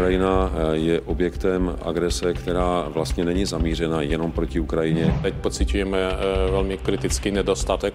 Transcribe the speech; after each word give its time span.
Ukrajina 0.00 0.50
je 0.72 1.00
objektem 1.00 1.76
agrese, 1.82 2.34
která 2.34 2.88
vlastně 2.88 3.24
není 3.24 3.44
zamířena 3.44 4.02
jenom 4.02 4.32
proti 4.32 4.60
Ukrajině. 4.60 5.18
Teď 5.22 5.34
pocitujeme 5.34 5.98
velmi 6.50 6.78
kritický 6.78 7.30
nedostatek 7.30 7.94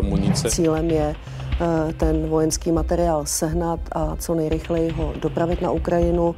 munice. 0.00 0.50
Cílem 0.50 0.90
je 0.90 1.14
ten 1.96 2.26
vojenský 2.28 2.72
materiál 2.72 3.26
sehnat 3.26 3.80
a 3.92 4.16
co 4.16 4.34
nejrychleji 4.34 4.90
ho 4.90 5.12
dopravit 5.20 5.62
na 5.62 5.70
Ukrajinu. 5.70 6.34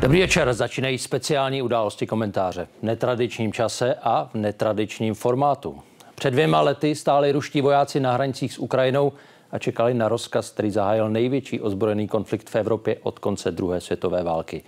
Dobrý 0.00 0.20
večer, 0.20 0.52
začínají 0.52 0.98
speciální 0.98 1.62
události 1.62 2.06
komentáře 2.06 2.68
v 2.80 2.82
netradičním 2.82 3.52
čase 3.52 3.94
a 4.02 4.30
v 4.32 4.34
netradičním 4.34 5.14
formátu. 5.14 5.78
Před 6.20 6.30
dvěma 6.30 6.60
lety 6.60 6.94
stáli 6.94 7.32
ruští 7.32 7.60
vojáci 7.60 8.00
na 8.00 8.12
hranicích 8.12 8.52
s 8.52 8.58
Ukrajinou 8.58 9.12
a 9.50 9.58
čekali 9.58 9.94
na 9.94 10.08
rozkaz, 10.08 10.50
který 10.50 10.70
zahájil 10.70 11.10
největší 11.10 11.60
ozbrojený 11.60 12.08
konflikt 12.08 12.50
v 12.50 12.56
Evropě 12.56 12.96
od 13.02 13.18
konce 13.18 13.50
druhé 13.50 13.80
světové 13.80 14.22
války. 14.22 14.62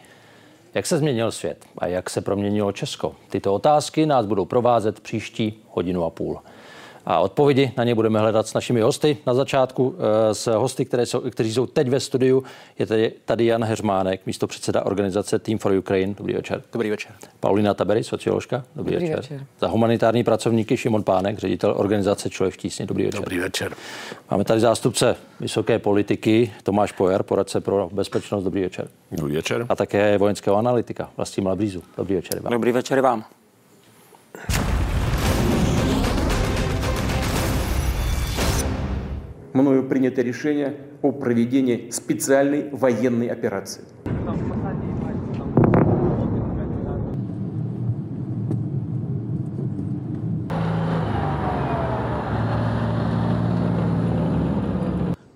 Jak 0.74 0.86
se 0.86 0.98
změnil 0.98 1.30
svět 1.30 1.64
a 1.78 1.86
jak 1.86 2.10
se 2.10 2.20
proměnilo 2.20 2.72
Česko? 2.72 3.14
Tyto 3.30 3.54
otázky 3.54 4.06
nás 4.06 4.26
budou 4.26 4.44
provázet 4.44 5.00
příští 5.00 5.62
hodinu 5.68 6.04
a 6.04 6.10
půl. 6.10 6.38
A 7.06 7.18
odpovědi 7.18 7.72
na 7.76 7.84
ně 7.84 7.94
budeme 7.94 8.20
hledat 8.20 8.46
s 8.46 8.54
našimi 8.54 8.80
hosty. 8.80 9.16
Na 9.26 9.34
začátku 9.34 9.94
eh, 10.30 10.34
s 10.34 10.56
hosty, 10.56 10.84
které 10.84 11.06
jsou, 11.06 11.20
kteří 11.20 11.52
jsou 11.52 11.66
teď 11.66 11.88
ve 11.88 12.00
studiu, 12.00 12.44
je 12.78 12.86
tady, 12.86 13.12
tady 13.24 13.46
Jan 13.46 13.64
Heřmánek, 13.64 14.26
místo 14.26 14.46
předseda 14.46 14.86
organizace 14.86 15.38
Team 15.38 15.58
for 15.58 15.72
Ukraine. 15.72 16.14
Dobrý 16.18 16.34
večer. 16.34 16.62
Dobrý 16.72 16.90
večer. 16.90 17.12
Paulina 17.40 17.74
Tabery, 17.74 18.04
socioložka. 18.04 18.64
Dobrý, 18.76 18.92
Dobrý 18.94 19.08
večer. 19.08 19.20
večer. 19.20 19.46
Za 19.60 19.68
humanitární 19.68 20.24
pracovníky 20.24 20.76
Šimon 20.76 21.02
Pánek, 21.02 21.38
ředitel 21.38 21.74
organizace 21.76 22.30
Člověk 22.30 22.54
v 22.54 22.56
tísni. 22.56 22.86
Dobrý 22.86 23.04
večer. 23.04 23.20
Dobrý 23.20 23.38
večer. 23.38 23.74
Máme 24.30 24.44
tady 24.44 24.60
zástupce 24.60 25.16
vysoké 25.40 25.78
politiky 25.78 26.52
Tomáš 26.62 26.92
Pojar, 26.92 27.22
poradce 27.22 27.60
pro 27.60 27.88
bezpečnost. 27.92 28.44
Dobrý 28.44 28.62
večer. 28.62 28.88
Dobrý 29.12 29.34
večer. 29.36 29.66
A 29.68 29.76
také 29.76 30.18
vojenského 30.18 30.56
analytika 30.56 31.10
Vlastimila 31.16 31.52
Malabřízu. 31.52 31.82
Dobrý 31.96 32.14
večer 32.14 32.40
vám. 32.40 32.52
Dobrý 32.52 32.72
večer 32.72 33.00
vám. 33.00 33.24
мною 39.53 39.83
принято 39.83 40.21
решение 40.21 40.75
о 41.01 41.11
проведении 41.11 41.89
специальной 41.91 42.69
военной 42.71 43.27
операции. 43.27 43.83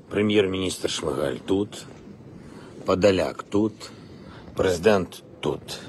Прем'єр-міністр 0.09 0.89
Шмигаль 0.89 1.37
тут, 1.45 1.85
Подоляк 2.85 3.43
тут, 3.43 3.73
президент 4.55 5.23
тут. 5.39 5.79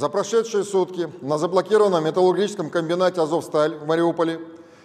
За 0.00 0.08
прошедшие 0.08 0.64
сутки 0.64 1.10
на 1.20 1.36
заблокированном 1.36 2.02
металлургическом 2.02 2.70
комбинате 2.70 3.20
«Азовсталь» 3.20 3.74
в 3.74 3.86
Мариуполе 3.86 4.40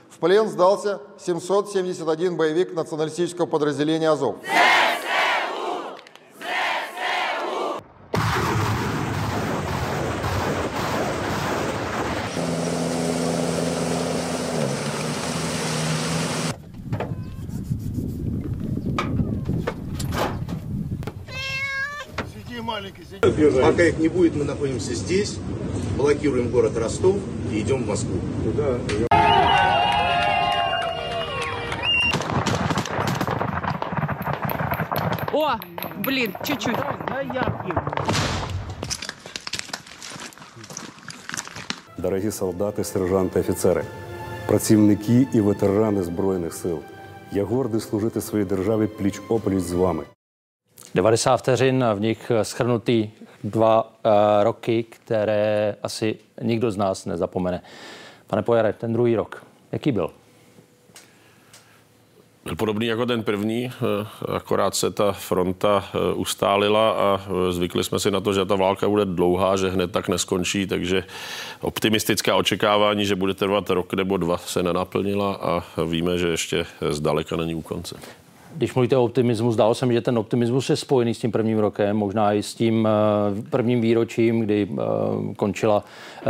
в 0.09 0.19
плен 0.19 0.49
сдался 0.49 0.99
771 1.17 2.35
боевик 2.35 2.73
националистического 2.73 3.45
подразделения 3.45 4.09
«Азов». 4.09 4.35
Пока 23.24 23.82
их 23.84 23.98
не 23.98 24.08
будет, 24.08 24.36
мы 24.36 24.44
находимся 24.44 24.94
здесь, 24.94 25.38
блокируем 25.96 26.50
город 26.50 26.76
Ростов 26.76 27.16
и 27.52 27.60
идем 27.60 27.84
в 27.84 27.88
Москву. 27.88 28.20
О, 35.32 35.54
блин, 36.04 36.34
чуть-чуть. 36.44 36.76
Дорогі 41.98 42.30
солдати, 42.30 42.84
сержанти, 42.84 43.40
офіцери, 43.40 43.84
працівники 44.46 45.26
і 45.32 45.40
ветерани 45.40 46.02
Збройних 46.02 46.54
сил. 46.54 46.78
Я 47.32 47.44
гордий 47.44 47.80
служити 47.80 48.20
своїй 48.20 48.44
державі 48.44 48.88
пліч-опліч 49.00 49.60
з 49.60 49.72
вами. 49.72 50.04
90 50.95 51.37
vteřin, 51.37 51.85
v 51.93 51.99
nich 51.99 52.31
schrnutý 52.43 53.09
dva 53.43 53.83
uh, 53.83 54.11
roky, 54.43 54.83
které 54.83 55.75
asi 55.83 56.15
nikdo 56.41 56.71
z 56.71 56.77
nás 56.77 57.05
nezapomene. 57.05 57.61
Pane 58.27 58.41
Pojare, 58.41 58.73
ten 58.73 58.93
druhý 58.93 59.15
rok, 59.15 59.43
jaký 59.71 59.91
byl? 59.91 60.11
Byl 62.43 62.55
podobný 62.55 62.85
jako 62.87 63.05
ten 63.05 63.23
první, 63.23 63.65
eh, 63.65 64.35
akorát 64.35 64.75
se 64.75 64.91
ta 64.91 65.11
fronta 65.11 65.85
eh, 65.87 66.13
ustálila 66.13 66.91
a 66.91 67.21
zvykli 67.49 67.83
jsme 67.83 67.99
si 67.99 68.11
na 68.11 68.21
to, 68.21 68.33
že 68.33 68.45
ta 68.45 68.55
válka 68.55 68.89
bude 68.89 69.05
dlouhá, 69.05 69.57
že 69.57 69.69
hned 69.69 69.91
tak 69.91 70.07
neskončí, 70.07 70.67
takže 70.67 71.03
optimistická 71.61 72.35
očekávání, 72.35 73.05
že 73.05 73.15
bude 73.15 73.33
trvat 73.33 73.69
rok 73.69 73.93
nebo 73.93 74.17
dva, 74.17 74.37
se 74.37 74.63
nenaplnila 74.63 75.35
a 75.35 75.63
víme, 75.85 76.17
že 76.17 76.27
ještě 76.27 76.65
zdaleka 76.89 77.35
není 77.35 77.55
u 77.55 77.61
konce. 77.61 77.95
Když 78.57 78.73
mluvíte 78.73 78.97
o 78.97 79.03
optimismu, 79.03 79.51
zdálo 79.51 79.75
se 79.75 79.85
mi, 79.85 79.93
že 79.93 80.01
ten 80.01 80.17
optimismus 80.17 80.69
je 80.69 80.75
spojený 80.75 81.13
s 81.13 81.19
tím 81.19 81.31
prvním 81.31 81.59
rokem, 81.59 81.97
možná 81.97 82.33
i 82.33 82.43
s 82.43 82.55
tím 82.55 82.87
prvním 83.49 83.81
výročím, 83.81 84.39
kdy 84.39 84.69
končila 85.35 85.83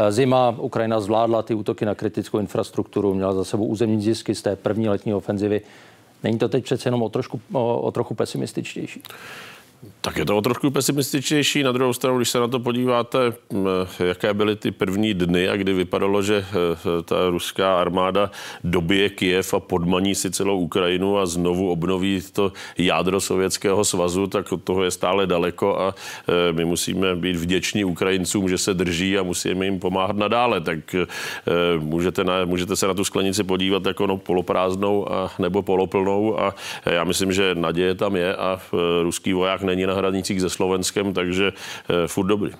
zima. 0.09 0.55
Ukrajina 0.59 0.99
zvládla 0.99 1.43
ty 1.43 1.53
útoky 1.53 1.85
na 1.85 1.95
kritickou 1.95 2.39
infrastrukturu, 2.39 3.13
měla 3.13 3.33
za 3.33 3.43
sebou 3.43 3.65
územní 3.65 4.01
zisky 4.01 4.35
z 4.35 4.41
té 4.41 4.55
první 4.55 4.89
letní 4.89 5.13
ofenzivy. 5.13 5.61
Není 6.23 6.37
to 6.37 6.49
teď 6.49 6.63
přece 6.63 6.87
jenom 6.87 7.03
o, 7.03 7.09
trošku, 7.09 7.41
o, 7.53 7.79
o 7.79 7.91
trochu 7.91 8.15
pesimističtější? 8.15 9.01
Tak 10.05 10.17
je 10.17 10.25
to 10.25 10.37
o 10.37 10.41
trošku 10.41 10.71
pesimističtější. 10.71 11.63
Na 11.63 11.71
druhou 11.71 11.93
stranu, 11.93 12.17
když 12.17 12.29
se 12.29 12.39
na 12.39 12.47
to 12.47 12.59
podíváte, 12.59 13.19
jaké 13.99 14.33
byly 14.33 14.55
ty 14.55 14.71
první 14.71 15.13
dny 15.13 15.49
a 15.49 15.55
kdy 15.55 15.73
vypadalo, 15.73 16.21
že 16.21 16.45
ta 17.05 17.29
ruská 17.29 17.77
armáda 17.81 18.31
dobije 18.63 19.09
Kiev 19.09 19.53
a 19.53 19.59
podmaní 19.59 20.15
si 20.15 20.31
celou 20.31 20.59
Ukrajinu 20.59 21.17
a 21.17 21.25
znovu 21.25 21.71
obnoví 21.71 22.21
to 22.33 22.51
jádro 22.77 23.21
Sovětského 23.21 23.85
svazu, 23.85 24.27
tak 24.27 24.51
od 24.51 24.63
toho 24.63 24.83
je 24.83 24.91
stále 24.91 25.27
daleko 25.27 25.79
a 25.79 25.95
my 26.51 26.65
musíme 26.65 27.15
být 27.15 27.35
vděční 27.35 27.85
Ukrajincům, 27.85 28.49
že 28.49 28.57
se 28.57 28.73
drží 28.73 29.17
a 29.17 29.23
musíme 29.23 29.65
jim 29.65 29.79
pomáhat 29.79 30.15
nadále. 30.15 30.61
Tak 30.61 30.95
můžete, 31.79 32.23
na, 32.23 32.45
můžete 32.45 32.75
se 32.75 32.87
na 32.87 32.93
tu 32.93 33.03
sklenici 33.03 33.43
podívat 33.43 33.85
jako 33.85 34.07
no, 34.07 34.17
poloprázdnou 34.17 35.11
a, 35.11 35.31
nebo 35.39 35.61
poloplnou 35.61 36.39
a 36.39 36.55
já 36.85 37.03
myslím, 37.03 37.31
že 37.31 37.55
naděje 37.55 37.95
tam 37.95 38.15
je 38.15 38.35
a 38.35 38.59
ruský 39.01 39.33
voják 39.33 39.61
není 39.61 39.85
na 39.85 39.94
hranicích 39.95 40.41
se 40.41 40.49
Slovenskem, 40.49 41.13
takže 41.13 41.51
e, 42.03 42.07
furt 42.07 42.27
dobrý. 42.27 42.51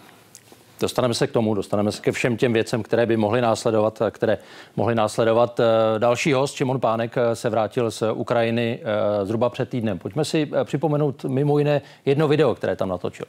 Dostaneme 0.79 1.13
se 1.13 1.27
k 1.27 1.31
tomu, 1.31 1.53
dostaneme 1.53 1.91
se 1.91 2.01
ke 2.01 2.11
všem 2.11 2.37
těm 2.37 2.53
věcem, 2.53 2.83
které 2.83 3.05
by 3.05 3.17
mohly 3.17 3.41
následovat, 3.41 4.01
které 4.11 4.37
mohly 4.75 4.95
následovat. 4.95 5.59
Další 5.97 6.33
host, 6.33 6.55
Šimon 6.55 6.79
Pánek, 6.79 7.15
se 7.33 7.49
vrátil 7.49 7.91
z 7.91 8.03
Ukrajiny 8.13 8.79
zhruba 9.23 9.49
před 9.49 9.69
týdnem. 9.69 9.99
Pojďme 9.99 10.25
si 10.25 10.49
připomenout 10.63 11.25
mimo 11.25 11.59
jiné 11.59 11.81
jedno 12.05 12.27
video, 12.27 12.55
které 12.55 12.75
tam 12.75 12.89
natočil. 12.89 13.25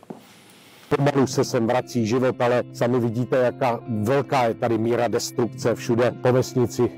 Pomalu 0.89 1.27
se 1.27 1.45
sem 1.45 1.67
vrací 1.67 2.07
život, 2.07 2.41
ale 2.41 2.63
sami 2.73 3.01
vidíte, 3.01 3.37
jaká 3.37 3.81
velká 4.03 4.45
je 4.45 4.55
tady 4.55 4.79
míra 4.79 5.09
destrukce 5.09 5.75
všude 5.75 6.15
po 6.23 6.33
vesnici 6.33 6.91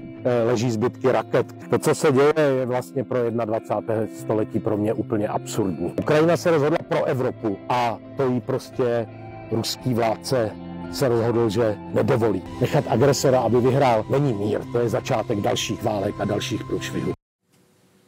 leží 0.47 0.71
zbytky 0.71 1.13
raket. 1.13 1.47
To, 1.71 1.79
co 1.79 1.95
se 1.95 2.13
děje, 2.13 2.35
je 2.59 2.67
vlastně 2.67 3.05
pro 3.05 3.31
21. 3.31 4.07
století 4.21 4.59
pro 4.59 4.77
mě 4.77 4.93
úplně 4.93 5.29
absurdní. 5.29 5.93
Ukrajina 6.01 6.37
se 6.37 6.51
rozhodla 6.51 6.79
pro 6.89 7.05
Evropu 7.05 7.59
a 7.69 7.99
to 8.17 8.29
jí 8.31 8.41
prostě 8.41 9.07
ruský 9.51 9.95
vládce 9.95 10.51
se 10.93 11.09
rozhodl, 11.09 11.49
že 11.49 11.77
nedovolí. 11.95 12.43
Nechat 12.61 12.85
agresora, 12.89 13.41
aby 13.41 13.61
vyhrál, 13.61 14.05
není 14.11 14.33
mír. 14.33 14.61
To 14.73 14.79
je 14.79 14.89
začátek 14.89 15.41
dalších 15.41 15.83
válek 15.83 16.15
a 16.21 16.25
dalších 16.25 16.65
průšvihů. 16.65 17.13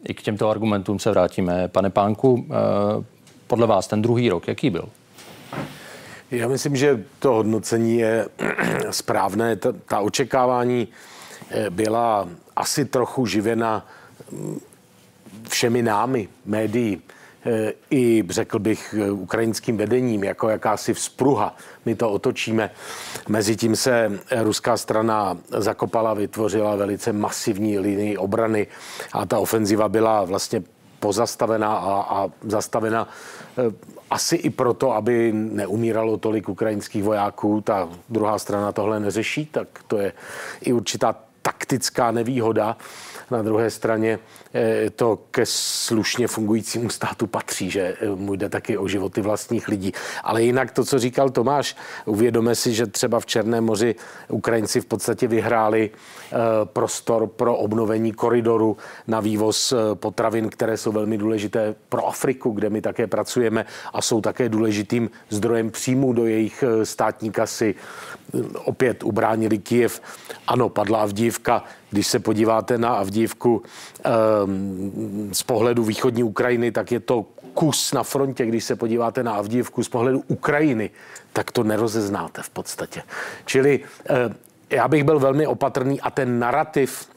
I 0.08 0.14
k 0.14 0.22
těmto 0.22 0.48
argumentům 0.48 0.98
se 0.98 1.10
vrátíme. 1.10 1.68
Pane 1.68 1.90
Pánku, 1.90 2.46
podle 3.46 3.66
vás 3.66 3.86
ten 3.86 4.02
druhý 4.02 4.28
rok, 4.28 4.48
jaký 4.48 4.70
byl? 4.70 4.88
Já 6.30 6.48
myslím, 6.48 6.76
že 6.76 7.04
to 7.18 7.32
hodnocení 7.32 7.98
je 7.98 8.28
správné. 8.90 9.56
Ta, 9.56 9.72
ta 9.86 10.00
očekávání 10.00 10.88
byla 11.70 12.28
asi 12.56 12.84
trochu 12.84 13.26
živena 13.26 13.86
všemi 15.48 15.82
námi, 15.82 16.28
médií, 16.44 17.02
eh, 17.46 17.72
i 17.90 18.24
řekl 18.30 18.58
bych 18.58 18.94
ukrajinským 19.10 19.76
vedením, 19.76 20.24
jako 20.24 20.48
jakási 20.48 20.94
vzpruha. 20.94 21.56
My 21.84 21.94
to 21.94 22.10
otočíme. 22.10 22.70
Mezitím 23.28 23.76
se 23.76 24.20
ruská 24.42 24.76
strana 24.76 25.38
zakopala, 25.50 26.14
vytvořila 26.14 26.76
velice 26.76 27.12
masivní 27.12 27.78
linii 27.78 28.16
obrany 28.16 28.66
a 29.12 29.26
ta 29.26 29.38
ofenziva 29.38 29.88
byla 29.88 30.24
vlastně 30.24 30.62
pozastavena 31.00 31.74
a, 31.76 32.00
a 32.00 32.28
zastavena 32.42 33.08
asi 34.10 34.36
i 34.36 34.50
proto, 34.50 34.92
aby 34.92 35.32
neumíralo 35.32 36.16
tolik 36.16 36.48
ukrajinských 36.48 37.04
vojáků. 37.04 37.60
Ta 37.60 37.88
druhá 38.08 38.38
strana 38.38 38.72
tohle 38.72 39.00
neřeší, 39.00 39.46
tak 39.46 39.68
to 39.86 39.98
je 39.98 40.12
i 40.60 40.72
určitá 40.72 41.14
taktická 41.42 42.10
nevýhoda. 42.10 42.76
Na 43.30 43.42
druhé 43.42 43.70
straně 43.70 44.18
eh, 44.54 44.90
to 44.90 45.18
ke 45.30 45.46
slušně 45.46 46.26
fungujícímu 46.26 46.90
státu 46.90 47.26
patří, 47.26 47.70
že 47.70 47.96
eh, 48.00 48.08
mu 48.08 48.34
jde 48.34 48.48
taky 48.48 48.78
o 48.78 48.88
životy 48.88 49.20
vlastních 49.20 49.68
lidí. 49.68 49.92
Ale 50.24 50.42
jinak 50.42 50.70
to, 50.70 50.84
co 50.84 50.98
říkal 50.98 51.30
Tomáš, 51.30 51.76
uvědome 52.04 52.54
si, 52.54 52.74
že 52.74 52.86
třeba 52.86 53.20
v 53.20 53.26
Černém 53.26 53.64
moři 53.64 53.94
Ukrajinci 54.28 54.80
v 54.80 54.86
podstatě 54.86 55.28
vyhráli 55.28 55.90
prostor 56.64 57.26
pro 57.26 57.56
obnovení 57.56 58.12
koridoru 58.12 58.76
na 59.06 59.20
vývoz 59.20 59.74
potravin, 59.94 60.48
které 60.48 60.76
jsou 60.76 60.92
velmi 60.92 61.18
důležité 61.18 61.74
pro 61.88 62.06
Afriku, 62.06 62.50
kde 62.50 62.70
my 62.70 62.80
také 62.80 63.06
pracujeme 63.06 63.66
a 63.92 64.02
jsou 64.02 64.20
také 64.20 64.48
důležitým 64.48 65.10
zdrojem 65.28 65.70
příjmu 65.70 66.12
do 66.12 66.26
jejich 66.26 66.64
státní 66.84 67.30
kasy. 67.30 67.74
Opět 68.64 69.02
ubránili 69.02 69.58
Kijev. 69.58 70.00
Ano, 70.46 70.68
padla 70.68 71.02
Avdívka, 71.02 71.64
když 71.90 72.06
se 72.06 72.18
podíváte 72.18 72.78
na 72.78 72.88
Avdívku 72.88 73.62
um, 74.44 75.30
z 75.32 75.42
pohledu 75.42 75.84
východní 75.84 76.22
Ukrajiny, 76.22 76.72
tak 76.72 76.92
je 76.92 77.00
to 77.00 77.26
kus 77.54 77.92
na 77.92 78.02
frontě. 78.02 78.46
Když 78.46 78.64
se 78.64 78.76
podíváte 78.76 79.22
na 79.22 79.32
Avdívku 79.32 79.84
z 79.84 79.88
pohledu 79.88 80.22
Ukrajiny, 80.28 80.90
tak 81.32 81.50
to 81.50 81.62
nerozeznáte 81.62 82.42
v 82.42 82.50
podstatě. 82.50 83.02
Čili 83.44 83.80
já 84.70 84.88
bych 84.88 85.04
byl 85.04 85.18
velmi 85.18 85.46
opatrný 85.46 86.00
a 86.00 86.10
ten 86.10 86.38
narrativ 86.38 87.08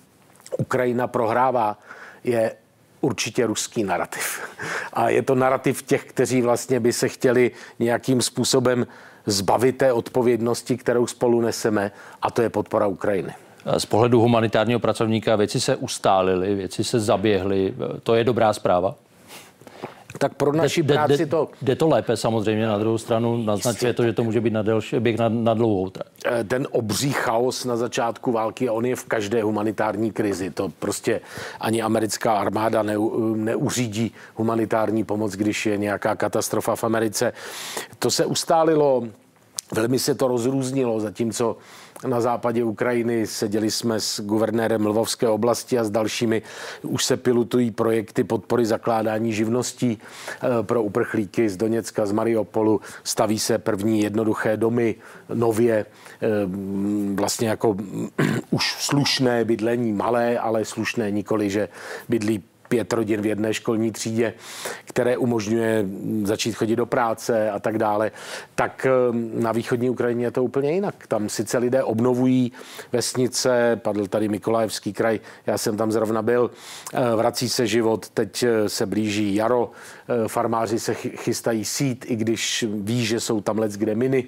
Ukrajina 0.57 1.07
prohrává 1.07 1.79
je 2.23 2.55
určitě 3.01 3.47
ruský 3.47 3.83
narrativ. 3.83 4.41
A 4.94 5.09
je 5.09 5.21
to 5.21 5.35
narrativ 5.35 5.83
těch, 5.83 6.03
kteří 6.03 6.41
vlastně 6.41 6.79
by 6.79 6.94
se 6.94 7.07
chtěli 7.07 7.51
nějakým 7.79 8.21
způsobem 8.21 8.88
zbavit 9.25 9.77
té 9.77 9.94
odpovědnosti, 9.94 10.77
kterou 10.77 11.07
spolu 11.07 11.41
neseme, 11.41 11.91
a 12.21 12.31
to 12.31 12.41
je 12.41 12.50
podpora 12.50 12.88
Ukrajiny. 12.88 13.33
Z 13.77 13.85
pohledu 13.85 14.21
humanitárního 14.21 14.79
pracovníka 14.79 15.35
věci 15.35 15.59
se 15.59 15.75
ustálily, 15.75 16.55
věci 16.55 16.83
se 16.83 17.00
zaběhly. 17.00 17.73
To 18.03 18.15
je 18.15 18.23
dobrá 18.23 18.53
zpráva? 18.53 18.95
Tak 20.18 20.33
pro 20.33 20.54
naši 20.54 20.83
de, 20.83 20.94
práci 20.94 21.25
to... 21.25 21.50
Jde 21.62 21.75
to 21.75 21.88
lépe 21.88 22.18
samozřejmě, 22.18 22.68
na 22.68 22.77
druhou 22.77 22.98
stranu 22.98 23.44
naznačuje 23.44 23.94
to, 23.94 24.04
že 24.04 24.13
to 24.13 24.24
může 24.24 24.42
být 24.42 24.54
na 24.54 24.62
delší 24.62 25.00
běh 25.00 25.18
na, 25.18 25.30
na 25.30 25.54
dlouhou 25.54 25.89
trať. 25.89 26.07
Eh, 26.25 26.44
ten 26.44 26.68
obří 26.71 27.12
chaos 27.12 27.65
na 27.65 27.77
začátku 27.77 28.31
války, 28.31 28.69
on 28.69 28.86
je 28.86 28.95
v 28.95 29.04
každé 29.04 29.44
humanitární 29.44 30.12
krizi. 30.12 30.50
To 30.50 30.69
prostě 30.80 31.21
ani 31.60 31.81
americká 31.81 32.33
armáda 32.33 32.83
ne, 32.83 32.95
neuřídí 33.36 34.12
humanitární 34.36 35.04
pomoc, 35.04 35.33
když 35.33 35.65
je 35.65 35.77
nějaká 35.77 36.15
katastrofa 36.15 36.75
v 36.75 36.83
Americe. 36.83 37.33
To 38.00 38.12
se 38.12 38.25
ustálilo, 38.25 39.04
velmi 39.74 40.00
se 40.00 40.15
to 40.15 40.27
rozrůznilo, 40.27 41.00
zatímco 41.00 41.57
na 42.07 42.21
západě 42.21 42.63
Ukrajiny. 42.63 43.27
Seděli 43.27 43.71
jsme 43.71 44.00
s 44.00 44.21
guvernérem 44.21 44.85
Lvovské 44.85 45.27
oblasti 45.27 45.79
a 45.79 45.83
s 45.83 45.89
dalšími. 45.89 46.41
Už 46.81 47.05
se 47.05 47.17
pilotují 47.17 47.71
projekty 47.71 48.23
podpory 48.23 48.65
zakládání 48.65 49.33
živností 49.33 49.97
eh, 49.97 50.47
pro 50.63 50.83
uprchlíky 50.83 51.50
z 51.50 51.57
Doněcka, 51.57 52.05
z 52.05 52.11
Mariupolu. 52.11 52.81
Staví 53.03 53.39
se 53.39 53.57
první 53.57 54.01
jednoduché 54.01 54.57
domy, 54.57 54.95
nově, 55.33 55.85
eh, 56.21 56.27
vlastně 57.13 57.50
jako 57.50 57.75
už 58.51 58.75
slušné 58.79 59.45
bydlení, 59.45 59.94
malé, 59.94 60.39
ale 60.39 60.65
slušné, 60.65 61.11
nikoli, 61.11 61.50
že 61.50 61.69
bydlí 62.09 62.44
pět 62.73 62.93
rodin 62.93 63.21
v 63.21 63.25
jedné 63.25 63.53
školní 63.53 63.91
třídě, 63.91 64.33
které 64.85 65.17
umožňuje 65.17 65.85
začít 66.23 66.51
chodit 66.51 66.75
do 66.75 66.85
práce 66.85 67.51
a 67.51 67.59
tak 67.59 67.77
dále, 67.77 68.11
tak 68.55 68.87
ehm, 68.89 69.31
na 69.33 69.51
východní 69.51 69.89
Ukrajině 69.89 70.25
je 70.25 70.31
to 70.31 70.43
úplně 70.43 70.71
jinak. 70.71 71.07
Tam 71.07 71.29
sice 71.29 71.57
lidé 71.57 71.83
obnovují 71.83 72.51
vesnice, 72.91 73.79
padl 73.83 74.07
tady 74.07 74.27
Mikolajevský 74.27 74.93
kraj, 74.93 75.19
já 75.45 75.57
jsem 75.57 75.77
tam 75.77 75.91
zrovna 75.91 76.21
byl, 76.21 76.51
eh, 76.93 77.15
vrací 77.15 77.49
se 77.49 77.67
život, 77.67 78.09
teď 78.09 78.43
eh, 78.43 78.69
se 78.69 78.85
blíží 78.85 79.35
jaro, 79.35 79.71
eh, 79.71 80.27
farmáři 80.27 80.79
se 80.79 80.93
chystají 80.93 81.65
sít, 81.65 82.05
i 82.09 82.15
když 82.15 82.65
ví, 82.69 83.05
že 83.05 83.19
jsou 83.19 83.41
tam 83.41 83.59
let 83.59 83.71
kde 83.71 83.95
miny, 83.95 84.27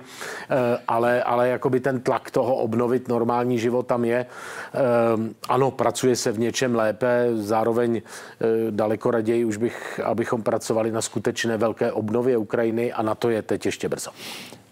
ale, 0.88 1.24
ale 1.24 1.50
jakoby 1.50 1.80
ten 1.80 2.00
tlak 2.00 2.31
toho 2.31 2.56
obnovit 2.56 3.07
normální 3.07 3.59
život 3.59 3.88
tam 3.88 4.06
je. 4.06 4.25
Ehm, 4.25 5.36
ano, 5.50 5.71
pracuje 5.71 6.15
se 6.15 6.31
v 6.31 6.39
něčem 6.39 6.75
lépe, 6.75 7.30
zároveň 7.33 8.01
daleko 8.70 9.12
raději 9.12 9.46
už 9.46 9.58
bych, 9.58 10.00
abychom 10.04 10.44
pracovali 10.44 10.92
na 10.92 11.02
skutečné 11.02 11.58
velké 11.58 11.92
obnově 11.92 12.38
Ukrajiny 12.38 12.94
a 12.94 13.02
na 13.02 13.16
to 13.16 13.30
je 13.30 13.42
teď 13.42 13.66
ještě 13.66 13.90
brzo. 13.90 14.12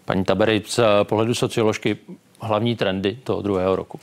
Paní 0.04 0.24
Tabery, 0.24 0.62
z 0.66 0.80
pohledu 1.02 1.34
socioložky 1.34 1.96
hlavní 2.40 2.76
trendy 2.76 3.18
toho 3.24 3.42
druhého 3.42 3.76
roku. 3.76 4.00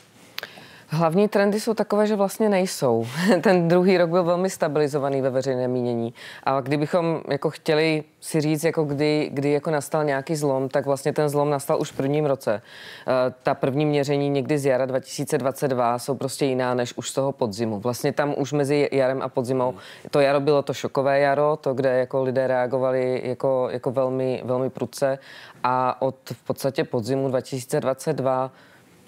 Hlavní 0.93 1.27
trendy 1.27 1.59
jsou 1.59 1.73
takové, 1.73 2.07
že 2.07 2.15
vlastně 2.15 2.49
nejsou. 2.49 3.07
Ten 3.41 3.67
druhý 3.67 3.97
rok 3.97 4.09
byl 4.09 4.23
velmi 4.23 4.49
stabilizovaný 4.49 5.21
ve 5.21 5.29
veřejném 5.29 5.71
mínění. 5.71 6.13
A 6.43 6.61
kdybychom 6.61 7.21
jako 7.27 7.49
chtěli 7.49 8.03
si 8.19 8.41
říct, 8.41 8.63
jako 8.63 8.83
kdy, 8.83 9.29
kdy 9.33 9.51
jako 9.51 9.71
nastal 9.71 10.03
nějaký 10.03 10.35
zlom, 10.35 10.69
tak 10.69 10.85
vlastně 10.85 11.13
ten 11.13 11.29
zlom 11.29 11.49
nastal 11.49 11.81
už 11.81 11.91
v 11.91 11.95
prvním 11.95 12.25
roce. 12.25 12.61
Eh, 13.07 13.33
ta 13.43 13.53
první 13.53 13.85
měření 13.85 14.29
někdy 14.29 14.57
z 14.57 14.65
jara 14.65 14.85
2022 14.85 15.99
jsou 15.99 16.15
prostě 16.15 16.45
jiná 16.45 16.73
než 16.73 16.93
už 16.97 17.09
z 17.09 17.13
toho 17.13 17.31
podzimu. 17.31 17.79
Vlastně 17.79 18.13
tam 18.13 18.33
už 18.37 18.53
mezi 18.53 18.89
jarem 18.91 19.21
a 19.21 19.29
podzimou, 19.29 19.73
to 20.11 20.19
jaro 20.19 20.39
bylo 20.39 20.61
to 20.61 20.73
šokové 20.73 21.19
jaro, 21.19 21.57
to, 21.61 21.73
kde 21.73 21.99
jako 21.99 22.23
lidé 22.23 22.47
reagovali 22.47 23.21
jako, 23.23 23.67
jako 23.71 23.91
velmi, 23.91 24.41
velmi 24.45 24.69
prudce 24.69 25.19
a 25.63 26.01
od 26.01 26.15
v 26.33 26.43
podstatě 26.43 26.83
podzimu 26.83 27.27
2022 27.27 28.51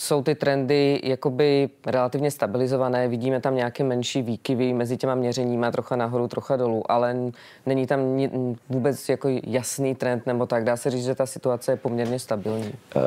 jsou 0.03 0.23
ty 0.23 0.35
trendy 0.35 1.01
jakoby 1.03 1.69
relativně 1.85 2.31
stabilizované, 2.31 3.07
vidíme 3.07 3.41
tam 3.41 3.55
nějaké 3.55 3.83
menší 3.83 4.21
výkyvy 4.21 4.73
mezi 4.73 4.97
těma 4.97 5.15
měřeníma, 5.15 5.71
trocha 5.71 5.95
nahoru, 5.95 6.27
trocha 6.27 6.55
dolů, 6.55 6.91
ale 6.91 7.15
není 7.65 7.87
tam 7.87 7.99
vůbec 8.69 9.09
jako 9.09 9.29
jasný 9.43 9.95
trend 9.95 10.25
nebo 10.25 10.45
tak. 10.45 10.63
Dá 10.63 10.77
se 10.77 10.91
říct, 10.91 11.05
že 11.05 11.15
ta 11.15 11.25
situace 11.25 11.71
je 11.71 11.75
poměrně 11.75 12.19
stabilní. 12.19 12.73
Uh... 12.95 13.01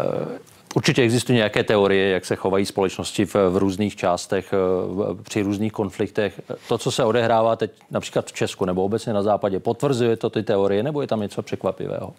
Určitě 0.74 1.02
existují 1.02 1.36
nějaké 1.36 1.64
teorie, 1.64 2.10
jak 2.10 2.24
se 2.24 2.36
chovají 2.36 2.66
společnosti 2.66 3.26
v, 3.26 3.34
v 3.34 3.56
různých 3.56 3.96
částech, 3.96 4.52
v, 4.52 5.22
při 5.22 5.42
různých 5.42 5.72
konfliktech. 5.72 6.40
To, 6.68 6.78
co 6.78 6.90
se 6.90 7.04
odehrává 7.04 7.56
teď 7.56 7.70
například 7.90 8.26
v 8.26 8.32
Česku 8.32 8.64
nebo 8.64 8.84
obecně 8.84 9.12
na 9.12 9.22
západě, 9.22 9.60
potvrzuje 9.60 10.16
to 10.16 10.30
ty 10.30 10.42
teorie 10.42 10.82
nebo 10.82 11.00
je 11.00 11.06
tam 11.06 11.20
něco 11.20 11.42
překvapivého? 11.42 12.12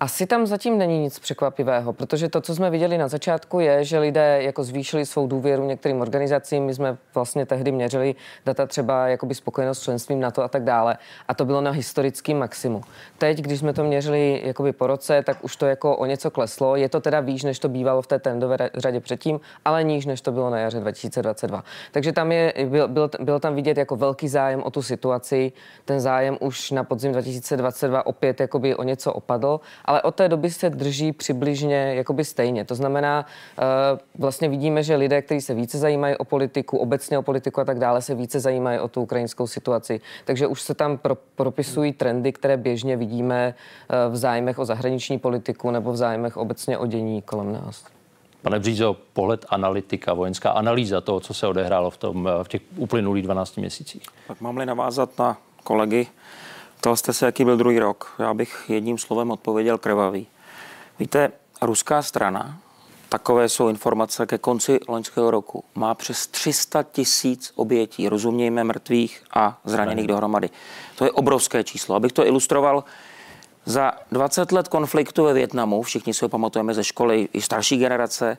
Asi 0.00 0.26
tam 0.26 0.46
zatím 0.46 0.78
není 0.78 0.98
nic 0.98 1.18
překvapivého, 1.18 1.92
protože 1.92 2.28
to, 2.28 2.40
co 2.40 2.54
jsme 2.54 2.70
viděli 2.70 2.98
na 2.98 3.08
začátku, 3.08 3.60
je, 3.60 3.84
že 3.84 3.98
lidé 3.98 4.42
jako 4.42 4.64
zvýšili 4.64 5.06
svou 5.06 5.26
důvěru 5.26 5.66
některým 5.66 6.00
organizacím. 6.00 6.64
My 6.64 6.74
jsme 6.74 6.96
vlastně 7.14 7.46
tehdy 7.46 7.72
měřili 7.72 8.14
data 8.46 8.66
třeba 8.66 9.08
jakoby 9.08 9.34
spokojenost 9.34 9.78
s 9.78 9.82
členstvím 9.82 10.20
na 10.20 10.30
to 10.30 10.42
a 10.42 10.48
tak 10.48 10.64
dále. 10.64 10.96
A 11.28 11.34
to 11.34 11.44
bylo 11.44 11.60
na 11.60 11.70
historický 11.70 12.34
maximum. 12.34 12.82
Teď, 13.18 13.38
když 13.38 13.58
jsme 13.58 13.72
to 13.72 13.84
měřili 13.84 14.42
jakoby 14.44 14.72
po 14.72 14.86
roce, 14.86 15.22
tak 15.22 15.44
už 15.44 15.56
to 15.56 15.66
jako 15.66 15.96
o 15.96 16.06
něco 16.06 16.30
kleslo. 16.30 16.76
Je 16.76 16.88
to 16.88 17.00
teda 17.00 17.20
výš, 17.20 17.42
než 17.42 17.58
to 17.58 17.68
bývalo 17.68 18.02
v 18.02 18.06
té 18.06 18.18
trendové 18.18 18.56
řadě 18.74 19.00
předtím, 19.00 19.40
ale 19.64 19.84
níž, 19.84 20.06
než 20.06 20.20
to 20.20 20.32
bylo 20.32 20.50
na 20.50 20.58
jaře 20.58 20.80
2022. 20.80 21.64
Takže 21.92 22.12
tam 22.12 22.32
je, 22.32 22.54
byl, 22.68 22.88
byl, 22.88 23.10
byl 23.20 23.40
tam 23.40 23.54
vidět 23.54 23.76
jako 23.76 23.96
velký 23.96 24.28
zájem 24.28 24.62
o 24.62 24.70
tu 24.70 24.82
situaci. 24.82 25.52
Ten 25.84 26.00
zájem 26.00 26.36
už 26.40 26.70
na 26.70 26.84
podzim 26.84 27.12
2022 27.12 28.06
opět 28.06 28.40
jakoby 28.40 28.76
o 28.76 28.82
něco 28.82 29.12
opadl 29.12 29.60
ale 29.86 30.02
od 30.02 30.14
té 30.14 30.28
doby 30.28 30.50
se 30.50 30.70
drží 30.70 31.12
přibližně 31.12 31.94
jakoby 31.94 32.24
stejně. 32.24 32.64
To 32.64 32.74
znamená, 32.74 33.26
eh, 33.58 33.62
vlastně 34.18 34.48
vidíme, 34.48 34.82
že 34.82 34.96
lidé, 34.96 35.22
kteří 35.22 35.40
se 35.40 35.54
více 35.54 35.78
zajímají 35.78 36.16
o 36.16 36.24
politiku, 36.24 36.78
obecně 36.78 37.18
o 37.18 37.22
politiku 37.22 37.60
a 37.60 37.64
tak 37.64 37.78
dále, 37.78 38.02
se 38.02 38.14
více 38.14 38.40
zajímají 38.40 38.78
o 38.78 38.88
tu 38.88 39.02
ukrajinskou 39.02 39.46
situaci. 39.46 40.00
Takže 40.24 40.46
už 40.46 40.62
se 40.62 40.74
tam 40.74 40.98
pro, 40.98 41.14
propisují 41.14 41.92
trendy, 41.92 42.32
které 42.32 42.56
běžně 42.56 42.96
vidíme 42.96 43.54
eh, 43.88 44.08
v 44.08 44.16
zájmech 44.16 44.58
o 44.58 44.64
zahraniční 44.64 45.18
politiku 45.18 45.70
nebo 45.70 45.92
v 45.92 45.96
zájmech 45.96 46.36
obecně 46.36 46.78
o 46.78 46.86
dění 46.86 47.22
kolem 47.22 47.52
nás. 47.52 47.84
Pane 48.42 48.58
Břízo, 48.58 48.96
pohled 49.12 49.46
analytika, 49.48 50.14
vojenská 50.14 50.50
analýza 50.50 51.00
toho, 51.00 51.20
co 51.20 51.34
se 51.34 51.46
odehrálo 51.46 51.90
v, 51.90 51.96
tom, 51.96 52.28
v 52.42 52.48
těch 52.48 52.62
uplynulých 52.76 53.24
12 53.24 53.56
měsících. 53.56 54.02
Tak 54.28 54.40
mám-li 54.40 54.66
navázat 54.66 55.18
na 55.18 55.38
kolegy, 55.64 56.06
Ptal 56.76 56.96
jste 56.96 57.12
se, 57.12 57.26
jaký 57.26 57.44
byl 57.44 57.56
druhý 57.56 57.78
rok. 57.78 58.14
Já 58.18 58.34
bych 58.34 58.64
jedním 58.68 58.98
slovem 58.98 59.30
odpověděl 59.30 59.78
krvavý. 59.78 60.26
Víte, 60.98 61.32
ruská 61.62 62.02
strana 62.02 62.58
takové 63.08 63.48
jsou 63.48 63.68
informace 63.68 64.26
ke 64.26 64.38
konci 64.38 64.80
loňského 64.88 65.30
roku, 65.30 65.64
má 65.74 65.94
přes 65.94 66.26
300 66.26 66.82
tisíc 66.82 67.52
obětí, 67.54 68.08
rozumějme 68.08 68.64
mrtvých 68.64 69.22
a 69.34 69.58
zraněných 69.64 70.06
dohromady. 70.06 70.50
To 70.96 71.04
je 71.04 71.10
obrovské 71.10 71.64
číslo. 71.64 71.94
Abych 71.94 72.12
to 72.12 72.26
ilustroval, 72.26 72.84
za 73.64 73.92
20 74.12 74.52
let 74.52 74.68
konfliktu 74.68 75.24
ve 75.24 75.32
Větnamu, 75.32 75.82
všichni 75.82 76.14
si 76.14 76.24
ho 76.24 76.28
pamatujeme 76.28 76.74
ze 76.74 76.84
školy, 76.84 77.28
i 77.32 77.42
starší 77.42 77.78
generace, 77.78 78.38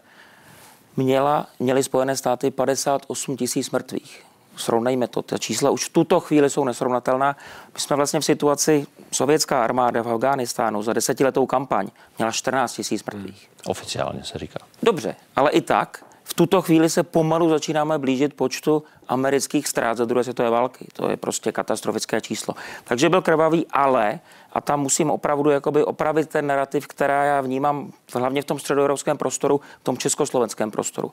měla, 0.97 1.47
měly 1.59 1.83
Spojené 1.83 2.17
státy 2.17 2.51
58 2.51 3.37
tisíc 3.37 3.71
mrtvých. 3.71 4.23
Srovnejme 4.57 5.07
to. 5.07 5.21
Ta 5.21 5.37
čísla 5.37 5.69
už 5.69 5.85
v 5.85 5.89
tuto 5.89 6.19
chvíli 6.19 6.49
jsou 6.49 6.63
nesrovnatelná. 6.63 7.35
My 7.73 7.79
jsme 7.79 7.95
vlastně 7.95 8.19
v 8.19 8.25
situaci, 8.25 8.87
sovětská 9.11 9.63
armáda 9.63 10.03
v 10.03 10.09
Afghánistánu 10.09 10.83
za 10.83 10.93
desetiletou 10.93 11.45
kampaň 11.45 11.87
měla 12.17 12.31
14 12.31 12.73
tisíc 12.73 13.03
mrtvých. 13.03 13.49
Hmm. 13.49 13.71
Oficiálně 13.71 14.23
se 14.23 14.37
říká. 14.37 14.59
Dobře, 14.83 15.15
ale 15.35 15.51
i 15.51 15.61
tak 15.61 16.03
v 16.29 16.33
tuto 16.33 16.61
chvíli 16.61 16.89
se 16.89 17.03
pomalu 17.03 17.49
začínáme 17.49 17.97
blížit 17.97 18.33
počtu 18.33 18.83
amerických 19.07 19.67
ztrát 19.67 19.97
za 19.97 20.05
druhé 20.05 20.23
světové 20.23 20.49
války. 20.49 20.87
To 20.93 21.09
je 21.09 21.17
prostě 21.17 21.51
katastrofické 21.51 22.21
číslo. 22.21 22.53
Takže 22.83 23.09
byl 23.09 23.21
krvavý, 23.21 23.65
ale, 23.71 24.19
a 24.53 24.61
tam 24.61 24.81
musím 24.81 25.11
opravdu 25.11 25.49
jakoby 25.49 25.83
opravit 25.83 26.29
ten 26.29 26.47
narrativ, 26.47 26.87
která 26.87 27.23
já 27.23 27.41
vnímám 27.41 27.91
hlavně 28.13 28.41
v 28.41 28.45
tom 28.45 28.59
středoevropském 28.59 29.17
prostoru, 29.17 29.61
v 29.81 29.83
tom 29.83 29.97
československém 29.97 30.71
prostoru. 30.71 31.11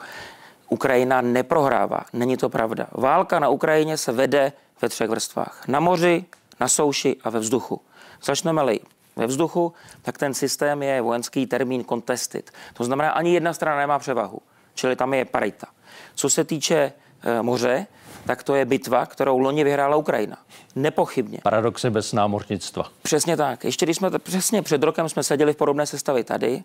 Ukrajina 0.69 1.21
neprohrává, 1.21 2.01
není 2.13 2.37
to 2.37 2.49
pravda. 2.49 2.87
Válka 2.93 3.39
na 3.39 3.49
Ukrajině 3.49 3.97
se 3.97 4.13
vede 4.13 4.53
ve 4.83 4.89
třech 4.89 5.11
vrstvách. 5.11 5.69
Na 5.69 5.81
moři, 5.81 6.25
na 6.61 6.69
souši 6.69 7.17
a 7.25 7.31
ve 7.31 7.39
vzduchu. 7.39 7.81
Začneme-li 8.25 8.81
ve 9.17 9.27
vzduchu, 9.27 9.73
tak 10.03 10.19
ten 10.19 10.35
systém 10.35 10.83
je 10.83 11.01
vojenský 11.01 11.47
termín 11.47 11.85
contested. 11.85 12.51
To 12.75 12.85
znamená, 12.85 13.11
ani 13.11 13.35
jedna 13.35 13.53
strana 13.53 13.79
nemá 13.79 13.99
převahu, 13.99 14.39
čili 14.75 14.97
tam 14.97 15.15
je 15.15 15.25
parita. 15.25 15.67
Co 16.15 16.31
se 16.31 16.45
týče 16.45 16.93
e, 17.23 17.43
moře, 17.43 17.87
tak 18.27 18.43
to 18.43 18.55
je 18.55 18.65
bitva, 18.65 19.07
kterou 19.07 19.39
loni 19.39 19.65
vyhrála 19.65 19.97
Ukrajina. 19.97 20.37
Nepochybně. 20.75 21.39
Paradoxy 21.43 21.91
bez 21.91 22.13
námořnictva. 22.13 22.91
Přesně 23.03 23.37
tak. 23.37 23.65
Ještě 23.65 23.87
když 23.87 23.97
jsme 23.97 24.11
to, 24.11 24.19
přesně 24.19 24.63
před 24.63 24.83
rokem 24.83 25.09
jsme 25.09 25.23
seděli 25.23 25.53
v 25.53 25.57
podobné 25.57 25.87
sestavě 25.87 26.25
tady 26.25 26.65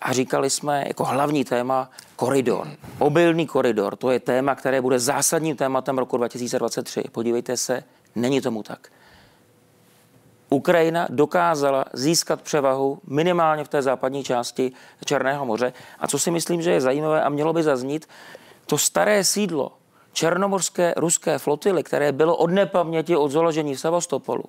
a 0.00 0.12
říkali 0.12 0.50
jsme 0.50 0.84
jako 0.86 1.04
hlavní 1.04 1.44
téma 1.44 1.90
koridor. 2.16 2.68
Obilný 2.98 3.46
koridor, 3.46 3.96
to 3.96 4.10
je 4.10 4.20
téma, 4.20 4.54
které 4.54 4.80
bude 4.80 4.98
zásadním 4.98 5.56
tématem 5.56 5.98
roku 5.98 6.16
2023. 6.16 7.02
Podívejte 7.12 7.56
se, 7.56 7.84
není 8.14 8.40
tomu 8.40 8.62
tak. 8.62 8.88
Ukrajina 10.50 11.06
dokázala 11.10 11.84
získat 11.92 12.42
převahu 12.42 12.98
minimálně 13.06 13.64
v 13.64 13.68
té 13.68 13.82
západní 13.82 14.24
části 14.24 14.72
Černého 15.04 15.46
moře. 15.46 15.72
A 15.98 16.08
co 16.08 16.18
si 16.18 16.30
myslím, 16.30 16.62
že 16.62 16.70
je 16.70 16.80
zajímavé 16.80 17.22
a 17.22 17.28
mělo 17.28 17.52
by 17.52 17.62
zaznít, 17.62 18.08
to 18.66 18.78
staré 18.78 19.24
sídlo 19.24 19.72
černomorské 20.12 20.94
ruské 20.96 21.38
flotily, 21.38 21.82
které 21.82 22.12
bylo 22.12 22.36
od 22.36 22.50
nepaměti 22.50 23.16
od 23.16 23.30
založení 23.30 23.74
v 23.74 23.80
Sevastopolu, 23.80 24.44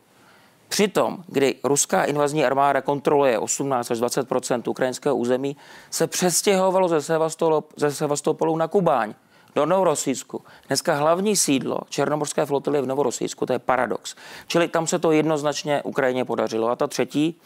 Přitom, 0.71 1.23
kdy 1.27 1.55
ruská 1.63 2.03
invazní 2.03 2.45
armáda 2.45 2.81
kontroluje 2.81 3.39
18 3.39 3.91
až 3.91 3.99
20% 3.99 4.69
ukrajinského 4.69 5.15
území, 5.15 5.57
se 5.89 6.07
přestěhovalo 6.07 6.87
ze, 6.87 7.01
Sevastopolu, 7.01 7.63
ze 7.75 7.91
Sevastopolu 7.91 8.57
na 8.57 8.67
Kubáň 8.67 9.13
do 9.55 9.65
Novorosísku. 9.65 10.41
Dneska 10.67 10.95
hlavní 10.95 11.35
sídlo 11.35 11.79
Černomorské 11.89 12.45
flotily 12.45 12.77
je 12.77 12.81
v 12.81 12.85
Novorosísku, 12.85 13.45
to 13.45 13.53
je 13.53 13.59
paradox. 13.59 14.15
Čili 14.47 14.67
tam 14.67 14.87
se 14.87 14.99
to 14.99 15.11
jednoznačně 15.11 15.81
Ukrajině 15.83 16.25
podařilo. 16.25 16.69
A 16.69 16.75
ta 16.75 16.87
třetí, 16.87 17.39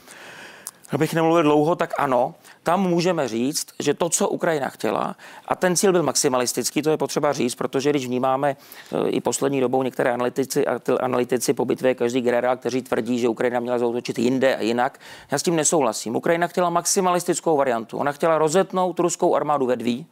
abych 0.91 1.13
nemluvil 1.13 1.43
dlouho, 1.43 1.75
tak 1.75 1.93
ano, 1.97 2.35
tam 2.63 2.81
můžeme 2.81 3.27
říct, 3.27 3.67
že 3.79 3.93
to, 3.93 4.09
co 4.09 4.29
Ukrajina 4.29 4.69
chtěla, 4.69 5.15
a 5.47 5.55
ten 5.55 5.75
cíl 5.75 5.91
byl 5.91 6.03
maximalistický, 6.03 6.81
to 6.81 6.89
je 6.89 6.97
potřeba 6.97 7.33
říct, 7.33 7.55
protože 7.55 7.89
když 7.89 8.05
vnímáme 8.05 8.49
e, 8.51 9.09
i 9.09 9.21
poslední 9.21 9.61
dobou 9.61 9.83
některé 9.83 10.13
analytici, 10.13 10.65
analytici 10.99 11.53
po 11.53 11.65
bitvě, 11.65 11.95
každý 11.95 12.21
generál, 12.21 12.57
kteří 12.57 12.81
tvrdí, 12.81 13.19
že 13.19 13.29
Ukrajina 13.29 13.59
měla 13.59 13.79
zautočit 13.79 14.19
jinde 14.19 14.55
a 14.55 14.61
jinak, 14.61 14.99
já 15.31 15.37
s 15.37 15.43
tím 15.43 15.55
nesouhlasím. 15.55 16.15
Ukrajina 16.15 16.47
chtěla 16.47 16.69
maximalistickou 16.69 17.57
variantu. 17.57 17.97
Ona 17.97 18.11
chtěla 18.11 18.37
rozetnout 18.37 18.99
ruskou 18.99 19.35
armádu 19.35 19.65
ve 19.65 19.75
dví 19.75 20.05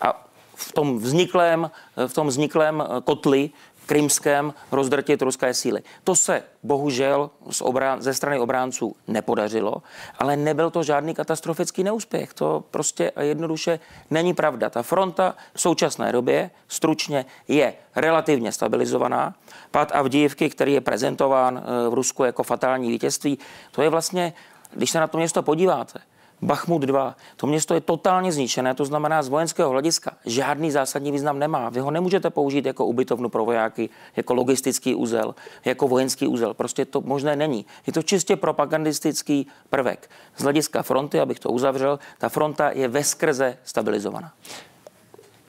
a 0.00 0.26
v 0.54 0.72
tom 0.72 0.98
vzniklém, 0.98 1.70
v 2.06 2.14
tom 2.14 2.26
vzniklém 2.26 2.80
e, 2.80 3.00
kotli 3.00 3.50
krymském 3.90 4.54
rozdrtit 4.72 5.22
ruské 5.22 5.54
síly. 5.54 5.82
To 6.04 6.16
se 6.16 6.42
bohužel 6.62 7.30
z 7.50 7.60
obrán, 7.60 8.02
ze 8.02 8.14
strany 8.14 8.38
obránců 8.38 8.96
nepodařilo, 9.08 9.82
ale 10.18 10.36
nebyl 10.36 10.70
to 10.70 10.82
žádný 10.82 11.14
katastrofický 11.14 11.84
neúspěch. 11.84 12.34
To 12.34 12.64
prostě 12.70 13.10
a 13.10 13.22
jednoduše 13.22 13.80
není 14.10 14.34
pravda. 14.34 14.70
Ta 14.70 14.82
fronta 14.82 15.34
v 15.54 15.60
současné 15.60 16.12
době 16.12 16.50
stručně 16.68 17.26
je 17.48 17.74
relativně 17.96 18.52
stabilizovaná. 18.52 19.34
Pad 19.70 19.92
Avdijivky, 19.94 20.50
který 20.50 20.72
je 20.72 20.80
prezentován 20.80 21.58
eh, 21.58 21.88
v 21.90 21.94
Rusku 21.94 22.24
jako 22.24 22.42
fatální 22.42 22.90
vítězství, 22.90 23.38
to 23.70 23.82
je 23.82 23.88
vlastně, 23.88 24.32
když 24.70 24.90
se 24.90 25.00
na 25.00 25.06
to 25.06 25.18
město 25.18 25.42
podíváte, 25.42 25.98
Bachmut 26.42 26.82
2. 26.82 27.16
To 27.36 27.46
město 27.46 27.74
je 27.74 27.80
totálně 27.80 28.32
zničené, 28.32 28.74
to 28.74 28.84
znamená 28.84 29.22
z 29.22 29.28
vojenského 29.28 29.70
hlediska 29.70 30.16
žádný 30.26 30.70
zásadní 30.70 31.12
význam 31.12 31.38
nemá. 31.38 31.68
Vy 31.68 31.80
ho 31.80 31.90
nemůžete 31.90 32.30
použít 32.30 32.66
jako 32.66 32.86
ubytovnu 32.86 33.28
pro 33.28 33.44
vojáky, 33.44 33.88
jako 34.16 34.34
logistický 34.34 34.94
úzel, 34.94 35.34
jako 35.64 35.88
vojenský 35.88 36.26
úzel. 36.26 36.54
Prostě 36.54 36.84
to 36.84 37.00
možné 37.00 37.36
není. 37.36 37.66
Je 37.86 37.92
to 37.92 38.02
čistě 38.02 38.36
propagandistický 38.36 39.46
prvek. 39.70 40.10
Z 40.36 40.42
hlediska 40.42 40.82
fronty, 40.82 41.20
abych 41.20 41.38
to 41.38 41.50
uzavřel, 41.50 41.98
ta 42.18 42.28
fronta 42.28 42.70
je 42.70 42.88
ve 42.88 43.04
skrze 43.04 43.58
stabilizovaná. 43.64 44.32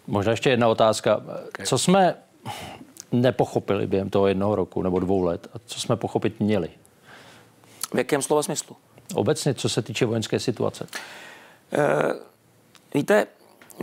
Možná 0.07 0.31
ještě 0.31 0.49
jedna 0.49 0.67
otázka. 0.67 1.21
Co 1.65 1.77
jsme 1.77 2.15
nepochopili 3.11 3.87
během 3.87 4.09
toho 4.09 4.27
jednoho 4.27 4.55
roku 4.55 4.81
nebo 4.81 4.99
dvou 4.99 5.23
let 5.23 5.47
a 5.53 5.59
co 5.65 5.79
jsme 5.79 5.95
pochopit 5.95 6.39
měli? 6.39 6.69
V 7.93 7.97
jakém 7.97 8.21
slova 8.21 8.43
smyslu? 8.43 8.75
Obecně, 9.13 9.53
co 9.53 9.69
se 9.69 9.81
týče 9.81 10.05
vojenské 10.05 10.39
situace? 10.39 10.87
E, 11.73 11.79
víte, 12.93 13.27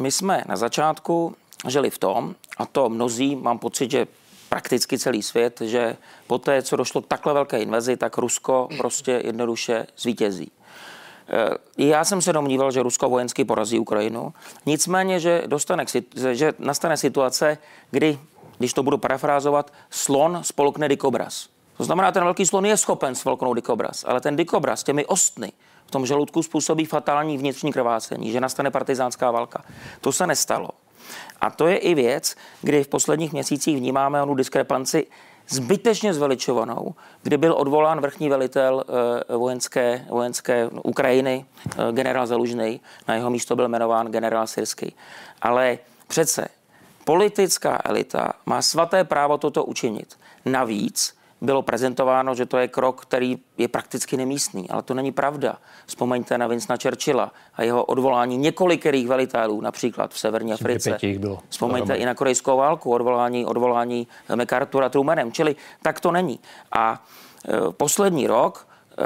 my 0.00 0.12
jsme 0.12 0.44
na 0.48 0.56
začátku 0.56 1.36
žili 1.66 1.90
v 1.90 1.98
tom, 1.98 2.34
a 2.56 2.66
to 2.66 2.88
mnozí, 2.88 3.36
mám 3.36 3.58
pocit, 3.58 3.90
že 3.90 4.06
prakticky 4.48 4.98
celý 4.98 5.22
svět, 5.22 5.60
že 5.60 5.96
po 6.26 6.38
té, 6.38 6.62
co 6.62 6.76
došlo 6.76 7.02
k 7.02 7.06
takhle 7.06 7.34
velké 7.34 7.58
invazi, 7.58 7.96
tak 7.96 8.18
Rusko 8.18 8.68
prostě 8.76 9.22
jednoduše 9.24 9.86
zvítězí. 9.98 10.50
Eh, 11.28 11.84
já 11.84 12.04
jsem 12.04 12.22
se 12.22 12.32
domníval, 12.32 12.70
že 12.70 12.82
Rusko 12.82 13.08
vojensky 13.08 13.44
porazí 13.44 13.78
Ukrajinu. 13.78 14.32
Nicméně, 14.66 15.20
že, 15.20 15.42
dostane, 15.46 15.84
že 16.32 16.52
nastane 16.58 16.96
situace, 16.96 17.58
kdy, 17.90 18.18
když 18.58 18.72
to 18.72 18.82
budu 18.82 18.98
parafrázovat, 18.98 19.72
slon 19.90 20.38
spolkne 20.42 20.88
dikobraz. 20.88 21.48
To 21.78 21.84
znamená, 21.84 22.12
ten 22.12 22.24
velký 22.24 22.46
slon 22.46 22.66
je 22.66 22.76
schopen 22.76 23.14
svolknout 23.14 23.56
dikobraz, 23.56 24.04
ale 24.08 24.20
ten 24.20 24.36
dikobraz 24.36 24.82
těmi 24.82 25.06
ostny 25.06 25.52
v 25.86 25.90
tom 25.90 26.06
žaludku 26.06 26.42
způsobí 26.42 26.84
fatální 26.84 27.38
vnitřní 27.38 27.72
krvácení, 27.72 28.32
že 28.32 28.40
nastane 28.40 28.70
partizánská 28.70 29.30
válka. 29.30 29.64
To 30.00 30.12
se 30.12 30.26
nestalo. 30.26 30.68
A 31.40 31.50
to 31.50 31.66
je 31.66 31.76
i 31.76 31.94
věc, 31.94 32.36
kdy 32.62 32.84
v 32.84 32.88
posledních 32.88 33.32
měsících 33.32 33.76
vnímáme 33.76 34.22
onu 34.22 34.34
diskrepanci 34.34 35.06
zbytečně 35.48 36.14
zveličovanou, 36.14 36.94
kdy 37.22 37.36
byl 37.36 37.54
odvolán 37.58 38.00
vrchní 38.00 38.28
velitel 38.28 38.84
e, 39.28 39.36
vojenské, 39.36 40.06
vojenské 40.08 40.68
Ukrajiny, 40.82 41.44
e, 41.78 41.92
generál 41.92 42.26
Zalužný, 42.26 42.80
na 43.08 43.14
jeho 43.14 43.30
místo 43.30 43.56
byl 43.56 43.68
jmenován 43.68 44.06
generál 44.06 44.46
Syrský. 44.46 44.94
Ale 45.42 45.78
přece 46.08 46.48
politická 47.04 47.80
elita 47.84 48.32
má 48.46 48.62
svaté 48.62 49.04
právo 49.04 49.38
toto 49.38 49.64
učinit. 49.64 50.18
Navíc 50.44 51.17
bylo 51.40 51.62
prezentováno, 51.62 52.34
že 52.34 52.46
to 52.46 52.58
je 52.58 52.68
krok, 52.68 53.02
který 53.02 53.38
je 53.58 53.68
prakticky 53.68 54.16
nemístný, 54.16 54.70
ale 54.70 54.82
to 54.82 54.94
není 54.94 55.12
pravda. 55.12 55.58
Vzpomeňte 55.86 56.38
na 56.38 56.46
Vincenta 56.46 56.76
Churchilla 56.82 57.32
a 57.54 57.62
jeho 57.62 57.84
odvolání 57.84 58.36
několikerých 58.36 59.08
velitelů, 59.08 59.60
například 59.60 60.14
v 60.14 60.18
severní 60.18 60.52
Africe. 60.52 60.98
Bylo. 61.18 61.38
Vzpomeňte 61.48 61.94
i 61.94 62.06
na 62.06 62.14
korejskou 62.14 62.56
válku, 62.56 62.90
odvolání, 62.90 63.46
odvolání 63.46 64.06
MacArthura 64.34 64.88
Trumanem, 64.88 65.32
čili 65.32 65.56
tak 65.82 66.00
to 66.00 66.12
není. 66.12 66.40
A 66.72 67.04
e, 67.48 67.72
poslední 67.72 68.26
rok, 68.26 68.68
e, 68.98 69.04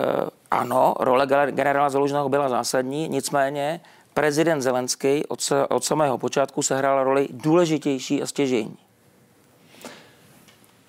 ano, 0.50 0.94
role 1.00 1.26
generála 1.50 1.90
Zalužného 1.90 2.28
byla 2.28 2.48
zásadní, 2.48 3.08
nicméně 3.08 3.80
prezident 4.14 4.60
Zelenský 4.60 5.26
od, 5.26 5.52
od 5.68 5.84
samého 5.84 6.18
počátku 6.18 6.62
sehrál 6.62 7.04
roli 7.04 7.28
důležitější 7.30 8.22
a 8.22 8.26
stěžení. 8.26 8.76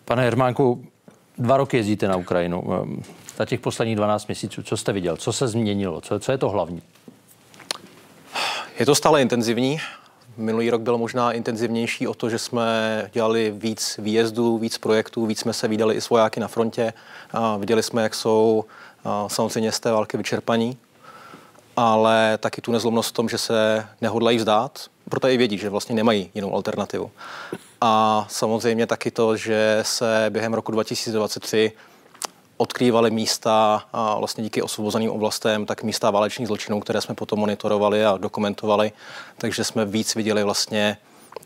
Pane 0.05 0.23
Hermánku, 0.23 0.85
Dva 1.37 1.57
roky 1.57 1.77
jezdíte 1.77 2.07
na 2.07 2.15
Ukrajinu. 2.15 2.63
Ehm, 2.73 3.03
za 3.37 3.45
těch 3.45 3.59
posledních 3.59 3.95
12 3.95 4.27
měsíců, 4.27 4.63
co 4.63 4.77
jste 4.77 4.93
viděl? 4.93 5.17
Co 5.17 5.33
se 5.33 5.47
změnilo? 5.47 6.01
Co, 6.01 6.19
co 6.19 6.31
je 6.31 6.37
to 6.37 6.49
hlavní? 6.49 6.81
Je 8.79 8.85
to 8.85 8.95
stále 8.95 9.21
intenzivní. 9.21 9.79
Minulý 10.37 10.69
rok 10.69 10.81
byl 10.81 10.97
možná 10.97 11.31
intenzivnější 11.31 12.07
o 12.07 12.13
to, 12.13 12.29
že 12.29 12.39
jsme 12.39 12.65
dělali 13.13 13.53
víc 13.57 13.99
výjezdů, 14.03 14.57
víc 14.57 14.77
projektů, 14.77 15.25
víc 15.25 15.39
jsme 15.39 15.53
se 15.53 15.67
vydali 15.67 15.95
i 15.95 16.01
s 16.01 16.09
vojáky 16.09 16.39
na 16.39 16.47
frontě. 16.47 16.93
A 17.31 17.57
viděli 17.57 17.83
jsme, 17.83 18.03
jak 18.03 18.15
jsou 18.15 18.65
samozřejmě 19.27 19.71
z 19.71 19.79
té 19.79 19.91
války 19.91 20.17
vyčerpaní. 20.17 20.77
ale 21.77 22.37
taky 22.37 22.61
tu 22.61 22.71
nezlomnost 22.71 23.09
v 23.09 23.13
tom, 23.13 23.29
že 23.29 23.37
se 23.37 23.87
nehodlají 24.01 24.37
vzdát, 24.37 24.85
proto 25.09 25.27
i 25.27 25.37
vědí, 25.37 25.57
že 25.57 25.69
vlastně 25.69 25.95
nemají 25.95 26.29
jinou 26.33 26.53
alternativu. 26.53 27.11
A 27.85 28.25
samozřejmě 28.29 28.87
taky 28.87 29.11
to, 29.11 29.37
že 29.37 29.79
se 29.81 30.25
během 30.29 30.53
roku 30.53 30.71
2023 30.71 31.71
odkrývali 32.57 33.11
místa 33.11 33.83
a 33.93 34.17
vlastně 34.19 34.43
díky 34.43 34.61
osvobozeným 34.61 35.11
oblastem, 35.11 35.65
tak 35.65 35.83
místa 35.83 36.11
válečných 36.11 36.47
zločinů, 36.47 36.79
které 36.79 37.01
jsme 37.01 37.15
potom 37.15 37.39
monitorovali 37.39 38.05
a 38.05 38.17
dokumentovali. 38.17 38.91
Takže 39.37 39.63
jsme 39.63 39.85
víc 39.85 40.15
viděli 40.15 40.43
vlastně 40.43 40.97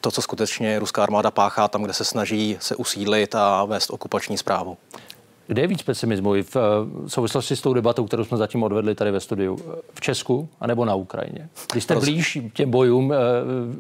to, 0.02 0.12
co 0.12 0.22
skutečně 0.22 0.80
ruská 0.80 1.04
armáda 1.04 1.32
páchá 1.32 1.68
tam, 1.68 1.84
kde 1.84 1.94
se 1.94 2.06
snaží 2.06 2.58
se 2.60 2.76
usídlit 2.76 3.36
a 3.36 3.66
vést 3.66 3.90
okupační 3.90 4.38
zprávu. 4.38 4.78
Kde 5.48 5.62
je 5.62 5.68
víc 5.68 5.84
pesimismu 5.84 6.34
v 6.44 6.58
souvislosti 7.08 7.56
s 7.56 7.62
tou 7.62 7.74
debatou, 7.74 8.06
kterou 8.06 8.24
jsme 8.26 8.38
zatím 8.38 8.64
odvedli 8.64 8.96
tady 8.96 9.12
ve 9.12 9.20
studiu? 9.20 9.60
V 9.94 10.02
Česku 10.02 10.50
anebo 10.60 10.86
na 10.86 10.96
Ukrajině? 10.96 11.50
Když 11.72 11.84
jste 11.84 11.96
blíž 11.96 12.38
těm 12.54 12.72
bojům, 12.72 13.14
eh, 13.14 13.18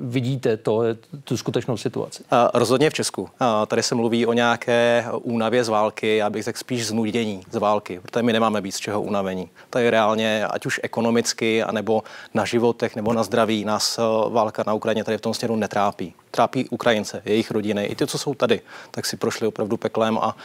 vidíte 0.01 0.57
to, 0.57 0.81
tu 1.23 1.37
skutečnou 1.37 1.77
situaci? 1.77 2.23
Rozhodně 2.53 2.89
v 2.89 2.93
Česku. 2.93 3.29
Tady 3.67 3.83
se 3.83 3.95
mluví 3.95 4.25
o 4.25 4.33
nějaké 4.33 5.05
únavě 5.21 5.63
z 5.63 5.69
války, 5.69 6.17
já 6.17 6.29
bych 6.29 6.43
řekl 6.43 6.59
spíš 6.59 6.87
znudění 6.87 7.41
z 7.51 7.55
války, 7.55 7.99
protože 7.99 8.23
my 8.23 8.33
nemáme 8.33 8.61
být 8.61 8.71
z 8.71 8.79
čeho 8.79 9.01
unavení. 9.01 9.49
Tady 9.69 9.89
reálně, 9.89 10.47
ať 10.47 10.65
už 10.65 10.79
ekonomicky, 10.83 11.63
anebo 11.63 12.03
na 12.33 12.45
životech, 12.45 12.95
nebo 12.95 13.13
na 13.13 13.23
zdraví, 13.23 13.65
nás 13.65 13.99
eh, 13.99 14.01
válka 14.29 14.63
na 14.67 14.73
Ukrajině 14.73 15.03
tady 15.03 15.17
v 15.17 15.21
tom 15.21 15.33
směru 15.33 15.55
netrápí. 15.55 16.13
Trápí 16.31 16.69
Ukrajince, 16.69 17.21
jejich 17.25 17.51
rodiny, 17.51 17.85
i 17.85 17.95
ty, 17.95 18.07
co 18.07 18.17
jsou 18.17 18.33
tady, 18.33 18.61
tak 18.91 19.05
si 19.05 19.17
prošli 19.17 19.47
opravdu 19.47 19.77
peklem 19.77 20.17
a, 20.17 20.35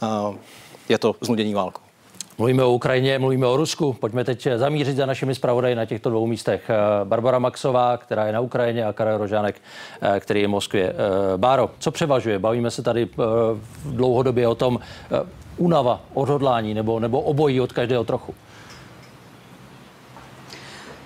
a 0.00 0.34
je 0.90 0.98
to 0.98 1.14
znudění 1.20 1.54
válkou. 1.54 1.80
Mluvíme 2.38 2.64
o 2.64 2.70
Ukrajině, 2.70 3.18
mluvíme 3.18 3.46
o 3.46 3.56
Rusku. 3.56 3.92
Pojďme 3.92 4.24
teď 4.24 4.48
zamířit 4.56 4.96
za 4.96 5.06
našimi 5.06 5.34
zpravodaji 5.34 5.74
na 5.74 5.84
těchto 5.84 6.10
dvou 6.10 6.26
místech. 6.26 6.70
Barbara 7.04 7.38
Maxová, 7.38 7.96
která 7.96 8.26
je 8.26 8.32
na 8.32 8.40
Ukrajině, 8.40 8.84
a 8.84 8.92
Karel 8.92 9.18
Rožánek, 9.18 9.60
který 10.20 10.40
je 10.40 10.46
v 10.46 10.50
Moskvě. 10.50 10.94
Báro, 11.36 11.70
co 11.78 11.90
převažuje? 11.90 12.38
Bavíme 12.38 12.70
se 12.70 12.82
tady 12.82 13.08
dlouhodobě 13.84 14.48
o 14.48 14.54
tom 14.54 14.78
únava, 15.56 16.00
odhodlání 16.14 16.74
nebo, 16.74 17.00
nebo 17.00 17.20
obojí 17.20 17.60
od 17.60 17.72
každého 17.72 18.04
trochu. 18.04 18.34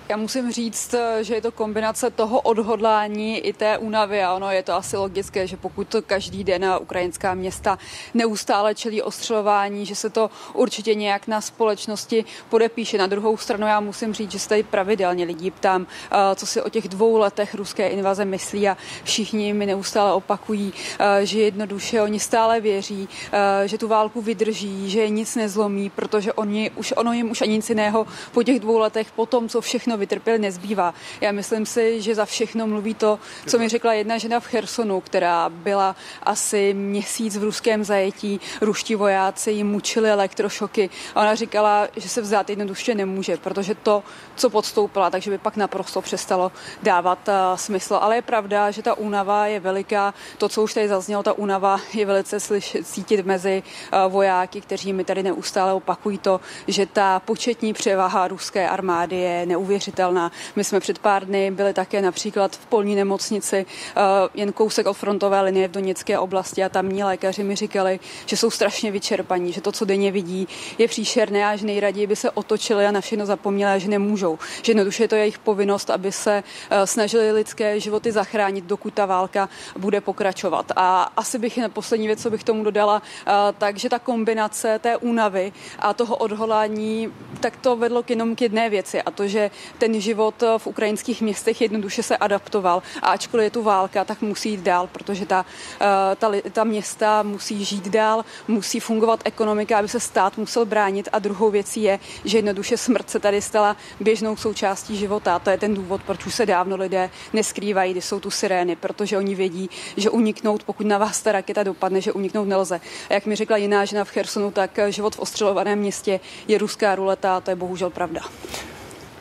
Já 0.09 0.17
musím 0.17 0.51
říct, 0.51 0.95
že 1.21 1.35
je 1.35 1.41
to 1.41 1.51
kombinace 1.51 2.09
toho 2.09 2.41
odhodlání 2.41 3.39
i 3.39 3.53
té 3.53 3.77
únavy 3.77 4.23
a 4.23 4.33
ono 4.33 4.51
je 4.51 4.63
to 4.63 4.73
asi 4.73 4.97
logické, 4.97 5.47
že 5.47 5.57
pokud 5.57 5.87
to 5.87 6.01
každý 6.01 6.43
den 6.43 6.65
ukrajinská 6.81 7.33
města 7.33 7.77
neustále 8.13 8.75
čelí 8.75 9.01
ostřelování, 9.01 9.85
že 9.85 9.95
se 9.95 10.09
to 10.09 10.29
určitě 10.53 10.95
nějak 10.95 11.27
na 11.27 11.41
společnosti 11.41 12.25
podepíše. 12.49 12.97
Na 12.97 13.07
druhou 13.07 13.37
stranu 13.37 13.67
já 13.67 13.79
musím 13.79 14.13
říct, 14.13 14.31
že 14.31 14.39
se 14.39 14.49
tady 14.49 14.63
pravidelně 14.63 15.25
lidí 15.25 15.51
ptám, 15.51 15.87
eh, 16.11 16.35
co 16.35 16.45
si 16.45 16.61
o 16.61 16.69
těch 16.69 16.87
dvou 16.87 17.17
letech 17.17 17.55
ruské 17.55 17.89
invaze 17.89 18.25
myslí 18.25 18.69
a 18.69 18.77
všichni 19.03 19.53
mi 19.53 19.65
neustále 19.65 20.13
opakují, 20.13 20.73
eh, 20.99 21.25
že 21.25 21.41
jednoduše 21.41 22.01
oni 22.01 22.19
stále 22.19 22.61
věří, 22.61 23.09
eh, 23.31 23.67
že 23.67 23.77
tu 23.77 23.87
válku 23.87 24.21
vydrží, 24.21 24.89
že 24.89 25.09
nic 25.09 25.35
nezlomí, 25.35 25.89
protože 25.89 26.33
oni 26.33 26.71
už, 26.75 26.93
ono 26.97 27.13
jim 27.13 27.31
už 27.31 27.41
ani 27.41 27.51
nic 27.51 27.69
jiného 27.69 28.07
po 28.31 28.43
těch 28.43 28.59
dvou 28.59 28.77
letech, 28.77 29.11
po 29.11 29.25
tom, 29.25 29.49
co 29.49 29.61
všechno 29.61 29.94
všechno 29.95 29.99
vytrpěl, 29.99 30.37
nezbývá. 30.37 30.93
Já 31.21 31.31
myslím 31.31 31.65
si, 31.65 32.01
že 32.01 32.15
za 32.15 32.25
všechno 32.25 32.67
mluví 32.67 32.93
to, 32.93 33.19
co 33.47 33.59
mi 33.59 33.69
řekla 33.69 33.93
jedna 33.93 34.17
žena 34.17 34.39
v 34.39 34.47
Chersonu, 34.47 35.01
která 35.01 35.49
byla 35.49 35.95
asi 36.23 36.73
měsíc 36.73 37.37
v 37.37 37.43
ruském 37.43 37.83
zajetí. 37.83 38.39
Ruští 38.61 38.95
vojáci 38.95 39.51
jim 39.51 39.67
mučili 39.67 40.09
elektrošoky 40.09 40.89
a 41.15 41.21
ona 41.21 41.35
říkala, 41.35 41.87
že 41.95 42.09
se 42.09 42.21
vzdát 42.21 42.49
jednoduše 42.49 42.95
nemůže, 42.95 43.37
protože 43.37 43.75
to, 43.75 44.03
co 44.35 44.49
podstoupila, 44.49 45.09
takže 45.09 45.31
by 45.31 45.37
pak 45.37 45.55
naprosto 45.55 46.01
přestalo 46.01 46.51
dávat 46.83 47.27
uh, 47.27 47.55
smysl. 47.55 47.95
Ale 48.01 48.15
je 48.15 48.21
pravda, 48.21 48.71
že 48.71 48.81
ta 48.81 48.97
únava 48.97 49.47
je 49.47 49.59
veliká. 49.59 50.13
To, 50.37 50.49
co 50.49 50.63
už 50.63 50.73
tady 50.73 50.87
zaznělo, 50.87 51.23
ta 51.23 51.33
únava 51.33 51.79
je 51.93 52.05
velice 52.05 52.39
slyšet, 52.39 52.87
cítit 52.87 53.25
mezi 53.25 53.63
uh, 53.63 54.11
vojáky, 54.11 54.61
kteří 54.61 54.93
mi 54.93 55.03
tady 55.03 55.23
neustále 55.23 55.73
opakují 55.73 56.17
to, 56.17 56.39
že 56.67 56.85
ta 56.85 57.19
početní 57.19 57.73
převaha 57.73 58.27
ruské 58.27 58.69
armády 58.69 59.15
je 59.15 59.45
neuvěřitelná 59.45 59.84
neuvěřitelná. 59.85 60.31
My 60.55 60.63
jsme 60.63 60.79
před 60.79 60.99
pár 60.99 61.25
dny 61.25 61.51
byli 61.51 61.73
také 61.73 62.01
například 62.01 62.55
v 62.55 62.65
polní 62.65 62.95
nemocnici, 62.95 63.65
eh, 63.65 64.01
jen 64.33 64.53
kousek 64.53 64.87
od 64.87 64.93
frontové 64.93 65.41
linie 65.41 65.67
v 65.67 65.71
Doněcké 65.71 66.19
oblasti 66.19 66.63
a 66.63 66.69
tamní 66.69 67.03
lékaři 67.03 67.43
mi 67.43 67.55
říkali, 67.55 67.99
že 68.25 68.37
jsou 68.37 68.49
strašně 68.49 68.91
vyčerpaní, 68.91 69.53
že 69.53 69.61
to, 69.61 69.71
co 69.71 69.85
denně 69.85 70.11
vidí, 70.11 70.47
je 70.77 70.87
příšerné 70.87 71.45
a 71.45 71.55
že 71.55 71.65
nejraději 71.65 72.07
by 72.07 72.15
se 72.15 72.31
otočili 72.31 72.85
a 72.85 72.91
na 72.91 73.01
všechno 73.01 73.25
zapomněli 73.25 73.71
a 73.71 73.77
že 73.77 73.89
nemůžou. 73.89 74.39
Že 74.61 74.71
jednoduše 74.71 75.03
je 75.03 75.07
to 75.07 75.15
jejich 75.15 75.39
povinnost, 75.39 75.89
aby 75.89 76.11
se 76.11 76.43
eh, 76.69 76.87
snažili 76.87 77.31
lidské 77.31 77.79
životy 77.79 78.11
zachránit, 78.11 78.65
dokud 78.65 78.93
ta 78.93 79.05
válka 79.05 79.49
bude 79.77 80.01
pokračovat. 80.01 80.71
A 80.75 81.11
asi 81.17 81.39
bych 81.39 81.57
na 81.57 81.69
poslední 81.69 82.07
věc, 82.07 82.21
co 82.21 82.29
bych 82.29 82.43
tomu 82.43 82.63
dodala, 82.63 83.01
eh, 83.01 83.31
takže 83.57 83.89
ta 83.89 83.99
kombinace 83.99 84.79
té 84.79 84.97
únavy 84.97 85.53
a 85.79 85.93
toho 85.93 86.15
odhodlání, 86.15 87.11
tak 87.39 87.57
to 87.57 87.75
vedlo 87.75 88.03
k 88.03 88.09
jenom 88.09 88.35
k 88.35 88.41
jedné 88.41 88.69
věci 88.69 89.01
a 89.01 89.11
to, 89.11 89.27
že 89.27 89.51
ten 89.77 90.01
život 90.01 90.43
v 90.57 90.67
ukrajinských 90.67 91.21
městech 91.21 91.61
jednoduše 91.61 92.03
se 92.03 92.17
adaptoval. 92.17 92.83
A 93.01 93.09
ačkoliv 93.09 93.43
je 93.43 93.49
tu 93.49 93.63
válka, 93.63 94.05
tak 94.05 94.21
musí 94.21 94.49
jít 94.49 94.59
dál, 94.59 94.87
protože 94.91 95.25
ta, 95.25 95.45
eh, 95.81 96.15
ta, 96.15 96.31
ta 96.51 96.63
města 96.63 97.23
musí 97.23 97.65
žít 97.65 97.87
dál, 97.87 98.25
musí 98.47 98.79
fungovat 98.79 99.19
ekonomika, 99.25 99.79
aby 99.79 99.87
se 99.87 99.99
stát 99.99 100.37
musel 100.37 100.65
bránit. 100.65 101.09
A 101.11 101.19
druhou 101.19 101.51
věcí 101.51 101.83
je, 101.83 101.99
že 102.25 102.37
jednoduše 102.37 102.77
smrt 102.77 103.09
se 103.09 103.19
tady 103.19 103.41
stala 103.41 103.77
běžnou 103.99 104.35
součástí 104.35 104.97
života. 104.97 105.35
A 105.35 105.39
to 105.39 105.49
je 105.49 105.57
ten 105.57 105.73
důvod, 105.73 106.01
proč 106.03 106.25
už 106.25 106.35
se 106.35 106.45
dávno 106.45 106.75
lidé 106.75 107.09
neskrývají, 107.33 107.91
když 107.91 108.05
jsou 108.05 108.19
tu 108.19 108.31
sirény, 108.31 108.75
protože 108.75 109.17
oni 109.17 109.35
vědí, 109.35 109.69
že 109.97 110.09
uniknout, 110.09 110.63
pokud 110.63 110.87
na 110.87 110.97
vás 110.97 111.21
ta 111.21 111.31
raketa 111.31 111.63
dopadne, 111.63 112.01
že 112.01 112.11
uniknout 112.11 112.47
nelze. 112.47 112.81
A 113.09 113.13
jak 113.13 113.25
mi 113.25 113.35
řekla 113.35 113.57
jiná 113.57 113.85
žena 113.85 114.03
v 114.03 114.09
Chersonu, 114.09 114.51
tak 114.51 114.79
život 114.89 115.15
v 115.15 115.19
ostřelovaném 115.19 115.79
městě 115.79 116.19
je 116.47 116.57
ruská 116.57 116.95
ruleta 116.95 117.37
a 117.37 117.41
to 117.41 117.51
je 117.51 117.55
bohužel 117.55 117.89
pravda. 117.89 118.21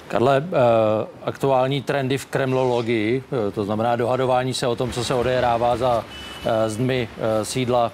Karle, 0.08 0.44
eh, 0.46 1.06
aktuální 1.24 1.82
trendy 1.82 2.18
v 2.18 2.26
kremlologii, 2.26 3.22
eh, 3.48 3.50
to 3.50 3.64
znamená 3.64 3.96
dohadování 3.96 4.54
se 4.54 4.66
o 4.66 4.76
tom, 4.76 4.92
co 4.92 5.04
se 5.04 5.14
odehrává 5.14 5.76
za 5.76 6.04
eh, 6.46 6.70
zdmi 6.70 7.08
sídla 7.42 7.92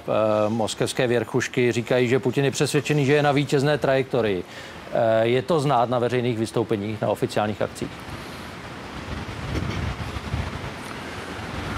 moskevské 0.49 1.07
věrchušky, 1.07 1.73
říkají, 1.73 2.09
že 2.09 2.19
Putin 2.19 2.45
je 2.45 2.51
přesvědčený, 2.51 3.07
že 3.07 3.13
je 3.13 3.23
na 3.23 3.33
vítězné 3.33 3.79
trajektorii. 3.79 4.45
Je 5.23 5.43
to 5.43 5.61
znát 5.61 5.91
na 5.91 5.99
veřejných 5.99 6.39
vystoupeních, 6.39 7.01
na 7.01 7.09
oficiálních 7.09 7.63
akcích? 7.63 7.91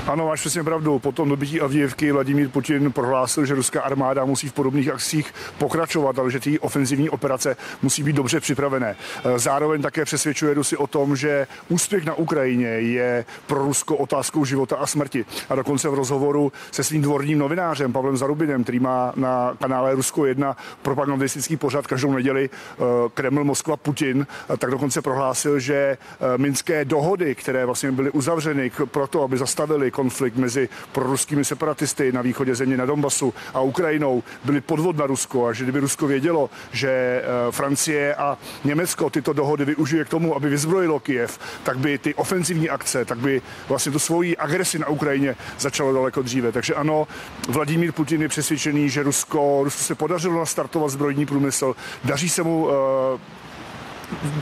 Ano, 0.07 0.27
máš 0.27 0.41
přesně 0.41 0.65
pravdu. 0.65 0.99
Po 0.99 1.13
tom 1.13 1.29
dobytí 1.29 1.61
Avdijevky 1.61 2.13
Vladimír 2.13 2.49
Putin 2.49 2.93
prohlásil, 2.93 3.47
že 3.47 3.55
ruská 3.55 3.83
armáda 3.83 4.25
musí 4.25 4.49
v 4.49 4.53
podobných 4.53 4.89
akcích 4.89 5.35
pokračovat, 5.59 6.19
ale 6.19 6.31
že 6.31 6.41
ty 6.41 6.59
ofenzivní 6.59 7.11
operace 7.11 7.57
musí 7.83 8.03
být 8.03 8.17
dobře 8.17 8.41
připravené. 8.41 8.97
Zároveň 9.37 9.83
také 9.83 10.05
přesvědčuje 10.05 10.55
Rusy 10.55 10.77
o 10.77 10.87
tom, 10.87 11.17
že 11.17 11.47
úspěch 11.69 12.05
na 12.05 12.15
Ukrajině 12.15 12.67
je 12.69 13.25
pro 13.47 13.65
Rusko 13.65 13.97
otázkou 13.97 14.45
života 14.45 14.77
a 14.77 14.87
smrti. 14.87 15.25
A 15.49 15.55
dokonce 15.55 15.89
v 15.89 15.95
rozhovoru 15.95 16.53
se 16.71 16.85
svým 16.85 17.03
dvorním 17.03 17.39
novinářem 17.39 17.93
Pavlem 17.93 18.17
Zarubinem, 18.17 18.63
který 18.63 18.81
má 18.81 19.13
na 19.17 19.55
kanále 19.61 19.95
Rusko 19.95 20.27
1 20.27 20.57
propagandistický 20.83 21.57
pořad 21.57 21.87
každou 21.87 22.13
neděli 22.13 22.51
eh, 22.53 22.83
Kreml, 23.15 23.45
Moskva, 23.45 23.77
Putin, 23.77 24.27
tak 24.59 24.71
dokonce 24.71 25.03
prohlásil, 25.03 25.59
že 25.59 25.75
eh, 25.75 25.99
minské 26.39 26.85
dohody, 26.85 27.35
které 27.35 27.67
vlastně 27.67 27.93
byly 27.93 28.11
uzavřeny 28.11 28.71
proto, 28.85 29.23
aby 29.23 29.39
zastavili 29.39 29.92
konflikt 29.93 30.37
mezi 30.37 30.69
proruskými 30.93 31.45
separatisty 31.45 32.13
na 32.13 32.23
východě 32.23 32.55
země 32.55 32.77
na 32.77 32.87
Donbasu 32.87 33.35
a 33.55 33.61
Ukrajinou 33.61 34.23
byly 34.45 34.61
podvod 34.61 34.97
na 34.97 35.07
Rusko 35.07 35.47
a 35.47 35.53
že 35.53 35.65
kdyby 35.65 35.81
Rusko 35.81 36.07
vědělo, 36.07 36.51
že 36.73 36.91
eh, 36.91 37.53
Francie 37.53 38.15
a 38.15 38.39
Německo 38.65 39.11
tyto 39.11 39.33
dohody 39.33 39.65
využije 39.65 40.05
k 40.05 40.09
tomu, 40.09 40.37
aby 40.37 40.49
vyzbrojilo 40.49 41.01
Kiev, 41.01 41.39
tak 41.63 41.79
by 41.79 41.99
ty 41.99 42.15
ofenzivní 42.15 42.71
akce, 42.71 43.05
tak 43.05 43.19
by 43.19 43.43
vlastně 43.69 43.93
tu 43.93 43.99
svoji 43.99 44.37
agresi 44.37 44.79
na 44.79 44.89
Ukrajině 44.89 45.37
začalo 45.59 45.93
daleko 45.93 46.23
dříve. 46.23 46.53
Takže 46.53 46.75
ano, 46.75 47.09
Vladimír 47.49 47.93
Putin 47.93 48.23
je 48.23 48.29
přesvědčený, 48.29 48.91
že 48.91 49.03
Rusko, 49.03 49.61
Rusko 49.65 49.83
se 49.83 49.95
podařilo 49.95 50.39
nastartovat 50.39 50.91
zbrojní 50.91 51.27
průmysl, 51.27 51.75
daří 52.05 52.29
se 52.29 52.43
mu 52.43 52.65
uh, 52.65 52.73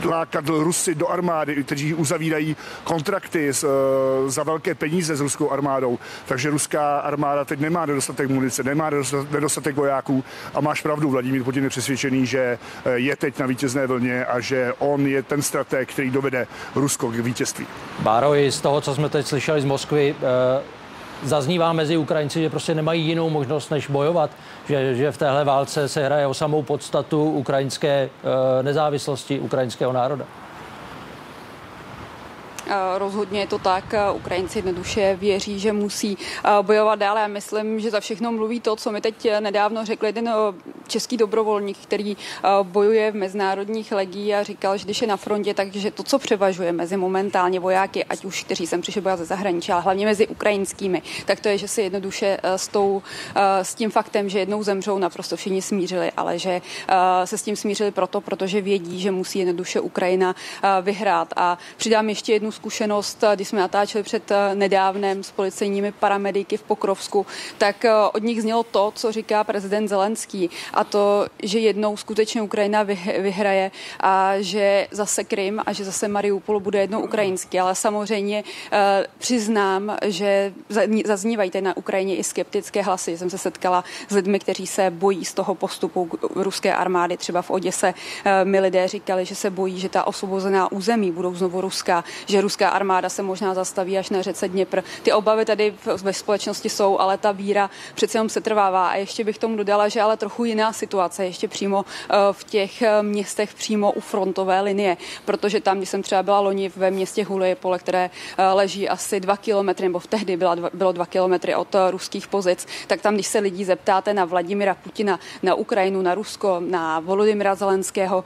lákat 0.05 0.47
Rusy 0.47 0.95
do 0.95 1.07
armády, 1.07 1.63
kteří 1.63 1.93
uzavírají 1.93 2.55
kontrakty 2.83 3.49
s, 3.49 3.63
eh, 3.63 4.29
za 4.29 4.43
velké 4.43 4.75
peníze 4.75 5.15
s 5.15 5.21
ruskou 5.21 5.51
armádou. 5.51 5.99
Takže 6.25 6.49
ruská 6.49 6.99
armáda 6.99 7.45
teď 7.45 7.59
nemá 7.59 7.85
nedostatek 7.85 8.29
munice, 8.29 8.63
nemá 8.63 8.89
nedostatek 9.31 9.75
vojáků 9.75 10.23
a 10.53 10.61
máš 10.61 10.81
pravdu, 10.81 11.09
Vladimír 11.09 11.43
Putin 11.43 11.63
je 11.63 11.69
přesvědčený, 11.69 12.25
že 12.25 12.59
eh, 12.85 12.91
je 12.91 13.15
teď 13.15 13.39
na 13.39 13.45
vítězné 13.45 13.87
vlně 13.87 14.25
a 14.25 14.39
že 14.39 14.73
on 14.79 15.07
je 15.07 15.23
ten 15.23 15.41
strateg, 15.41 15.89
který 15.89 16.09
dovede 16.09 16.47
Rusko 16.75 17.11
k 17.11 17.15
vítězství. 17.15 17.67
Báro, 17.99 18.35
i 18.35 18.51
z 18.51 18.61
toho, 18.61 18.81
co 18.81 18.95
jsme 18.95 19.09
teď 19.09 19.27
slyšeli 19.27 19.61
z 19.61 19.65
Moskvy, 19.65 20.15
eh 20.21 20.81
zaznívá 21.23 21.73
mezi 21.73 21.97
Ukrajinci, 21.97 22.41
že 22.41 22.49
prostě 22.49 22.75
nemají 22.75 23.05
jinou 23.05 23.29
možnost, 23.29 23.71
než 23.71 23.87
bojovat, 23.87 24.31
že, 24.71 24.95
že 24.95 25.11
v 25.11 25.17
téhle 25.17 25.43
válce 25.43 25.87
se 25.87 26.05
hraje 26.05 26.27
o 26.27 26.33
samou 26.33 26.63
podstatu 26.63 27.23
ukrajinské 27.23 27.89
e, 27.89 28.63
nezávislosti 28.63 29.39
ukrajinského 29.39 29.93
národa. 29.93 30.25
Rozhodně 32.97 33.39
je 33.39 33.47
to 33.47 33.59
tak. 33.59 33.93
Ukrajinci 34.13 34.57
jednoduše 34.57 35.15
věří, 35.15 35.59
že 35.59 35.73
musí 35.73 36.17
bojovat 36.61 36.99
dále. 36.99 37.21
Já 37.21 37.27
myslím, 37.27 37.79
že 37.79 37.91
za 37.91 37.99
všechno 37.99 38.31
mluví 38.31 38.59
to, 38.59 38.75
co 38.75 38.91
mi 38.91 39.01
teď 39.01 39.27
nedávno 39.39 39.85
řekl 39.85 40.05
jeden 40.05 40.33
český 40.87 41.17
dobrovolník, 41.17 41.77
který 41.77 42.17
bojuje 42.63 43.11
v 43.11 43.15
mezinárodních 43.15 43.91
legí 43.91 44.33
a 44.33 44.43
říkal, 44.43 44.77
že 44.77 44.85
když 44.85 45.01
je 45.01 45.07
na 45.07 45.17
frontě, 45.17 45.53
takže 45.53 45.91
to, 45.91 46.03
co 46.03 46.19
převažuje 46.19 46.71
mezi 46.71 46.97
momentálně 46.97 47.59
vojáky, 47.59 48.05
ať 48.05 48.25
už 48.25 48.43
kteří 48.43 48.67
sem 48.67 48.81
přišli 48.81 49.01
bojovat 49.01 49.19
ze 49.19 49.25
zahraničí, 49.25 49.71
ale 49.71 49.81
hlavně 49.81 50.05
mezi 50.05 50.27
ukrajinskými, 50.27 51.01
tak 51.25 51.39
to 51.39 51.47
je, 51.47 51.57
že 51.57 51.67
se 51.67 51.81
jednoduše 51.81 52.37
s, 52.43 52.67
tou, 52.67 53.01
s 53.61 53.75
tím 53.75 53.91
faktem, 53.91 54.29
že 54.29 54.39
jednou 54.39 54.63
zemřou, 54.63 54.97
naprosto 54.97 55.35
všichni 55.35 55.61
smířili, 55.61 56.11
ale 56.17 56.39
že 56.39 56.61
se 57.25 57.37
s 57.37 57.43
tím 57.43 57.55
smířili 57.55 57.91
proto, 57.91 58.21
protože 58.21 58.61
vědí, 58.61 58.99
že 58.99 59.11
musí 59.11 59.39
jednoduše 59.39 59.79
Ukrajina 59.79 60.35
vyhrát. 60.81 61.33
A 61.35 61.57
přidám 61.77 62.09
ještě 62.09 62.33
jednu 62.33 62.50
zkušenost, 62.51 63.23
když 63.35 63.47
jsme 63.47 63.59
natáčeli 63.59 64.03
před 64.03 64.31
nedávnem 64.53 65.23
s 65.23 65.31
policejními 65.31 65.91
paramediky 65.91 66.57
v 66.57 66.63
Pokrovsku, 66.63 67.25
tak 67.57 67.85
od 68.13 68.23
nich 68.23 68.41
znělo 68.41 68.63
to, 68.63 68.91
co 68.95 69.11
říká 69.11 69.43
prezident 69.43 69.87
Zelenský 69.87 70.49
a 70.73 70.83
to, 70.83 71.25
že 71.43 71.59
jednou 71.59 71.97
skutečně 71.97 72.41
Ukrajina 72.41 72.83
vyhraje 73.19 73.71
a 73.99 74.33
že 74.39 74.87
zase 74.91 75.23
Krym 75.23 75.61
a 75.65 75.73
že 75.73 75.85
zase 75.85 76.07
Mariupol 76.07 76.59
bude 76.59 76.79
jednou 76.79 77.01
ukrajinský. 77.01 77.59
Ale 77.59 77.75
samozřejmě 77.75 78.43
přiznám, 79.17 79.97
že 80.05 80.53
zaznívají 81.05 81.51
tady 81.51 81.61
na 81.61 81.77
Ukrajině 81.77 82.15
i 82.15 82.23
skeptické 82.23 82.81
hlasy. 82.81 83.17
Jsem 83.17 83.29
se 83.29 83.37
setkala 83.37 83.83
s 84.09 84.15
lidmi, 84.15 84.39
kteří 84.39 84.67
se 84.67 84.89
bojí 84.89 85.25
z 85.25 85.33
toho 85.33 85.55
postupu 85.55 86.09
ruské 86.35 86.75
armády. 86.75 87.17
Třeba 87.17 87.41
v 87.41 87.51
Oděse 87.51 87.93
mi 88.43 88.59
lidé 88.59 88.87
říkali, 88.87 89.25
že 89.25 89.35
se 89.35 89.49
bojí, 89.49 89.79
že 89.79 89.89
ta 89.89 90.07
osvobozená 90.07 90.71
území 90.71 91.11
budou 91.11 91.35
znovu 91.35 91.61
ruská, 91.61 92.03
že 92.25 92.40
ruská 92.41 92.69
armáda 92.69 93.09
se 93.09 93.23
možná 93.23 93.53
zastaví 93.53 93.97
až 93.97 94.09
na 94.09 94.21
řece 94.21 94.47
Dněpr. 94.47 94.81
Ty 95.03 95.13
obavy 95.13 95.45
tady 95.45 95.73
ve 96.01 96.13
společnosti 96.13 96.69
jsou, 96.69 96.99
ale 96.99 97.17
ta 97.17 97.31
víra 97.31 97.69
přece 97.95 98.17
jenom 98.17 98.29
se 98.29 98.41
trvává. 98.41 98.87
A 98.87 98.95
ještě 98.95 99.23
bych 99.23 99.37
tomu 99.37 99.55
dodala, 99.55 99.87
že 99.87 100.01
ale 100.01 100.17
trochu 100.17 100.45
jiná 100.45 100.73
situace, 100.73 101.25
ještě 101.25 101.47
přímo 101.47 101.85
v 102.31 102.43
těch 102.43 102.83
městech 103.01 103.53
přímo 103.53 103.91
u 103.91 103.99
frontové 103.99 104.61
linie, 104.61 104.97
protože 105.25 105.61
tam, 105.61 105.77
když 105.77 105.89
jsem 105.89 106.03
třeba 106.03 106.23
byla 106.23 106.39
loni 106.39 106.71
ve 106.75 106.91
městě 106.91 107.23
Hulijepole, 107.23 107.79
které 107.79 108.09
leží 108.53 108.89
asi 108.89 109.19
dva 109.19 109.37
kilometry, 109.37 109.87
nebo 109.87 109.99
v 109.99 110.07
tehdy 110.07 110.37
byla 110.37 110.55
dva, 110.55 110.69
bylo 110.73 110.91
dva 110.91 111.05
kilometry 111.05 111.55
od 111.55 111.75
ruských 111.89 112.27
pozic, 112.27 112.67
tak 112.87 113.01
tam, 113.01 113.13
když 113.13 113.27
se 113.27 113.39
lidí 113.39 113.65
zeptáte 113.65 114.13
na 114.13 114.25
Vladimira 114.25 114.75
Putina, 114.75 115.19
na 115.43 115.55
Ukrajinu, 115.55 116.01
na 116.01 116.15
Rusko, 116.15 116.57
na 116.59 116.99
Volodymyra 116.99 117.55
Zelenského, 117.55 118.23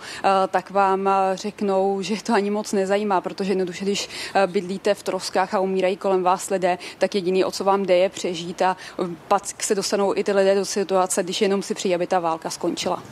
tak 0.47 0.71
vám 0.71 1.10
řeknou, 1.34 2.01
že 2.01 2.23
to 2.23 2.34
ani 2.34 2.49
moc 2.49 2.73
nezajímá, 2.73 3.21
protože 3.21 3.51
jednoduše, 3.51 3.86
když 3.86 4.05
bydlíte 4.48 4.94
v 4.94 5.04
troskách 5.04 5.54
a 5.54 5.60
umírají 5.60 5.98
kolem 5.98 6.24
vás 6.24 6.50
lidé, 6.50 6.78
tak 6.98 7.15
jediný, 7.15 7.46
o 7.46 7.52
co 7.52 7.63
vám 7.63 7.86
jde, 7.86 7.98
je 7.98 8.10
přežít 8.10 8.62
a 8.62 8.78
pak 9.28 9.63
se 9.63 9.76
dostanou 9.76 10.15
i 10.15 10.24
ty 10.24 10.32
lidé 10.32 10.56
do 10.56 10.65
situace, 10.65 11.24
když 11.24 11.41
jenom 11.41 11.62
si 11.62 11.76
přijí, 11.76 11.96
aby 11.96 12.08
ta 12.08 12.20
válka 12.20 12.50
skončila. 12.50 13.04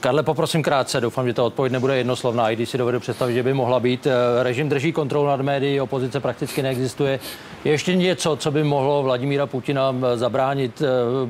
Karle, 0.00 0.22
poprosím 0.22 0.62
krátce, 0.62 1.00
doufám, 1.00 1.26
že 1.26 1.34
ta 1.34 1.42
odpověď 1.42 1.72
nebude 1.72 1.96
jednoslovná, 1.96 2.50
i 2.50 2.56
když 2.56 2.70
si 2.70 2.78
dovedu 2.78 3.00
představit, 3.00 3.34
že 3.34 3.42
by 3.42 3.54
mohla 3.54 3.80
být. 3.80 4.06
Režim 4.42 4.68
drží 4.68 4.92
kontrolu 4.92 5.26
nad 5.26 5.40
médií, 5.40 5.80
opozice 5.80 6.20
prakticky 6.20 6.62
neexistuje. 6.62 7.20
Je 7.64 7.72
ještě 7.72 7.94
něco, 7.94 8.36
co 8.36 8.50
by 8.50 8.64
mohlo 8.64 9.02
Vladimíra 9.02 9.46
Putina 9.46 9.94
zabránit, 10.14 10.82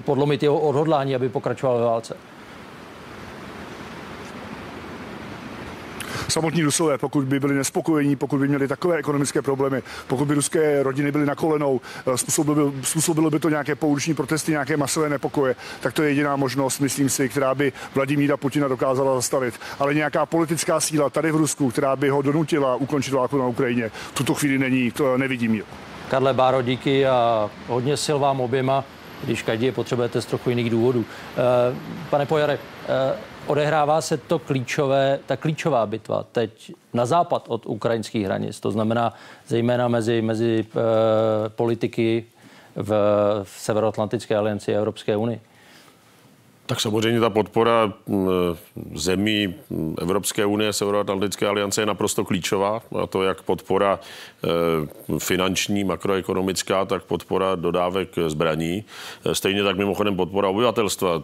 podlomit 0.04 0.42
jeho 0.42 0.58
odhodlání, 0.58 1.14
aby 1.14 1.28
pokračoval 1.28 1.78
ve 1.78 1.84
válce? 1.84 2.16
Samotní 6.32 6.62
Rusové, 6.62 6.98
pokud 6.98 7.24
by 7.24 7.40
byli 7.40 7.54
nespokojení, 7.54 8.16
pokud 8.16 8.38
by 8.40 8.48
měli 8.48 8.68
takové 8.68 8.96
ekonomické 8.96 9.42
problémy, 9.42 9.82
pokud 10.06 10.24
by 10.24 10.34
ruské 10.34 10.82
rodiny 10.82 11.12
byly 11.12 11.26
na 11.26 11.34
kolenou, 11.34 11.80
způsobilo 12.16 12.70
by, 12.70 12.84
způsobilo 12.84 13.30
by 13.30 13.38
to 13.38 13.48
nějaké 13.48 13.74
pouliční 13.74 14.14
protesty, 14.14 14.52
nějaké 14.52 14.76
masové 14.76 15.08
nepokoje, 15.08 15.56
tak 15.80 15.92
to 15.92 16.02
je 16.02 16.08
jediná 16.08 16.36
možnost, 16.36 16.78
myslím 16.78 17.08
si, 17.08 17.28
která 17.28 17.54
by 17.54 17.72
Vladimíra 17.94 18.36
Putina 18.36 18.68
dokázala 18.68 19.14
zastavit. 19.14 19.54
Ale 19.78 19.94
nějaká 19.94 20.26
politická 20.26 20.80
síla 20.80 21.10
tady 21.10 21.32
v 21.32 21.36
Rusku, 21.36 21.70
která 21.70 21.96
by 21.96 22.08
ho 22.08 22.22
donutila 22.22 22.76
ukončit 22.76 23.14
válku 23.14 23.38
na 23.38 23.46
Ukrajině, 23.46 23.88
v 23.88 24.14
tuto 24.14 24.34
chvíli 24.34 24.58
není, 24.58 24.90
to 24.90 25.18
nevidím. 25.18 25.62
Karle 26.08 26.34
Báro, 26.34 26.62
díky 26.62 27.06
a 27.06 27.50
hodně 27.68 27.96
sil 28.04 28.18
vám 28.18 28.40
oběma, 28.40 28.84
když 29.24 29.42
každý 29.42 29.66
je 29.66 29.72
potřebujete 29.72 30.20
z 30.22 30.26
trochu 30.26 30.50
jiných 30.50 30.70
důvodů. 30.70 31.04
Pane 32.10 32.26
Pojare, 32.26 32.58
odehrává 33.46 34.00
se 34.00 34.16
to 34.16 34.38
klíčové, 34.38 35.18
ta 35.26 35.36
klíčová 35.36 35.86
bitva 35.86 36.22
teď 36.32 36.72
na 36.92 37.06
západ 37.06 37.44
od 37.48 37.66
ukrajinských 37.66 38.24
hranic, 38.24 38.60
to 38.60 38.70
znamená 38.70 39.14
zejména 39.46 39.88
mezi, 39.88 40.22
mezi 40.22 40.66
e, 40.66 41.48
politiky 41.48 42.24
v, 42.76 42.90
v 43.42 43.50
Severoatlantické 43.50 44.36
alianci 44.36 44.74
a 44.74 44.78
Evropské 44.78 45.16
unii. 45.16 45.40
Tak 46.66 46.80
samozřejmě 46.80 47.20
ta 47.20 47.30
podpora 47.30 47.92
zemí 48.94 49.54
Evropské 49.98 50.46
unie, 50.46 50.72
Severoatlantické 50.72 51.46
aliance 51.46 51.82
je 51.82 51.86
naprosto 51.86 52.24
klíčová. 52.24 52.80
A 53.02 53.06
to 53.06 53.22
jak 53.22 53.42
podpora 53.42 54.00
finanční, 55.18 55.84
makroekonomická, 55.84 56.84
tak 56.84 57.04
podpora 57.04 57.54
dodávek 57.54 58.08
zbraní. 58.26 58.84
Stejně 59.32 59.62
tak 59.64 59.76
mimochodem 59.76 60.16
podpora 60.16 60.48
obyvatelstva. 60.48 61.22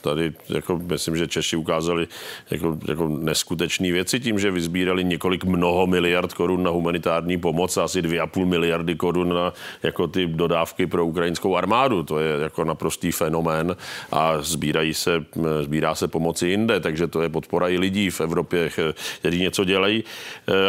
Tady 0.00 0.32
jako, 0.48 0.78
myslím, 0.78 1.16
že 1.16 1.28
Češi 1.28 1.56
ukázali 1.56 2.08
jako, 2.50 2.78
jako 2.88 3.08
neskutečné 3.08 3.92
věci 3.92 4.20
tím, 4.20 4.38
že 4.38 4.50
vyzbírali 4.50 5.04
několik 5.04 5.44
mnoho 5.44 5.86
miliard 5.86 6.34
korun 6.34 6.62
na 6.62 6.70
humanitární 6.70 7.38
pomoc 7.38 7.76
a 7.76 7.84
asi 7.84 8.02
2,5 8.02 8.44
miliardy 8.44 8.94
korun 8.94 9.34
na 9.34 9.52
jako 9.82 10.06
ty 10.06 10.26
dodávky 10.26 10.86
pro 10.86 11.06
ukrajinskou 11.06 11.56
armádu. 11.56 12.02
To 12.02 12.18
je 12.18 12.40
jako 12.40 12.64
naprostý 12.64 13.12
fenomén 13.12 13.76
a 14.12 14.42
sbírají 14.76 14.94
se, 14.94 15.24
sbírá 15.62 15.94
se 15.94 16.08
pomoci 16.08 16.48
jinde, 16.48 16.80
takže 16.80 17.06
to 17.06 17.22
je 17.22 17.28
podpora 17.28 17.68
i 17.68 17.78
lidí 17.78 18.10
v 18.10 18.20
Evropě, 18.20 18.70
kteří 19.18 19.40
něco 19.40 19.64
dělají. 19.64 20.04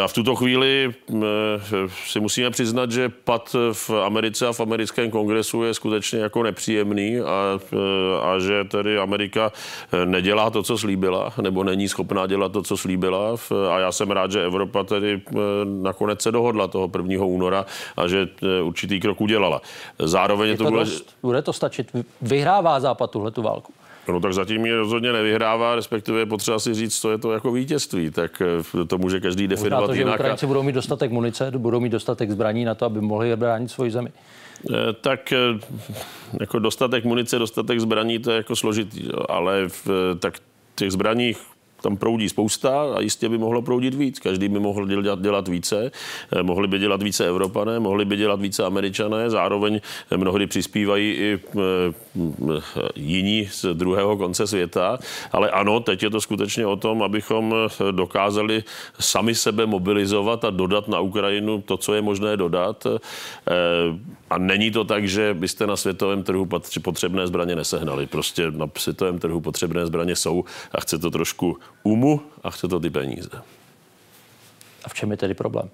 A 0.04 0.08
v 0.08 0.12
tuto 0.12 0.36
chvíli 0.36 0.94
si 2.06 2.20
musíme 2.20 2.50
přiznat, 2.50 2.90
že 2.90 3.08
pad 3.08 3.56
v 3.72 3.90
Americe 3.90 4.46
a 4.46 4.52
v 4.52 4.60
americkém 4.60 5.10
kongresu 5.10 5.62
je 5.62 5.74
skutečně 5.74 6.18
jako 6.18 6.42
nepříjemný 6.42 7.20
a, 7.20 7.60
a 8.22 8.38
že 8.38 8.64
tedy 8.64 8.98
Amerika 8.98 9.52
nedělá 10.04 10.50
to, 10.50 10.62
co 10.62 10.78
slíbila, 10.78 11.32
nebo 11.40 11.64
není 11.64 11.88
schopná 11.88 12.26
dělat 12.26 12.52
to, 12.52 12.62
co 12.62 12.76
slíbila. 12.76 13.36
A 13.70 13.78
já 13.78 13.92
jsem 13.92 14.10
rád, 14.10 14.32
že 14.32 14.44
Evropa 14.44 14.84
tedy 14.84 15.22
nakonec 15.64 16.22
se 16.22 16.32
dohodla 16.32 16.68
toho 16.68 16.90
1. 16.96 17.24
února 17.24 17.66
a 17.96 18.08
že 18.08 18.28
určitý 18.62 19.00
krok 19.00 19.20
udělala. 19.20 19.60
Zároveň 19.98 20.50
je 20.50 20.56
to, 20.56 20.64
to 20.64 20.70
důležité. 20.70 21.12
Bude 21.22 21.42
to 21.42 21.52
stačit? 21.52 21.88
Vyhrává 22.22 22.80
Západ 22.80 23.10
tuhle 23.10 23.30
tu 23.30 23.42
válku? 23.42 23.72
No 24.08 24.20
tak 24.20 24.32
zatím 24.32 24.66
je 24.66 24.76
rozhodně 24.76 25.12
nevyhrává, 25.12 25.74
respektive 25.74 26.18
je 26.18 26.26
potřeba 26.26 26.58
si 26.58 26.74
říct, 26.74 27.00
co 27.00 27.10
je 27.10 27.18
to 27.18 27.32
jako 27.32 27.52
vítězství. 27.52 28.10
Tak 28.10 28.42
to 28.86 28.98
může 28.98 29.20
každý 29.20 29.48
definovat 29.48 29.80
Možná 29.80 29.94
to, 29.94 29.98
jinak. 29.98 30.12
Že 30.12 30.18
Ukrajinci 30.18 30.46
budou 30.46 30.62
mít 30.62 30.72
dostatek 30.72 31.10
munice, 31.10 31.52
budou 31.56 31.80
mít 31.80 31.88
dostatek 31.88 32.30
zbraní 32.30 32.64
na 32.64 32.74
to, 32.74 32.84
aby 32.84 33.00
mohli 33.00 33.36
bránit 33.36 33.70
svoji 33.70 33.90
zemi. 33.90 34.10
Tak 35.00 35.32
jako 36.40 36.58
dostatek 36.58 37.04
munice, 37.04 37.38
dostatek 37.38 37.80
zbraní, 37.80 38.18
to 38.18 38.30
je 38.30 38.36
jako 38.36 38.56
složitý, 38.56 39.08
ale 39.28 39.68
v, 39.68 39.88
tak 40.18 40.34
těch 40.74 40.92
zbraních 40.92 41.38
tam 41.82 41.96
proudí 41.96 42.28
spousta 42.28 42.94
a 42.94 43.00
jistě 43.00 43.28
by 43.28 43.38
mohlo 43.38 43.62
proudit 43.62 43.94
víc. 43.94 44.18
Každý 44.18 44.48
by 44.48 44.60
mohl 44.60 44.86
dělat, 44.86 45.20
dělat 45.20 45.48
více. 45.48 45.90
Mohli 46.42 46.68
by 46.68 46.78
dělat 46.78 47.02
více 47.02 47.28
Evropané, 47.28 47.80
mohli 47.80 48.04
by 48.04 48.16
dělat 48.16 48.40
více 48.40 48.64
Američané, 48.64 49.30
zároveň 49.30 49.80
mnohdy 50.16 50.46
přispívají 50.46 51.12
i 51.12 51.38
jiní 52.96 53.48
z 53.52 53.64
druhého 53.72 54.16
konce 54.16 54.46
světa. 54.46 54.98
Ale 55.32 55.50
ano, 55.50 55.80
teď 55.80 56.02
je 56.02 56.10
to 56.10 56.20
skutečně 56.20 56.66
o 56.66 56.76
tom, 56.76 57.02
abychom 57.02 57.54
dokázali 57.90 58.64
sami 59.00 59.34
sebe 59.34 59.66
mobilizovat 59.66 60.44
a 60.44 60.50
dodat 60.50 60.88
na 60.88 61.00
Ukrajinu 61.00 61.62
to, 61.62 61.76
co 61.76 61.94
je 61.94 62.02
možné 62.02 62.36
dodat. 62.36 62.86
A 64.30 64.38
není 64.38 64.70
to 64.70 64.84
tak, 64.84 65.08
že 65.08 65.34
byste 65.34 65.66
na 65.66 65.76
světovém 65.76 66.22
trhu 66.22 66.48
potřebné 66.82 67.26
zbraně 67.26 67.56
nesehnali. 67.56 68.06
Prostě 68.06 68.50
na 68.50 68.66
světovém 68.78 69.18
trhu 69.18 69.40
potřebné 69.40 69.86
zbraně 69.86 70.16
jsou 70.16 70.44
a 70.72 70.80
chce 70.80 70.98
to 70.98 71.10
trošku 71.10 71.56
umu 71.88 72.20
a 72.42 72.50
chce 72.50 72.68
to 72.68 72.80
ty 72.80 72.90
peníze. 72.90 73.30
A 74.84 74.88
v 74.88 74.94
čem 74.94 75.10
je 75.10 75.16
tedy 75.16 75.34
problém? 75.34 75.70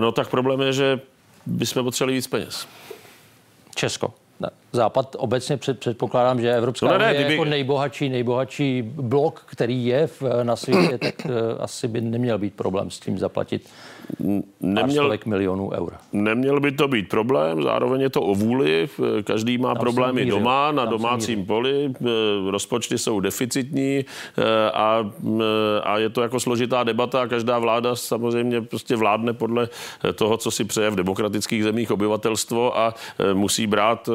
No 0.00 0.12
tak 0.12 0.28
problém 0.28 0.60
je, 0.60 0.72
že 0.72 1.00
bychom 1.46 1.84
potřebovali 1.84 2.14
víc 2.14 2.26
peněz. 2.26 2.66
Česko. 3.74 4.14
Ne. 4.40 4.50
Západ 4.72 5.16
obecně 5.18 5.56
před, 5.56 5.78
předpokládám, 5.78 6.40
že 6.40 6.54
Evropská 6.54 6.86
no 6.86 6.92
ne, 6.92 6.98
ne, 6.98 7.04
unie 7.04 7.14
kdyby... 7.14 7.34
jako 7.34 7.44
nejbohatší, 7.44 8.08
nejbohatší 8.08 8.82
blok, 8.82 9.42
který 9.46 9.86
je 9.86 10.06
v, 10.06 10.22
na 10.42 10.56
světě, 10.56 10.98
tak 10.98 11.14
uh, 11.24 11.32
asi 11.60 11.88
by 11.88 12.00
neměl 12.00 12.38
být 12.38 12.54
problém 12.54 12.90
s 12.90 13.00
tím 13.00 13.18
zaplatit 13.18 13.68
neměl, 14.60 15.18
milionů 15.26 15.70
eur. 15.70 15.92
Neměl 16.12 16.60
by 16.60 16.72
to 16.72 16.88
být 16.88 17.08
problém, 17.08 17.62
zároveň 17.62 18.00
je 18.00 18.10
to 18.10 18.22
o 18.22 18.34
vůli. 18.34 18.88
Každý 19.24 19.58
má 19.58 19.74
Tam 19.74 19.80
problémy 19.80 20.26
doma, 20.26 20.72
na 20.72 20.82
Tam 20.82 20.90
domácím 20.90 21.46
poli, 21.46 21.92
rozpočty 22.50 22.98
jsou 22.98 23.20
deficitní 23.20 24.04
a, 24.74 25.10
a 25.82 25.98
je 25.98 26.08
to 26.08 26.22
jako 26.22 26.40
složitá 26.40 26.84
debata 26.84 27.22
a 27.22 27.26
každá 27.26 27.58
vláda 27.58 27.96
samozřejmě 27.96 28.60
prostě 28.60 28.96
vládne 28.96 29.32
podle 29.32 29.68
toho, 30.14 30.36
co 30.36 30.50
si 30.50 30.64
přeje 30.64 30.90
v 30.90 30.96
demokratických 30.96 31.64
zemích 31.64 31.90
obyvatelstvo 31.90 32.78
a 32.78 32.94
musí 33.32 33.66
brát 33.66 34.08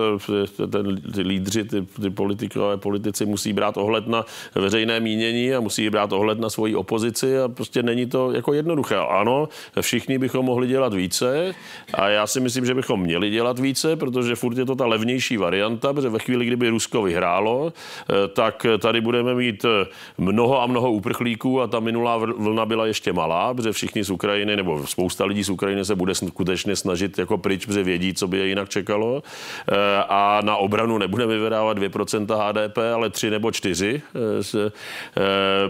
ten, 0.71 1.01
ty 1.01 1.21
lídři, 1.21 1.63
ty, 1.63 1.81
ty 2.01 2.09
politikové 2.09 2.77
politici 2.77 3.25
musí 3.25 3.53
brát 3.53 3.77
ohled 3.77 4.07
na 4.07 4.25
veřejné 4.55 4.99
mínění 4.99 5.53
a 5.53 5.59
musí 5.59 5.89
brát 5.89 6.13
ohled 6.13 6.39
na 6.39 6.49
svoji 6.49 6.75
opozici 6.75 7.39
a 7.39 7.47
prostě 7.47 7.83
není 7.83 8.05
to 8.05 8.31
jako 8.31 8.53
jednoduché. 8.53 8.95
Ano, 8.95 9.49
všichni 9.87 10.17
bychom 10.17 10.45
mohli 10.45 10.67
dělat 10.67 10.93
více 10.93 11.55
a 11.93 12.09
já 12.09 12.27
si 12.27 12.39
myslím, 12.39 12.65
že 12.65 12.73
bychom 12.73 12.99
měli 12.99 13.29
dělat 13.29 13.59
více, 13.59 13.95
protože 13.95 14.35
furt 14.35 14.57
je 14.57 14.65
to 14.65 14.75
ta 14.75 14.85
levnější 14.85 15.37
varianta, 15.37 15.93
protože 15.93 16.09
ve 16.09 16.19
chvíli, 16.19 16.45
kdyby 16.45 16.69
Rusko 16.69 17.01
vyhrálo, 17.01 17.71
eh, 17.71 18.27
tak 18.27 18.65
tady 18.79 19.01
budeme 19.01 19.35
mít 19.35 19.65
eh, 19.65 19.87
mnoho 20.17 20.61
a 20.61 20.67
mnoho 20.67 20.91
uprchlíků 20.91 21.61
a 21.61 21.67
ta 21.67 21.79
minulá 21.79 22.17
vlna 22.17 22.65
byla 22.65 22.85
ještě 22.85 23.13
malá, 23.13 23.53
protože 23.53 23.71
všichni 23.71 24.03
z 24.03 24.09
Ukrajiny 24.09 24.55
nebo 24.55 24.87
spousta 24.87 25.25
lidí 25.25 25.43
z 25.43 25.49
Ukrajiny 25.49 25.85
se 25.85 25.95
bude 25.95 26.15
skutečně 26.15 26.75
snažit 26.75 27.17
jako 27.17 27.37
pryč, 27.37 27.65
protože 27.65 27.83
vědí, 27.83 28.13
co 28.13 28.27
by 28.27 28.37
je 28.37 28.47
jinak 28.47 28.69
čekalo. 28.69 29.23
Eh, 29.23 29.75
a 30.09 30.41
na 30.43 30.57
obranu 30.57 30.97
nebudeme 30.97 31.37
vydávat 31.37 31.77
2% 31.77 32.35
HDP, 32.35 32.77
ale 32.95 33.09
3 33.09 33.29
nebo 33.29 33.51
4, 33.51 34.01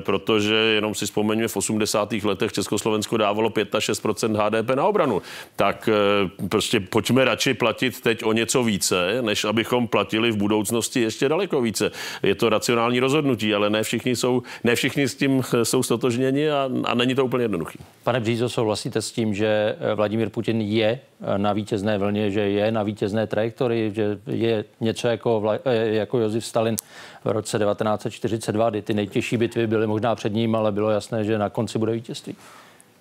protože 0.04 0.56
jenom 0.56 0.96
si 0.96 1.06
vzpomeňme, 1.06 1.48
v 1.48 1.58
80. 1.58 2.14
letech 2.24 2.54
Československo 2.54 3.18
dávalo 3.18 3.50
5 3.50 3.76
a 3.76 3.80
6 4.02 4.24
HDP 4.24 4.76
na 4.76 4.86
obranu. 4.86 5.22
Tak 5.56 5.90
eh, 5.90 6.48
prostě 6.48 6.80
pojďme 6.80 7.26
radši 7.26 7.54
platit 7.54 8.02
teď 8.02 8.24
o 8.24 8.34
něco 8.34 8.64
více, 8.64 9.22
než 9.22 9.46
abychom 9.46 9.88
platili 9.88 10.32
v 10.32 10.38
budoucnosti 10.38 11.02
ještě 11.02 11.30
daleko 11.30 11.62
více. 11.62 11.92
Je 12.24 12.36
to 12.36 12.50
racionální 12.50 13.00
rozhodnutí, 13.00 13.54
ale 13.54 13.70
ne 13.70 13.84
všichni, 13.84 14.16
jsou, 14.16 14.44
ne 14.64 14.76
všichni 14.76 15.08
s 15.08 15.16
tím 15.16 15.42
eh, 15.54 15.66
jsou 15.66 15.84
stotožněni 15.84 16.52
a, 16.52 16.70
a 16.84 16.94
není 16.94 17.16
to 17.16 17.26
úplně 17.26 17.44
jednoduchý. 17.44 17.80
Pane 18.04 18.20
Břízo, 18.20 18.50
souhlasíte 18.50 19.02
s 19.02 19.12
tím, 19.12 19.34
že 19.34 19.76
eh, 19.80 19.96
Vladimír 19.96 20.30
Putin 20.30 20.62
je 20.62 21.00
na 21.38 21.54
vítězné 21.54 21.98
vlně, 21.98 22.32
že 22.32 22.42
je 22.42 22.72
na 22.72 22.84
vítězné 22.84 23.28
trajektorii, 23.28 23.92
že 23.96 24.20
je 24.28 24.66
něco 24.80 25.08
jako, 25.08 25.44
jako 25.66 26.20
Josef 26.20 26.46
Stalin 26.46 26.76
v 27.24 27.32
roce 27.32 27.60
1942, 27.60 28.70
kdy 28.70 28.82
ty 28.82 28.94
nejtěžší 28.94 29.38
bitvy 29.38 29.68
byly 29.68 29.88
možná 29.88 30.16
před 30.16 30.34
ním, 30.34 30.56
ale 30.56 30.72
bylo 30.72 30.90
jasné, 30.90 31.24
že 31.24 31.38
na 31.38 31.50
konci 31.50 31.80
bude 31.80 31.92
vítězství. 31.92 32.36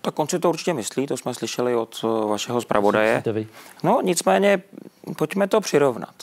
Tak 0.06 0.18
on 0.18 0.28
si 0.28 0.38
to 0.38 0.48
určitě 0.48 0.74
myslí, 0.74 1.06
to 1.06 1.16
jsme 1.16 1.34
slyšeli 1.34 1.76
od 1.76 2.04
eh, 2.04 2.26
vašeho 2.26 2.60
zpravodaje. 2.60 3.22
No 3.82 4.00
nicméně, 4.02 4.62
pojďme 5.18 5.48
to 5.48 5.60
přirovnat. 5.60 6.14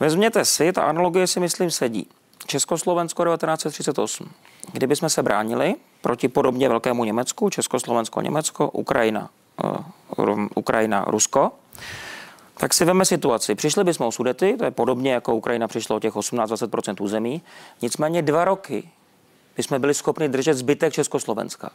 Vezměte 0.00 0.44
si, 0.44 0.72
ta 0.72 0.82
analogie 0.82 1.26
si 1.26 1.40
myslím 1.40 1.70
sedí. 1.70 2.06
Československo 2.46 3.24
1938. 3.24 4.30
Kdyby 4.72 4.96
jsme 4.96 5.10
se 5.10 5.22
bránili 5.22 5.74
proti 6.00 6.28
podobně 6.28 6.68
velkému 6.68 7.04
Německu, 7.04 7.50
Československo, 7.50 8.20
Německo, 8.20 8.70
Ukrajina, 8.70 9.30
uh, 10.18 10.46
Ukrajina, 10.54 11.04
Rusko, 11.08 11.52
tak 12.56 12.74
si 12.74 12.84
veme 12.84 13.04
situaci. 13.04 13.54
Přišli 13.54 13.84
bychom 13.84 14.06
o 14.06 14.12
Sudety, 14.12 14.56
to 14.58 14.64
je 14.64 14.70
podobně 14.70 15.12
jako 15.12 15.34
Ukrajina 15.34 15.68
přišla 15.68 15.96
o 15.96 16.00
těch 16.00 16.14
18-20% 16.14 17.04
území. 17.04 17.42
Nicméně 17.82 18.22
dva 18.22 18.44
roky 18.44 18.90
bychom 19.56 19.80
byli 19.80 19.94
schopni 19.94 20.28
držet 20.28 20.54
zbytek 20.54 20.92
Československa. 20.92 21.70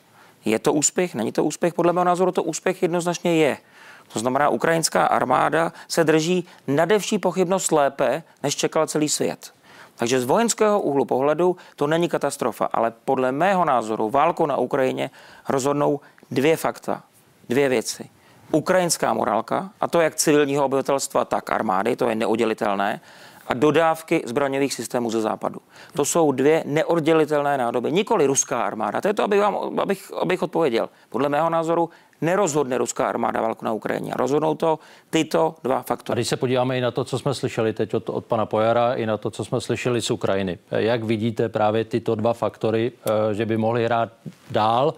Je 0.45 0.59
to 0.59 0.73
úspěch? 0.73 1.15
Není 1.15 1.31
to 1.31 1.43
úspěch? 1.43 1.73
Podle 1.73 1.93
mého 1.93 2.03
názoru 2.03 2.31
to 2.31 2.43
úspěch 2.43 2.81
jednoznačně 2.81 3.35
je. 3.35 3.57
To 4.13 4.19
znamená, 4.19 4.49
ukrajinská 4.49 5.05
armáda 5.05 5.73
se 5.87 6.03
drží 6.03 6.47
nadevší 6.67 7.19
pochybnost 7.19 7.71
lépe, 7.71 8.23
než 8.43 8.55
čekal 8.55 8.87
celý 8.87 9.09
svět. 9.09 9.51
Takže 9.95 10.21
z 10.21 10.25
vojenského 10.25 10.81
úhlu 10.81 11.05
pohledu 11.05 11.57
to 11.75 11.87
není 11.87 12.09
katastrofa, 12.09 12.69
ale 12.73 12.93
podle 13.05 13.31
mého 13.31 13.65
názoru 13.65 14.09
válku 14.09 14.45
na 14.45 14.57
Ukrajině 14.57 15.09
rozhodnou 15.49 15.99
dvě 16.31 16.57
fakta, 16.57 17.03
dvě 17.49 17.69
věci. 17.69 18.09
Ukrajinská 18.51 19.13
morálka, 19.13 19.69
a 19.81 19.87
to 19.87 20.01
jak 20.01 20.15
civilního 20.15 20.65
obyvatelstva, 20.65 21.25
tak 21.25 21.49
armády, 21.49 21.95
to 21.95 22.09
je 22.09 22.15
neoddělitelné, 22.15 23.01
a 23.49 23.53
dodávky 23.53 24.23
zbraňových 24.25 24.73
systémů 24.73 25.11
ze 25.11 25.21
západu. 25.21 25.59
To 25.93 26.05
jsou 26.05 26.31
dvě 26.31 26.63
neoddělitelné 26.65 27.57
nádoby. 27.57 27.91
Nikoli 27.91 28.25
ruská 28.25 28.61
armáda. 28.61 29.01
To 29.01 29.07
je 29.07 29.13
to, 29.13 29.23
abych, 29.23 29.39
vám, 29.39 29.79
abych, 29.79 30.11
abych 30.21 30.43
odpověděl. 30.43 30.89
Podle 31.09 31.29
mého 31.29 31.49
názoru 31.49 31.89
nerozhodne 32.21 32.77
ruská 32.77 33.09
armáda 33.09 33.41
válku 33.41 33.65
na 33.65 33.73
Ukrajině. 33.73 34.13
Rozhodnou 34.15 34.55
to 34.55 34.79
tyto 35.09 35.55
dva 35.63 35.81
faktory. 35.81 36.13
A 36.13 36.19
když 36.19 36.27
se 36.27 36.37
podíváme 36.37 36.77
i 36.77 36.81
na 36.81 36.91
to, 36.91 37.03
co 37.03 37.19
jsme 37.19 37.33
slyšeli 37.33 37.73
teď 37.73 37.93
od, 37.93 38.09
od 38.09 38.25
pana 38.25 38.45
Pojara, 38.45 38.93
i 38.93 39.05
na 39.05 39.17
to, 39.17 39.31
co 39.31 39.45
jsme 39.45 39.61
slyšeli 39.61 40.01
z 40.01 40.11
Ukrajiny. 40.11 40.57
Jak 40.71 41.03
vidíte 41.03 41.49
právě 41.49 41.85
tyto 41.85 42.15
dva 42.15 42.33
faktory, 42.33 42.91
eh, 42.91 43.33
že 43.33 43.45
by 43.45 43.57
mohly 43.57 43.85
hrát 43.85 44.09
dál 44.51 44.93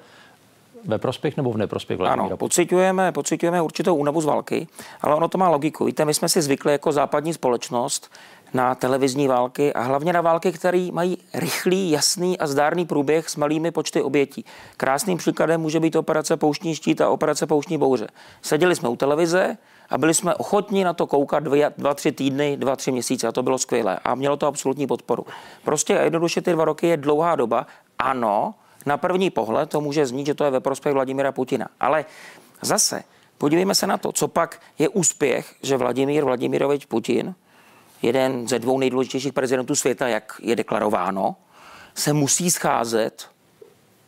ve 0.85 0.97
prospěch 0.97 1.37
nebo 1.37 1.51
v 1.51 1.57
neprospěch 1.57 1.99
Vladimíra 1.99 2.25
Ano, 2.25 2.37
pocitujeme, 2.37 3.11
pocitujeme 3.11 3.61
určitou 3.61 3.95
únavu 3.95 4.21
z 4.21 4.25
války, 4.25 4.67
ale 5.01 5.15
ono 5.15 5.27
to 5.27 5.37
má 5.37 5.49
logiku. 5.49 5.85
Víte, 5.85 6.05
my 6.05 6.13
jsme 6.13 6.29
si 6.29 6.41
zvykli 6.41 6.71
jako 6.71 6.91
západní 6.91 7.33
společnost 7.33 8.11
na 8.53 8.75
televizní 8.75 9.27
války 9.27 9.73
a 9.73 9.81
hlavně 9.81 10.13
na 10.13 10.21
války, 10.21 10.51
které 10.51 10.89
mají 10.91 11.17
rychlý, 11.33 11.91
jasný 11.91 12.39
a 12.39 12.47
zdárný 12.47 12.85
průběh 12.85 13.29
s 13.29 13.35
malými 13.35 13.71
počty 13.71 14.01
obětí. 14.01 14.45
Krásným 14.77 15.17
příkladem 15.17 15.61
může 15.61 15.79
být 15.79 15.95
operace 15.95 16.37
Pouštní 16.37 16.75
štít 16.75 17.01
a 17.01 17.09
operace 17.09 17.47
Pouštní 17.47 17.77
bouře. 17.77 18.07
Seděli 18.41 18.75
jsme 18.75 18.89
u 18.89 18.95
televize 18.95 19.57
a 19.89 19.97
byli 19.97 20.13
jsme 20.13 20.35
ochotní 20.35 20.83
na 20.83 20.93
to 20.93 21.07
koukat 21.07 21.43
dva, 21.43 21.69
dva 21.77 21.93
tři 21.93 22.11
týdny, 22.11 22.57
dva, 22.57 22.75
tři 22.75 22.91
měsíce 22.91 23.27
a 23.27 23.31
to 23.31 23.43
bylo 23.43 23.57
skvělé 23.57 23.99
a 24.03 24.15
mělo 24.15 24.37
to 24.37 24.47
absolutní 24.47 24.87
podporu. 24.87 25.25
Prostě 25.63 25.99
a 25.99 26.03
jednoduše 26.03 26.41
ty 26.41 26.51
dva 26.51 26.65
roky 26.65 26.87
je 26.87 26.97
dlouhá 26.97 27.35
doba. 27.35 27.67
Ano, 27.99 28.53
na 28.85 28.97
první 28.97 29.29
pohled 29.29 29.69
to 29.69 29.81
může 29.81 30.05
znít, 30.05 30.25
že 30.25 30.33
to 30.33 30.43
je 30.43 30.51
ve 30.51 30.59
prospěch 30.59 30.93
Vladimira 30.93 31.31
Putina. 31.31 31.67
Ale 31.79 32.05
zase, 32.61 33.03
podívejme 33.37 33.75
se 33.75 33.87
na 33.87 33.97
to, 33.97 34.11
co 34.11 34.27
pak 34.27 34.61
je 34.79 34.89
úspěch, 34.89 35.55
že 35.63 35.77
Vladimír 35.77 36.23
Vladimirovič 36.23 36.85
Putin, 36.85 37.35
jeden 38.01 38.47
ze 38.47 38.59
dvou 38.59 38.79
nejdůležitějších 38.79 39.33
prezidentů 39.33 39.75
světa, 39.75 40.07
jak 40.07 40.41
je 40.43 40.55
deklarováno, 40.55 41.35
se 41.95 42.13
musí 42.13 42.51
scházet 42.51 43.29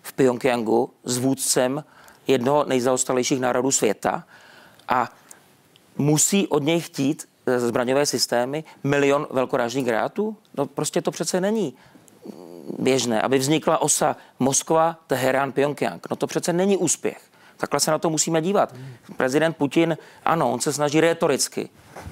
v 0.02 0.14
Pyongyangu 0.14 0.90
s 1.04 1.18
vůdcem 1.18 1.84
jednoho 2.28 2.66
nejzaostalejších 2.66 3.40
národů 3.40 3.72
světa 3.72 4.24
a 4.88 5.12
musí 5.98 6.48
od 6.48 6.64
něj 6.64 6.80
chtít 6.80 7.30
zbraňové 7.58 8.06
systémy 8.06 8.64
milion 8.84 9.28
velkorážných 9.32 9.86
grátů? 9.86 10.38
No 10.58 10.66
prostě 10.66 11.02
to 11.02 11.12
přece 11.12 11.42
není 11.42 11.74
běžné, 12.80 13.22
aby 13.22 13.38
vznikla 13.38 13.82
osa 13.82 14.16
Moskva, 14.40 15.00
Teherán, 15.08 15.52
Pyongyang. 15.52 16.08
No 16.10 16.16
to 16.16 16.28
přece 16.28 16.54
není 16.54 16.78
úspěch. 16.78 17.22
Takhle 17.58 17.80
se 17.80 17.92
na 17.92 17.98
to 17.98 18.10
musíme 18.10 18.42
dívat. 18.42 18.76
Prezident 19.18 19.58
Putin, 19.58 19.98
ano, 20.26 20.52
on 20.52 20.60
se 20.60 20.74
snaží 20.74 21.02
retoricky 21.02 21.70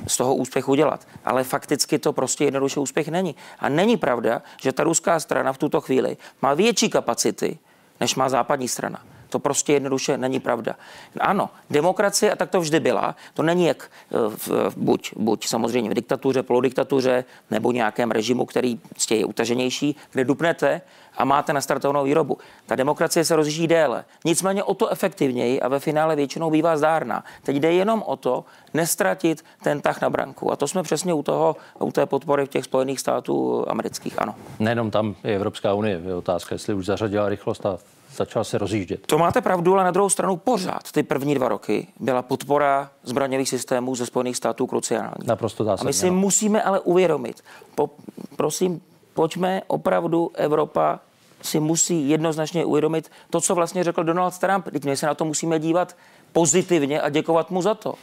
z 0.07 0.17
toho 0.17 0.35
úspěch 0.35 0.69
udělat, 0.69 1.07
ale 1.25 1.43
fakticky 1.43 1.99
to 1.99 2.13
prostě 2.13 2.43
jednoduše 2.45 2.79
úspěch 2.79 3.07
není. 3.07 3.35
A 3.59 3.69
není 3.69 3.97
pravda, 3.97 4.41
že 4.61 4.71
ta 4.71 4.83
ruská 4.83 5.19
strana 5.19 5.53
v 5.53 5.57
tuto 5.57 5.81
chvíli 5.81 6.17
má 6.41 6.53
větší 6.53 6.89
kapacity, 6.89 7.59
než 7.99 8.15
má 8.15 8.29
západní 8.29 8.67
strana. 8.67 9.03
To 9.31 9.39
prostě 9.39 9.73
jednoduše 9.73 10.17
není 10.17 10.39
pravda. 10.39 10.75
Ano, 11.19 11.49
demokracie, 11.69 12.31
a 12.31 12.35
tak 12.35 12.49
to 12.49 12.61
vždy 12.61 12.79
byla, 12.79 13.15
to 13.33 13.43
není 13.43 13.65
jak 13.65 13.91
eh, 14.11 14.15
v, 14.29 14.73
buď, 14.77 15.11
buď 15.15 15.47
samozřejmě 15.47 15.89
v 15.89 15.93
diktatuře, 15.93 16.43
polodiktatuře, 16.43 17.23
nebo 17.51 17.71
nějakém 17.71 18.11
režimu, 18.11 18.45
který 18.45 18.75
prostě 18.75 19.15
je 19.15 19.25
utaženější, 19.25 19.95
kde 20.11 20.23
dupnete 20.25 20.81
a 21.17 21.25
máte 21.25 21.53
nastartovanou 21.53 22.03
výrobu. 22.03 22.37
Ta 22.65 22.75
demokracie 22.75 23.25
se 23.25 23.35
rozjíždí 23.35 23.67
déle. 23.67 24.05
Nicméně 24.25 24.63
o 24.63 24.73
to 24.73 24.89
efektivněji 24.89 25.61
a 25.61 25.67
ve 25.67 25.79
finále 25.79 26.15
většinou 26.15 26.51
bývá 26.51 26.77
zdárná. 26.77 27.23
Teď 27.43 27.55
jde 27.55 27.73
jenom 27.73 28.03
o 28.05 28.15
to 28.15 28.45
nestratit 28.73 29.45
ten 29.63 29.81
tah 29.81 30.01
na 30.01 30.09
branku. 30.09 30.51
A 30.51 30.55
to 30.55 30.67
jsme 30.67 30.83
přesně 30.83 31.13
u 31.13 31.23
toho, 31.23 31.55
u 31.79 31.91
té 31.91 32.05
podpory 32.05 32.45
v 32.45 32.49
těch 32.49 32.65
Spojených 32.65 32.99
států 32.99 33.65
amerických, 33.67 34.21
ano. 34.21 34.35
Nejenom 34.59 34.91
tam 34.91 35.15
je 35.23 35.35
Evropská 35.35 35.73
unie, 35.73 36.01
je 36.05 36.15
otázka, 36.15 36.55
jestli 36.55 36.73
už 36.73 36.85
zařadila 36.85 37.29
rychlost 37.29 37.65
a 37.65 37.77
začal 38.15 38.43
se 38.43 38.57
rozjíždět. 38.57 39.07
To 39.07 39.17
máte 39.17 39.41
pravdu, 39.41 39.73
ale 39.73 39.83
na 39.83 39.91
druhou 39.91 40.09
stranu 40.09 40.37
pořád 40.37 40.91
ty 40.91 41.03
první 41.03 41.35
dva 41.35 41.47
roky 41.47 41.87
byla 41.99 42.21
podpora 42.21 42.91
zbraňových 43.03 43.49
systémů 43.49 43.95
ze 43.95 44.05
Spojených 44.05 44.37
států 44.37 44.67
kruciální. 44.67 45.27
Naprosto 45.27 45.63
zásadně. 45.63 45.87
A 45.87 45.89
my 45.89 45.93
si 45.93 46.09
no. 46.09 46.15
musíme 46.15 46.63
ale 46.63 46.79
uvědomit, 46.79 47.43
po, 47.75 47.89
prosím, 48.35 48.81
pojďme 49.13 49.61
opravdu 49.67 50.31
Evropa 50.33 50.99
si 51.41 51.59
musí 51.59 52.09
jednoznačně 52.09 52.65
uvědomit 52.65 53.11
to, 53.29 53.41
co 53.41 53.55
vlastně 53.55 53.83
řekl 53.83 54.03
Donald 54.03 54.37
Trump. 54.37 54.65
Teď 54.71 54.85
my 54.85 54.97
se 54.97 55.05
na 55.05 55.13
to 55.13 55.25
musíme 55.25 55.59
dívat 55.59 55.95
pozitivně 56.31 57.01
a 57.01 57.09
děkovat 57.09 57.51
mu 57.51 57.61
za 57.61 57.73
to. 57.73 57.93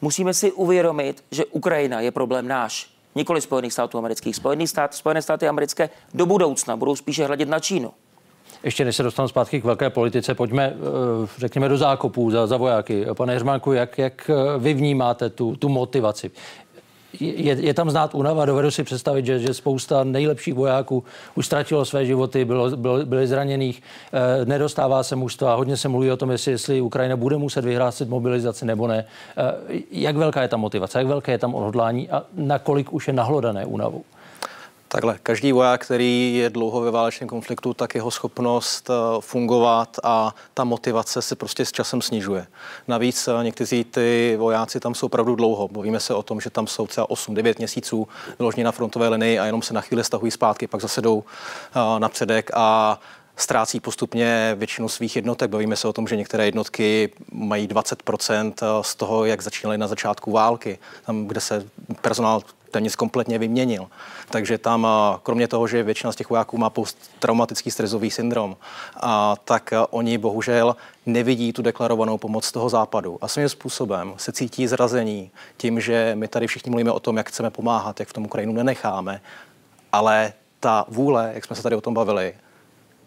Musíme 0.00 0.34
si 0.34 0.52
uvědomit, 0.52 1.24
že 1.30 1.44
Ukrajina 1.44 2.00
je 2.00 2.10
problém 2.10 2.48
náš, 2.48 2.90
nikoli 3.14 3.40
Spojených 3.40 3.72
států 3.72 3.98
amerických. 3.98 4.36
Spojený 4.36 4.66
stát, 4.66 4.94
Spojené 4.94 5.22
státy 5.22 5.48
americké 5.48 5.90
do 6.14 6.26
budoucna 6.26 6.76
budou 6.76 6.96
spíše 6.96 7.26
hledět 7.26 7.48
na 7.48 7.60
Čínu 7.60 7.92
Ještě 8.62 8.84
než 8.84 8.96
se 8.96 9.02
dostanu 9.02 9.28
zpátky 9.28 9.60
k 9.60 9.64
velké 9.64 9.90
politice, 9.90 10.34
pojďme, 10.34 10.74
řekněme, 11.38 11.68
do 11.68 11.78
zákopů 11.78 12.30
za, 12.30 12.46
za 12.46 12.56
vojáky. 12.56 13.06
Pane 13.16 13.32
Heřmánku, 13.32 13.72
jak, 13.72 13.98
jak 13.98 14.30
vy 14.58 14.74
vnímáte 14.74 15.30
tu, 15.30 15.56
tu 15.56 15.68
motivaci? 15.68 16.30
je, 17.20 17.56
je 17.60 17.74
tam 17.74 17.90
znát 17.90 18.14
únava. 18.14 18.44
Dovedu 18.44 18.70
si 18.70 18.84
představit, 18.84 19.26
že, 19.26 19.38
že 19.38 19.54
spousta 19.54 20.04
nejlepších 20.04 20.54
vojáků 20.54 21.04
už 21.34 21.46
ztratilo 21.46 21.84
své 21.84 22.06
životy, 22.06 22.44
bylo, 22.44 22.70
bylo, 22.76 23.06
byli 23.06 23.26
zraněných, 23.26 23.82
e, 24.12 24.44
nedostává 24.44 25.02
se 25.02 25.16
mužstva. 25.16 25.54
Hodně 25.54 25.76
se 25.76 25.88
mluví 25.88 26.10
o 26.10 26.16
tom, 26.16 26.30
jestli, 26.30 26.52
jestli 26.52 26.80
Ukrajina 26.80 27.16
bude 27.16 27.36
muset 27.36 27.64
vyhlásit 27.64 28.08
mobilizaci 28.08 28.66
nebo 28.66 28.86
ne. 28.86 28.98
E, 28.98 29.04
jak 29.90 30.16
velká 30.16 30.42
je 30.42 30.48
ta 30.48 30.56
motivace, 30.56 30.98
jak 30.98 31.06
velké 31.06 31.32
je 31.32 31.38
tam 31.38 31.54
odhodlání 31.54 32.10
a 32.10 32.22
nakolik 32.34 32.92
už 32.92 33.08
je 33.08 33.12
nahlodané 33.12 33.66
únavou? 33.66 34.04
Takhle, 34.90 35.18
každý 35.22 35.52
voják, 35.52 35.84
který 35.84 36.34
je 36.34 36.50
dlouho 36.50 36.80
ve 36.80 36.90
válečném 36.90 37.28
konfliktu, 37.28 37.74
tak 37.74 37.94
jeho 37.94 38.10
schopnost 38.10 38.90
eh, 38.90 39.20
fungovat 39.20 39.96
a 40.02 40.34
ta 40.54 40.64
motivace 40.64 41.22
se 41.22 41.36
prostě 41.36 41.64
s 41.64 41.72
časem 41.72 42.02
snižuje. 42.02 42.46
Navíc 42.88 43.28
eh, 43.28 43.44
někteří 43.44 43.84
ty 43.84 44.36
vojáci 44.38 44.80
tam 44.80 44.94
jsou 44.94 45.06
opravdu 45.06 45.34
dlouho. 45.34 45.68
Mluvíme 45.72 46.00
se 46.00 46.14
o 46.14 46.22
tom, 46.22 46.40
že 46.40 46.50
tam 46.50 46.66
jsou 46.66 46.86
třeba 46.86 47.06
8-9 47.06 47.54
měsíců 47.58 48.08
vyloženi 48.38 48.64
na 48.64 48.72
frontové 48.72 49.08
linii 49.08 49.38
a 49.38 49.46
jenom 49.46 49.62
se 49.62 49.74
na 49.74 49.80
chvíli 49.80 50.04
stahují 50.04 50.30
zpátky, 50.30 50.66
pak 50.66 50.80
zase 50.80 51.00
jdou 51.00 51.24
eh, 51.24 52.00
na 52.00 52.08
předek 52.08 52.50
a 52.54 53.00
ztrácí 53.36 53.80
postupně 53.80 54.54
většinu 54.58 54.88
svých 54.88 55.16
jednotek. 55.16 55.50
Bavíme 55.50 55.76
se 55.76 55.88
o 55.88 55.92
tom, 55.92 56.08
že 56.08 56.16
některé 56.16 56.44
jednotky 56.44 57.12
mají 57.32 57.68
20% 57.68 58.82
z 58.82 58.94
toho, 58.94 59.24
jak 59.24 59.42
začínaly 59.42 59.78
na 59.78 59.86
začátku 59.86 60.32
války, 60.32 60.78
tam, 61.06 61.26
kde 61.26 61.40
se 61.40 61.64
personál 62.00 62.42
téměř 62.70 62.96
kompletně 62.96 63.38
vyměnil. 63.38 63.86
Takže 64.30 64.58
tam, 64.58 64.86
kromě 65.22 65.48
toho, 65.48 65.66
že 65.66 65.82
většina 65.82 66.12
z 66.12 66.16
těch 66.16 66.30
vojáků 66.30 66.58
má 66.58 66.70
posttraumatický 66.70 67.70
stresový 67.70 68.10
syndrom, 68.10 68.56
a, 68.96 69.36
tak 69.44 69.72
oni 69.90 70.18
bohužel 70.18 70.76
nevidí 71.06 71.52
tu 71.52 71.62
deklarovanou 71.62 72.18
pomoc 72.18 72.52
toho 72.52 72.68
západu. 72.68 73.18
A 73.20 73.28
svým 73.28 73.48
způsobem 73.48 74.14
se 74.16 74.32
cítí 74.32 74.66
zrazení 74.66 75.30
tím, 75.56 75.80
že 75.80 76.12
my 76.14 76.28
tady 76.28 76.46
všichni 76.46 76.70
mluvíme 76.70 76.92
o 76.92 77.00
tom, 77.00 77.16
jak 77.16 77.28
chceme 77.28 77.50
pomáhat, 77.50 78.00
jak 78.00 78.08
v 78.08 78.12
tom 78.12 78.24
Ukrajinu 78.24 78.52
nenecháme, 78.52 79.20
ale 79.92 80.32
ta 80.60 80.84
vůle, 80.88 81.30
jak 81.34 81.44
jsme 81.44 81.56
se 81.56 81.62
tady 81.62 81.76
o 81.76 81.80
tom 81.80 81.94
bavili, 81.94 82.34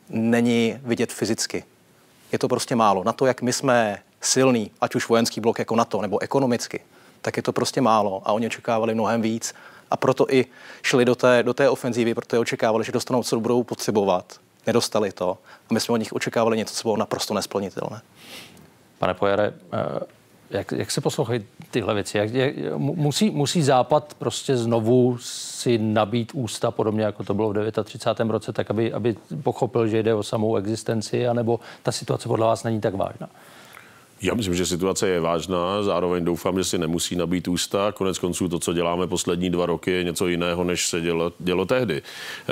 není 0.09 0.79
vidět 0.83 1.11
fyzicky. 1.11 1.63
Je 2.31 2.39
to 2.39 2.47
prostě 2.47 2.75
málo. 2.75 3.03
Na 3.03 3.13
to, 3.13 3.25
jak 3.25 3.41
my 3.41 3.53
jsme 3.53 3.99
silný, 4.21 4.71
ať 4.81 4.95
už 4.95 5.09
vojenský 5.09 5.41
blok 5.41 5.59
jako 5.59 5.75
NATO, 5.75 6.01
nebo 6.01 6.21
ekonomicky, 6.21 6.79
tak 7.21 7.37
je 7.37 7.43
to 7.43 7.53
prostě 7.53 7.81
málo 7.81 8.21
a 8.25 8.33
oni 8.33 8.47
očekávali 8.47 8.93
mnohem 8.93 9.21
víc 9.21 9.53
a 9.91 9.97
proto 9.97 10.25
i 10.29 10.45
šli 10.81 11.05
do 11.05 11.15
té, 11.15 11.43
do 11.43 11.53
té 11.53 11.69
ofenzívy, 11.69 12.13
protože 12.13 12.39
očekávali, 12.39 12.83
že 12.83 12.91
dostanou, 12.91 13.23
co 13.23 13.39
budou 13.39 13.63
potřebovat. 13.63 14.39
Nedostali 14.67 15.11
to 15.11 15.37
a 15.69 15.73
my 15.73 15.79
jsme 15.79 15.93
od 15.93 15.97
nich 15.97 16.13
očekávali 16.13 16.57
něco, 16.57 16.75
co 16.75 16.83
bylo 16.83 16.97
naprosto 16.97 17.33
nesplnitelné. 17.33 18.01
Pane 18.99 19.13
Pojare, 19.13 19.53
eh, 19.73 19.99
jak, 20.49 20.71
jak 20.71 20.91
se 20.91 21.01
poslouchají 21.01 21.45
tyhle 21.71 21.93
věci? 21.93 22.17
Jak, 22.17 22.33
jak, 22.33 22.55
musí, 22.77 23.29
musí 23.29 23.61
Západ 23.61 24.13
prostě 24.13 24.57
znovu 24.57 25.17
si 25.21 25.77
nabít 25.77 26.31
ústa, 26.33 26.71
podobně 26.71 27.03
jako 27.03 27.23
to 27.23 27.33
bylo 27.33 27.53
v 27.53 27.71
39. 27.83 28.31
roce, 28.31 28.53
tak 28.53 28.69
aby, 28.69 28.93
aby 28.93 29.15
pochopil, 29.43 29.87
že 29.87 30.03
jde 30.03 30.15
o 30.15 30.23
samou 30.23 30.55
existenci, 30.55 31.27
anebo 31.27 31.59
ta 31.83 31.91
situace 31.91 32.27
podle 32.27 32.45
vás 32.45 32.63
není 32.63 32.81
tak 32.81 32.95
vážná? 32.95 33.29
Já 34.21 34.33
myslím, 34.33 34.55
že 34.55 34.65
situace 34.65 35.07
je 35.07 35.19
vážná, 35.19 35.83
zároveň 35.83 36.25
doufám, 36.25 36.57
že 36.57 36.63
si 36.63 36.77
nemusí 36.77 37.15
nabít 37.15 37.47
ústa. 37.47 37.91
Konec 37.91 38.19
konců 38.19 38.49
to, 38.49 38.59
co 38.59 38.73
děláme 38.73 39.07
poslední 39.07 39.49
dva 39.49 39.65
roky, 39.65 39.91
je 39.91 40.03
něco 40.03 40.27
jiného, 40.27 40.63
než 40.63 40.87
se 40.87 41.01
dělo, 41.01 41.31
dělo 41.39 41.65
tehdy. 41.65 42.01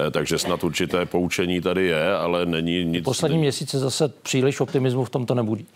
Eh, 0.07 0.11
takže 0.11 0.37
snad 0.37 0.63
určité 0.63 1.05
poučení 1.05 1.61
tady 1.61 1.85
je, 1.85 2.13
ale 2.13 2.45
není 2.45 2.85
nic... 2.85 3.05
Poslední 3.05 3.37
měsíce 3.37 3.79
zase 3.79 4.07
příliš 4.07 4.59
optimismu 4.59 5.05
v 5.05 5.09
tomto 5.09 5.35
nebudí. 5.35 5.67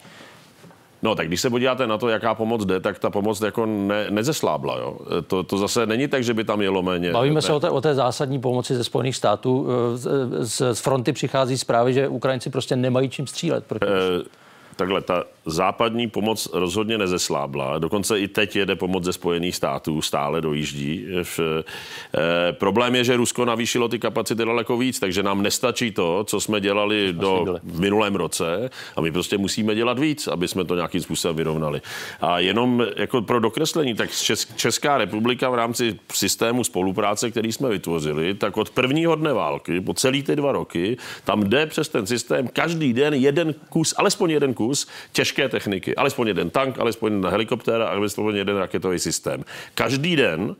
No, 1.01 1.15
tak 1.15 1.27
když 1.27 1.41
se 1.41 1.49
podíváte 1.49 1.87
na 1.87 1.97
to, 1.97 2.09
jaká 2.09 2.35
pomoc 2.35 2.65
jde, 2.65 2.79
tak 2.79 2.99
ta 2.99 3.09
pomoc 3.09 3.41
jako 3.41 3.65
ne, 3.65 4.07
nezeslábla. 4.09 4.77
Jo. 4.77 4.97
Eh, 5.17 5.21
to, 5.21 5.43
to 5.43 5.57
zase 5.57 5.85
není 5.85 6.07
tak, 6.07 6.23
že 6.23 6.33
by 6.33 6.43
tam 6.43 6.61
jelo 6.61 6.83
méně. 6.83 7.11
Bavíme 7.11 7.35
ne. 7.35 7.41
se 7.41 7.53
o 7.53 7.59
té, 7.59 7.69
o 7.69 7.81
té 7.81 7.95
zásadní 7.95 8.39
pomoci 8.39 8.75
ze 8.75 8.83
Spojených 8.83 9.15
států. 9.15 9.67
Eh, 9.67 9.97
z, 10.45 10.75
z 10.75 10.79
fronty 10.79 11.13
přichází 11.13 11.57
zprávy, 11.57 11.93
že 11.93 12.07
Ukrajinci 12.07 12.49
prostě 12.49 12.75
nemají 12.75 13.09
čím 13.09 13.27
střílet. 13.27 13.65
Proti 13.65 13.85
e- 13.85 14.42
Takhle, 14.75 15.01
ta 15.01 15.23
západní 15.45 16.09
pomoc 16.09 16.49
rozhodně 16.53 16.97
nezeslábla. 16.97 17.79
Dokonce 17.79 18.19
i 18.19 18.27
teď 18.27 18.55
jede 18.55 18.75
pomoc 18.75 19.03
ze 19.03 19.13
Spojených 19.13 19.55
států, 19.55 20.01
stále 20.01 20.41
dojíždí. 20.41 21.05
V, 21.23 21.39
e, 21.39 22.53
problém 22.53 22.95
je, 22.95 23.03
že 23.03 23.17
Rusko 23.17 23.45
navýšilo 23.45 23.87
ty 23.87 23.99
kapacity 23.99 24.45
daleko 24.45 24.77
víc, 24.77 24.99
takže 24.99 25.23
nám 25.23 25.41
nestačí 25.41 25.91
to, 25.91 26.23
co 26.23 26.39
jsme 26.39 26.61
dělali 26.61 27.13
do, 27.13 27.59
v 27.63 27.79
minulém 27.79 28.15
roce 28.15 28.69
a 28.95 29.01
my 29.01 29.11
prostě 29.11 29.37
musíme 29.37 29.75
dělat 29.75 29.99
víc, 29.99 30.27
aby 30.27 30.47
jsme 30.47 30.65
to 30.65 30.75
nějakým 30.75 31.01
způsobem 31.01 31.35
vyrovnali. 31.35 31.81
A 32.21 32.39
jenom 32.39 32.85
jako 32.97 33.21
pro 33.21 33.39
dokreslení, 33.39 33.93
tak 33.93 34.09
Česká 34.55 34.97
republika 34.97 35.49
v 35.49 35.55
rámci 35.55 35.99
systému 36.13 36.63
spolupráce, 36.63 37.31
který 37.31 37.51
jsme 37.51 37.69
vytvořili, 37.69 38.33
tak 38.33 38.57
od 38.57 38.69
prvního 38.69 39.15
dne 39.15 39.33
války, 39.33 39.81
po 39.81 39.93
celý 39.93 40.23
ty 40.23 40.35
dva 40.35 40.51
roky, 40.51 40.97
tam 41.23 41.43
jde 41.43 41.65
přes 41.65 41.89
ten 41.89 42.07
systém 42.07 42.47
každý 42.47 42.93
den 42.93 43.13
jeden 43.13 43.55
kus, 43.69 43.93
alespoň 43.97 44.29
jeden 44.29 44.53
kus 44.53 44.62
těžké 45.11 45.49
techniky. 45.49 45.95
Alespoň 45.95 46.27
jeden 46.27 46.49
tank, 46.49 46.79
alespoň 46.79 47.13
jeden 47.13 47.31
helikoptéra, 47.31 47.87
alespoň 47.87 48.35
jeden 48.35 48.57
raketový 48.57 48.99
systém. 48.99 49.45
Každý 49.75 50.15
den 50.15 50.55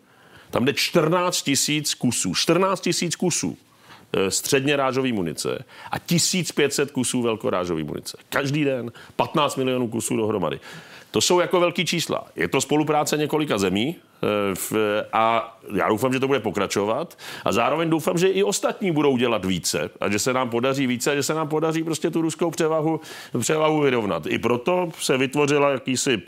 tam 0.52 0.66
jde 0.66 0.74
14 0.74 1.42
tisíc 1.42 1.94
kusů. 1.94 2.36
14 2.36 2.82
tisíc 2.82 3.16
kusů 3.16 3.58
e, 4.14 4.32
středně 4.32 4.76
rážový 4.76 5.12
munice 5.12 5.66
a 5.92 6.00
1500 6.00 6.92
kusů 6.92 7.22
velkorážový 7.22 7.84
munice. 7.84 8.18
Každý 8.30 8.64
den 8.64 8.92
15 9.16 9.56
milionů 9.56 9.88
kusů 9.88 10.18
dohromady. 10.18 10.60
To 11.14 11.22
jsou 11.22 11.40
jako 11.40 11.60
velký 11.60 11.86
čísla. 11.86 12.26
Je 12.36 12.48
to 12.48 12.62
spolupráce 12.62 13.18
několika 13.18 13.58
zemí 13.58 13.96
e, 13.96 15.06
a 15.14 15.58
já 15.74 15.90
doufám, 15.90 16.14
že 16.14 16.20
to 16.20 16.28
bude 16.28 16.40
pokračovat 16.40 17.18
a 17.46 17.52
zároveň 17.52 17.90
doufám, 17.90 18.18
že 18.18 18.28
i 18.28 18.44
ostatní 18.44 18.92
budou 18.92 19.18
dělat 19.18 19.46
více 19.46 19.90
a 20.02 20.10
že 20.10 20.20
se 20.20 20.34
nám 20.34 20.50
podaří 20.50 20.88
více 20.88 21.12
a 21.12 21.16
že 21.16 21.24
se 21.24 21.34
nám 21.34 21.48
podaří 21.48 21.84
prostě 21.84 22.10
tu 22.10 22.22
ruskou 22.22 22.52
převahu, 22.52 23.00
převahu 23.40 23.82
vyrovnat. 23.82 24.26
I 24.28 24.40
proto 24.40 24.90
se 25.00 25.18
vytvořila 25.18 25.70
jakýsi 25.70 26.22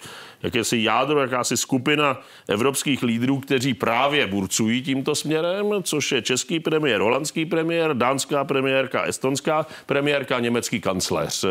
jakési 0.46 0.84
jádro, 0.84 1.20
jakási 1.20 1.58
skupina 1.58 2.22
evropských 2.48 3.04
lídrů, 3.04 3.40
kteří 3.40 3.74
právě 3.74 4.28
burcují 4.28 4.82
tímto 4.82 5.16
směrem, 5.16 5.66
což 5.84 6.12
je 6.12 6.22
český 6.22 6.60
premiér, 6.60 7.02
holandský 7.02 7.46
premiér, 7.46 7.94
dánská 7.94 8.44
premiérka, 8.44 9.04
estonská 9.04 9.66
premiérka, 9.86 10.40
německý 10.40 10.82
kancléř. 10.82 11.46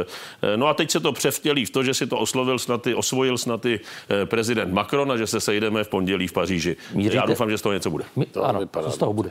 No 0.57 0.67
a 0.67 0.75
teď 0.75 0.91
se 0.91 1.01
to 1.01 1.13
převtělí 1.13 1.65
v 1.65 1.71
to, 1.71 1.83
že 1.83 1.95
si 1.95 2.07
to 2.07 2.19
oslovil 2.19 2.59
snad, 2.59 2.87
osvojil 2.95 3.39
snad 3.39 3.67
eh, 3.67 3.79
prezident 4.25 4.73
Macron 4.73 5.13
a 5.13 5.17
že 5.17 5.27
se 5.27 5.41
sejdeme 5.41 5.85
v 5.85 5.89
pondělí 5.89 6.29
v 6.29 6.33
Paříži. 6.33 6.77
Míříte? 6.95 7.17
Já 7.17 7.27
doufám, 7.27 7.51
že 7.51 7.59
z 7.59 7.63
toho 7.63 7.73
něco 7.73 7.91
bude. 7.91 8.05
My, 8.17 8.27
to 8.27 8.45
ano, 8.45 8.61
co 8.83 8.91
z 8.91 8.99
toho 8.99 9.13
bude? 9.13 9.31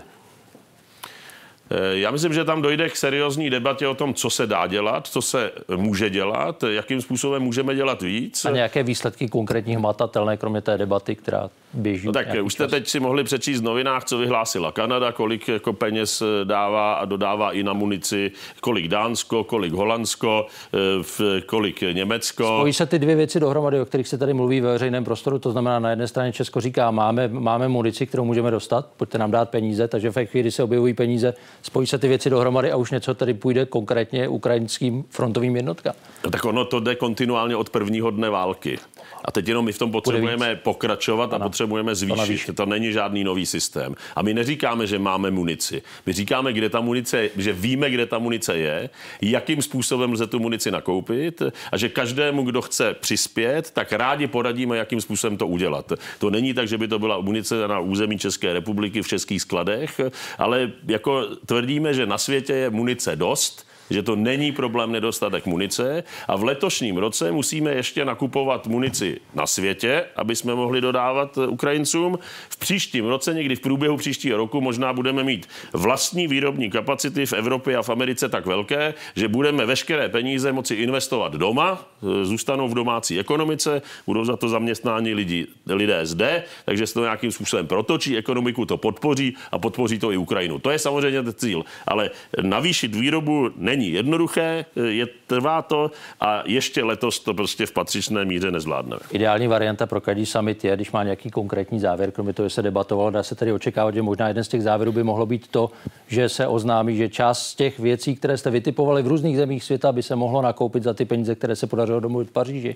Eh, 1.69 1.99
já 1.99 2.11
myslím, 2.11 2.33
že 2.33 2.45
tam 2.45 2.61
dojde 2.61 2.89
k 2.89 2.95
seriózní 2.95 3.49
debatě 3.49 3.87
o 3.87 3.95
tom, 3.95 4.13
co 4.13 4.29
se 4.29 4.47
dá 4.47 4.67
dělat, 4.67 5.07
co 5.07 5.21
se 5.21 5.51
může 5.75 6.09
dělat, 6.09 6.63
jakým 6.63 7.01
způsobem 7.01 7.41
můžeme 7.41 7.75
dělat 7.75 8.01
víc. 8.01 8.45
A 8.45 8.51
nějaké 8.51 8.83
výsledky 8.83 9.27
konkrétní 9.27 9.75
hmatatelné, 9.75 10.37
kromě 10.37 10.61
té 10.61 10.77
debaty, 10.77 11.15
která 11.15 11.49
běží. 11.73 12.07
No 12.07 12.13
tak 12.13 12.27
už 12.43 12.53
jste 12.53 12.63
čas. 12.63 12.71
teď 12.71 12.87
si 12.87 12.99
mohli 12.99 13.23
přečíst 13.23 13.59
v 13.59 13.63
novinách, 13.63 14.03
co 14.03 14.17
vyhlásila 14.17 14.71
Kanada, 14.71 15.11
kolik 15.11 15.47
jako 15.47 15.73
peněz 15.73 16.21
eh, 16.21 16.45
dává 16.45 16.93
a 16.93 17.05
dodává 17.05 17.51
i 17.51 17.63
na 17.63 17.73
munici, 17.73 18.31
kolik 18.61 18.87
Dánsko, 18.87 19.43
kolik 19.43 19.73
Holandsko, 19.73 20.47
eh, 20.73 21.41
kolik 21.41 21.81
Německo. 21.81 22.43
Spojí 22.43 22.73
se 22.73 22.85
ty 22.85 22.99
dvě 22.99 23.15
věci 23.15 23.39
dohromady, 23.39 23.81
o 23.81 23.85
kterých 23.85 24.07
se 24.07 24.17
tady 24.17 24.33
mluví 24.33 24.61
ve 24.61 24.71
veřejném 24.71 25.03
prostoru. 25.03 25.39
To 25.39 25.51
znamená, 25.51 25.79
na 25.79 25.89
jedné 25.89 26.07
straně 26.07 26.33
Česko 26.33 26.61
říká, 26.61 26.91
máme, 26.91 27.27
máme 27.27 27.67
munici, 27.67 28.07
kterou 28.07 28.25
můžeme 28.25 28.51
dostat, 28.51 28.89
pojďte 28.97 29.17
nám 29.17 29.31
dát 29.31 29.49
peníze, 29.49 29.87
takže 29.87 30.11
v 30.11 30.25
chvíli, 30.25 30.43
kdy 30.43 30.51
se 30.51 30.63
objevují 30.63 30.93
peníze, 30.93 31.33
spojí 31.63 31.87
se 31.87 31.97
ty 31.97 32.07
věci 32.07 32.29
dohromady 32.29 32.71
a 32.71 32.75
už 32.75 32.91
něco 32.91 33.13
tady 33.13 33.33
půjde 33.33 33.65
konkrétně 33.65 34.27
ukrajinským 34.27 35.03
frontovým 35.09 35.55
jednotkám. 35.55 35.93
No 36.25 36.31
tak 36.31 36.45
ono 36.45 36.65
to 36.65 36.79
jde 36.79 36.95
kontinuálně 36.95 37.55
od 37.55 37.69
prvního 37.69 38.11
dne 38.11 38.29
války. 38.29 38.79
A 39.25 39.31
teď 39.31 39.47
jenom 39.47 39.65
my 39.65 39.71
v 39.71 39.77
tom 39.77 39.91
potřebujeme 39.91 40.55
pokračovat 40.55 41.33
a 41.33 41.39
potřebujeme 41.39 41.95
zvýšit. 41.95 42.45
To, 42.45 42.53
to 42.53 42.65
není 42.65 42.91
žádný 42.91 43.23
nový 43.23 43.45
systém. 43.45 43.95
A 44.15 44.21
my 44.21 44.33
neříkáme, 44.33 44.87
že 44.87 44.99
máme 44.99 45.31
munici. 45.31 45.81
My 46.05 46.13
říkáme, 46.13 46.53
kde 46.53 46.69
ta 46.69 46.81
munice, 46.81 47.29
že 47.37 47.53
víme, 47.53 47.89
kde 47.89 48.05
ta 48.05 48.19
munice 48.19 48.57
je, 48.57 48.89
jakým 49.21 49.61
způsobem 49.61 50.11
lze 50.11 50.27
tu 50.27 50.39
munici 50.39 50.71
nakoupit 50.71 51.41
a 51.71 51.77
že 51.77 51.89
každému, 51.89 52.43
kdo 52.43 52.61
chce 52.61 52.93
přispět, 52.93 53.71
tak 53.71 53.93
rádi 53.93 54.27
poradíme, 54.27 54.77
jakým 54.77 55.01
způsobem 55.01 55.37
to 55.37 55.47
udělat. 55.47 55.91
To 56.19 56.29
není 56.29 56.53
tak, 56.53 56.67
že 56.67 56.77
by 56.77 56.87
to 56.87 56.99
byla 56.99 57.21
munice 57.21 57.67
na 57.67 57.79
území 57.79 58.19
České 58.19 58.53
republiky 58.53 59.01
v 59.01 59.07
českých 59.07 59.41
skladech, 59.41 60.01
ale 60.37 60.71
jako 60.87 61.25
tvrdíme, 61.45 61.93
že 61.93 62.05
na 62.05 62.17
světě 62.17 62.53
je 62.53 62.69
munice 62.69 63.15
dost, 63.15 63.62
že 63.89 64.03
to 64.03 64.15
není 64.15 64.51
problém 64.51 64.91
nedostatek 64.91 65.45
munice 65.45 66.03
a 66.27 66.35
v 66.35 66.43
letošním 66.43 66.97
roce 66.97 67.31
musíme 67.31 67.71
ještě 67.71 68.05
nakupovat 68.05 68.67
munici 68.67 69.19
na 69.33 69.47
světě, 69.47 70.05
aby 70.15 70.35
jsme 70.35 70.55
mohli 70.55 70.81
dodávat 70.81 71.37
Ukrajincům. 71.37 72.19
V 72.49 72.57
příštím 72.57 73.05
roce, 73.05 73.33
někdy 73.33 73.55
v 73.55 73.59
průběhu 73.59 73.97
příštího 73.97 74.37
roku, 74.37 74.61
možná 74.61 74.93
budeme 74.93 75.23
mít 75.23 75.47
vlastní 75.73 76.27
výrobní 76.27 76.69
kapacity 76.69 77.25
v 77.25 77.33
Evropě 77.33 77.77
a 77.77 77.81
v 77.81 77.89
Americe 77.89 78.29
tak 78.29 78.45
velké, 78.45 78.93
že 79.15 79.27
budeme 79.27 79.65
veškeré 79.65 80.09
peníze 80.09 80.51
moci 80.51 80.75
investovat 80.75 81.33
doma, 81.33 81.85
zůstanou 82.23 82.67
v 82.67 82.73
domácí 82.73 83.19
ekonomice, 83.19 83.81
budou 84.05 84.25
za 84.25 84.37
to 84.37 84.49
zaměstnáni 84.49 85.13
lidi, 85.13 85.47
lidé 85.67 86.05
zde, 86.05 86.43
takže 86.65 86.87
se 86.87 86.93
to 86.93 87.01
nějakým 87.01 87.31
způsobem 87.31 87.67
protočí, 87.67 88.17
ekonomiku 88.17 88.65
to 88.65 88.77
podpoří 88.77 89.35
a 89.51 89.59
podpoří 89.59 89.99
to 89.99 90.11
i 90.11 90.17
Ukrajinu. 90.17 90.59
To 90.59 90.71
je 90.71 90.79
samozřejmě 90.79 91.23
ten 91.23 91.33
cíl, 91.33 91.63
ale 91.87 92.09
navýšit 92.41 92.95
výrobu 92.95 93.49
není 93.75 93.91
jednoduché, 93.91 94.65
je, 94.75 95.07
trvá 95.27 95.61
to 95.61 95.91
a 96.19 96.43
ještě 96.45 96.83
letos 96.83 97.19
to 97.19 97.33
prostě 97.33 97.65
v 97.65 97.71
patřičné 97.71 98.25
míře 98.25 98.51
nezvládneme. 98.51 99.01
Ideální 99.11 99.47
varianta 99.47 99.85
pro 99.85 100.01
každý 100.01 100.25
summit 100.25 100.63
je, 100.63 100.75
když 100.75 100.91
má 100.91 101.03
nějaký 101.03 101.29
konkrétní 101.29 101.79
závěr, 101.79 102.11
kromě 102.11 102.33
toho, 102.33 102.49
že 102.49 102.55
se 102.55 102.61
debatovalo, 102.61 103.09
dá 103.09 103.23
se 103.23 103.35
tedy 103.35 103.53
očekávat, 103.53 103.95
že 103.95 104.01
možná 104.01 104.27
jeden 104.27 104.43
z 104.43 104.47
těch 104.47 104.63
závěrů 104.63 104.91
by 104.91 105.03
mohlo 105.03 105.25
být 105.25 105.47
to, 105.47 105.71
že 106.07 106.29
se 106.29 106.47
oznámí, 106.47 106.97
že 106.97 107.09
část 107.09 107.47
z 107.47 107.55
těch 107.55 107.79
věcí, 107.79 108.15
které 108.15 108.37
jste 108.37 108.49
vytipovali 108.49 109.03
v 109.03 109.07
různých 109.07 109.37
zemích 109.37 109.63
světa, 109.63 109.91
by 109.91 110.03
se 110.03 110.15
mohlo 110.15 110.41
nakoupit 110.41 110.83
za 110.83 110.93
ty 110.93 111.05
peníze, 111.05 111.35
které 111.35 111.55
se 111.55 111.67
podařilo 111.67 111.99
domluvit 111.99 112.29
v 112.29 112.31
Paříži. 112.31 112.75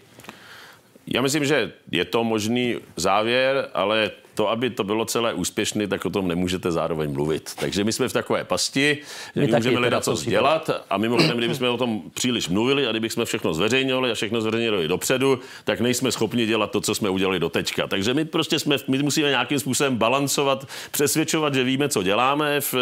Já 1.07 1.21
myslím, 1.21 1.45
že 1.45 1.71
je 1.91 2.05
to 2.05 2.23
možný 2.23 2.75
závěr, 2.95 3.69
ale 3.73 4.11
to, 4.37 4.49
aby 4.49 4.69
to 4.69 4.83
bylo 4.83 5.05
celé 5.05 5.33
úspěšné, 5.33 5.87
tak 5.87 6.05
o 6.05 6.09
tom 6.09 6.27
nemůžete 6.27 6.71
zároveň 6.71 7.11
mluvit. 7.11 7.51
Takže 7.59 7.83
my 7.83 7.93
jsme 7.93 8.09
v 8.09 8.13
takové 8.13 8.43
pasti, 8.43 8.97
my 9.35 9.47
můžeme 9.47 9.77
hledat 9.77 10.03
co 10.03 10.15
dělat 10.23 10.69
a 10.89 10.97
mimochodem, 10.97 11.37
kdybychom 11.37 11.69
o 11.69 11.77
tom 11.77 12.01
příliš 12.13 12.49
mluvili 12.49 12.87
a 12.87 12.91
kdybychom 12.91 13.25
všechno 13.25 13.53
zveřejňovali 13.53 14.11
a 14.11 14.13
všechno 14.13 14.41
zveřejnili 14.41 14.87
dopředu, 14.87 15.39
tak 15.63 15.81
nejsme 15.81 16.11
schopni 16.11 16.45
dělat 16.45 16.71
to, 16.71 16.81
co 16.81 16.95
jsme 16.95 17.09
udělali 17.09 17.39
do 17.39 17.49
teďka. 17.49 17.87
Takže 17.87 18.13
my 18.13 18.25
prostě 18.25 18.59
jsme, 18.59 18.77
my 18.87 19.03
musíme 19.03 19.29
nějakým 19.29 19.59
způsobem 19.59 19.97
balancovat, 19.97 20.67
přesvědčovat, 20.91 21.53
že 21.53 21.63
víme, 21.63 21.89
co 21.89 22.03
děláme, 22.03 22.61
v, 22.61 22.73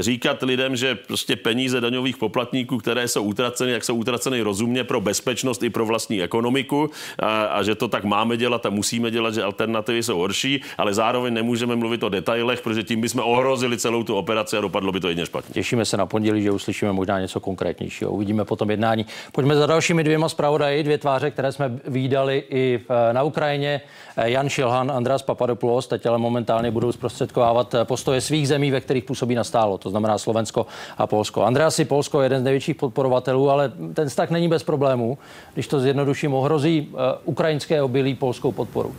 říkat 0.00 0.42
lidem, 0.42 0.76
že 0.76 0.94
prostě 0.94 1.36
peníze 1.36 1.80
daňových 1.80 2.16
poplatníků, 2.16 2.78
které 2.78 3.08
jsou 3.08 3.22
utraceny, 3.22 3.72
jak 3.72 3.84
jsou 3.84 3.94
utraceny 3.94 4.42
rozumně 4.42 4.84
pro 4.84 5.00
bezpečnost 5.00 5.62
i 5.62 5.70
pro 5.70 5.86
vlastní 5.86 6.22
ekonomiku 6.22 6.90
a, 7.18 7.44
a 7.44 7.62
že 7.62 7.74
to 7.74 7.88
tak 7.88 8.04
máme 8.04 8.36
dělat 8.36 8.66
a 8.66 8.70
musíme 8.70 9.10
dělat, 9.10 9.34
že 9.34 9.42
alternativy 9.42 10.02
jsou 10.02 10.18
horší, 10.18 10.62
ale 10.78 10.94
zároveň 11.00 11.34
nemůžeme 11.34 11.76
mluvit 11.76 12.02
o 12.02 12.08
detailech, 12.08 12.60
protože 12.60 12.82
tím 12.82 13.00
bychom 13.00 13.22
ohrozili 13.24 13.78
celou 13.78 14.02
tu 14.02 14.16
operaci 14.16 14.56
a 14.56 14.60
dopadlo 14.60 14.92
by 14.92 15.00
to 15.00 15.08
jedně 15.08 15.26
špatně. 15.26 15.52
Těšíme 15.52 15.84
se 15.84 15.96
na 15.96 16.06
pondělí, 16.06 16.42
že 16.42 16.50
uslyšíme 16.50 16.92
možná 16.92 17.20
něco 17.20 17.40
konkrétnějšího. 17.40 18.10
Uvidíme 18.10 18.44
potom 18.44 18.70
jednání. 18.70 19.06
Pojďme 19.32 19.56
za 19.56 19.66
dalšími 19.66 20.04
dvěma 20.04 20.28
zpravodaji, 20.28 20.82
dvě 20.82 20.98
tváře, 20.98 21.30
které 21.30 21.52
jsme 21.52 21.78
výdali 21.88 22.44
i 22.50 22.80
na 23.12 23.22
Ukrajině. 23.22 23.80
Jan 24.16 24.48
Šilhan, 24.48 24.90
András 24.90 25.22
Papadopoulos, 25.22 25.86
teď 25.86 26.06
ale 26.06 26.18
momentálně 26.18 26.70
budou 26.70 26.92
zprostředkovávat 26.92 27.74
postoje 27.84 28.20
svých 28.20 28.48
zemí, 28.48 28.70
ve 28.70 28.80
kterých 28.80 29.04
působí 29.04 29.34
nastálo, 29.34 29.78
to 29.78 29.90
znamená 29.90 30.18
Slovensko 30.18 30.66
a 30.98 31.06
Polsko. 31.06 31.44
Andreas 31.44 31.80
Polsko 31.88 32.20
je 32.20 32.24
jeden 32.24 32.40
z 32.40 32.44
největších 32.44 32.76
podporovatelů, 32.76 33.50
ale 33.50 33.72
ten 33.94 34.08
vztah 34.08 34.30
není 34.30 34.48
bez 34.48 34.62
problémů, 34.62 35.18
když 35.54 35.66
to 35.66 35.80
zjednoduším, 35.80 36.34
ohrozí 36.34 36.92
ukrajinské 37.24 37.82
obilí 37.82 38.14
polskou 38.14 38.52
podporu. 38.52 38.94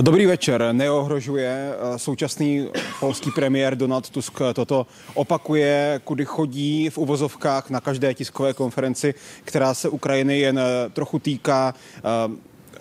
Dobrý 0.00 0.26
večer. 0.26 0.68
Neohrožuje 0.72 1.48
eh, 1.48 1.98
současný 1.98 2.68
polský 3.00 3.30
premiér 3.30 3.76
Donald 3.76 4.10
Tusk 4.10 4.38
toto 4.54 4.86
opakuje, 5.14 6.00
kudy 6.04 6.24
chodí 6.24 6.90
v 6.90 6.98
uvozovkách 6.98 7.70
na 7.70 7.80
každé 7.80 8.14
tiskové 8.14 8.54
konferenci, 8.54 9.14
která 9.44 9.74
se 9.74 9.88
Ukrajiny 9.88 10.38
jen 10.38 10.58
eh, 10.58 10.90
trochu 10.90 11.18
týká 11.18 11.74
eh, 11.96 12.00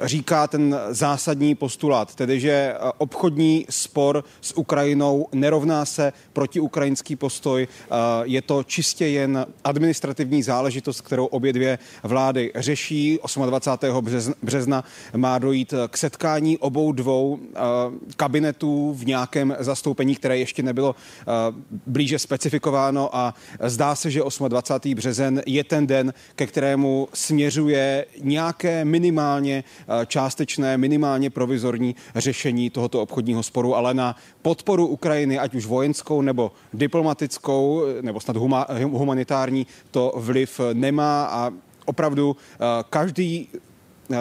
říká 0.03 0.47
ten 0.47 0.79
zásadní 0.89 1.55
postulát, 1.55 2.15
tedy 2.15 2.39
že 2.39 2.51
eh, 2.51 2.91
obchodní 2.97 3.65
spor 3.69 4.23
s 4.41 4.57
Ukrajinou 4.57 5.27
nerovná 5.33 5.85
se 5.85 6.13
protiukrajinský 6.33 7.15
postoj. 7.15 7.67
Eh, 7.67 7.95
je 8.23 8.41
to 8.41 8.63
čistě 8.63 9.07
jen 9.07 9.45
administrativní 9.63 10.43
záležitost, 10.43 11.01
kterou 11.01 11.25
obě 11.25 11.53
dvě 11.53 11.79
vlády 12.03 12.51
řeší. 12.55 13.19
28. 13.45 14.05
března 14.43 14.83
má 15.15 15.39
dojít 15.39 15.73
k 15.87 15.97
setkání 15.97 16.57
obou 16.57 16.91
dvou 16.91 17.39
eh, 17.41 17.59
kabinetů 18.15 18.93
v 18.93 19.05
nějakém 19.05 19.55
zastoupení, 19.59 20.15
které 20.15 20.37
ještě 20.37 20.63
nebylo 20.63 20.95
blíže 21.87 22.19
specifikováno 22.19 23.15
a 23.15 23.33
zdá 23.63 23.95
se, 23.95 24.11
že 24.11 24.21
28. 24.47 24.95
březen 24.95 25.41
je 25.45 25.63
ten 25.63 25.87
den, 25.87 26.13
ke 26.35 26.47
kterému 26.47 27.07
směřuje 27.13 28.05
nějaké 28.21 28.85
minimálně 28.85 29.63
částečné, 30.05 30.77
minimálně 30.77 31.29
provizorní 31.29 31.95
řešení 32.15 32.69
tohoto 32.69 33.01
obchodního 33.01 33.43
sporu, 33.43 33.75
ale 33.75 33.93
na 33.93 34.15
podporu 34.41 34.88
Ukrajiny, 34.88 35.39
ať 35.39 35.55
už 35.55 35.65
vojenskou 35.65 36.21
nebo 36.21 36.51
diplomatickou, 36.73 37.83
eh, 37.85 38.01
nebo 38.01 38.19
snad 38.19 38.38
humanitární, 38.91 39.67
to 39.91 40.13
vliv 40.15 40.61
nemá. 40.73 41.25
A 41.25 41.51
opravdu 41.85 42.35
eh, 42.35 42.83
každý 42.89 43.47
Eh, 43.53 43.66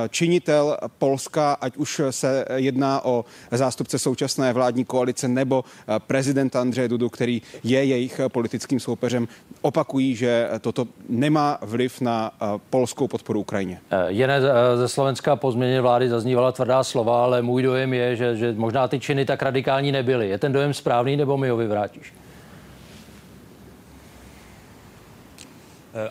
činitel 0.08 0.76
Polska, 0.98 1.52
ať 1.52 1.76
už 1.76 2.00
se 2.10 2.44
jedná 2.54 3.04
o 3.04 3.24
zástupce 3.50 3.98
současné 3.98 4.52
vládní 4.52 4.84
koalice 4.84 5.28
nebo 5.28 5.64
eh, 5.64 5.94
prezidenta 6.06 6.60
Andřeje 6.60 6.88
Dudu, 6.88 7.08
který 7.08 7.42
je 7.64 7.84
jejich 7.84 8.20
politickým 8.28 8.80
soupeřem, 8.80 9.28
opakují, 9.62 10.14
že 10.14 10.48
toto 10.60 10.86
nemá 11.08 11.58
vliv 11.62 12.00
na 12.00 12.30
eh, 12.34 12.46
polskou 12.70 13.08
podporu 13.08 13.40
Ukrajině. 13.40 13.80
Jen 14.06 14.30
ze 14.76 14.88
Slovenska 14.88 15.36
po 15.36 15.52
změně 15.52 15.80
vlády 15.80 16.08
zaznívala 16.08 16.52
tvrdá 16.52 16.84
slova, 16.84 17.24
ale 17.24 17.42
můj 17.42 17.62
dojem 17.62 17.94
je, 17.94 18.16
že, 18.16 18.36
že 18.36 18.52
možná 18.56 18.88
ty 18.88 19.00
činy 19.00 19.24
tak 19.24 19.42
radikální 19.42 19.92
nebyly. 19.92 20.28
Je 20.28 20.38
ten 20.38 20.52
dojem 20.52 20.74
správný 20.74 21.16
nebo 21.16 21.36
mi 21.36 21.48
ho 21.48 21.56
vyvrátíš? 21.56 22.12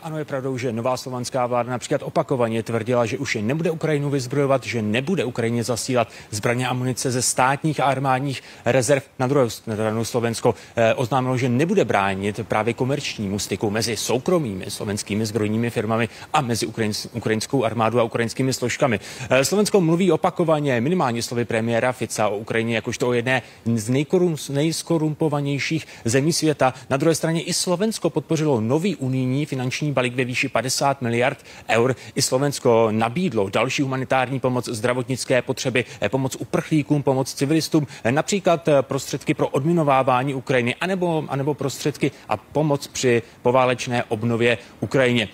Ano, 0.02 0.18
je 0.18 0.24
pravdou, 0.24 0.58
že 0.58 0.72
nová 0.72 0.96
slovanská 0.96 1.46
vláda 1.46 1.70
například 1.70 2.02
opakovaně 2.02 2.62
tvrdila, 2.62 3.06
že 3.06 3.18
už 3.18 3.34
je 3.34 3.42
nebude 3.42 3.70
Ukrajinu 3.70 4.10
vyzbrojovat, 4.10 4.64
že 4.64 4.82
nebude 4.82 5.24
Ukrajině 5.24 5.64
zasílat 5.64 6.08
zbraně 6.30 6.68
a 6.68 6.72
munice 6.72 7.10
ze 7.10 7.22
státních 7.22 7.80
a 7.80 7.84
armádních 7.84 8.42
rezerv. 8.64 9.02
Na 9.18 9.26
druhou 9.26 9.50
stranu 9.50 10.04
Slovensko 10.04 10.54
eh, 10.76 10.94
oznámilo, 10.94 11.36
že 11.36 11.48
nebude 11.48 11.84
bránit 11.84 12.40
právě 12.48 12.74
komerčnímu 12.74 13.38
styku 13.38 13.70
mezi 13.70 13.96
soukromými 13.96 14.64
slovenskými 14.68 15.26
zbrojními 15.26 15.70
firmami 15.70 16.08
a 16.32 16.40
mezi 16.40 16.66
ukrajinskou 17.12 17.64
armádu 17.64 18.00
a 18.00 18.02
ukrajinskými 18.02 18.52
složkami. 18.52 19.00
Eh, 19.30 19.44
Slovensko 19.44 19.80
mluví 19.80 20.12
opakovaně 20.12 20.80
minimálně 20.80 21.22
slovy 21.22 21.44
premiéra 21.44 21.92
Fica 21.92 22.28
o 22.28 22.36
Ukrajině 22.38 22.74
jakožto 22.74 23.08
o 23.08 23.12
jedné 23.12 23.42
z 23.74 24.50
nejskorumpovanějších 24.50 25.86
zemí 26.04 26.32
světa. 26.32 26.74
Na 26.90 26.96
druhé 26.96 27.14
straně 27.14 27.42
i 27.42 27.52
Slovensko 27.52 28.10
podpořilo 28.10 28.60
nový 28.60 28.96
unijní 28.96 29.46
finanční 29.46 29.75
finanční 29.76 29.92
balík 29.92 30.14
ve 30.14 30.24
výši 30.24 30.48
50 30.48 31.02
miliard 31.02 31.38
eur. 31.68 31.96
I 32.14 32.22
Slovensko 32.22 32.88
nabídlo 32.90 33.48
další 33.48 33.82
humanitární 33.82 34.40
pomoc, 34.40 34.68
zdravotnické 34.68 35.42
potřeby, 35.42 35.84
eh, 36.00 36.08
pomoc 36.08 36.36
uprchlíkům, 36.36 37.02
pomoc 37.02 37.34
civilistům, 37.34 37.86
eh, 38.04 38.12
například 38.12 38.68
eh, 38.68 38.82
prostředky 38.82 39.34
pro 39.34 39.48
odminovávání 39.48 40.34
Ukrajiny, 40.34 40.74
anebo, 40.80 41.24
anebo 41.28 41.54
prostředky 41.54 42.10
a 42.28 42.36
pomoc 42.36 42.86
při 42.86 43.22
poválečné 43.42 44.04
obnově 44.08 44.58
Ukrajině. 44.80 45.28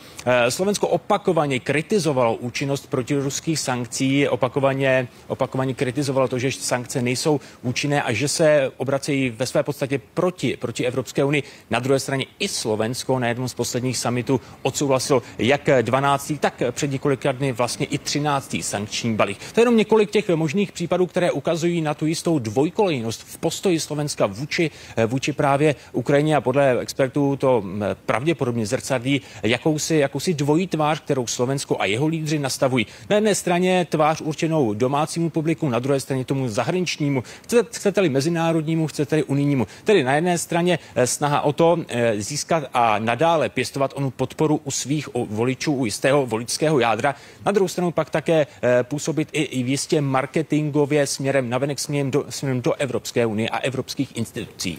Slovensko 0.49 0.89
opakovaně 0.89 1.61
kritizovalo 1.61 2.35
účinnost 2.35 2.87
protiruských 2.87 3.59
sankcí, 3.59 4.29
opakovaně, 4.29 5.09
opakovaně 5.27 5.75
kritizovalo 5.75 6.29
to, 6.29 6.39
že 6.39 6.53
sankce 6.53 7.03
nejsou 7.03 7.41
účinné 7.63 8.03
a 8.03 8.13
že 8.13 8.29
se 8.29 8.71
obracejí 8.77 9.31
ve 9.31 9.47
své 9.47 9.63
podstatě 9.63 10.01
proti, 10.15 10.57
proti 10.57 10.87
Evropské 10.87 11.25
unii. 11.25 11.43
Na 11.71 11.79
druhé 11.79 11.99
straně 12.01 12.27
i 12.39 12.49
Slovensko 12.49 13.19
na 13.19 13.29
jednom 13.29 13.49
z 13.49 13.55
posledních 13.55 13.99
summitů 13.99 14.32
summitu 14.33 14.53
odsouhlasil 14.63 15.23
jak 15.39 15.69
12. 15.83 16.33
tak 16.41 16.63
před 16.71 16.91
několika 16.91 17.33
dny 17.33 17.53
vlastně 17.53 17.87
i 17.87 17.99
13. 17.99 18.57
sankční 18.61 19.15
balík. 19.15 19.39
To 19.55 19.61
je 19.61 19.63
jenom 19.63 19.77
několik 19.77 20.11
těch 20.11 20.29
možných 20.29 20.73
případů, 20.73 21.07
které 21.07 21.31
ukazují 21.31 21.81
na 21.81 21.95
tu 21.95 22.07
jistou 22.07 22.39
dvojkolejnost 22.39 23.23
v 23.23 23.39
postoji 23.39 23.81
Slovenska 23.81 24.27
vůči, 24.27 24.71
vůči 25.07 25.33
právě 25.33 25.75
Ukrajině 25.93 26.37
a 26.37 26.41
podle 26.41 26.81
expertů 26.81 27.37
to 27.37 27.65
pravděpodobně 28.07 28.67
zrcadlí 28.67 29.21
jakousi, 29.43 29.97
jakousi 29.97 30.35
dvojí 30.35 30.67
tvář, 30.67 31.01
kterou 31.01 31.27
Slovensko 31.27 31.77
a 31.81 31.85
jeho 31.85 32.07
lídři 32.07 32.39
nastavují. 32.39 32.87
Na 33.11 33.17
jedné 33.17 33.35
straně 33.35 33.87
tvář 33.91 34.21
určenou 34.21 34.75
domácímu 34.75 35.31
publiku, 35.31 35.69
na 35.69 35.79
druhé 35.79 36.01
straně 36.01 36.25
tomu 36.25 36.49
zahraničnímu, 36.49 37.23
chcete-li 37.71 38.09
mezinárodnímu, 38.09 38.87
chcete-li 38.87 39.25
unijnímu. 39.25 39.67
Tedy 39.85 40.05
na 40.05 40.15
jedné 40.15 40.39
straně 40.39 40.79
eh, 40.95 41.07
snaha 41.07 41.41
o 41.41 41.53
to 41.53 41.79
eh, 41.89 42.21
získat 42.23 42.65
a 42.75 42.99
nadále 42.99 43.49
pěstovat 43.49 43.93
onu 43.95 44.11
podporu 44.17 44.61
u 44.65 44.71
svých 44.71 45.09
voličů, 45.15 45.73
u 45.73 45.85
jistého 45.85 46.27
voličského 46.27 46.79
jádra. 46.79 47.15
Na 47.47 47.53
druhou 47.53 47.69
stranu 47.69 47.91
pak 47.91 48.11
také 48.11 48.47
působit 48.83 49.29
i, 49.33 49.43
i 49.43 49.59
jistě 49.59 50.01
marketingově 50.01 51.07
směrem 51.07 51.51
navenek 51.51 51.79
směrem 51.79 52.11
do, 52.11 52.25
směrem 52.29 52.63
do 52.63 52.73
Evropské 52.73 53.27
unie 53.27 53.49
a 53.49 53.59
evropských 53.59 54.17
institucí. 54.17 54.79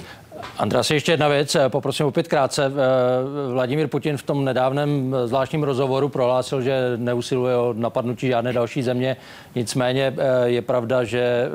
Andras, 0.58 0.92
ještě 0.92 1.12
jedna 1.12 1.28
věc, 1.28 1.58
poprosím 1.68 2.06
opět 2.06 2.28
krátce. 2.28 2.72
Vladimír 3.54 3.88
Putin 3.88 4.18
v 4.18 4.24
tom 4.24 4.46
nedávném 4.46 5.16
zvláštním 5.26 5.64
rozhovoru 5.64 6.10
prohlásil, 6.10 6.62
že 6.62 6.94
neusiluje 6.96 7.56
o 7.56 7.74
napadnutí 7.78 8.28
žádné 8.28 8.54
další 8.54 8.84
země. 8.84 9.18
Nicméně 9.56 10.16
je 10.44 10.62
pravda, 10.62 11.04
že 11.04 11.50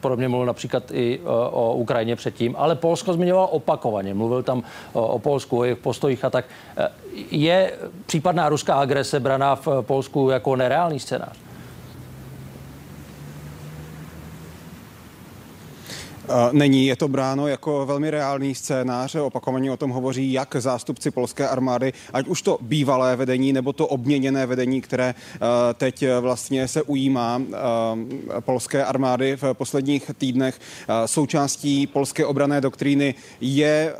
podobně 0.00 0.28
mluvil 0.28 0.46
například 0.46 0.82
i 0.92 1.20
o 1.50 1.74
Ukrajině 1.74 2.16
předtím, 2.16 2.54
ale 2.58 2.74
Polsko 2.74 3.12
zmiňoval 3.12 3.48
opakovaně. 3.50 4.14
Mluvil 4.14 4.42
tam 4.42 4.62
o 4.92 5.18
Polsku, 5.18 5.58
o 5.58 5.64
jejich 5.64 5.78
postojích 5.78 6.24
a 6.24 6.30
tak. 6.30 6.44
Je 7.30 7.72
případná 8.06 8.48
ruská 8.48 8.74
agrese 8.74 9.20
braná 9.20 9.54
v 9.56 9.68
Polsku 9.80 10.30
jako 10.30 10.56
nereálný 10.56 11.00
scénář? 11.00 11.45
Není, 16.52 16.86
je 16.86 16.96
to 16.96 17.08
bráno 17.08 17.48
jako 17.48 17.86
velmi 17.86 18.10
reálný 18.10 18.54
scénář. 18.54 19.14
Opakovaně 19.14 19.72
o 19.72 19.76
tom 19.76 19.90
hovoří 19.90 20.32
jak 20.32 20.56
zástupci 20.58 21.10
polské 21.10 21.48
armády, 21.48 21.92
ať 22.12 22.28
už 22.28 22.42
to 22.42 22.58
bývalé 22.60 23.16
vedení, 23.16 23.52
nebo 23.52 23.72
to 23.72 23.86
obměněné 23.86 24.46
vedení, 24.46 24.80
které 24.80 25.14
teď 25.74 26.04
vlastně 26.20 26.68
se 26.68 26.82
ujímá 26.82 27.42
polské 28.40 28.84
armády 28.84 29.36
v 29.36 29.54
posledních 29.54 30.10
týdnech. 30.18 30.60
Součástí 31.06 31.86
polské 31.86 32.26
obrané 32.26 32.60
doktríny 32.60 33.14
je 33.40 33.94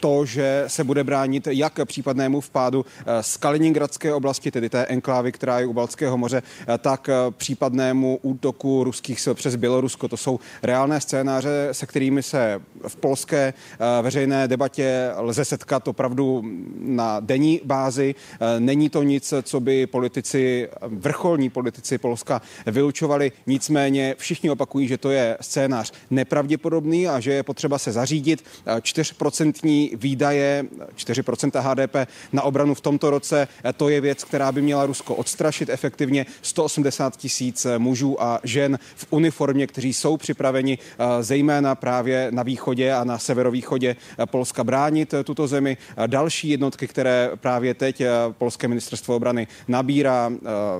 to, 0.00 0.24
že 0.24 0.64
se 0.66 0.84
bude 0.84 1.04
bránit 1.04 1.48
jak 1.50 1.80
případnému 1.84 2.40
vpádu 2.40 2.84
z 3.20 3.36
Kaliningradské 3.36 4.14
oblasti, 4.14 4.50
tedy 4.50 4.68
té 4.68 4.86
enklávy, 4.86 5.32
která 5.32 5.60
je 5.60 5.66
u 5.66 5.72
Balckého 5.72 6.18
moře, 6.18 6.42
tak 6.78 7.10
případnému 7.30 8.18
útoku 8.22 8.84
ruských 8.84 9.20
sil 9.24 9.34
přes 9.34 9.56
Bělorusko. 9.56 10.08
To 10.08 10.16
jsou 10.16 10.40
reálné 10.62 11.00
scénáře 11.00 11.29
scénáře, 11.30 11.68
se 11.72 11.86
kterými 11.86 12.22
se 12.22 12.60
v 12.88 12.96
polské 12.96 13.54
eh, 13.54 14.02
veřejné 14.02 14.48
debatě 14.48 15.10
lze 15.16 15.44
setkat 15.44 15.88
opravdu 15.88 16.42
na 16.78 17.20
denní 17.20 17.60
bázi. 17.64 18.14
Eh, 18.14 18.60
není 18.60 18.88
to 18.88 19.02
nic, 19.02 19.34
co 19.42 19.60
by 19.60 19.86
politici, 19.86 20.68
vrcholní 20.82 21.50
politici 21.50 21.98
Polska 21.98 22.42
vylučovali. 22.66 23.32
Nicméně 23.46 24.14
všichni 24.18 24.50
opakují, 24.50 24.88
že 24.88 24.98
to 24.98 25.10
je 25.10 25.36
scénář 25.40 25.92
nepravděpodobný 26.10 27.08
a 27.08 27.20
že 27.20 27.32
je 27.32 27.42
potřeba 27.42 27.78
se 27.78 27.92
zařídit. 27.92 28.44
4% 28.66 29.90
eh, 29.92 29.96
výdaje, 29.96 30.64
4% 30.96 31.60
HDP 31.60 32.10
na 32.32 32.42
obranu 32.42 32.74
v 32.74 32.80
tomto 32.80 33.10
roce, 33.10 33.48
to 33.76 33.88
je 33.88 34.00
věc, 34.00 34.24
která 34.24 34.52
by 34.52 34.62
měla 34.62 34.86
Rusko 34.86 35.14
odstrašit 35.14 35.68
efektivně. 35.68 36.26
180 36.42 37.16
tisíc 37.16 37.66
mužů 37.78 38.22
a 38.22 38.40
žen 38.44 38.78
v 38.96 39.06
uniformě, 39.10 39.66
kteří 39.66 39.92
jsou 39.92 40.16
připraveni 40.16 40.78
zejména 41.20 41.74
právě 41.74 42.28
na 42.30 42.42
východě 42.42 42.92
a 42.92 43.04
na 43.04 43.18
severovýchodě 43.18 43.96
Polska 44.30 44.64
bránit 44.64 45.14
tuto 45.24 45.46
zemi. 45.46 45.76
Další 46.06 46.48
jednotky, 46.48 46.88
které 46.88 47.30
právě 47.34 47.74
teď 47.74 48.02
Polské 48.38 48.68
ministerstvo 48.68 49.16
obrany 49.16 49.46
nabírá, 49.68 50.32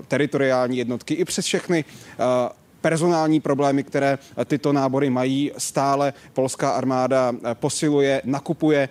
teritoriální 0.09 0.79
jednotky 0.79 1.15
i 1.15 1.25
přes 1.25 1.45
všechny 1.45 1.85
personální 2.81 3.41
problémy, 3.41 3.83
které 3.83 4.19
tyto 4.45 4.73
nábory 4.73 5.11
mají. 5.11 5.51
Stále 5.59 6.13
polská 6.33 6.71
armáda 6.71 7.33
posiluje, 7.55 8.23
nakupuje 8.25 8.89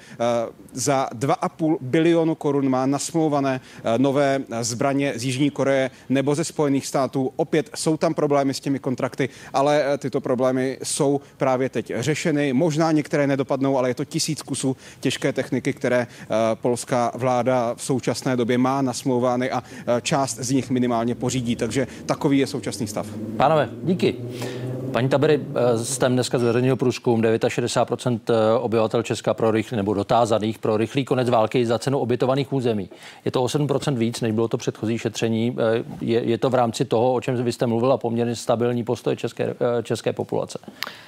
za 0.74 1.10
2,5 1.16 1.78
bilionu 1.82 2.36
korun 2.36 2.70
má 2.70 2.86
nasmlouvané 2.86 3.62
nové 3.98 4.40
zbraně 4.62 5.14
z 5.16 5.24
Jižní 5.24 5.50
Koreje 5.50 5.92
nebo 6.10 6.36
ze 6.36 6.44
Spojených 6.44 6.88
států. 6.88 7.32
Opět 7.36 7.70
jsou 7.76 7.98
tam 7.98 8.14
problémy 8.14 8.54
s 8.54 8.60
těmi 8.60 8.80
kontrakty, 8.80 9.30
ale 9.54 9.98
tyto 9.98 10.22
problémy 10.22 10.78
jsou 10.84 11.22
právě 11.38 11.70
teď 11.70 11.92
řešeny. 11.96 12.54
Možná 12.54 12.92
některé 12.92 13.28
nedopadnou, 13.28 13.78
ale 13.78 13.90
je 13.90 13.96
to 13.96 14.06
tisíc 14.06 14.42
kusů 14.42 14.78
těžké 15.00 15.34
techniky, 15.34 15.74
které 15.74 16.08
polská 16.54 17.12
vláda 17.16 17.76
v 17.76 17.84
současné 17.84 18.38
době 18.38 18.58
má 18.58 18.82
nasmlouvány 18.82 19.52
a 19.52 19.64
část 20.02 20.38
z 20.40 20.52
nich 20.52 20.70
minimálně 20.70 21.16
pořídí. 21.16 21.56
Takže 21.56 21.88
takový 22.06 22.38
je 22.38 22.48
současný 22.48 22.88
stav. 22.88 23.08
Pánové, 23.38 23.70
Díky. 23.84 24.16
Paní 24.92 25.10
Tabery, 25.10 25.40
jste 25.84 26.06
eh, 26.06 26.10
dneska 26.10 26.40
zveřejnil 26.40 26.76
průzkum 26.76 27.22
69% 27.22 28.20
eh, 28.30 28.60
obyvatel 28.60 29.04
Česka 29.04 29.34
pro 29.34 29.52
rychlý, 29.52 29.78
nebo 29.78 29.94
dotázaných 29.94 30.60
pro 30.60 30.78
rychlý 30.78 31.06
konec 31.06 31.30
války 31.30 31.66
za 31.66 31.80
cenu 31.80 32.00
obytovaných 32.00 32.54
území. 32.54 32.90
Je 33.26 33.32
to 33.32 33.44
8% 33.44 33.98
víc, 33.98 34.22
než 34.22 34.32
bylo 34.32 34.48
to 34.48 34.58
předchozí 34.58 34.98
šetření. 34.98 35.58
Eh, 35.60 35.84
je, 36.02 36.24
je 36.24 36.38
to 36.38 36.50
v 36.50 36.56
rámci 36.56 36.86
toho, 36.86 37.14
o 37.14 37.22
čem 37.22 37.44
vy 37.44 37.52
jste 37.52 37.68
mluvila, 37.68 37.98
poměrně 37.98 38.36
stabilní 38.36 38.84
postoj 38.84 39.16
české, 39.16 39.56
české 39.84 40.14
populace? 40.14 40.60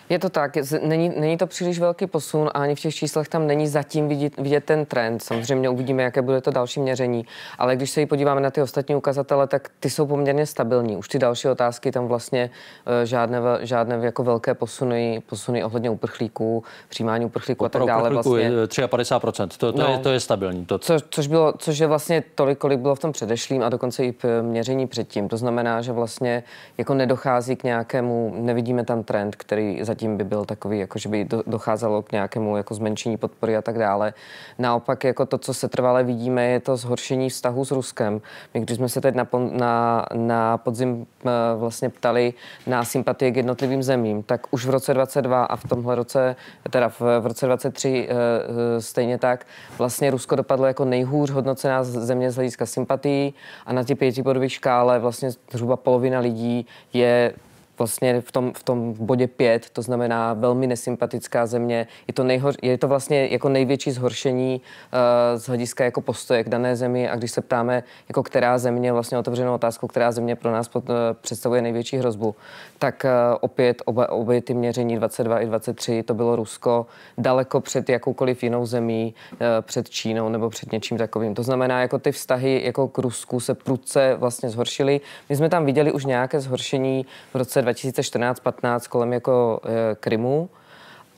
Je 0.09 0.19
to 0.19 0.29
tak, 0.29 0.57
není, 0.83 1.09
není 1.19 1.37
to 1.37 1.47
příliš 1.47 1.79
velký 1.79 2.07
posun 2.07 2.49
a 2.53 2.59
ani 2.59 2.75
v 2.75 2.79
těch 2.79 2.95
číslech 2.95 3.27
tam 3.27 3.47
není 3.47 3.67
zatím 3.67 4.07
vidět, 4.07 4.33
vidět 4.37 4.63
ten 4.63 4.85
trend. 4.85 5.23
Samozřejmě 5.23 5.69
uvidíme, 5.69 6.03
jaké 6.03 6.21
bude 6.21 6.41
to 6.41 6.51
další 6.51 6.79
měření, 6.79 7.25
ale 7.57 7.75
když 7.75 7.91
se 7.91 8.05
podíváme 8.05 8.41
na 8.41 8.51
ty 8.51 8.61
ostatní 8.61 8.95
ukazatele, 8.95 9.47
tak 9.47 9.69
ty 9.79 9.89
jsou 9.89 10.05
poměrně 10.05 10.45
stabilní. 10.45 10.97
Už 10.97 11.07
ty 11.07 11.19
další 11.19 11.47
otázky 11.47 11.91
tam 11.91 12.07
vlastně 12.07 12.49
žádné, 13.03 13.41
žádné 13.71 13.99
jako 14.01 14.23
velké 14.23 14.53
posuny, 14.53 15.21
posuny 15.29 15.63
ohledně 15.63 15.89
uprchlíků, 15.89 16.63
přijímání 16.89 17.25
uprchlíků 17.25 17.65
a 17.65 17.69
tak 17.69 17.85
dále. 17.85 18.09
Vlastně. 18.09 18.39
Je 18.41 18.67
53%, 18.67 19.47
to, 19.57 19.71
to, 19.71 19.79
no, 19.79 19.87
je, 19.91 19.97
to 19.97 20.09
je 20.09 20.19
stabilní. 20.19 20.65
To... 20.65 20.79
Co, 20.79 20.97
což, 21.09 21.27
bylo, 21.27 21.53
což 21.57 21.79
je 21.79 21.87
vlastně 21.87 22.23
tolik, 22.35 22.57
kolik 22.57 22.79
bylo 22.79 22.95
v 22.95 22.99
tom 22.99 23.11
předešlým 23.11 23.63
a 23.63 23.69
dokonce 23.69 24.05
i 24.05 24.15
měření 24.41 24.87
předtím. 24.87 25.29
To 25.29 25.37
znamená, 25.37 25.81
že 25.81 25.91
vlastně 25.91 26.43
jako 26.77 26.93
nedochází 26.93 27.55
k 27.55 27.63
nějakému, 27.63 28.33
nevidíme 28.37 28.83
tam 28.85 29.03
trend, 29.03 29.35
který 29.35 29.83
zatím 29.83 30.17
by 30.17 30.23
byl 30.23 30.45
takový, 30.45 30.79
jako 30.79 30.99
že 30.99 31.09
by 31.09 31.27
docházelo 31.47 32.01
k 32.01 32.11
nějakému 32.11 32.57
jako 32.57 32.73
zmenšení 32.73 33.17
podpory 33.17 33.57
a 33.57 33.61
tak 33.61 33.77
dále. 33.77 34.13
Naopak 34.59 35.03
jako 35.03 35.25
to, 35.25 35.37
co 35.37 35.53
se 35.53 35.69
trvale 35.69 36.03
vidíme, 36.03 36.45
je 36.45 36.59
to 36.59 36.77
zhoršení 36.77 37.29
vztahu 37.29 37.65
s 37.65 37.71
Ruskem. 37.71 38.21
My 38.53 38.59
když 38.59 38.77
jsme 38.77 38.89
se 38.89 39.01
teď 39.01 39.15
na, 39.15 39.27
na, 39.51 40.05
na 40.13 40.57
podzim 40.57 41.05
eh, 41.25 41.29
vlastně 41.57 41.89
ptali 41.89 42.33
na 42.67 42.83
sympatie 42.83 43.31
k 43.31 43.37
jednotlivým 43.37 43.60
zemím, 43.83 44.23
tak 44.23 44.47
už 44.51 44.65
v 44.65 44.69
roce 44.69 44.93
22 44.93 45.43
a 45.43 45.55
v 45.55 45.63
tomhle 45.63 45.95
roce, 45.95 46.35
teda 46.69 46.89
v, 46.89 47.01
v 47.19 47.25
roce 47.25 47.45
23 47.45 48.07
e, 48.09 48.13
e, 48.13 48.81
stejně 48.81 49.17
tak, 49.17 49.47
vlastně 49.77 50.11
Rusko 50.11 50.35
dopadlo 50.35 50.65
jako 50.65 50.85
nejhůř 50.85 51.29
hodnocená 51.29 51.83
země 51.83 52.31
z 52.31 52.35
hlediska 52.35 52.65
sympatií 52.65 53.33
a 53.65 53.73
na 53.73 53.83
ty 53.83 53.95
pětibodové 53.95 54.49
škále 54.49 54.99
vlastně 54.99 55.29
zhruba 55.51 55.77
polovina 55.77 56.19
lidí 56.19 56.65
je 56.93 57.33
vlastně 57.81 58.21
v 58.21 58.31
tom, 58.31 58.53
v 58.53 58.63
tom 58.63 58.93
bodě 58.93 59.27
5, 59.27 59.69
to 59.69 59.81
znamená 59.81 60.33
velmi 60.33 60.67
nesympatická 60.67 61.45
země. 61.45 61.87
Je 62.07 62.13
to, 62.13 62.23
nejhor, 62.23 62.53
je 62.61 62.77
to 62.77 62.87
vlastně 62.87 63.27
jako 63.31 63.49
největší 63.49 63.91
zhoršení 63.91 64.61
uh, 64.61 65.39
z 65.39 65.47
hlediska 65.47 65.83
jako 65.83 66.01
postoje 66.01 66.43
k 66.43 66.49
dané 66.49 66.75
zemi 66.75 67.09
a 67.09 67.15
když 67.15 67.31
se 67.31 67.41
ptáme, 67.41 67.83
jako 68.09 68.23
která 68.23 68.57
země, 68.57 68.93
vlastně 68.93 69.17
otevřenou 69.17 69.53
otázku, 69.53 69.87
která 69.87 70.11
země 70.11 70.35
pro 70.35 70.51
nás 70.51 70.67
pod, 70.67 70.89
uh, 70.89 70.95
představuje 71.21 71.61
největší 71.61 71.97
hrozbu, 71.97 72.35
tak 72.79 73.05
uh, 73.05 73.37
opět 73.41 73.81
oba, 73.85 74.11
obě 74.11 74.41
ty 74.41 74.53
měření 74.53 74.95
22 74.95 75.39
i 75.39 75.45
23, 75.45 76.03
to 76.03 76.13
bylo 76.13 76.35
Rusko 76.35 76.85
daleko 77.17 77.61
před 77.61 77.89
jakoukoliv 77.89 78.43
jinou 78.43 78.65
zemí, 78.65 79.13
uh, 79.31 79.37
před 79.61 79.89
Čínou 79.89 80.29
nebo 80.29 80.49
před 80.49 80.71
něčím 80.71 80.97
takovým. 80.97 81.35
To 81.35 81.43
znamená, 81.43 81.81
jako 81.81 81.99
ty 81.99 82.11
vztahy 82.11 82.61
jako 82.65 82.87
k 82.87 82.97
Rusku 82.97 83.39
se 83.39 83.53
prudce 83.53 84.15
vlastně 84.19 84.49
zhoršily. 84.49 85.01
My 85.29 85.35
jsme 85.35 85.49
tam 85.49 85.65
viděli 85.65 85.91
už 85.91 86.05
nějaké 86.05 86.39
zhoršení 86.39 87.05
v 87.33 87.37
roce 87.37 87.61
2014-15 87.71 88.79
kolem 88.89 89.13
jako 89.13 89.59
e, 89.63 89.95
Krymu, 89.95 90.49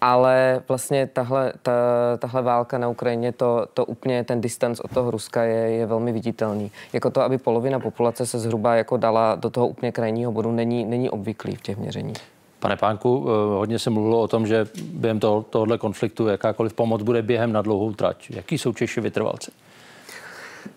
ale 0.02 0.62
vlastně 0.68 1.08
tahle, 1.08 1.54
ta, 1.62 1.72
tahle 2.20 2.42
válka 2.42 2.78
na 2.78 2.90
Ukrajině, 2.90 3.32
to, 3.32 3.66
to 3.74 3.86
úplně 3.86 4.24
ten 4.24 4.42
distanc 4.42 4.80
od 4.80 4.92
toho 4.92 5.12
Ruska 5.12 5.44
je, 5.44 5.70
je 5.72 5.86
velmi 5.86 6.12
viditelný. 6.12 6.72
Jako 6.94 7.10
to, 7.10 7.22
aby 7.22 7.38
polovina 7.38 7.80
populace 7.80 8.26
se 8.26 8.40
zhruba 8.40 8.76
jako 8.76 8.98
dala 8.98 9.36
do 9.36 9.50
toho 9.50 9.68
úplně 9.68 9.92
krajního 9.92 10.32
bodu, 10.32 10.52
není, 10.52 10.86
není 10.86 11.10
obvyklý 11.10 11.56
v 11.56 11.62
těch 11.62 11.78
měřeních. 11.78 12.18
Pane 12.60 12.78
Pánku, 12.78 13.26
e, 13.28 13.58
hodně 13.58 13.80
se 13.80 13.90
mluvilo 13.90 14.22
o 14.22 14.28
tom, 14.28 14.48
že 14.48 14.68
během 14.84 15.20
toho, 15.20 15.46
tohohle 15.50 15.78
konfliktu 15.78 16.28
jakákoliv 16.28 16.74
pomoc 16.74 17.02
bude 17.02 17.22
během 17.22 17.54
na 17.54 17.62
dlouhou 17.62 17.94
trať. 17.94 18.30
Jaký 18.30 18.58
jsou 18.58 18.74
Češi 18.74 19.02
vytrvalci? 19.02 19.52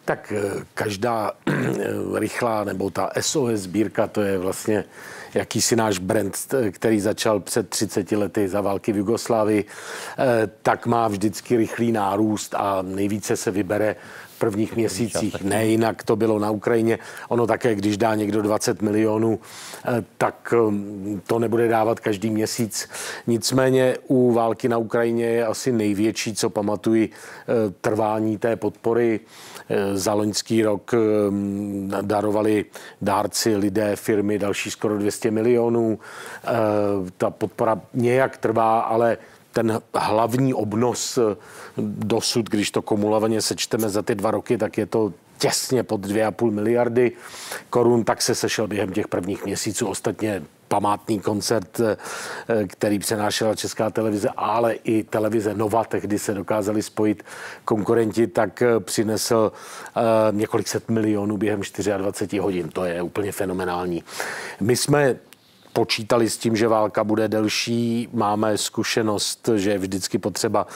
Tak 0.06 0.32
e, 0.32 0.64
každá 0.74 1.32
rychlá 2.14 2.64
nebo 2.64 2.90
ta 2.90 3.10
SOS 3.20 3.60
sbírka, 3.60 4.06
to 4.06 4.20
je 4.20 4.38
vlastně 4.38 4.84
jakýsi 5.36 5.76
náš 5.76 5.98
brand, 5.98 6.36
který 6.70 7.00
začal 7.00 7.40
před 7.40 7.68
30 7.68 8.12
lety 8.12 8.48
za 8.48 8.60
války 8.60 8.92
v 8.92 8.96
Jugoslávii, 8.96 9.64
eh, 9.64 10.50
tak 10.62 10.86
má 10.86 11.08
vždycky 11.08 11.56
rychlý 11.56 11.92
nárůst 11.92 12.54
a 12.54 12.82
nejvíce 12.82 13.36
se 13.36 13.50
vybere 13.50 13.96
prvních 14.38 14.76
měsících. 14.76 15.42
Ne, 15.42 15.66
jinak 15.66 16.02
to 16.02 16.16
bylo 16.16 16.38
na 16.38 16.50
Ukrajině. 16.50 16.98
Ono 17.28 17.46
také, 17.46 17.74
když 17.74 17.96
dá 17.96 18.14
někdo 18.14 18.42
20 18.42 18.82
milionů, 18.82 19.38
eh, 19.84 20.04
tak 20.18 20.54
hm, 20.70 21.20
to 21.26 21.38
nebude 21.38 21.68
dávat 21.68 22.00
každý 22.00 22.30
měsíc. 22.30 22.88
Nicméně 23.26 23.96
u 24.08 24.32
války 24.32 24.68
na 24.68 24.78
Ukrajině 24.78 25.24
je 25.24 25.46
asi 25.46 25.72
největší, 25.72 26.34
co 26.34 26.50
pamatuji, 26.50 27.10
eh, 27.10 27.72
trvání 27.80 28.38
té 28.38 28.56
podpory. 28.56 29.20
Eh, 29.68 29.96
za 29.96 30.14
loňský 30.14 30.62
rok 30.62 30.94
hm, 30.94 31.92
darovali 32.02 32.64
dárci, 33.02 33.56
lidé, 33.56 33.96
firmy 33.96 34.38
další 34.38 34.70
skoro 34.70 34.98
200 34.98 35.30
milionů. 35.30 35.98
Ta 37.16 37.30
podpora 37.30 37.80
nějak 37.94 38.36
trvá, 38.36 38.80
ale 38.80 39.18
ten 39.56 39.80
hlavní 39.94 40.54
obnos 40.54 41.18
eh, 41.18 41.36
dosud, 41.78 42.50
když 42.50 42.70
to 42.70 42.82
kumulovaně 42.82 43.42
sečteme 43.42 43.88
za 43.88 44.02
ty 44.02 44.14
dva 44.14 44.30
roky, 44.30 44.58
tak 44.58 44.78
je 44.78 44.86
to 44.86 45.12
těsně 45.38 45.82
pod 45.82 46.06
2,5 46.06 46.50
miliardy 46.50 47.12
korun, 47.70 48.04
tak 48.04 48.22
se 48.22 48.34
sešel 48.34 48.68
během 48.68 48.92
těch 48.92 49.08
prvních 49.08 49.44
měsíců. 49.44 49.86
Ostatně 49.86 50.42
památný 50.76 51.20
koncert, 51.20 51.80
eh, 51.80 51.96
který 52.66 52.98
přenášela 52.98 53.54
Česká 53.54 53.90
televize, 53.90 54.28
ale 54.36 54.74
i 54.74 55.02
televize 55.02 55.54
Nova, 55.54 55.84
tehdy 55.84 56.18
se 56.18 56.34
dokázali 56.34 56.82
spojit 56.82 57.22
konkurenti, 57.64 58.26
tak 58.26 58.62
eh, 58.62 58.80
přinesl 58.80 59.52
několik 60.32 60.68
set 60.68 60.88
milionů 60.88 61.36
během 61.36 61.60
24 61.96 62.38
hodin. 62.38 62.68
To 62.68 62.84
je 62.84 63.02
úplně 63.02 63.32
fenomenální. 63.32 64.04
My 64.60 64.76
jsme 64.76 65.16
počítali 65.76 66.30
s 66.30 66.36
tím, 66.36 66.56
že 66.56 66.68
válka 66.68 67.04
bude 67.04 67.28
delší. 67.28 68.08
Máme 68.12 68.58
zkušenost, 68.58 69.48
že 69.56 69.70
je 69.70 69.78
vždycky 69.78 70.18
potřeba 70.18 70.66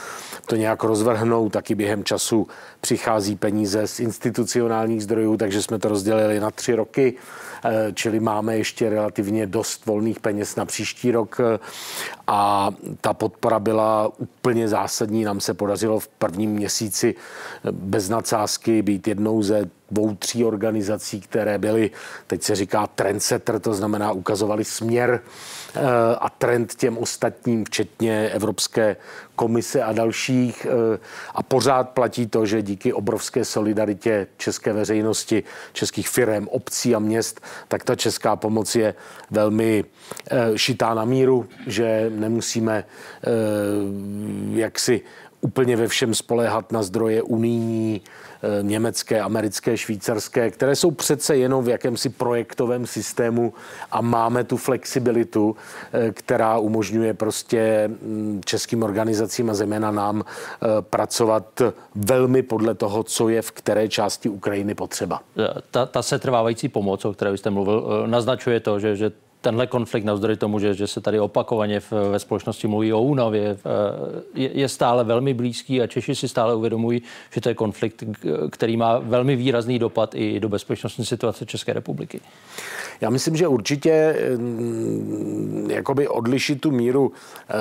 to 0.46 0.56
nějak 0.56 0.84
rozvrhnout. 0.84 1.52
Taky 1.52 1.74
během 1.74 2.04
času 2.04 2.46
přichází 2.80 3.36
peníze 3.36 3.86
z 3.86 4.00
institucionálních 4.00 5.02
zdrojů, 5.02 5.36
takže 5.36 5.62
jsme 5.62 5.78
to 5.78 5.88
rozdělili 5.88 6.40
na 6.40 6.50
tři 6.50 6.74
roky. 6.74 7.14
Eh, 7.64 7.92
čili 7.94 8.20
máme 8.20 8.56
ještě 8.56 8.90
relativně 8.90 9.46
dost 9.46 9.86
volných 9.86 10.20
peněz 10.20 10.56
na 10.56 10.64
příští 10.64 11.10
rok 11.10 11.40
eh, 11.40 11.58
a 12.26 12.70
ta 13.00 13.14
podpora 13.14 13.58
byla 13.58 14.12
úplně 14.18 14.68
zásadní. 14.68 15.24
Nám 15.24 15.40
se 15.40 15.54
podařilo 15.54 16.00
v 16.00 16.08
prvním 16.08 16.50
měsíci 16.50 17.14
eh, 17.14 17.72
bez 17.72 18.08
nadsázky 18.08 18.82
být 18.82 19.08
jednou 19.08 19.42
ze 19.42 19.70
dvou, 19.90 20.14
tří 20.14 20.44
organizací, 20.44 21.20
které 21.20 21.58
byly, 21.58 21.90
teď 22.26 22.42
se 22.42 22.54
říká 22.54 22.86
trendsetter, 22.86 23.60
to 23.60 23.74
znamená 23.74 24.12
ukazovali 24.12 24.64
směr 24.64 25.20
a 26.20 26.30
trend 26.30 26.74
těm 26.74 26.98
ostatním, 26.98 27.64
včetně 27.64 28.28
Evropské 28.28 28.96
komise 29.36 29.82
a 29.82 29.92
dalších. 29.92 30.66
A 31.34 31.42
pořád 31.42 31.90
platí 31.90 32.26
to, 32.26 32.46
že 32.46 32.62
díky 32.62 32.92
obrovské 32.92 33.44
solidaritě 33.44 34.26
české 34.36 34.72
veřejnosti, 34.72 35.42
českých 35.72 36.08
firm, 36.08 36.48
obcí 36.48 36.94
a 36.94 36.98
měst 36.98 37.40
tak 37.68 37.84
ta 37.84 37.96
česká 37.96 38.36
pomoc 38.36 38.74
je 38.74 38.94
velmi 39.30 39.84
eh, 40.30 40.58
šitá 40.58 40.94
na 40.94 41.04
míru, 41.04 41.46
že 41.66 42.10
nemusíme 42.14 42.84
eh, 42.84 43.28
jaksi 44.60 45.00
úplně 45.40 45.76
ve 45.76 45.88
všem 45.88 46.14
spoléhat 46.14 46.72
na 46.72 46.82
zdroje 46.82 47.22
unijní, 47.22 48.00
eh, 48.42 48.62
německé, 48.62 49.20
americké, 49.20 49.76
švýcarské, 49.76 50.50
které 50.50 50.76
jsou 50.76 50.90
přece 50.90 51.36
jenom 51.36 51.64
v 51.64 51.68
jakémsi 51.68 52.08
projektovém 52.08 52.86
systému 52.86 53.54
a 53.90 54.00
máme 54.00 54.44
tu 54.44 54.56
flexibilitu, 54.56 55.56
eh, 55.92 56.12
která 56.12 56.58
umožňuje 56.58 57.14
prostě 57.14 57.88
mm, 57.88 58.40
českým 58.44 58.82
organizacím 58.82 59.50
a 59.50 59.54
zejména 59.54 59.90
nám 59.90 60.24
eh, 60.24 60.66
pracovat 60.80 61.62
velmi 61.94 62.42
podle 62.42 62.74
toho, 62.74 63.02
co 63.02 63.28
je 63.28 63.42
v 63.42 63.50
které 63.50 63.88
části 63.88 64.28
Ukrajiny 64.28 64.74
potřeba. 64.74 65.20
Ta, 65.70 65.86
ta 65.86 66.02
setrvávající 66.02 66.68
pomoc, 66.68 67.04
o 67.04 67.12
které 67.12 67.36
jste 67.36 67.50
mluvil, 67.50 68.04
naznačuje 68.06 68.60
to, 68.60 68.80
že, 68.80 68.96
že 68.96 69.12
tenhle 69.40 69.66
konflikt, 69.66 70.04
navzdory 70.04 70.36
tomu, 70.36 70.58
že, 70.58 70.74
že 70.74 70.86
se 70.86 71.00
tady 71.00 71.20
opakovaně 71.20 71.80
v, 71.80 71.92
ve 71.92 72.18
společnosti 72.18 72.68
mluví 72.68 72.92
o 72.92 73.02
únavě, 73.02 73.56
je, 74.34 74.50
je 74.52 74.68
stále 74.68 75.04
velmi 75.04 75.34
blízký 75.34 75.82
a 75.82 75.86
Češi 75.86 76.14
si 76.14 76.28
stále 76.28 76.54
uvědomují, 76.54 77.02
že 77.30 77.40
to 77.40 77.48
je 77.48 77.54
konflikt, 77.54 78.04
který 78.50 78.76
má 78.76 78.98
velmi 78.98 79.36
výrazný 79.36 79.78
dopad 79.78 80.14
i 80.14 80.40
do 80.40 80.48
bezpečnostní 80.48 81.04
situace 81.04 81.46
České 81.46 81.72
republiky. 81.72 82.20
Já 83.00 83.10
myslím, 83.10 83.36
že 83.36 83.48
určitě 83.48 84.16
mm, 84.36 85.68
jakoby 85.70 86.08
odlišit 86.08 86.60
tu 86.60 86.70
míru 86.70 87.12
eh, 87.48 87.54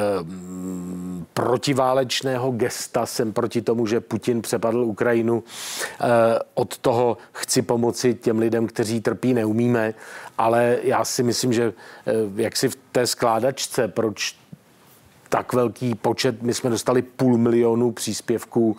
protiválečného 1.34 2.52
gesta 2.52 3.06
jsem 3.06 3.34
proti 3.34 3.62
tomu, 3.62 3.88
že 3.88 4.00
Putin 4.00 4.42
přepadl 4.42 4.84
Ukrajinu. 4.84 5.44
Eh, 6.02 6.06
od 6.54 6.78
toho 6.78 7.18
chci 7.32 7.62
pomoci 7.62 8.14
těm 8.14 8.40
lidem, 8.40 8.68
kteří 8.68 9.02
trpí, 9.02 9.34
neumíme, 9.34 9.94
ale 10.40 10.78
já 10.84 11.06
si 11.06 11.24
myslím, 11.24 11.54
že 11.54 11.74
eh, 12.08 12.12
jak 12.36 12.58
si 12.58 12.70
v 12.70 12.78
té 12.92 13.08
skládačce, 13.08 13.88
proč 13.88 14.36
tak 15.30 15.54
velký 15.54 15.96
počet. 15.96 16.42
My 16.42 16.54
jsme 16.54 16.70
dostali 16.70 17.02
půl 17.02 17.38
milionu 17.38 17.92
příspěvků 17.92 18.78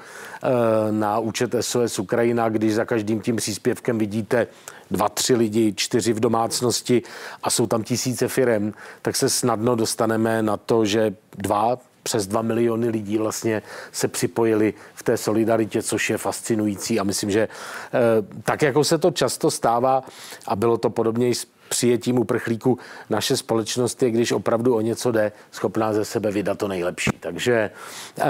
na 0.90 1.18
účet 1.18 1.54
SOS 1.60 1.98
Ukrajina, 1.98 2.48
když 2.48 2.74
za 2.74 2.84
každým 2.84 3.20
tím 3.20 3.36
příspěvkem 3.36 3.98
vidíte 3.98 4.46
dva, 4.90 5.08
tři 5.08 5.34
lidi, 5.34 5.72
čtyři 5.76 6.12
v 6.12 6.20
domácnosti 6.20 7.02
a 7.42 7.50
jsou 7.50 7.66
tam 7.66 7.82
tisíce 7.82 8.28
firem, 8.28 8.72
tak 9.02 9.16
se 9.16 9.30
snadno 9.30 9.76
dostaneme 9.76 10.42
na 10.42 10.56
to, 10.56 10.84
že 10.84 11.14
dva, 11.38 11.78
přes 12.10 12.26
dva 12.26 12.42
miliony 12.42 12.88
lidí 12.88 13.18
vlastně 13.18 13.62
se 13.92 14.08
připojili 14.08 14.74
v 14.94 15.02
té 15.02 15.16
solidaritě, 15.16 15.82
což 15.82 16.10
je 16.10 16.18
fascinující 16.18 17.00
a 17.00 17.04
myslím, 17.04 17.30
že 17.30 17.40
eh, 17.40 17.98
tak, 18.42 18.62
jako 18.62 18.84
se 18.84 18.98
to 18.98 19.10
často 19.10 19.50
stává 19.50 20.02
a 20.46 20.56
bylo 20.56 20.78
to 20.78 20.90
podobně 20.90 21.28
i 21.28 21.34
s 21.34 21.46
přijetím 21.68 22.18
uprchlíků, 22.18 22.78
naše 23.10 23.36
společnost 23.36 24.02
je, 24.02 24.10
když 24.10 24.32
opravdu 24.32 24.74
o 24.74 24.80
něco 24.80 25.12
jde, 25.12 25.32
schopná 25.50 25.92
ze 25.92 26.04
sebe 26.04 26.30
vydat 26.30 26.58
to 26.58 26.68
nejlepší. 26.68 27.10
Takže 27.20 27.70
eh, 28.18 28.24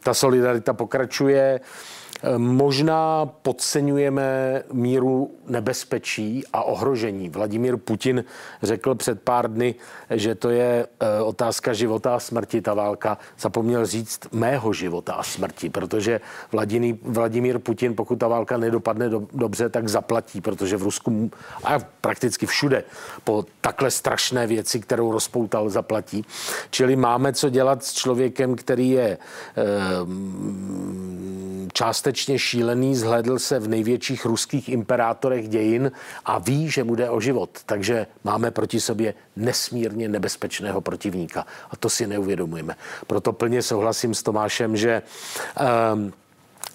ta 0.00 0.14
solidarita 0.14 0.72
pokračuje. 0.72 1.60
Možná 2.36 3.26
podceňujeme 3.26 4.62
míru 4.72 5.30
nebezpečí 5.48 6.44
a 6.52 6.62
ohrožení. 6.62 7.28
Vladimír 7.28 7.76
Putin 7.76 8.24
řekl 8.62 8.94
před 8.94 9.22
pár 9.22 9.52
dny, 9.52 9.74
že 10.10 10.34
to 10.34 10.50
je 10.50 10.86
e, 11.00 11.22
otázka 11.22 11.72
života 11.72 12.14
a 12.14 12.20
smrti, 12.20 12.60
ta 12.60 12.74
válka. 12.74 13.18
Zapomněl 13.38 13.86
říct 13.86 14.20
mého 14.32 14.72
života 14.72 15.12
a 15.12 15.22
smrti, 15.22 15.70
protože 15.70 16.20
Vladimír, 16.52 16.96
Vladimír 17.02 17.58
Putin, 17.58 17.96
pokud 17.96 18.16
ta 18.16 18.28
válka 18.28 18.56
nedopadne 18.56 19.08
do, 19.08 19.26
dobře, 19.32 19.68
tak 19.68 19.88
zaplatí, 19.88 20.40
protože 20.40 20.76
v 20.76 20.82
Rusku 20.82 21.30
a 21.64 21.78
prakticky 22.00 22.46
všude 22.46 22.84
po 23.24 23.44
takhle 23.60 23.90
strašné 23.90 24.46
věci, 24.46 24.80
kterou 24.80 25.12
rozpoutal, 25.12 25.70
zaplatí. 25.70 26.24
Čili 26.70 26.96
máme 26.96 27.32
co 27.32 27.48
dělat 27.48 27.84
s 27.84 27.92
člověkem, 27.92 28.56
který 28.56 28.90
je 28.90 29.08
e, 29.08 29.18
částečně 31.72 32.09
šílený, 32.16 32.96
zhledl 32.96 33.38
se 33.38 33.58
v 33.58 33.68
největších 33.68 34.24
ruských 34.24 34.68
imperátorech 34.68 35.48
dějin 35.48 35.92
a 36.24 36.38
ví, 36.38 36.70
že 36.70 36.84
mu 36.84 36.94
jde 36.94 37.10
o 37.10 37.20
život. 37.20 37.50
Takže 37.66 38.06
máme 38.24 38.50
proti 38.50 38.80
sobě 38.80 39.14
nesmírně 39.36 40.08
nebezpečného 40.08 40.80
protivníka. 40.80 41.46
A 41.70 41.76
to 41.76 41.90
si 41.90 42.06
neuvědomujeme. 42.06 42.76
Proto 43.06 43.32
plně 43.32 43.62
souhlasím 43.62 44.14
s 44.14 44.22
Tomášem, 44.22 44.76
že 44.76 45.02
um, 45.94 46.12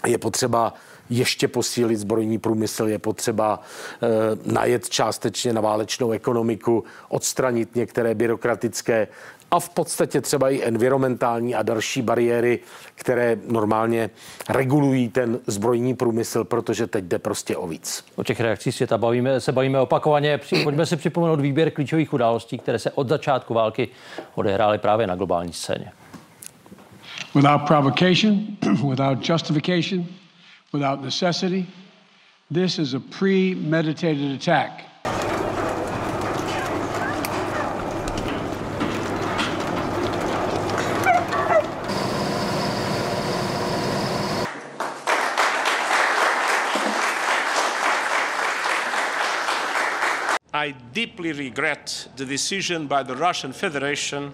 je 0.05 0.17
potřeba 0.17 0.73
ještě 1.09 1.47
posílit 1.47 1.99
zbrojní 1.99 2.37
průmysl, 2.37 2.87
je 2.87 2.99
potřeba 2.99 3.59
e, 4.01 4.51
najet 4.51 4.89
částečně 4.89 5.53
na 5.53 5.61
válečnou 5.61 6.11
ekonomiku, 6.11 6.83
odstranit 7.09 7.75
některé 7.75 8.15
byrokratické 8.15 9.07
a 9.51 9.59
v 9.59 9.69
podstatě 9.69 10.21
třeba 10.21 10.49
i 10.49 10.63
environmentální 10.63 11.55
a 11.55 11.63
další 11.63 12.01
bariéry, 12.01 12.59
které 12.95 13.37
normálně 13.47 14.09
regulují 14.49 15.09
ten 15.09 15.39
zbrojní 15.47 15.95
průmysl, 15.95 16.43
protože 16.43 16.87
teď 16.87 17.05
jde 17.05 17.19
prostě 17.19 17.57
o 17.57 17.67
víc. 17.67 18.05
O 18.15 18.23
těch 18.23 18.39
reakcích 18.39 18.75
světa 18.75 18.97
bavíme, 18.97 19.39
se 19.39 19.51
bavíme 19.51 19.79
opakovaně. 19.79 20.39
Pojďme 20.63 20.85
si 20.85 20.95
připomenout 20.95 21.39
výběr 21.39 21.71
klíčových 21.71 22.13
událostí, 22.13 22.57
které 22.57 22.79
se 22.79 22.91
od 22.91 23.09
začátku 23.09 23.53
války 23.53 23.87
odehrály 24.35 24.77
právě 24.77 25.07
na 25.07 25.15
globální 25.15 25.53
scéně. 25.53 25.91
Without 27.35 27.61
provocation, 27.67 28.39
without 28.89 29.29
justification, 29.29 30.05
without 30.73 31.01
necessity, 31.01 31.65
this 32.53 32.79
is 32.79 32.93
a 32.93 32.99
premeditated 33.19 34.35
attack. 34.35 34.94
I 50.65 50.71
deeply 50.93 51.31
regret 51.31 52.07
the 52.15 52.25
decision 52.25 52.87
by 52.87 53.03
the 53.03 53.15
Russian 53.15 53.53
Federation 53.53 54.33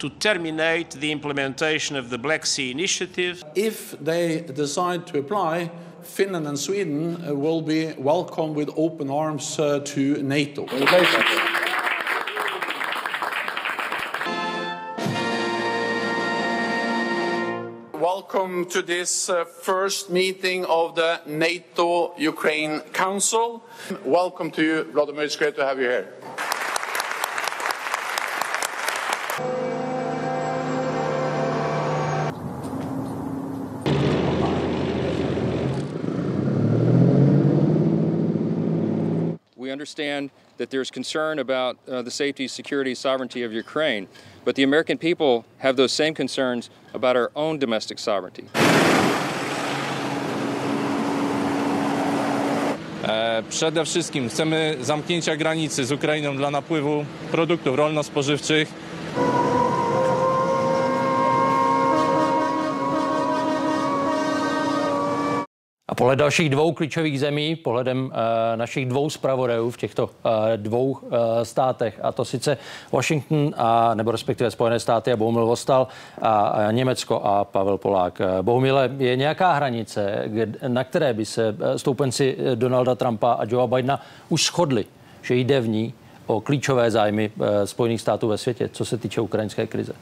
to 0.00 0.10
terminate 0.10 0.90
the 0.90 1.12
implementation 1.12 1.94
of 1.94 2.10
the 2.10 2.18
Black 2.18 2.44
Sea 2.44 2.72
Initiative. 2.72 3.44
If 3.54 3.92
they 4.00 4.40
decide 4.40 5.06
to 5.06 5.20
apply 5.20 5.70
Finland 6.02 6.48
and 6.48 6.58
Sweden 6.58 7.24
uh, 7.24 7.34
will 7.34 7.62
be 7.62 7.92
welcomed 7.98 8.56
with 8.56 8.68
open 8.76 9.10
arms 9.10 9.60
uh, 9.60 9.78
to 9.84 10.20
NATO. 10.24 10.66
Welcome 18.40 18.70
to 18.70 18.80
this 18.80 19.28
uh, 19.28 19.44
first 19.44 20.08
meeting 20.08 20.64
of 20.64 20.94
the 20.94 21.20
NATO 21.26 22.14
Ukraine 22.16 22.80
Council. 22.94 23.62
Welcome 24.02 24.50
to 24.52 24.62
you, 24.62 24.84
Vladimir. 24.84 25.24
It's 25.24 25.36
great 25.36 25.56
to 25.56 25.66
have 25.66 25.78
you 25.78 25.90
here. 25.90 26.08
We 39.54 39.70
understand 39.70 40.30
that 40.60 40.68
there's 40.68 40.90
concern 40.90 41.38
about 41.38 41.78
uh, 41.88 42.02
the 42.02 42.10
safety, 42.10 42.46
security, 42.46 42.94
sovereignty 42.94 43.42
of 43.42 43.50
Ukraine, 43.50 44.06
but 44.44 44.56
the 44.56 44.62
American 44.62 44.98
people 44.98 45.46
have 45.58 45.74
those 45.76 45.90
same 45.90 46.14
concerns 46.14 46.68
about 46.92 47.16
our 47.16 47.30
own 47.34 47.58
domestic 47.58 47.98
sovereignty. 47.98 48.44
Przede 53.48 53.84
wszystkim 53.84 54.28
chcemy 54.28 54.76
zamknięcia 54.80 55.36
granicy 55.36 55.84
z 55.84 55.92
Ukrainą 55.92 56.36
dla 56.36 56.50
napływu 56.50 57.04
produktów 57.30 57.76
rolno-spożywczych. 57.76 58.68
A 65.90 65.94
podle 65.94 66.16
dalších 66.16 66.50
dvou 66.50 66.72
klíčových 66.72 67.20
zemí, 67.20 67.56
pohledem 67.56 68.12
e, 68.12 68.56
našich 68.56 68.86
dvou 68.86 69.10
zpravodajů 69.10 69.70
v 69.70 69.76
těchto 69.76 70.10
e, 70.52 70.56
dvou 70.56 70.98
e, 70.98 71.44
státech, 71.44 72.00
a 72.02 72.12
to 72.12 72.24
sice 72.24 72.58
Washington, 72.92 73.54
a, 73.56 73.94
nebo 73.94 74.10
respektive 74.10 74.50
Spojené 74.50 74.80
státy 74.80 75.12
a 75.12 75.16
Bohumil 75.16 75.46
Vostal 75.46 75.88
a, 76.22 76.40
a 76.40 76.70
Německo 76.70 77.20
a 77.24 77.44
Pavel 77.44 77.78
Polák. 77.78 78.20
Bohumile, 78.42 78.90
je 78.98 79.16
nějaká 79.16 79.52
hranice, 79.52 80.24
na 80.68 80.84
které 80.84 81.14
by 81.14 81.24
se 81.24 81.56
stoupenci 81.76 82.36
Donalda 82.54 82.94
Trumpa 82.94 83.32
a 83.32 83.44
Joea 83.44 83.66
Bidena 83.66 84.00
už 84.28 84.44
shodli, 84.44 84.84
že 85.22 85.34
jde 85.34 85.60
v 85.60 85.68
ní 85.68 85.94
o 86.26 86.40
klíčové 86.40 86.90
zájmy 86.90 87.30
Spojených 87.64 88.00
států 88.00 88.28
ve 88.28 88.38
světě, 88.38 88.70
co 88.72 88.84
se 88.84 88.98
týče 88.98 89.20
ukrajinské 89.20 89.66
krize? 89.66 89.92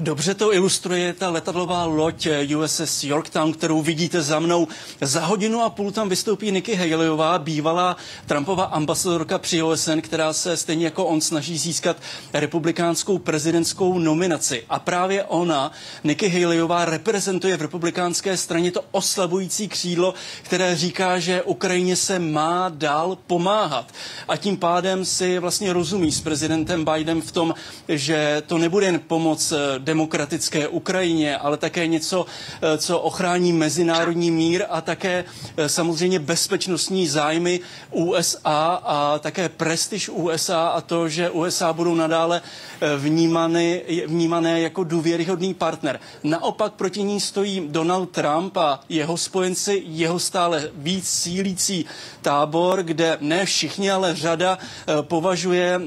Dobře 0.00 0.34
to 0.34 0.54
ilustruje 0.54 1.12
ta 1.12 1.30
letadlová 1.30 1.84
loď 1.84 2.28
USS 2.56 3.04
Yorktown, 3.04 3.52
kterou 3.52 3.82
vidíte 3.82 4.22
za 4.22 4.38
mnou. 4.38 4.68
Za 5.00 5.26
hodinu 5.26 5.62
a 5.62 5.70
půl 5.70 5.90
tam 5.90 6.08
vystoupí 6.08 6.50
Nikki 6.50 6.74
Haleyová, 6.74 7.38
bývalá 7.38 7.96
Trumpova 8.26 8.64
ambasadorka 8.64 9.38
při 9.38 9.62
OSN, 9.62 10.00
která 10.00 10.32
se 10.32 10.56
stejně 10.56 10.84
jako 10.84 11.04
on 11.04 11.20
snaží 11.20 11.58
získat 11.58 11.96
republikánskou 12.32 13.18
prezidentskou 13.18 13.98
nominaci. 13.98 14.64
A 14.68 14.78
právě 14.78 15.24
ona, 15.24 15.72
Nikki 16.04 16.28
Haleyová, 16.28 16.84
reprezentuje 16.84 17.56
v 17.56 17.62
republikánské 17.62 18.36
straně 18.36 18.72
to 18.72 18.84
oslabující 18.90 19.68
křídlo, 19.68 20.14
které 20.42 20.76
říká, 20.76 21.18
že 21.18 21.42
Ukrajině 21.42 21.96
se 21.96 22.18
má 22.18 22.68
dál 22.68 23.18
pomáhat. 23.26 23.92
A 24.28 24.36
tím 24.36 24.56
pádem 24.56 25.04
si 25.04 25.38
vlastně 25.38 25.72
rozumí 25.72 26.12
s 26.12 26.20
prezidentem 26.20 26.84
Bidenem 26.84 27.22
v 27.22 27.32
tom, 27.32 27.54
že 27.88 28.42
to 28.46 28.58
nebude 28.58 28.86
jen 28.86 28.98
pomoc 28.98 29.52
demokratické 29.90 30.68
Ukrajině, 30.68 31.36
ale 31.36 31.56
také 31.56 31.86
něco, 31.86 32.26
eh, 32.62 32.78
co 32.78 32.98
ochrání 33.00 33.52
mezinárodní 33.52 34.30
mír 34.30 34.64
a 34.70 34.80
také 34.80 35.24
eh, 35.26 35.68
samozřejmě 35.68 36.18
bezpečnostní 36.18 37.08
zájmy 37.10 37.60
USA 37.90 38.78
a 38.84 39.18
také 39.18 39.48
prestiž 39.48 40.08
USA 40.08 40.68
a 40.68 40.80
to, 40.80 41.08
že 41.08 41.30
USA 41.30 41.72
budou 41.72 41.94
nadále 41.94 42.38
eh, 42.38 42.96
vnímané, 42.96 43.80
vnímané 44.06 44.60
jako 44.60 44.84
důvěryhodný 44.84 45.54
partner. 45.54 45.98
Naopak 46.22 46.72
proti 46.78 47.02
ní 47.02 47.18
stojí 47.20 47.66
Donald 47.68 48.10
Trump 48.14 48.56
a 48.56 48.80
jeho 48.88 49.16
spojenci, 49.18 49.82
jeho 49.86 50.18
stále 50.18 50.70
víc 50.74 51.08
sílící 51.08 51.84
tábor, 52.22 52.82
kde 52.86 53.18
ne 53.20 53.42
všichni, 53.44 53.90
ale 53.90 54.14
řada 54.14 54.58
považuje 55.02 55.80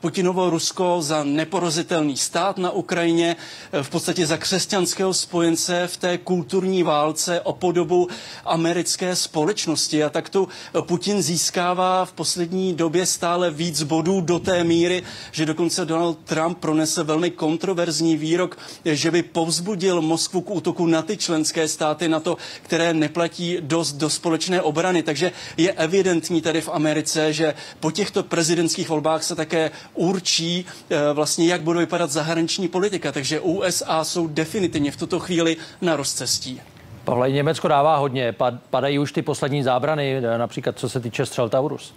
Putinovo 0.00 0.50
Rusko 0.50 1.02
za 1.02 1.24
neporozitelný 1.24 2.16
stát 2.16 2.58
na 2.58 2.70
Ukrajině, 2.70 3.36
eh, 3.72 3.82
v 3.82 3.90
podstatě 3.90 4.26
za 4.26 4.36
křesťanského 4.36 5.14
spojence 5.14 5.86
v 5.86 5.96
té 5.96 6.18
kulturní 6.18 6.82
válce 6.82 7.40
o 7.40 7.52
podobu 7.52 8.08
americké 8.44 9.16
společnosti. 9.16 10.04
A 10.04 10.10
tak 10.10 10.28
tu 10.28 10.48
Putin 10.80 11.22
získává 11.22 12.04
v 12.04 12.12
poslední 12.12 12.74
době 12.74 13.06
stále 13.06 13.50
víc 13.50 13.82
bodů 13.82 14.20
do 14.20 14.38
té 14.38 14.64
míry, 14.64 15.02
že 15.32 15.46
dokonce 15.46 15.84
Donald 15.84 16.18
Trump 16.24 16.58
pronesl 16.58 17.04
velmi 17.04 17.30
kontroverzní 17.30 18.16
výrok, 18.16 18.58
že 18.84 19.10
by 19.10 19.22
povzbudil 19.22 20.02
Moskvu 20.02 20.40
k 20.40 20.50
útoku 20.50 20.86
na 20.86 21.02
ty 21.02 21.16
členské 21.16 21.68
státy, 21.68 22.08
na 22.08 22.20
to, 22.20 22.36
které 22.62 22.94
neplatí 22.94 23.56
dost 23.60 23.92
do 23.92 24.10
společné 24.10 24.62
obrany. 24.62 25.02
Takže 25.02 25.32
je 25.56 25.72
evidentní 25.72 26.40
tady 26.42 26.60
v 26.60 26.68
Americe, 26.68 27.32
že 27.32 27.54
po 27.80 27.90
těchto 27.90 28.22
prezidentských 28.22 28.88
volbách 28.88 29.22
se 29.22 29.34
tak 29.34 29.47
také 29.48 29.70
určí 29.94 30.66
eh, 30.90 31.12
vlastně, 31.12 31.48
jak 31.48 31.62
bude 31.62 31.78
vypadat 31.78 32.10
zahraniční 32.10 32.68
politika. 32.68 33.12
Takže 33.12 33.40
USA 33.40 34.04
jsou 34.04 34.26
definitivně 34.26 34.90
v 34.90 34.96
tuto 34.96 35.18
chvíli 35.18 35.56
na 35.80 35.96
rozcestí. 35.96 36.60
Pavle, 37.04 37.30
Německo 37.30 37.68
dává 37.68 37.96
hodně. 37.96 38.34
Padají 38.70 38.98
už 38.98 39.12
ty 39.12 39.22
poslední 39.22 39.62
zábrany, 39.62 40.16
eh, 40.16 40.38
například 40.38 40.78
co 40.78 40.88
se 40.88 41.00
týče 41.00 41.26
střel 41.26 41.48
Taurus. 41.48 41.94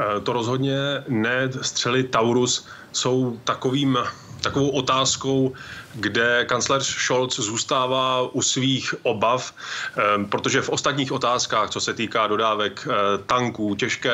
Eh, 0.00 0.20
to 0.20 0.32
rozhodně 0.32 0.76
ne. 1.08 1.48
Střely 1.62 2.04
Taurus 2.04 2.66
jsou 2.92 3.36
takovým 3.44 3.98
takovou 4.40 4.68
otázkou, 4.68 5.52
kde 5.94 6.44
kancléř 6.44 6.86
Scholz 6.86 7.40
zůstává 7.40 8.22
u 8.32 8.42
svých 8.42 8.94
obav, 9.02 9.54
ehm, 9.96 10.26
protože 10.26 10.62
v 10.62 10.68
ostatních 10.68 11.12
otázkách, 11.12 11.70
co 11.70 11.80
se 11.80 11.94
týká 11.94 12.26
dodávek 12.26 12.88
eh, 12.90 13.18
tanků, 13.26 13.74
těžké 13.74 14.12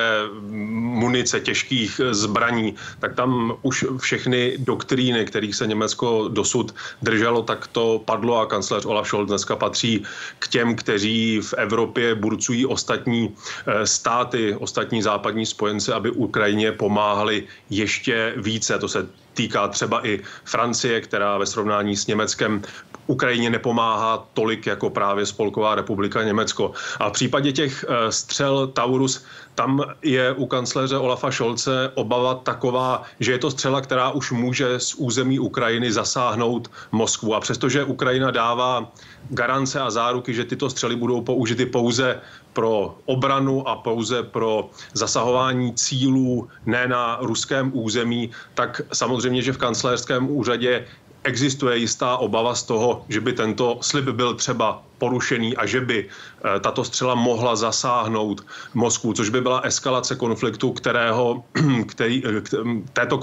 munice, 1.02 1.40
těžkých 1.40 2.00
zbraní, 2.10 2.74
tak 3.00 3.14
tam 3.14 3.56
už 3.62 3.84
všechny 3.98 4.56
doktríny, 4.58 5.24
kterých 5.24 5.54
se 5.54 5.66
Německo 5.66 6.28
dosud 6.28 6.74
drželo, 7.02 7.42
tak 7.42 7.66
to 7.66 8.00
padlo 8.04 8.40
a 8.40 8.46
kancléř 8.46 8.84
Olaf 8.84 9.06
Scholz 9.06 9.28
dneska 9.28 9.56
patří 9.56 10.02
k 10.38 10.48
těm, 10.48 10.76
kteří 10.76 11.40
v 11.40 11.54
Evropě 11.54 12.14
burcují 12.14 12.66
ostatní 12.66 13.34
eh, 13.66 13.86
státy, 13.86 14.56
ostatní 14.56 15.02
západní 15.02 15.46
spojence, 15.46 15.94
aby 15.94 16.10
Ukrajině 16.10 16.72
pomáhali 16.72 17.44
ještě 17.70 18.34
více. 18.36 18.78
To 18.78 18.88
se 18.88 19.08
týká 19.36 19.68
třeba 19.68 20.06
i 20.06 20.20
Francie, 20.44 21.00
která 21.00 21.38
ve 21.38 21.46
srovnání 21.46 21.65
s 21.96 22.06
Německem 22.06 22.62
Ukrajině 23.06 23.50
nepomáhá 23.50 24.26
tolik 24.34 24.66
jako 24.66 24.90
právě 24.90 25.26
Spolková 25.26 25.74
republika 25.74 26.22
Německo. 26.22 26.72
A 26.98 27.08
v 27.08 27.12
případě 27.12 27.52
těch 27.52 27.84
eh, 27.88 28.12
střel 28.12 28.66
Taurus, 28.66 29.24
tam 29.54 29.84
je 30.02 30.32
u 30.32 30.46
kancléře 30.46 30.96
Olafa 30.96 31.30
Šolce 31.30 31.92
obava 31.94 32.34
taková, 32.34 33.02
že 33.20 33.32
je 33.32 33.38
to 33.38 33.50
střela, 33.50 33.80
která 33.80 34.10
už 34.10 34.32
může 34.32 34.80
z 34.80 34.94
území 34.94 35.38
Ukrajiny 35.38 35.92
zasáhnout 35.92 36.70
Moskvu. 36.92 37.34
A 37.34 37.40
přestože 37.40 37.84
Ukrajina 37.84 38.30
dává 38.30 38.92
garance 39.30 39.80
a 39.80 39.90
záruky, 39.90 40.34
že 40.34 40.44
tyto 40.44 40.70
střely 40.70 40.96
budou 40.96 41.20
použity 41.20 41.66
pouze 41.66 42.20
pro 42.52 42.98
obranu 43.04 43.68
a 43.68 43.76
pouze 43.76 44.22
pro 44.22 44.70
zasahování 44.94 45.74
cílů 45.74 46.48
ne 46.66 46.88
na 46.88 47.18
ruském 47.20 47.70
území, 47.74 48.30
tak 48.54 48.80
samozřejmě, 48.92 49.42
že 49.42 49.52
v 49.52 49.58
kancléřském 49.58 50.30
úřadě 50.30 50.84
existuje 51.26 51.76
jistá 51.76 52.16
obava 52.16 52.54
z 52.54 52.62
toho, 52.62 53.04
že 53.08 53.20
by 53.20 53.32
tento 53.32 53.78
slib 53.80 54.04
byl 54.08 54.34
třeba 54.34 54.82
porušený 54.98 55.56
a 55.56 55.66
že 55.66 55.80
by 55.80 55.98
eh, 56.06 56.60
tato 56.60 56.84
střela 56.84 57.14
mohla 57.14 57.56
zasáhnout 57.56 58.46
Moskvu, 58.74 59.12
což 59.12 59.28
by 59.28 59.40
byla 59.40 59.60
eskalace 59.60 60.16
konfliktu, 60.16 60.72
kterého, 60.72 61.44
který, 61.86 62.22
eh, 62.24 62.40
této 62.92 63.20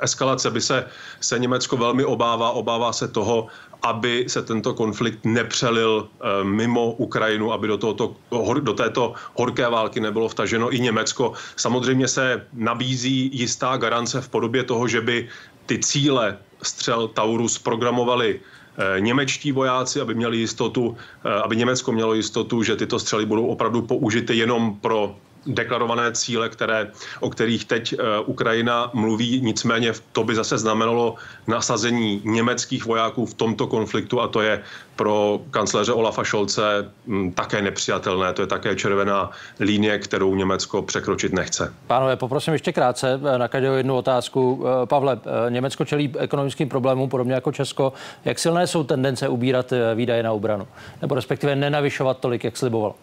eskalace 0.00 0.50
by 0.50 0.60
se, 0.60 0.84
se 1.20 1.38
Německo 1.38 1.76
velmi 1.76 2.04
obává. 2.04 2.50
Obává 2.50 2.92
se 2.92 3.08
toho, 3.08 3.46
aby 3.82 4.24
se 4.28 4.42
tento 4.42 4.74
konflikt 4.74 5.24
nepřelil 5.24 6.08
eh, 6.08 6.44
mimo 6.44 6.92
Ukrajinu, 6.92 7.52
aby 7.52 7.68
do, 7.68 7.78
tohoto, 7.78 8.16
do 8.60 8.72
této 8.72 9.14
horké 9.34 9.68
války 9.68 10.00
nebylo 10.00 10.28
vtaženo 10.28 10.74
i 10.74 10.80
Německo. 10.80 11.32
Samozřejmě 11.56 12.08
se 12.08 12.46
nabízí 12.52 13.30
jistá 13.32 13.76
garance 13.76 14.20
v 14.20 14.28
podobě 14.28 14.64
toho, 14.64 14.88
že 14.88 15.00
by 15.00 15.28
ty 15.66 15.78
cíle 15.78 16.38
střel 16.62 17.08
Taurus 17.08 17.58
programovali 17.58 18.40
eh, 18.40 19.00
němečtí 19.00 19.52
vojáci, 19.52 20.00
aby 20.00 20.14
měli 20.14 20.36
jistotu, 20.36 20.96
eh, 21.24 21.42
aby 21.42 21.56
Německo 21.56 21.92
mělo 21.92 22.14
jistotu, 22.14 22.62
že 22.62 22.76
tyto 22.76 22.98
střely 22.98 23.26
budou 23.26 23.46
opravdu 23.46 23.82
použity 23.82 24.36
jenom 24.36 24.78
pro 24.80 25.16
deklarované 25.46 26.12
cíle, 26.12 26.48
které, 26.48 26.90
o 27.20 27.30
kterých 27.30 27.64
teď 27.64 27.94
Ukrajina 28.26 28.90
mluví. 28.94 29.40
Nicméně 29.40 29.92
to 30.12 30.24
by 30.24 30.34
zase 30.34 30.58
znamenalo 30.58 31.14
nasazení 31.46 32.22
německých 32.24 32.86
vojáků 32.86 33.26
v 33.26 33.34
tomto 33.34 33.66
konfliktu 33.66 34.20
a 34.20 34.28
to 34.28 34.40
je 34.40 34.62
pro 34.96 35.40
kancléře 35.50 35.92
Olafa 35.92 36.24
Šolce 36.24 36.90
mm, 37.06 37.32
také 37.32 37.62
nepřijatelné. 37.62 38.32
To 38.32 38.42
je 38.42 38.46
také 38.46 38.76
červená 38.76 39.30
linie, 39.60 39.98
kterou 39.98 40.34
Německo 40.34 40.82
překročit 40.82 41.32
nechce. 41.32 41.74
Pánové, 41.86 42.16
poprosím 42.16 42.52
ještě 42.52 42.72
krátce 42.72 43.20
na 43.36 43.48
každou 43.48 43.72
jednu 43.74 43.96
otázku. 43.96 44.64
Pavle, 44.84 45.20
Německo 45.48 45.84
čelí 45.84 46.14
ekonomickým 46.18 46.68
problémům, 46.68 47.08
podobně 47.08 47.34
jako 47.34 47.52
Česko. 47.52 47.92
Jak 48.24 48.38
silné 48.38 48.66
jsou 48.66 48.84
tendence 48.84 49.28
ubírat 49.28 49.72
výdaje 49.94 50.22
na 50.22 50.32
obranu? 50.32 50.68
Nebo 51.02 51.14
respektive 51.14 51.56
nenavyšovat 51.56 52.18
tolik, 52.18 52.44
jak 52.44 52.56
slibovalo? 52.56 52.94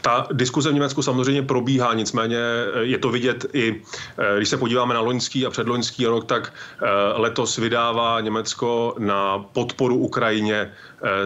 Ta 0.00 0.26
diskuze 0.32 0.70
v 0.70 0.74
Německu 0.74 1.02
samozřejmě 1.02 1.42
probíhá, 1.42 1.94
nicméně 1.94 2.38
eh, 2.38 2.84
je 2.84 2.98
to 2.98 3.10
vidět 3.10 3.46
i, 3.52 3.82
eh, 4.18 4.36
když 4.36 4.48
se 4.48 4.56
podíváme 4.56 4.94
na 4.94 5.00
loňský 5.00 5.46
a 5.46 5.50
předloňský 5.50 6.06
rok, 6.06 6.24
tak 6.24 6.52
eh, 6.52 6.86
letos 7.14 7.56
vydává 7.58 8.20
Německo 8.20 8.94
na 8.98 9.38
podporu 9.38 9.96
Ukrajině 9.96 10.72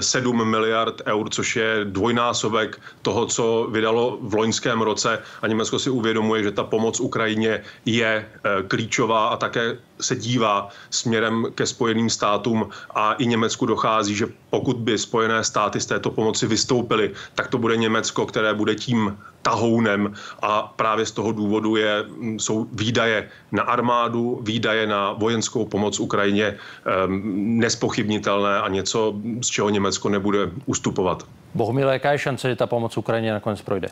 7 0.01 0.51
miliard 0.51 1.03
eur, 1.07 1.29
což 1.31 1.57
je 1.57 1.81
dvojnásobek 1.85 2.81
toho, 3.03 3.27
co 3.27 3.68
vydalo 3.70 4.18
v 4.20 4.35
loňském 4.35 4.81
roce. 4.83 5.18
A 5.43 5.47
Německo 5.47 5.79
si 5.79 5.91
uvědomuje, 5.91 6.43
že 6.43 6.51
ta 6.51 6.64
pomoc 6.64 7.01
Ukrajině 7.01 7.62
je 7.87 8.29
klíčová 8.68 9.29
a 9.29 9.37
také 9.37 9.79
se 10.01 10.16
dívá 10.16 10.68
směrem 10.91 11.47
ke 11.55 11.66
Spojeným 11.66 12.11
státům. 12.11 12.68
A 12.95 13.12
i 13.12 13.27
Německu 13.27 13.66
dochází, 13.66 14.14
že 14.14 14.27
pokud 14.51 14.77
by 14.77 14.99
Spojené 14.99 15.45
státy 15.45 15.81
z 15.81 15.87
této 15.87 16.11
pomoci 16.11 16.47
vystoupily, 16.47 17.11
tak 17.35 17.49
to 17.49 17.59
bude 17.59 17.77
Německo, 17.77 18.27
které 18.27 18.55
bude 18.55 18.75
tím 18.75 19.18
tahounem 19.43 20.14
a 20.43 20.72
právě 20.76 21.07
z 21.07 21.12
toho 21.12 21.32
důvodu 21.32 21.76
je, 21.76 22.05
jsou 22.38 22.66
výdaje 22.72 23.28
na 23.53 23.62
armádu, 23.62 24.38
výdaje 24.43 24.86
na 24.86 25.12
vojenskou 25.12 25.64
pomoc 25.64 26.01
Ukrajině 26.01 26.57
um, 27.07 27.22
nespochybnitelné 27.59 28.61
a 28.61 28.68
něco, 28.68 29.14
z 29.43 29.47
čeho 29.47 29.70
Německo 29.70 30.09
nebude 30.09 30.38
ustupovat. 30.66 31.26
Bohumile, 31.55 31.93
jaká 31.93 32.12
je 32.12 32.18
šance, 32.18 32.49
že 32.49 32.57
ta 32.57 32.66
pomoc 32.66 32.97
Ukrajině 32.97 33.32
nakonec 33.32 33.62
projde? 33.62 33.88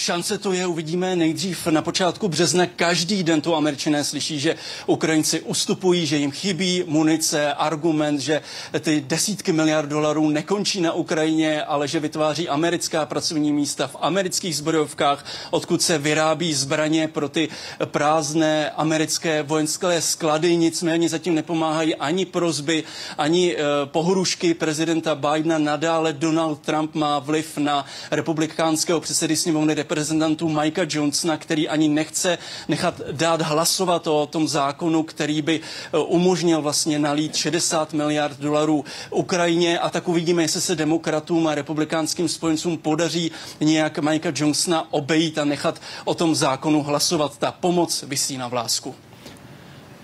Šance 0.00 0.38
to 0.38 0.52
je, 0.52 0.66
uvidíme 0.66 1.16
nejdřív 1.16 1.66
na 1.66 1.82
počátku 1.82 2.28
března. 2.28 2.66
Každý 2.66 3.22
den 3.22 3.40
to 3.40 3.56
američané 3.56 4.04
slyší, 4.04 4.40
že 4.40 4.56
Ukrajinci 4.86 5.40
ustupují, 5.40 6.06
že 6.06 6.16
jim 6.16 6.30
chybí 6.30 6.84
munice, 6.86 7.52
argument, 7.52 8.20
že 8.20 8.42
ty 8.80 9.04
desítky 9.06 9.52
miliard 9.52 9.88
dolarů 9.88 10.30
nekončí 10.30 10.80
na 10.80 10.92
Ukrajině, 10.92 11.62
ale 11.62 11.88
že 11.88 12.00
vytváří 12.00 12.48
americká 12.48 13.06
pracovní 13.06 13.52
místa 13.52 13.86
v 13.86 13.96
amerických 14.00 14.56
zbrojovkách, 14.56 15.24
odkud 15.50 15.82
se 15.82 15.98
vyrábí 15.98 16.54
zbraně 16.54 17.08
pro 17.08 17.28
ty 17.28 17.48
prázdné 17.84 18.70
americké 18.70 19.42
vojenské 19.42 20.00
sklady. 20.00 20.56
Nicméně 20.56 21.08
zatím 21.08 21.34
nepomáhají 21.34 21.94
ani 21.94 22.26
prozby, 22.26 22.84
ani 23.18 23.56
e, 23.56 23.58
pohrušky 23.84 24.54
prezidenta 24.54 25.14
Bidena. 25.14 25.58
Nadále 25.58 26.12
Donald 26.12 26.60
Trump 26.60 26.94
má 26.94 27.18
vliv 27.18 27.58
na 27.58 27.86
republikánského 28.10 29.00
předsedy 29.00 29.36
sněmovny 29.36 29.74
reprezentantů 29.90 30.48
Mikea 30.48 30.86
Johnsona, 30.88 31.36
který 31.36 31.68
ani 31.68 31.88
nechce 31.88 32.38
nechat 32.68 33.00
dát 33.12 33.42
hlasovat 33.42 34.06
o 34.06 34.26
tom 34.26 34.48
zákonu, 34.48 35.02
který 35.02 35.42
by 35.42 35.60
e, 35.92 35.98
umožnil 35.98 36.62
vlastně 36.62 36.98
nalít 36.98 37.36
60 37.36 37.92
miliard 37.92 38.38
dolarů 38.38 38.84
Ukrajině 39.10 39.78
a 39.78 39.90
tak 39.90 40.08
uvidíme, 40.08 40.42
jestli 40.42 40.60
se 40.60 40.76
demokratům 40.76 41.46
a 41.46 41.54
republikánským 41.54 42.28
spojencům 42.28 42.78
podaří 42.78 43.30
nějak 43.60 43.98
Mikea 43.98 44.32
Johnsona 44.34 44.92
obejít 44.92 45.38
a 45.38 45.44
nechat 45.44 45.80
o 46.04 46.14
tom 46.14 46.34
zákonu 46.34 46.82
hlasovat. 46.82 47.38
Ta 47.38 47.52
pomoc 47.52 48.02
vysí 48.02 48.38
na 48.38 48.48
vlásku. 48.48 48.94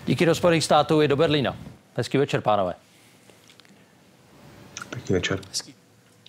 Díky 0.06 0.26
do 0.26 0.34
Spojených 0.34 0.64
států 0.64 1.02
i 1.02 1.08
do 1.08 1.16
Berlína. 1.16 1.56
Hezký 1.94 2.18
večer, 2.18 2.40
pánové. 2.40 2.74
Pěkný 4.90 5.14
večer. 5.14 5.40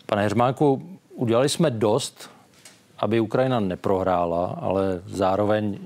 Pane 0.05 0.21
Heřmánku, 0.21 0.99
udělali 1.15 1.49
jsme 1.49 1.71
dost 1.71 2.36
aby 2.99 3.19
Ukrajina 3.19 3.59
neprohrála, 3.59 4.59
ale 4.61 5.01
zároveň 5.07 5.79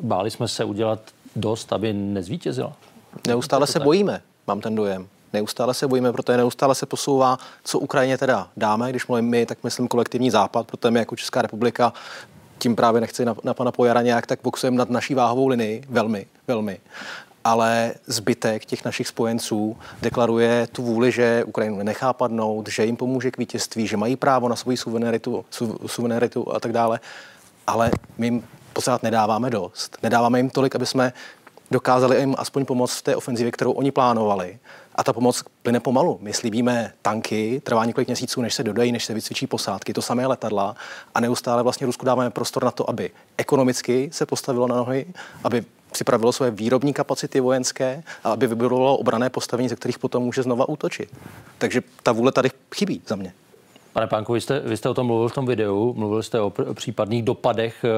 báli 0.00 0.30
jsme 0.30 0.48
se 0.48 0.64
udělat 0.64 1.00
dost, 1.36 1.72
aby 1.72 1.92
nezvítězila. 1.92 2.72
Neustále 3.26 3.66
se 3.66 3.72
tak? 3.72 3.82
bojíme, 3.82 4.22
mám 4.46 4.60
ten 4.60 4.74
dojem. 4.74 5.08
Neustále 5.32 5.74
se 5.74 5.88
bojíme, 5.88 6.12
protože 6.12 6.36
neustále 6.36 6.74
se 6.74 6.86
posouvá, 6.86 7.38
co 7.64 7.78
Ukrajině 7.78 8.18
teda 8.18 8.48
dáme. 8.56 8.90
Když 8.90 9.06
mluvím 9.06 9.24
my, 9.24 9.46
tak 9.46 9.58
myslím 9.64 9.88
kolektivní 9.88 10.30
západ, 10.30 10.66
protože 10.66 10.90
my 10.90 10.98
jako 10.98 11.16
Česká 11.16 11.42
republika 11.42 11.92
tím 12.58 12.76
právě 12.76 13.00
nechci 13.00 13.24
na, 13.24 13.34
na 13.44 13.54
pana 13.54 13.72
Pojara 13.72 14.02
nějak 14.02 14.26
tak 14.26 14.38
boxujeme 14.42 14.76
nad 14.76 14.90
naší 14.90 15.14
váhovou 15.14 15.48
linii, 15.48 15.84
velmi, 15.88 16.26
velmi 16.48 16.80
ale 17.46 17.94
zbytek 18.06 18.64
těch 18.64 18.84
našich 18.84 19.08
spojenců 19.08 19.76
deklaruje 20.02 20.66
tu 20.72 20.82
vůli, 20.82 21.12
že 21.12 21.44
Ukrajinu 21.44 21.76
nenechá 21.76 22.12
padnout, 22.12 22.68
že 22.68 22.84
jim 22.84 22.96
pomůže 22.96 23.30
k 23.30 23.38
vítězství, 23.38 23.86
že 23.86 23.96
mají 23.96 24.16
právo 24.16 24.48
na 24.48 24.56
svoji 24.56 24.76
suverenitu, 24.76 25.44
su, 25.50 25.78
suverenitu 25.86 26.54
a 26.54 26.60
tak 26.60 26.72
dále. 26.72 27.00
Ale 27.66 27.90
my 28.18 28.26
jim 28.26 28.44
pořád 28.72 29.02
nedáváme 29.02 29.50
dost. 29.50 29.98
Nedáváme 30.02 30.38
jim 30.38 30.50
tolik, 30.50 30.74
aby 30.74 30.86
jsme 30.86 31.12
dokázali 31.70 32.20
jim 32.20 32.34
aspoň 32.38 32.64
pomoct 32.64 32.96
v 32.96 33.02
té 33.02 33.16
ofenzivě, 33.16 33.52
kterou 33.52 33.72
oni 33.72 33.90
plánovali. 33.92 34.58
A 34.94 35.04
ta 35.04 35.12
pomoc 35.12 35.44
plyne 35.62 35.80
pomalu. 35.80 36.18
My 36.22 36.32
slíbíme 36.32 36.92
tanky, 37.02 37.62
trvá 37.64 37.84
několik 37.84 38.08
měsíců, 38.08 38.42
než 38.42 38.54
se 38.54 38.64
dodají, 38.64 38.92
než 38.92 39.04
se 39.04 39.14
vycvičí 39.14 39.46
posádky, 39.46 39.92
to 39.92 40.02
samé 40.02 40.26
letadla 40.26 40.76
a 41.14 41.20
neustále 41.20 41.62
vlastně 41.62 41.86
Rusku 41.86 42.06
dáváme 42.06 42.30
prostor 42.30 42.64
na 42.64 42.70
to, 42.70 42.90
aby 42.90 43.10
ekonomicky 43.36 44.10
se 44.12 44.26
postavilo 44.26 44.68
na 44.68 44.76
nohy, 44.76 45.06
aby 45.44 45.64
připravilo 45.96 46.32
své 46.32 46.50
výrobní 46.50 46.92
kapacity 46.92 47.40
vojenské 47.40 48.02
a 48.24 48.32
aby 48.32 48.46
vybudovalo 48.46 48.96
obrané 48.96 49.30
postavení, 49.30 49.68
ze 49.68 49.76
kterých 49.76 49.98
potom 49.98 50.22
může 50.22 50.42
znova 50.42 50.68
útočit. 50.68 51.08
Takže 51.58 51.82
ta 52.02 52.12
vůle 52.12 52.32
tady 52.32 52.50
chybí 52.74 53.02
za 53.06 53.16
mě. 53.16 53.32
Pane 53.92 54.06
Pánku, 54.06 54.32
vy 54.32 54.40
jste, 54.40 54.60
vy 54.60 54.76
jste 54.76 54.88
o 54.88 54.94
tom 54.94 55.06
mluvil 55.06 55.28
v 55.28 55.34
tom 55.34 55.46
videu, 55.46 55.94
mluvil 55.96 56.22
jste 56.22 56.40
o, 56.40 56.50
pr- 56.50 56.74
případných 56.74 57.22
dopadech, 57.22 57.84
eh, 57.84 57.88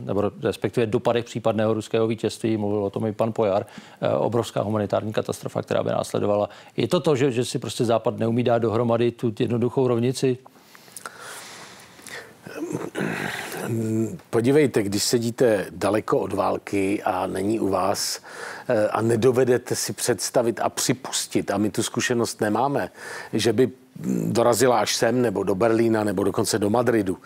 nebo 0.00 0.30
respektive 0.42 0.86
dopadech 0.86 1.24
případného 1.24 1.74
ruského 1.74 2.06
vítězství, 2.06 2.56
mluvil 2.56 2.84
o 2.84 2.90
tom 2.90 3.06
i 3.06 3.12
pan 3.12 3.32
Pojar, 3.32 3.66
eh, 4.00 4.08
obrovská 4.08 4.62
humanitární 4.62 5.12
katastrofa, 5.12 5.62
která 5.62 5.82
by 5.82 5.90
následovala. 5.90 6.48
Je 6.76 6.88
to 6.88 7.00
to, 7.00 7.16
že, 7.16 7.32
že 7.32 7.44
si 7.44 7.58
prostě 7.58 7.84
Západ 7.84 8.18
neumí 8.18 8.42
dát 8.42 8.58
dohromady 8.58 9.10
tu 9.10 9.32
jednoduchou 9.38 9.88
rovnici? 9.88 10.38
Podívejte, 14.30 14.82
když 14.82 15.02
sedíte 15.02 15.66
daleko 15.70 16.18
od 16.18 16.32
války 16.32 17.02
a 17.02 17.26
není 17.26 17.60
u 17.60 17.68
vás 17.68 18.20
eh, 18.68 18.88
a 18.88 19.02
nedovedete 19.02 19.76
si 19.76 19.92
představit 19.92 20.60
a 20.60 20.68
připustit, 20.68 21.50
a 21.50 21.58
my 21.58 21.70
tu 21.70 21.82
zkušenost 21.82 22.40
nemáme, 22.40 22.90
že 23.32 23.52
by 23.52 23.70
dorazila 24.26 24.78
až 24.78 24.94
sem, 24.94 25.22
nebo 25.22 25.42
do 25.42 25.54
Berlína, 25.54 26.04
nebo 26.04 26.24
dokonce 26.24 26.58
do 26.58 26.70
Madridu, 26.70 27.18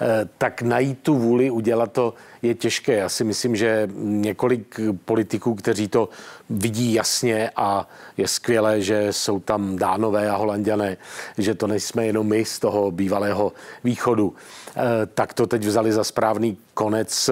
eh, 0.00 0.28
tak 0.38 0.62
najít 0.62 0.98
tu 1.02 1.14
vůli 1.14 1.50
udělat 1.50 1.92
to 1.92 2.14
je 2.42 2.54
těžké. 2.54 2.92
Já 2.92 3.08
si 3.08 3.24
myslím, 3.24 3.56
že 3.56 3.88
několik 3.96 4.80
politiků, 5.04 5.54
kteří 5.54 5.88
to 5.88 6.08
vidí 6.50 6.94
jasně 6.94 7.50
a 7.56 7.88
je 8.16 8.28
skvělé, 8.28 8.80
že 8.80 9.12
jsou 9.12 9.40
tam 9.40 9.76
dánové 9.76 10.30
a 10.30 10.36
holanděné, 10.36 10.96
že 11.38 11.54
to 11.54 11.66
nejsme 11.66 12.06
jenom 12.06 12.26
my 12.26 12.44
z 12.44 12.58
toho 12.58 12.90
bývalého 12.90 13.52
východu, 13.84 14.34
eh, 14.68 14.80
tak 15.14 15.34
to 15.34 15.46
teď 15.46 15.64
vzali 15.64 15.92
za 15.92 16.04
správný 16.04 16.58
konec 16.74 17.30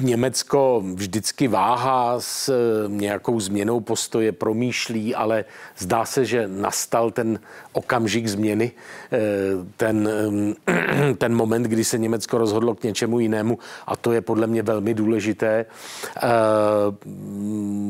Německo 0.00 0.82
vždycky 0.94 1.48
váhá 1.48 2.20
s 2.20 2.48
eh, 2.48 2.88
nějakou 2.88 3.40
změnou 3.40 3.80
postoje, 3.80 4.32
promýšlí, 4.32 5.14
ale 5.14 5.44
zdá 5.78 6.04
se, 6.04 6.24
že 6.24 6.48
nastal 6.48 7.10
ten 7.10 7.40
okamžik 7.72 8.28
změny, 8.28 8.72
eh, 9.12 9.18
ten, 9.76 10.08
eh, 10.68 11.14
ten 11.18 11.34
moment, 11.34 11.62
kdy 11.62 11.84
se 11.84 11.98
Německo 11.98 12.38
rozhodlo 12.38 12.74
k 12.74 12.82
něčemu 12.82 13.20
jinému 13.20 13.58
a 13.86 13.96
to 13.96 14.12
je 14.12 14.20
podle 14.20 14.46
mě 14.46 14.62
velmi 14.62 14.94
důležité. 14.94 15.66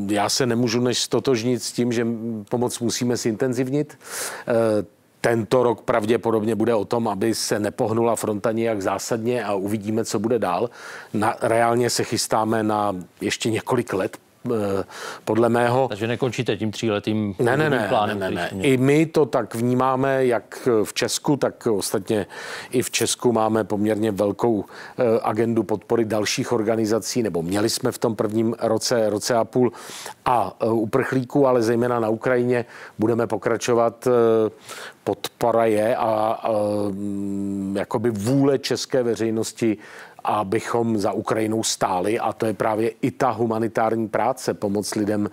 Já 0.07 0.29
se 0.29 0.45
nemůžu 0.45 0.81
než 0.81 1.01
stotožnit 1.01 1.63
s 1.63 1.71
tím, 1.71 1.91
že 1.91 2.07
pomoc 2.49 2.79
musíme 2.79 3.17
zintenzivnit 3.17 3.97
tento 5.25 5.63
rok 5.63 5.81
pravděpodobně 5.81 6.55
bude 6.55 6.75
o 6.75 6.85
tom, 6.85 7.07
aby 7.07 7.35
se 7.35 7.59
nepohnula 7.59 8.15
fronta 8.15 8.51
nijak 8.51 8.81
zásadně 8.81 9.43
a 9.43 9.53
uvidíme, 9.53 10.05
co 10.05 10.19
bude 10.19 10.39
dál. 10.39 10.69
Na, 11.13 11.35
reálně 11.41 11.89
se 11.89 12.03
chystáme 12.03 12.63
na 12.63 12.95
ještě 13.21 13.49
několik 13.49 13.93
let, 13.93 14.17
podle 15.25 15.49
mého. 15.49 15.87
Takže 15.87 16.07
nekončíte 16.07 16.57
tím 16.57 16.71
tříletým 16.71 17.35
ne, 17.39 17.57
ne, 17.57 17.69
ne, 17.69 17.85
plánem? 17.89 18.19
Ne, 18.19 18.31
ne, 18.31 18.49
ne. 18.53 18.63
I 18.63 18.77
my 18.77 19.05
to 19.05 19.25
tak 19.25 19.55
vnímáme, 19.55 20.25
jak 20.25 20.67
v 20.83 20.93
Česku, 20.93 21.37
tak 21.37 21.67
ostatně 21.67 22.25
i 22.71 22.81
v 22.81 22.91
Česku 22.91 23.31
máme 23.31 23.63
poměrně 23.63 24.11
velkou 24.11 24.65
eh, 24.97 25.03
agendu 25.23 25.63
podpory 25.63 26.05
dalších 26.05 26.51
organizací, 26.51 27.23
nebo 27.23 27.41
měli 27.41 27.69
jsme 27.69 27.91
v 27.91 27.97
tom 27.97 28.15
prvním 28.15 28.55
roce, 28.61 29.09
roce 29.09 29.35
a 29.35 29.43
půl 29.43 29.71
a 30.25 30.57
eh, 30.61 30.65
uprchlíků, 30.65 31.47
ale 31.47 31.61
zejména 31.61 31.99
na 31.99 32.09
Ukrajině 32.09 32.65
budeme 32.99 33.27
pokračovat 33.27 34.07
podpora 35.05 35.65
je 35.65 35.95
a, 35.95 36.03
a 36.03 36.51
jakoby 37.73 38.09
vůle 38.09 38.59
české 38.59 39.03
veřejnosti 39.03 39.77
abychom 40.25 40.97
za 40.97 41.11
Ukrajinou 41.11 41.63
stáli 41.63 42.19
a 42.19 42.33
to 42.33 42.45
je 42.45 42.53
právě 42.53 42.91
i 43.01 43.11
ta 43.11 43.29
humanitární 43.29 44.07
práce, 44.07 44.53
pomoc 44.53 44.95
lidem. 44.95 45.29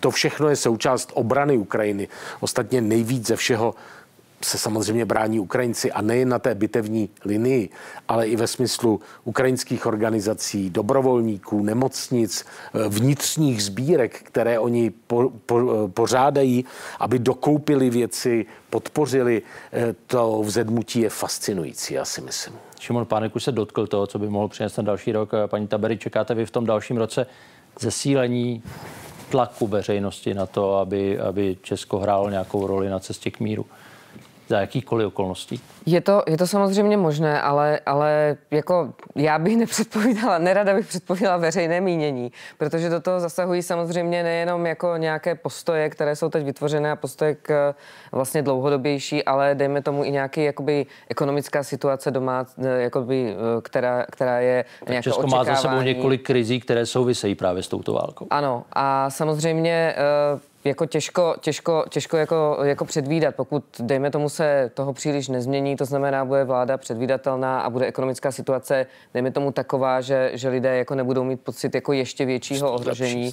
To 0.00 0.10
všechno 0.10 0.48
je 0.48 0.56
součást 0.56 1.10
obrany 1.14 1.56
Ukrajiny. 1.58 2.08
Ostatně 2.40 2.80
nejvíc 2.80 3.26
ze 3.26 3.36
všeho 3.36 3.74
se 4.44 4.58
samozřejmě 4.58 5.04
brání 5.04 5.40
Ukrajinci 5.40 5.92
a 5.92 6.02
nejen 6.02 6.28
na 6.28 6.38
té 6.38 6.54
bitevní 6.54 7.08
linii, 7.24 7.68
ale 8.08 8.28
i 8.28 8.36
ve 8.36 8.46
smyslu 8.46 9.00
ukrajinských 9.24 9.86
organizací, 9.86 10.70
dobrovolníků, 10.70 11.62
nemocnic, 11.62 12.44
eh, 12.44 12.88
vnitřních 12.88 13.64
sbírek, 13.64 14.22
které 14.22 14.58
oni 14.58 14.90
po, 14.90 15.32
po, 15.46 15.60
eh, 15.60 15.88
pořádají, 15.88 16.64
aby 17.00 17.18
dokoupili 17.18 17.90
věci, 17.90 18.46
podpořili. 18.70 19.42
Eh, 19.72 19.94
to 20.06 20.42
vzedmutí 20.42 21.00
je 21.00 21.10
fascinující, 21.10 21.94
já 21.94 22.04
si 22.04 22.20
myslím. 22.20 22.54
Šimon 22.80 23.06
Pánek 23.06 23.36
už 23.36 23.44
se 23.44 23.52
dotkl 23.52 23.86
toho, 23.86 24.06
co 24.06 24.18
by 24.18 24.28
mohl 24.28 24.48
přinést 24.48 24.72
ten 24.72 24.84
další 24.84 25.12
rok. 25.12 25.30
Paní 25.46 25.66
Tabery, 25.66 25.98
čekáte 25.98 26.34
vy 26.34 26.46
v 26.46 26.50
tom 26.50 26.66
dalším 26.66 26.96
roce 26.96 27.26
zesílení 27.80 28.62
tlaku 29.30 29.66
veřejnosti 29.66 30.34
na 30.34 30.46
to, 30.46 30.76
aby, 30.76 31.20
aby 31.20 31.56
Česko 31.62 31.98
hrálo 31.98 32.30
nějakou 32.30 32.66
roli 32.66 32.88
na 32.88 32.98
cestě 32.98 33.30
k 33.30 33.40
míru? 33.40 33.66
Za 34.48 34.60
jakýchkoliv 34.60 35.06
okolností? 35.08 35.60
Je 35.86 36.00
to, 36.00 36.22
je 36.28 36.36
to 36.36 36.46
samozřejmě 36.46 36.96
možné, 36.96 37.40
ale, 37.42 37.80
ale 37.86 38.36
jako 38.50 38.92
já 39.14 39.38
bych 39.38 39.56
nepředpovídala, 39.64 40.38
nerada 40.38 40.74
bych 40.74 40.86
předpovídala 40.86 41.36
veřejné 41.36 41.80
mínění, 41.80 42.32
protože 42.58 42.88
do 42.90 43.00
toho 43.00 43.20
zasahují 43.20 43.62
samozřejmě 43.62 44.22
nejenom 44.22 44.66
jako 44.66 44.96
nějaké 44.96 45.34
postoje, 45.34 45.90
které 45.90 46.16
jsou 46.16 46.28
teď 46.28 46.44
vytvořené 46.44 46.90
a 46.90 46.96
postoje 46.96 47.34
k 47.34 47.74
vlastně 48.12 48.42
dlouhodobější, 48.42 49.24
ale 49.24 49.54
dejme 49.54 49.82
tomu 49.82 50.04
i 50.04 50.10
nějaký 50.10 50.44
jakoby 50.44 50.86
ekonomická 51.08 51.62
situace 51.62 52.10
doma, 52.10 52.46
jakoby, 52.78 53.36
která, 53.62 54.06
která 54.10 54.40
je 54.40 54.64
nějaké 54.88 55.02
Česko 55.02 55.26
má 55.26 55.44
za 55.44 55.56
sebou 55.56 55.80
několik 55.80 56.22
krizí, 56.22 56.60
které 56.60 56.86
souvisejí 56.86 57.34
právě 57.34 57.62
s 57.62 57.68
touto 57.68 57.92
válkou. 57.92 58.26
Ano 58.30 58.64
a 58.72 59.10
samozřejmě 59.10 59.94
jako 60.64 60.86
těžko, 60.86 61.34
těžko, 61.40 61.84
těžko 61.88 62.16
jako, 62.16 62.58
jako 62.62 62.84
předvídat, 62.84 63.34
pokud, 63.34 63.64
dejme 63.80 64.10
tomu, 64.10 64.28
se 64.28 64.70
toho 64.74 64.92
příliš 64.92 65.28
nezmění, 65.28 65.76
to 65.76 65.84
znamená, 65.84 66.24
bude 66.24 66.44
vláda 66.44 66.76
předvídatelná 66.76 67.60
a 67.60 67.70
bude 67.70 67.86
ekonomická 67.86 68.32
situace, 68.32 68.86
dejme 69.14 69.30
tomu 69.30 69.52
taková, 69.52 70.00
že, 70.00 70.30
že 70.34 70.48
lidé 70.48 70.76
jako 70.76 70.94
nebudou 70.94 71.24
mít 71.24 71.40
pocit 71.40 71.74
jako 71.74 71.92
ještě 71.92 72.24
většího 72.24 72.72
ohrožení, 72.72 73.32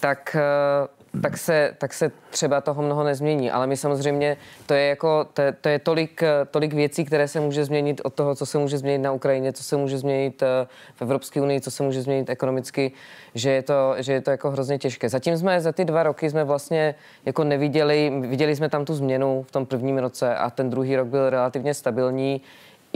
tak 0.00 0.36
eh, 0.36 0.95
tak 1.22 1.38
se, 1.38 1.74
tak 1.78 1.94
se 1.94 2.10
třeba 2.30 2.60
toho 2.60 2.82
mnoho 2.82 3.04
nezmění. 3.04 3.50
Ale 3.50 3.66
my 3.66 3.76
samozřejmě, 3.76 4.36
to 4.66 4.74
je 4.74 4.86
jako, 4.86 5.26
to, 5.32 5.42
to 5.60 5.68
je 5.68 5.78
tolik, 5.78 6.22
tolik 6.50 6.72
věcí, 6.72 7.04
které 7.04 7.28
se 7.28 7.40
může 7.40 7.64
změnit 7.64 8.00
od 8.04 8.14
toho, 8.14 8.34
co 8.34 8.46
se 8.46 8.58
může 8.58 8.78
změnit 8.78 8.98
na 8.98 9.12
Ukrajině, 9.12 9.52
co 9.52 9.62
se 9.62 9.76
může 9.76 9.98
změnit 9.98 10.42
eh, 10.42 10.66
v 10.94 11.02
Evropské 11.02 11.40
unii, 11.40 11.60
co 11.60 11.70
se 11.70 11.82
může 11.82 12.02
změnit 12.02 12.30
ekonomicky, 12.30 12.92
že 13.34 13.50
je 13.50 13.62
to, 13.62 13.94
že 13.98 14.12
je 14.12 14.20
to 14.20 14.30
jako 14.30 14.50
hrozně 14.50 14.78
těžké. 14.78 15.08
Zatím 15.08 15.36
jsme 15.36 15.60
za 15.60 15.72
ty 15.72 15.84
dva 15.84 16.02
roky 16.02 16.30
jsme 16.30 16.44
vlastně 16.44 16.94
jako 17.26 17.44
neviděli, 17.44 18.12
viděli 18.20 18.56
jsme 18.56 18.68
tam 18.68 18.84
tu 18.84 18.94
změnu 18.94 19.44
v 19.48 19.52
tom 19.52 19.66
prvním 19.66 19.98
roce 19.98 20.36
a 20.36 20.50
ten 20.50 20.70
druhý 20.70 20.96
rok 20.96 21.08
byl 21.08 21.30
relativně 21.30 21.74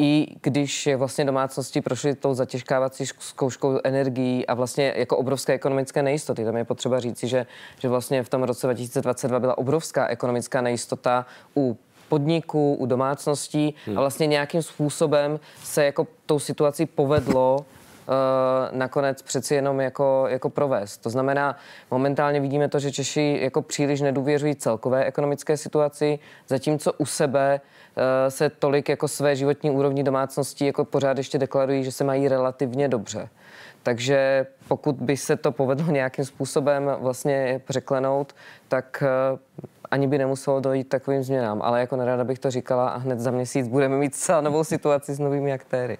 i 0.01 0.27
když 0.43 0.89
vlastně 0.97 1.25
domácnosti 1.25 1.81
prošly 1.81 2.15
tou 2.15 2.35
zatěžkávací 2.35 3.07
zkouškou 3.07 3.79
energií 3.85 4.47
a 4.47 4.55
vlastně 4.55 4.95
jako 4.97 5.17
obrovské 5.17 5.53
ekonomické 5.53 6.03
nejistoty. 6.03 6.45
Tam 6.45 6.57
je 6.57 6.65
potřeba 6.65 7.01
říci, 7.01 7.29
že, 7.29 7.47
že 7.79 7.89
vlastně 7.89 8.23
v 8.23 8.29
tom 8.29 8.43
roce 8.43 8.67
2022 8.67 9.41
byla 9.41 9.59
obrovská 9.59 10.07
ekonomická 10.07 10.61
nejistota 10.61 11.27
u 11.57 11.79
podniků, 12.09 12.75
u 12.75 12.87
domácností 12.87 13.75
hmm. 13.87 13.99
a 13.99 14.01
vlastně 14.01 14.27
nějakým 14.27 14.63
způsobem 14.63 15.41
se 15.65 15.85
jako 15.85 16.07
tou 16.27 16.39
situací 16.39 16.87
povedlo 16.87 17.65
nakonec 18.73 19.23
přeci 19.23 19.55
jenom 19.55 19.81
jako, 19.81 20.25
jako 20.29 20.51
provést. 20.51 20.99
To 20.99 21.11
znamená, 21.11 21.57
momentálně 21.91 22.41
vidíme 22.41 22.69
to, 22.69 22.79
že 22.79 22.93
Češi 22.93 23.39
jako 23.43 23.63
příliš 23.63 24.01
nedůvěřují 24.01 24.57
celkové 24.57 25.05
ekonomické 25.05 25.57
situaci, 25.57 26.19
zatímco 26.49 26.93
u 26.93 27.07
sebe 27.07 27.61
Eh, 27.97 28.31
se 28.31 28.51
tolik 28.51 28.89
jako 28.89 29.09
své 29.09 29.37
životní 29.37 29.71
úrovni 29.71 30.03
domácností 30.03 30.67
jako 30.67 30.85
pořád 30.85 31.19
ještě 31.19 31.39
deklarují, 31.39 31.85
že 31.85 31.93
se 31.93 32.05
mají 32.05 32.29
relativně 32.29 32.89
dobře. 32.89 33.29
Takže 33.83 34.47
pokud 34.69 34.97
by 34.97 35.17
se 35.17 35.37
to 35.37 35.53
povedlo 35.53 35.87
nějakým 35.93 36.25
způsobem 36.25 36.91
vlastně 37.01 37.61
překlenout, 37.69 38.35
tak 38.69 39.03
eh, 39.07 39.39
ani 39.91 40.07
by 40.07 40.19
nemuselo 40.19 40.61
dojít 40.61 40.89
takovým 40.89 41.23
změnám. 41.23 41.63
Ale 41.63 41.81
jako 41.81 41.97
nerada 41.97 42.25
bych 42.25 42.39
to 42.39 42.51
říkala 42.51 42.89
a 42.89 42.99
hned 42.99 43.21
za 43.21 43.31
měsíc 43.31 43.69
budeme 43.69 43.97
mít 43.97 44.15
celá 44.15 44.41
novou 44.41 44.65
situaci 44.65 45.15
s 45.15 45.19
novými 45.19 45.53
aktéry. 45.53 45.99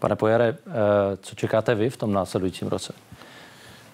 Pane 0.00 0.16
Pojare, 0.16 0.48
eh, 0.48 0.72
co 1.16 1.34
čekáte 1.34 1.74
vy 1.74 1.90
v 1.90 1.96
tom 1.96 2.12
následujícím 2.12 2.68
roce? 2.68 2.92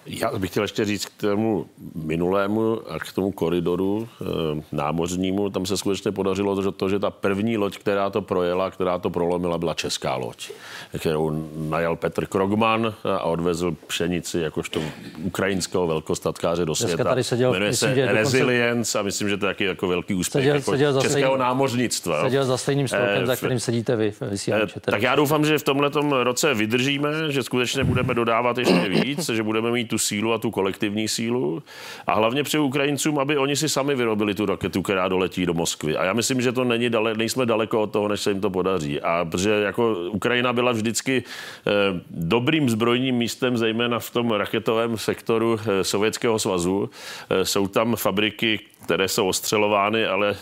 Já 0.09 0.31
bych 0.37 0.49
chtěl 0.49 0.63
ještě 0.63 0.85
říct 0.85 1.05
k 1.05 1.21
tomu 1.21 1.65
minulému 1.95 2.81
a 2.89 2.99
k 2.99 3.11
tomu 3.11 3.31
koridoru 3.31 4.07
e, 4.21 4.25
námořnímu. 4.71 5.49
Tam 5.49 5.65
se 5.65 5.77
skutečně 5.77 6.11
podařilo 6.11 6.55
to, 6.55 6.61
že, 6.61 6.71
to, 6.71 6.89
že 6.89 6.99
ta 6.99 7.09
první 7.09 7.57
loď, 7.57 7.77
která 7.77 8.09
to 8.09 8.21
projela, 8.21 8.71
která 8.71 8.99
to 8.99 9.09
prolomila, 9.09 9.57
byla 9.57 9.73
česká 9.73 10.15
loď, 10.15 10.51
kterou 10.99 11.49
najal 11.69 11.95
Petr 11.95 12.25
Krogman 12.25 12.93
a 13.03 13.21
odvezl 13.21 13.75
pšenici 13.87 14.39
jakožto 14.39 14.81
ukrajinského 15.23 15.87
velkostatkáře 15.87 16.65
do 16.65 16.75
světa. 16.75 17.03
tady 17.03 17.23
seděl, 17.23 17.51
Jmenuje 17.51 17.71
myslím, 17.71 17.95
se 17.95 18.05
Resilience 18.05 18.99
a 18.99 19.01
myslím, 19.01 19.29
že 19.29 19.37
to 19.37 19.45
je 19.45 19.53
taky 19.53 19.63
jako 19.63 19.87
velký 19.87 20.13
úspěch 20.13 20.43
seděl, 20.43 20.55
jako 20.55 20.71
seděl 20.71 21.01
českého 21.01 21.11
stejným, 21.11 21.39
námořnictva. 21.39 22.23
Seděl 22.23 22.45
za 22.45 22.57
stejným 22.57 22.87
stolkem, 22.87 23.23
e, 23.23 23.25
za 23.25 23.35
kterým 23.35 23.59
sedíte 23.59 23.95
vy 23.95 24.13
vysílače. 24.29 24.79
Tak 24.79 25.01
já 25.01 25.15
doufám, 25.15 25.45
že 25.45 25.57
v 25.57 25.63
tomhle 25.63 25.89
roce 26.23 26.53
vydržíme, 26.53 27.31
že 27.31 27.43
skutečně 27.43 27.83
budeme 27.83 28.13
dodávat 28.13 28.57
ještě 28.57 28.89
víc, 28.89 29.29
že 29.29 29.43
budeme 29.43 29.71
mít 29.71 29.87
tu 29.87 29.96
sílu 29.97 30.33
a 30.33 30.37
tu 30.37 30.51
kolektivní 30.51 31.07
sílu 31.07 31.63
a 32.07 32.13
hlavně 32.13 32.43
přeju 32.43 32.63
Ukrajincům, 32.63 33.19
aby 33.19 33.37
oni 33.37 33.55
si 33.55 33.69
sami 33.69 33.95
vyrobili 33.95 34.35
tu 34.35 34.45
raketu, 34.45 34.81
která 34.81 35.07
doletí 35.07 35.45
do 35.45 35.53
Moskvy. 35.53 35.97
A 35.97 36.03
já 36.03 36.13
myslím, 36.13 36.41
že 36.41 36.51
to 36.51 36.63
není 36.63 36.89
dale, 36.89 37.13
nejsme 37.13 37.45
daleko 37.45 37.81
od 37.81 37.91
toho, 37.91 38.07
než 38.07 38.21
se 38.21 38.31
jim 38.31 38.41
to 38.41 38.49
podaří. 38.49 39.01
A 39.01 39.25
protože 39.25 39.49
jako 39.49 39.95
Ukrajina 40.11 40.53
byla 40.53 40.71
vždycky 40.71 41.23
eh, 41.67 41.71
dobrým 42.11 42.69
zbrojním 42.69 43.15
místem, 43.15 43.57
zejména 43.57 43.99
v 43.99 44.09
tom 44.09 44.31
raketovém 44.31 44.97
sektoru 44.97 45.59
eh, 45.59 45.83
Sovětského 45.83 46.39
svazu. 46.39 46.89
Eh, 47.29 47.45
jsou 47.45 47.67
tam 47.67 47.95
fabriky, 47.95 48.59
které 48.83 49.07
jsou 49.07 49.27
ostřelovány, 49.27 50.05
ale 50.05 50.35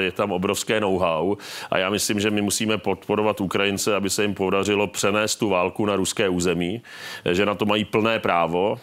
je 0.00 0.12
tam 0.12 0.32
obrovské 0.32 0.80
know-how. 0.80 1.36
A 1.70 1.78
já 1.78 1.90
myslím, 1.90 2.20
že 2.20 2.30
my 2.30 2.42
musíme 2.42 2.78
podporovat 2.78 3.40
Ukrajince, 3.40 3.96
aby 3.96 4.10
se 4.10 4.22
jim 4.22 4.34
podařilo 4.34 4.86
přenést 4.86 5.36
tu 5.36 5.48
válku 5.48 5.86
na 5.86 5.96
ruské 5.96 6.28
území, 6.28 6.82
že 7.32 7.46
na 7.46 7.54
to 7.54 7.66
mají 7.66 7.84
plné 7.84 8.18
právo 8.18 8.78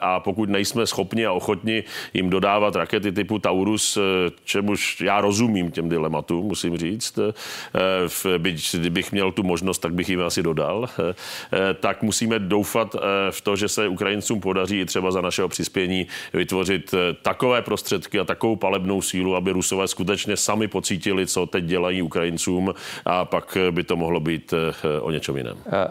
a 0.00 0.20
pokud 0.20 0.48
nejsme 0.48 0.86
schopni 0.86 1.26
a 1.26 1.32
ochotni 1.32 1.84
jim 2.14 2.30
dodávat 2.30 2.76
rakety 2.76 3.12
typu 3.12 3.38
Taurus, 3.38 3.98
čemuž 4.44 5.00
já 5.00 5.20
rozumím 5.20 5.70
těm 5.70 5.88
dilematům, 5.88 6.46
musím 6.46 6.76
říct, 6.76 7.18
byť 8.38 8.74
kdybych 8.74 9.12
měl 9.12 9.32
tu 9.32 9.42
možnost, 9.42 9.78
tak 9.78 9.94
bych 9.94 10.08
jim 10.08 10.22
asi 10.22 10.42
dodal, 10.42 10.88
tak 11.80 12.02
musíme 12.02 12.38
doufat 12.38 12.96
v 13.30 13.40
to, 13.40 13.56
že 13.56 13.68
se 13.68 13.88
Ukrajincům 13.88 14.40
podaří 14.40 14.80
i 14.80 14.84
třeba 14.84 15.10
za 15.10 15.20
našeho 15.20 15.48
přispění 15.48 16.06
vytvořit 16.32 16.94
takové 17.22 17.62
prostředky 17.62 18.20
a 18.20 18.24
takovou 18.24 18.56
palebnou 18.56 19.02
sílu, 19.02 19.36
aby 19.36 19.52
Rusové 19.52 19.88
skutečně 19.88 20.36
sami 20.36 20.68
pocítili, 20.68 21.26
co 21.26 21.46
teď 21.46 21.64
dělají 21.64 22.02
Ukrajincům 22.02 22.74
a 23.04 23.24
pak 23.24 23.58
by 23.70 23.84
to 23.84 23.96
mohlo 23.96 24.20
být 24.20 24.52
eh, 24.52 25.00
o 25.00 25.10
něčem 25.10 25.36
jiném. 25.36 25.56
Eh, 25.66 25.88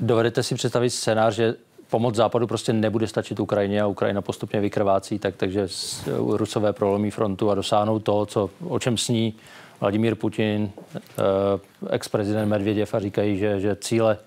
dovedete 0.00 0.42
si 0.42 0.54
představit 0.54 0.90
scénář, 0.90 1.34
že 1.34 1.54
pomoc 1.92 2.14
západu 2.14 2.46
prostě 2.46 2.72
nebude 2.72 3.06
stačit 3.06 3.40
Ukrajině 3.40 3.82
a 3.82 3.86
Ukrajina 3.86 4.22
postupně 4.22 4.60
vykrvácí, 4.60 5.18
tak, 5.18 5.36
takže 5.36 5.68
Rusové 6.26 6.72
prolomí 6.72 7.10
frontu 7.10 7.50
a 7.50 7.54
dosáhnou 7.54 7.98
toho, 7.98 8.26
co, 8.26 8.50
o 8.68 8.78
čem 8.78 8.96
sní 8.96 9.34
Vladimír 9.80 10.14
Putin, 10.14 10.70
eh, 10.96 11.02
ex-prezident 11.90 12.48
Medvěděv 12.48 12.94
a 12.94 12.98
říkají, 12.98 13.38
že, 13.38 13.60
že 13.60 13.76
cíle 13.76 14.18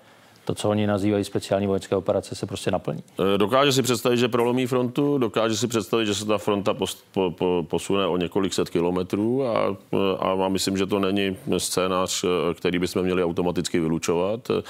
to, 0.46 0.54
co 0.54 0.70
oni 0.70 0.86
nazývají 0.86 1.24
speciální 1.24 1.66
vojenské 1.66 1.96
operace, 1.96 2.34
se 2.34 2.46
prostě 2.46 2.70
naplní. 2.70 3.02
Eh, 3.34 3.38
dokáže 3.38 3.72
si 3.72 3.82
představit, 3.82 4.16
že 4.16 4.28
prolomí 4.28 4.66
frontu, 4.66 5.18
dokáže 5.18 5.56
si 5.56 5.66
představit, 5.66 6.06
že 6.06 6.14
se 6.14 6.24
ta 6.24 6.38
fronta 6.38 6.74
post, 6.74 7.04
po, 7.12 7.30
po, 7.30 7.66
posune 7.68 8.06
o 8.06 8.16
několik 8.16 8.54
set 8.54 8.70
kilometrů 8.70 9.46
a, 9.46 9.76
a, 10.18 10.48
myslím, 10.48 10.76
že 10.76 10.86
to 10.86 10.98
není 10.98 11.36
scénář, 11.58 12.24
eh, 12.24 12.54
který 12.54 12.78
bychom 12.78 13.02
měli 13.02 13.24
automaticky 13.24 13.80
vylučovat. 13.80 14.50
Eh, 14.50 14.62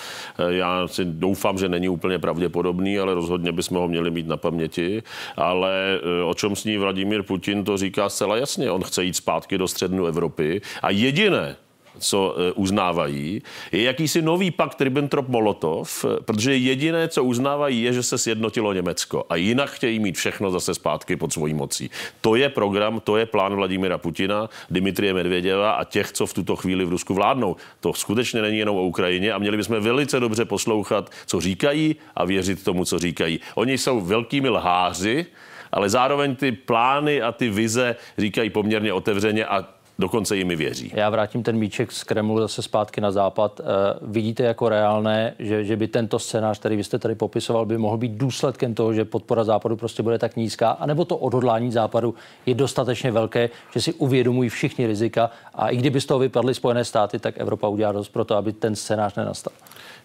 já 0.49 0.89
si 0.89 1.05
doufám, 1.05 1.59
že 1.59 1.69
není 1.69 1.89
úplně 1.89 2.19
pravděpodobný, 2.19 2.99
ale 2.99 3.15
rozhodně 3.15 3.53
bychom 3.53 3.77
ho 3.77 3.89
měli 3.89 4.11
mít 4.11 4.27
na 4.27 4.37
paměti. 4.37 5.03
Ale 5.37 6.01
o 6.27 6.35
čem 6.35 6.57
sní 6.57 6.77
Vladimír 6.77 7.23
Putin, 7.23 7.65
to 7.65 7.77
říká 7.77 8.09
zcela 8.09 8.37
jasně. 8.37 8.71
On 8.71 8.83
chce 8.83 9.05
jít 9.05 9.17
zpátky 9.17 9.59
do 9.59 9.69
střední 9.69 10.09
Evropy 10.09 10.61
a 10.83 10.91
jediné, 10.91 11.57
co 11.99 12.37
eh, 12.39 12.53
uznávají, 12.53 13.43
je 13.73 13.83
jakýsi 13.83 14.23
nový 14.23 14.51
pakt 14.51 14.81
Ribbentrop-Molotov, 14.81 16.05
eh, 16.05 16.21
protože 16.25 16.57
jediné, 16.57 17.09
co 17.09 17.25
uznávají, 17.25 17.83
je, 17.83 17.93
že 17.93 18.03
se 18.03 18.19
sjednotilo 18.19 18.73
Německo 18.73 19.25
a 19.29 19.37
jinak 19.37 19.71
chtějí 19.71 19.99
mít 19.99 20.17
všechno 20.17 20.51
zase 20.51 20.75
zpátky 20.75 21.17
pod 21.17 21.33
svojí 21.33 21.55
mocí. 21.55 21.91
To 22.21 22.35
je 22.35 22.49
program, 22.49 23.01
to 23.01 23.17
je 23.17 23.27
plán 23.27 23.55
Vladimira 23.55 23.99
Putina, 23.99 24.51
Dimitrie 24.71 25.15
Medvěděva 25.15 25.71
a 25.71 25.85
těch, 25.85 26.13
co 26.13 26.27
v 26.27 26.35
tuto 26.35 26.57
chvíli 26.57 26.85
v 26.85 26.89
Rusku 26.89 27.15
vládnou. 27.15 27.57
To 27.81 27.93
skutečně 27.93 28.43
není 28.43 28.59
jenom 28.59 28.77
o 28.77 28.83
Ukrajině 28.83 29.33
a 29.33 29.39
měli 29.39 29.57
bychom 29.57 29.81
velice 29.81 30.21
dobře 30.21 30.45
poslouchat, 30.45 31.11
co 31.27 31.41
říkají 31.41 31.97
a 32.17 32.25
věřit 32.25 32.65
tomu, 32.65 32.85
co 32.85 32.99
říkají. 32.99 33.41
Oni 33.55 33.79
jsou 33.79 34.01
velkými 34.01 34.49
lháři, 34.49 35.27
ale 35.73 35.91
zároveň 35.91 36.37
ty 36.37 36.53
plány 36.53 37.23
a 37.23 37.33
ty 37.33 37.51
vize 37.51 37.97
říkají 38.19 38.51
poměrně 38.51 38.93
otevřeně 38.93 39.47
a 39.47 39.76
dokonce 39.99 40.37
jimi 40.37 40.57
věří. 40.57 40.93
Já 40.95 41.11
vrátím 41.11 41.43
ten 41.43 41.57
míček 41.57 41.93
z 41.93 42.05
Kremlu 42.05 42.41
zase 42.41 42.63
zpátky 42.63 43.01
na 43.01 43.11
západ. 43.11 43.61
Uh, 43.61 43.67
vidíte 44.13 44.43
jako 44.43 44.69
reálné, 44.69 45.35
že, 45.39 45.65
že 45.65 45.77
by 45.77 45.89
tento 45.89 46.19
scénář, 46.19 46.59
který 46.59 46.77
vy 46.77 46.85
jste 46.85 46.99
tady 46.99 47.15
popisoval, 47.15 47.67
by 47.67 47.79
mohl 47.79 47.97
být 47.97 48.13
důsledkem 48.13 48.75
toho, 48.75 48.93
že 48.93 49.05
podpora 49.05 49.45
západu 49.45 49.77
prostě 49.77 50.03
bude 50.03 50.19
tak 50.19 50.37
nízká, 50.37 50.71
anebo 50.71 51.05
to 51.05 51.17
odhodlání 51.17 51.73
západu 51.73 52.15
je 52.47 52.55
dostatečně 52.55 53.11
velké, 53.11 53.51
že 53.75 53.81
si 53.81 53.93
uvědomují 53.93 54.49
všichni 54.49 54.87
rizika 54.87 55.31
a 55.55 55.69
i 55.69 55.77
kdyby 55.77 56.01
z 56.01 56.07
toho 56.07 56.21
vypadly 56.21 56.55
Spojené 56.55 56.85
státy, 56.85 57.19
tak 57.19 57.35
Evropa 57.39 57.69
udělá 57.69 57.93
dost 57.93 58.09
pro 58.09 58.25
to, 58.25 58.37
aby 58.37 58.53
ten 58.53 58.77
scénář 58.77 59.15
nenastal. 59.15 59.53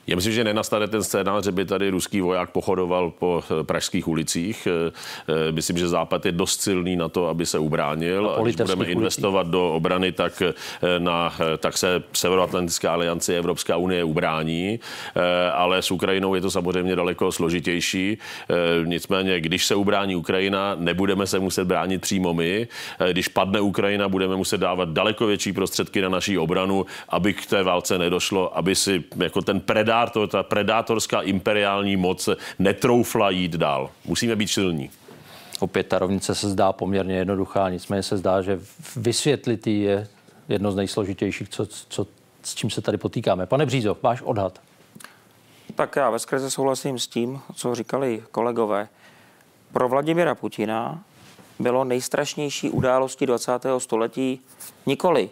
Já 0.08 0.16
myslím, 0.16 0.34
že 0.34 0.44
nenastane 0.44 0.88
ten 0.88 1.04
scénář, 1.04 1.44
že 1.44 1.52
by 1.52 1.66
tady 1.66 1.90
ruský 1.90 2.22
voják 2.22 2.50
pochodoval 2.50 3.12
po 3.20 3.44
eh, 3.44 3.64
pražských 3.64 4.08
ulicích. 4.08 4.68
Eh, 4.68 4.92
eh, 5.28 5.52
myslím, 5.52 5.78
že 5.78 5.88
Západ 5.88 6.26
je 6.26 6.32
dost 6.32 6.62
silný 6.62 6.96
na 6.96 7.10
to, 7.10 7.28
aby 7.28 7.46
se 7.46 7.60
ubránil. 7.60 8.30
A 8.30 8.44
když 8.44 8.56
budeme 8.56 8.76
ulicích. 8.76 8.96
investovat 8.96 9.48
do 9.48 9.74
obrany, 9.74 10.12
tak, 10.12 10.44
na, 10.98 11.34
tak 11.58 11.78
se 11.78 12.04
Severoatlantická 12.14 12.94
aliance 12.94 13.38
Evropská 13.38 13.78
unie 13.78 14.04
ubrání, 14.04 14.80
ale 15.54 15.82
s 15.82 15.92
Ukrajinou 15.92 16.36
je 16.36 16.42
to 16.42 16.52
samozřejmě 16.52 16.96
daleko 16.96 17.32
složitější. 17.32 18.18
Nicméně, 18.86 19.40
když 19.40 19.66
se 19.66 19.76
ubrání 19.76 20.16
Ukrajina, 20.16 20.76
nebudeme 20.80 21.28
se 21.28 21.40
muset 21.40 21.66
bránit 21.66 22.02
přímo 22.02 22.34
my. 22.34 22.68
Když 23.12 23.28
padne 23.28 23.62
Ukrajina, 23.62 24.10
budeme 24.10 24.36
muset 24.36 24.58
dávat 24.58 24.90
daleko 24.90 25.28
větší 25.28 25.54
prostředky 25.54 26.02
na 26.02 26.10
naší 26.10 26.38
obranu, 26.38 26.86
aby 27.10 27.34
k 27.34 27.46
té 27.46 27.64
válce 27.64 27.98
nedošlo, 27.98 28.58
aby 28.58 28.76
si 28.76 29.04
jako 29.18 29.42
ten 29.42 29.60
predátor 29.60 29.91
predátor, 29.92 30.28
ta 30.28 30.44
predátorská 30.44 31.22
imperiální 31.22 31.96
moc 31.96 32.30
netroufla 32.60 33.30
jít 33.30 33.52
dál. 33.52 33.90
Musíme 34.06 34.36
být 34.36 34.48
silní. 34.48 34.90
Opět 35.60 35.88
ta 35.88 36.00
rovnice 36.00 36.36
se 36.36 36.50
zdá 36.50 36.74
poměrně 36.74 37.16
jednoduchá, 37.16 37.70
nicméně 37.70 38.04
se 38.04 38.18
zdá, 38.18 38.42
že 38.42 38.60
vysvětlit 38.96 39.68
je 39.68 40.08
jedno 40.50 40.72
z 40.72 40.76
nejsložitějších, 40.76 41.50
co, 41.50 41.66
co, 41.66 42.08
s 42.44 42.56
čím 42.56 42.70
se 42.70 42.82
tady 42.82 42.98
potýkáme. 42.98 43.46
Pane 43.46 43.66
Břízo, 43.66 43.98
váš 44.02 44.22
odhad. 44.22 44.60
Tak 45.76 45.96
já 45.96 46.10
ve 46.10 46.20
skrze 46.20 46.52
souhlasím 46.52 47.00
s 47.00 47.08
tím, 47.08 47.42
co 47.56 47.76
říkali 47.76 48.24
kolegové. 48.32 48.88
Pro 49.74 49.90
Vladimira 49.90 50.36
Putina 50.36 51.04
bylo 51.60 51.84
nejstrašnější 51.84 52.70
události 52.70 53.26
20. 53.26 53.52
století 53.78 54.40
nikoli 54.86 55.30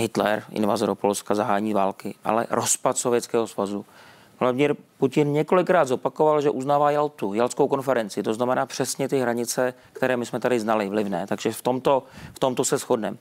Hitler, 0.00 0.42
invaze 0.50 0.86
do 0.86 0.94
Polska, 0.94 1.34
zahání 1.34 1.74
války, 1.74 2.14
ale 2.24 2.46
rozpad 2.50 2.98
Sovětského 2.98 3.46
svazu. 3.46 3.84
Vladimír 4.40 4.74
Putin 4.98 5.32
několikrát 5.32 5.88
zopakoval, 5.88 6.40
že 6.40 6.50
uznává 6.50 6.90
Jaltu, 6.90 7.34
Jalskou 7.34 7.68
konferenci, 7.68 8.22
to 8.22 8.34
znamená 8.34 8.66
přesně 8.66 9.08
ty 9.08 9.20
hranice, 9.20 9.74
které 9.92 10.16
my 10.16 10.26
jsme 10.26 10.40
tady 10.40 10.60
znali, 10.60 10.88
vlivné. 10.88 11.26
Takže 11.26 11.52
v 11.52 11.62
tomto, 11.62 12.02
v 12.34 12.38
tomto 12.38 12.64
se 12.64 12.78
shodneme. 12.78 13.16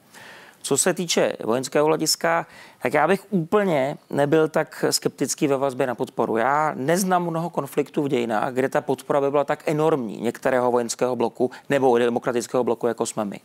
Co 0.62 0.78
se 0.78 0.94
týče 0.94 1.34
vojenského 1.44 1.86
hlediska, 1.86 2.48
tak 2.82 2.94
já 2.94 3.08
bych 3.08 3.26
úplně 3.30 3.98
nebyl 4.10 4.48
tak 4.48 4.86
skeptický 4.90 5.48
ve 5.48 5.58
vazbě 5.58 5.88
na 5.88 5.96
podporu. 5.96 6.38
Já 6.38 6.74
neznám 6.76 7.30
mnoho 7.30 7.50
konfliktů 7.50 8.04
v 8.04 8.08
dějinách, 8.08 8.54
kde 8.54 8.70
ta 8.70 8.82
podpora 8.82 9.22
by 9.22 9.32
byla 9.32 9.44
tak 9.44 9.64
enormní 9.66 10.22
některého 10.22 10.72
vojenského 10.72 11.16
bloku 11.16 11.52
nebo 11.70 11.98
demokratického 11.98 12.64
bloku, 12.64 12.88
jako 12.88 13.06
jsme 13.06 13.26
my. 13.26 13.40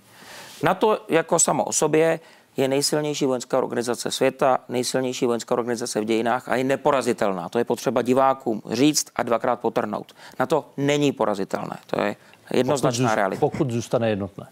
Na 0.63 0.75
to 0.75 0.99
jako 1.09 1.39
samo 1.39 1.65
o 1.65 1.73
sobě 1.73 2.21
je 2.57 2.69
nejsilnější 2.69 3.27
vojenská 3.27 3.59
organizace 3.59 4.11
světa, 4.11 4.59
nejsilnější 4.69 5.27
vojenská 5.27 5.55
organizace 5.55 6.01
v 6.01 6.05
dějinách 6.05 6.49
a 6.49 6.57
je 6.57 6.65
neporazitelná. 6.65 7.49
To 7.49 7.59
je 7.59 7.65
potřeba 7.65 8.03
divákům 8.03 8.63
říct 8.71 9.07
a 9.17 9.23
dvakrát 9.23 9.61
potrhnout. 9.61 10.13
Na 10.39 10.47
to 10.47 10.65
není 10.77 11.13
porazitelné. 11.13 11.77
To 11.87 12.01
je 12.01 12.17
jednoznačná 12.51 13.09
pokud 13.09 13.17
realita. 13.17 13.41
Pokud 13.41 13.71
zůstane 13.71 14.11
jednotné. 14.11 14.47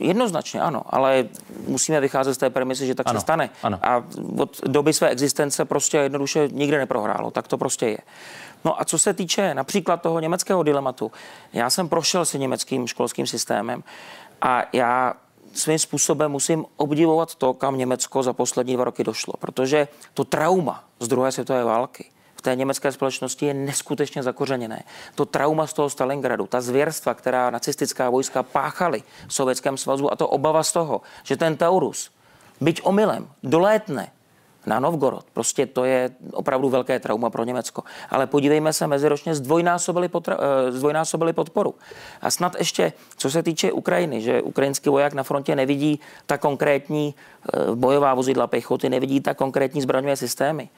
Jednoznačně 0.00 0.60
ano, 0.60 0.82
ale 0.86 1.24
musíme 1.68 2.00
vycházet 2.00 2.34
z 2.34 2.38
té 2.38 2.50
premisy, 2.50 2.86
že 2.86 2.94
tak 2.94 3.08
ano, 3.08 3.20
se 3.20 3.20
stane. 3.20 3.50
Ano. 3.62 3.78
A 3.82 4.04
od 4.38 4.60
doby 4.66 4.92
své 4.92 5.08
existence 5.08 5.64
prostě 5.64 5.96
jednoduše 5.96 6.48
nikde 6.52 6.78
neprohrálo. 6.78 7.30
Tak 7.30 7.48
to 7.48 7.58
prostě 7.58 7.86
je. 7.86 7.98
No 8.64 8.80
a 8.80 8.84
co 8.84 8.98
se 8.98 9.14
týče 9.14 9.54
například 9.54 10.02
toho 10.02 10.20
německého 10.20 10.62
dilematu, 10.62 11.12
já 11.52 11.70
jsem 11.70 11.88
prošel 11.88 12.24
si 12.24 12.38
německým 12.38 12.86
školským 12.86 13.26
systémem 13.26 13.84
a 14.42 14.62
já 14.72 15.14
svým 15.54 15.78
způsobem 15.78 16.30
musím 16.30 16.64
obdivovat 16.76 17.34
to, 17.34 17.54
kam 17.54 17.78
Německo 17.78 18.22
za 18.22 18.32
poslední 18.32 18.74
dva 18.74 18.84
roky 18.84 19.04
došlo, 19.04 19.34
protože 19.38 19.88
to 20.14 20.24
trauma 20.24 20.84
z 21.00 21.08
druhé 21.08 21.32
světové 21.32 21.64
války 21.64 22.10
v 22.34 22.42
té 22.42 22.56
německé 22.56 22.92
společnosti 22.92 23.46
je 23.46 23.54
neskutečně 23.54 24.22
zakořeněné. 24.22 24.82
To 25.14 25.26
trauma 25.26 25.66
z 25.66 25.72
toho 25.72 25.90
Stalingradu, 25.90 26.46
ta 26.46 26.60
zvěrstva, 26.60 27.14
která 27.14 27.50
nacistická 27.50 28.10
vojska 28.10 28.42
páchaly 28.42 29.02
v 29.26 29.34
Sovětském 29.34 29.76
svazu 29.76 30.12
a 30.12 30.16
to 30.16 30.28
obava 30.28 30.62
z 30.62 30.72
toho, 30.72 31.00
že 31.22 31.36
ten 31.36 31.56
Taurus, 31.56 32.10
byť 32.60 32.80
omylem, 32.84 33.28
dolétne 33.42 34.12
na 34.66 34.80
Novgorod. 34.80 35.24
Prostě 35.32 35.66
to 35.66 35.84
je 35.84 36.10
opravdu 36.32 36.68
velké 36.68 37.00
trauma 37.00 37.30
pro 37.30 37.44
Německo. 37.44 37.82
Ale 38.10 38.26
podívejme 38.26 38.72
se, 38.72 38.86
meziročně 38.86 39.34
zdvojnásobili, 39.34 40.08
potra- 40.08 40.36
eh, 40.68 40.72
zdvojnásobili 40.72 41.32
podporu. 41.32 41.74
A 42.20 42.30
snad 42.30 42.56
ještě, 42.58 42.92
co 43.16 43.30
se 43.30 43.42
týče 43.42 43.72
Ukrajiny, 43.72 44.20
že 44.20 44.42
ukrajinský 44.42 44.90
voják 44.90 45.14
na 45.14 45.22
frontě 45.22 45.56
nevidí 45.56 46.00
ta 46.26 46.38
konkrétní 46.38 47.14
eh, 47.14 47.74
bojová 47.74 48.14
vozidla 48.14 48.46
pechoty, 48.46 48.88
nevidí 48.88 49.20
ta 49.20 49.34
konkrétní 49.34 49.80
zbraňové 49.80 50.16
systémy. 50.16 50.68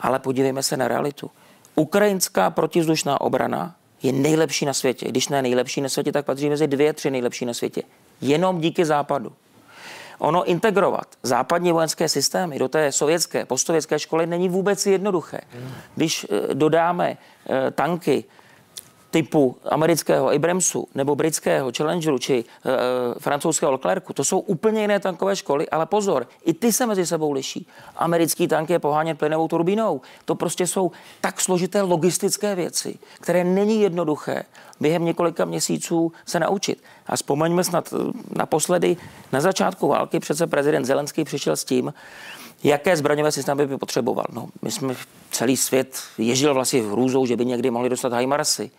Ale 0.00 0.18
podívejme 0.18 0.62
se 0.62 0.76
na 0.76 0.88
realitu. 0.88 1.30
Ukrajinská 1.74 2.50
protizdušná 2.50 3.20
obrana 3.20 3.74
je 4.02 4.12
nejlepší 4.12 4.64
na 4.66 4.72
světě. 4.72 5.08
Když 5.08 5.28
ne 5.28 5.42
nejlepší 5.42 5.80
na 5.80 5.88
světě, 5.88 6.12
tak 6.12 6.24
patří 6.24 6.48
mezi 6.48 6.66
dvě, 6.66 6.92
tři 6.92 7.10
nejlepší 7.10 7.44
na 7.46 7.54
světě. 7.54 7.82
Jenom 8.20 8.60
díky 8.60 8.84
západu. 8.84 9.32
Ono 10.22 10.44
integrovat 10.44 11.06
západní 11.22 11.72
vojenské 11.72 12.08
systémy 12.08 12.58
do 12.58 12.68
té 12.68 12.92
sovětské, 12.92 13.46
postsovětské 13.46 13.98
školy 13.98 14.26
není 14.26 14.48
vůbec 14.48 14.86
jednoduché. 14.86 15.40
Když 15.94 16.26
eh, 16.30 16.54
dodáme 16.54 17.16
eh, 17.16 17.70
tanky 17.70 18.24
typu 19.12 19.56
amerického 19.70 20.30
Abramsu 20.30 20.88
nebo 20.94 21.16
britského 21.16 21.72
Challengeru 21.76 22.18
či 22.18 22.44
e, 22.44 22.44
francouzského 23.20 23.72
Leclercu, 23.72 24.12
to 24.12 24.24
jsou 24.24 24.38
úplně 24.38 24.80
jiné 24.80 25.00
tankové 25.00 25.36
školy, 25.36 25.68
ale 25.68 25.86
pozor, 25.86 26.26
i 26.44 26.52
ty 26.52 26.72
se 26.72 26.86
mezi 26.86 27.06
sebou 27.06 27.32
liší. 27.32 27.66
Americký 27.96 28.48
tank 28.48 28.70
je 28.70 28.78
poháněn 28.78 29.16
plynovou 29.16 29.48
turbínou. 29.48 30.00
To 30.24 30.34
prostě 30.34 30.66
jsou 30.66 30.90
tak 31.20 31.40
složité 31.40 31.82
logistické 31.82 32.54
věci, 32.54 32.98
které 33.20 33.44
není 33.44 33.80
jednoduché 33.80 34.44
během 34.80 35.04
několika 35.04 35.44
měsíců 35.44 36.12
se 36.26 36.40
naučit. 36.40 36.82
A 37.06 37.16
vzpomeňme 37.16 37.64
snad 37.64 37.94
naposledy, 38.36 38.96
na 39.32 39.40
začátku 39.40 39.88
války 39.88 40.20
přece 40.20 40.46
prezident 40.46 40.84
Zelenský 40.84 41.24
přišel 41.24 41.56
s 41.56 41.64
tím, 41.64 41.94
jaké 42.64 42.96
zbraňové 42.96 43.32
systémy 43.32 43.66
by 43.66 43.78
potřeboval. 43.78 44.26
No, 44.32 44.48
my 44.62 44.70
jsme 44.70 44.94
celý 45.30 45.56
svět 45.56 46.02
ježil 46.18 46.54
vlastně 46.54 46.82
hrůzou, 46.82 47.26
že 47.26 47.36
by 47.36 47.46
někdy 47.46 47.70
mohli 47.70 47.88
dostat 47.88 48.12
HIMARSy 48.12 48.70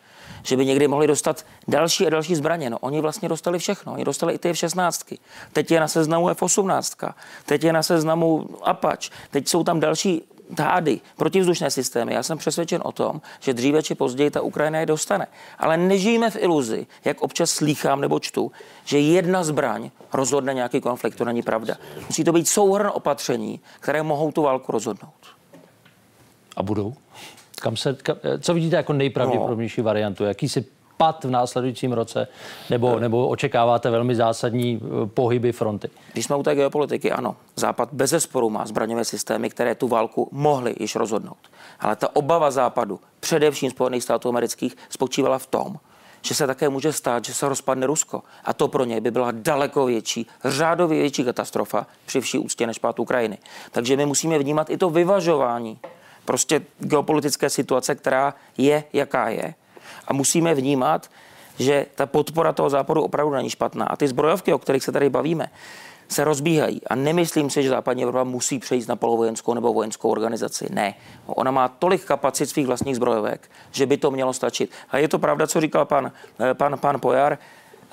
že 0.43 0.57
by 0.57 0.65
někdy 0.65 0.87
mohli 0.87 1.07
dostat 1.07 1.45
další 1.67 2.07
a 2.07 2.09
další 2.09 2.35
zbraně. 2.35 2.69
No, 2.69 2.79
oni 2.79 3.01
vlastně 3.01 3.29
dostali 3.29 3.59
všechno. 3.59 3.93
Oni 3.93 4.05
dostali 4.05 4.33
i 4.33 4.37
ty 4.37 4.49
F-16. 4.49 5.17
Teď 5.53 5.71
je 5.71 5.79
na 5.79 5.87
seznamu 5.87 6.29
F-18. 6.29 7.13
Teď 7.45 7.63
je 7.63 7.73
na 7.73 7.83
seznamu 7.83 8.49
Apache. 8.63 9.09
Teď 9.31 9.47
jsou 9.47 9.63
tam 9.63 9.79
další 9.79 10.21
tády, 10.55 10.99
protivzdušné 11.17 11.71
systémy. 11.71 12.13
Já 12.13 12.23
jsem 12.23 12.37
přesvědčen 12.37 12.81
o 12.85 12.91
tom, 12.91 13.21
že 13.39 13.53
dříve 13.53 13.83
či 13.83 13.95
později 13.95 14.31
ta 14.31 14.41
Ukrajina 14.41 14.79
je 14.79 14.85
dostane. 14.85 15.27
Ale 15.59 15.77
nežijeme 15.77 16.29
v 16.29 16.35
iluzi, 16.35 16.87
jak 17.05 17.21
občas 17.21 17.51
slýchám 17.51 18.01
nebo 18.01 18.19
čtu, 18.19 18.51
že 18.85 18.99
jedna 18.99 19.43
zbraň 19.43 19.89
rozhodne 20.13 20.53
nějaký 20.53 20.81
konflikt. 20.81 21.15
To 21.15 21.25
není 21.25 21.41
pravda. 21.41 21.75
Musí 22.07 22.23
to 22.23 22.31
být 22.31 22.47
souhrn 22.47 22.89
opatření, 22.93 23.59
které 23.79 24.03
mohou 24.03 24.31
tu 24.31 24.41
válku 24.41 24.71
rozhodnout. 24.71 25.13
A 26.55 26.63
budou? 26.63 26.93
Kam 27.61 27.77
se, 27.77 27.93
kam, 27.93 28.15
co 28.39 28.53
vidíte 28.53 28.75
jako 28.75 28.93
nejpravděpodobnější 28.93 29.81
no. 29.81 29.85
variantu? 29.85 30.23
Jaký 30.23 30.49
si 30.49 30.65
pad 30.97 31.23
v 31.23 31.29
následujícím 31.29 31.93
roce, 31.93 32.27
nebo, 32.69 32.99
nebo 32.99 33.27
očekáváte 33.27 33.89
velmi 33.89 34.15
zásadní 34.15 34.81
eh, 34.83 35.07
pohyby 35.07 35.51
fronty? 35.51 35.89
Když 36.13 36.25
jsme 36.25 36.35
u 36.35 36.43
té 36.43 36.55
geopolitiky, 36.55 37.11
ano. 37.11 37.35
Západ 37.55 37.89
bez 37.91 38.09
zesporu 38.09 38.49
má 38.49 38.65
zbraňové 38.65 39.05
systémy, 39.05 39.49
které 39.49 39.75
tu 39.75 39.87
válku 39.87 40.29
mohly 40.31 40.75
již 40.79 40.95
rozhodnout. 40.95 41.37
Ale 41.79 41.95
ta 41.95 42.15
obava 42.15 42.51
Západu, 42.51 42.99
především 43.19 43.71
Spojených 43.71 44.03
států 44.03 44.29
amerických, 44.29 44.75
spočívala 44.89 45.39
v 45.39 45.47
tom, 45.47 45.75
že 46.21 46.35
se 46.35 46.47
také 46.47 46.69
může 46.69 46.93
stát, 46.93 47.25
že 47.25 47.33
se 47.33 47.49
rozpadne 47.49 47.87
Rusko. 47.87 48.23
A 48.45 48.53
to 48.53 48.67
pro 48.67 48.85
něj 48.85 48.99
by 48.99 49.11
byla 49.11 49.31
daleko 49.31 49.85
větší, 49.85 50.27
řádově 50.45 51.01
větší 51.01 51.23
katastrofa 51.23 51.87
při 52.05 52.21
vší 52.21 52.37
úctě 52.37 52.67
než 52.67 52.79
pát 52.79 52.99
Ukrajiny. 52.99 53.37
Takže 53.71 53.97
my 53.97 54.05
musíme 54.05 54.39
vnímat 54.39 54.69
i 54.69 54.77
to 54.77 54.89
vyvažování 54.89 55.79
prostě 56.25 56.61
geopolitické 56.79 57.49
situace, 57.49 57.95
která 57.95 58.33
je, 58.57 58.83
jaká 58.93 59.29
je. 59.29 59.55
A 60.07 60.13
musíme 60.13 60.53
vnímat, 60.53 61.09
že 61.59 61.85
ta 61.95 62.05
podpora 62.05 62.53
toho 62.53 62.69
západu 62.69 63.01
opravdu 63.01 63.33
není 63.33 63.49
špatná. 63.49 63.85
A 63.85 63.95
ty 63.95 64.07
zbrojovky, 64.07 64.53
o 64.53 64.59
kterých 64.59 64.83
se 64.83 64.91
tady 64.91 65.09
bavíme, 65.09 65.47
se 66.07 66.23
rozbíhají. 66.23 66.81
A 66.87 66.95
nemyslím 66.95 67.49
si, 67.49 67.63
že 67.63 67.69
západní 67.69 68.03
Evropa 68.03 68.23
musí 68.23 68.59
přejít 68.59 68.87
na 68.87 68.95
polovojenskou 68.95 69.53
nebo 69.53 69.73
vojenskou 69.73 70.09
organizaci. 70.09 70.67
Ne. 70.71 70.93
Ona 71.25 71.51
má 71.51 71.67
tolik 71.67 72.05
kapacit 72.05 72.45
svých 72.45 72.67
vlastních 72.67 72.95
zbrojovek, 72.95 73.51
že 73.71 73.85
by 73.85 73.97
to 73.97 74.11
mělo 74.11 74.33
stačit. 74.33 74.71
A 74.89 74.97
je 74.97 75.07
to 75.07 75.19
pravda, 75.19 75.47
co 75.47 75.61
říkal 75.61 75.85
pan, 75.85 76.11
eh, 76.39 76.53
pan, 76.53 76.79
pan 76.79 76.99
Pojar. 76.99 77.37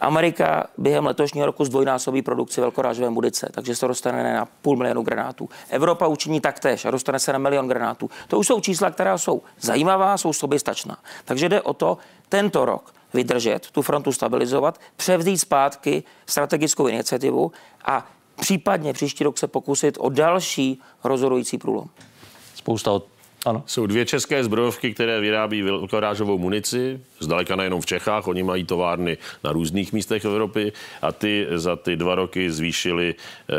Amerika 0.01 0.66
během 0.78 1.06
letošního 1.06 1.47
roku 1.47 1.64
zdvojnásobí 1.64 2.22
produkci 2.22 2.60
velkorážové 2.60 3.10
munice, 3.10 3.48
takže 3.52 3.77
se 3.77 3.89
dostane 3.89 4.35
na 4.35 4.48
půl 4.62 4.77
milionu 4.77 5.02
granátů. 5.02 5.48
Evropa 5.68 6.06
učiní 6.06 6.40
taktéž 6.40 6.85
a 6.85 6.90
dostane 6.90 7.18
se 7.18 7.32
na 7.32 7.39
milion 7.39 7.68
granátů. 7.68 8.10
To 8.28 8.39
už 8.39 8.47
jsou 8.47 8.60
čísla, 8.60 8.90
která 8.90 9.18
jsou 9.18 9.43
zajímavá, 9.60 10.18
jsou 10.18 10.32
soběstačná. 10.32 10.97
Takže 11.24 11.48
jde 11.48 11.62
o 11.62 11.74
to 11.74 11.98
tento 12.28 12.64
rok 12.64 12.94
vydržet, 13.14 13.70
tu 13.70 13.82
frontu 13.82 14.12
stabilizovat, 14.12 14.81
převzít 14.97 15.39
zpátky 15.39 16.02
strategickou 16.27 16.86
iniciativu 16.86 17.52
a 17.85 18.06
případně 18.40 18.93
příští 18.93 19.24
rok 19.24 19.39
se 19.39 19.47
pokusit 19.47 19.97
o 20.01 20.09
další 20.09 20.81
rozhodující 21.05 21.59
průlom. 21.59 21.86
Spousta 22.55 22.93
ano. 23.46 23.62
Jsou 23.66 23.86
dvě 23.86 24.06
české 24.06 24.44
zbrojovky, 24.44 24.94
které 24.94 25.20
vyrábí 25.20 25.62
velkorážovou 25.62 26.38
munici, 26.38 27.00
zdaleka 27.20 27.56
nejenom 27.56 27.80
v 27.80 27.86
Čechách, 27.86 28.28
oni 28.28 28.42
mají 28.42 28.64
továrny 28.64 29.18
na 29.44 29.52
různých 29.52 29.92
místech 29.92 30.24
Evropy 30.24 30.72
a 31.02 31.12
ty 31.12 31.46
za 31.54 31.76
ty 31.76 31.96
dva 31.96 32.14
roky 32.14 32.50
zvýšili 32.50 33.14
eh, 33.14 33.54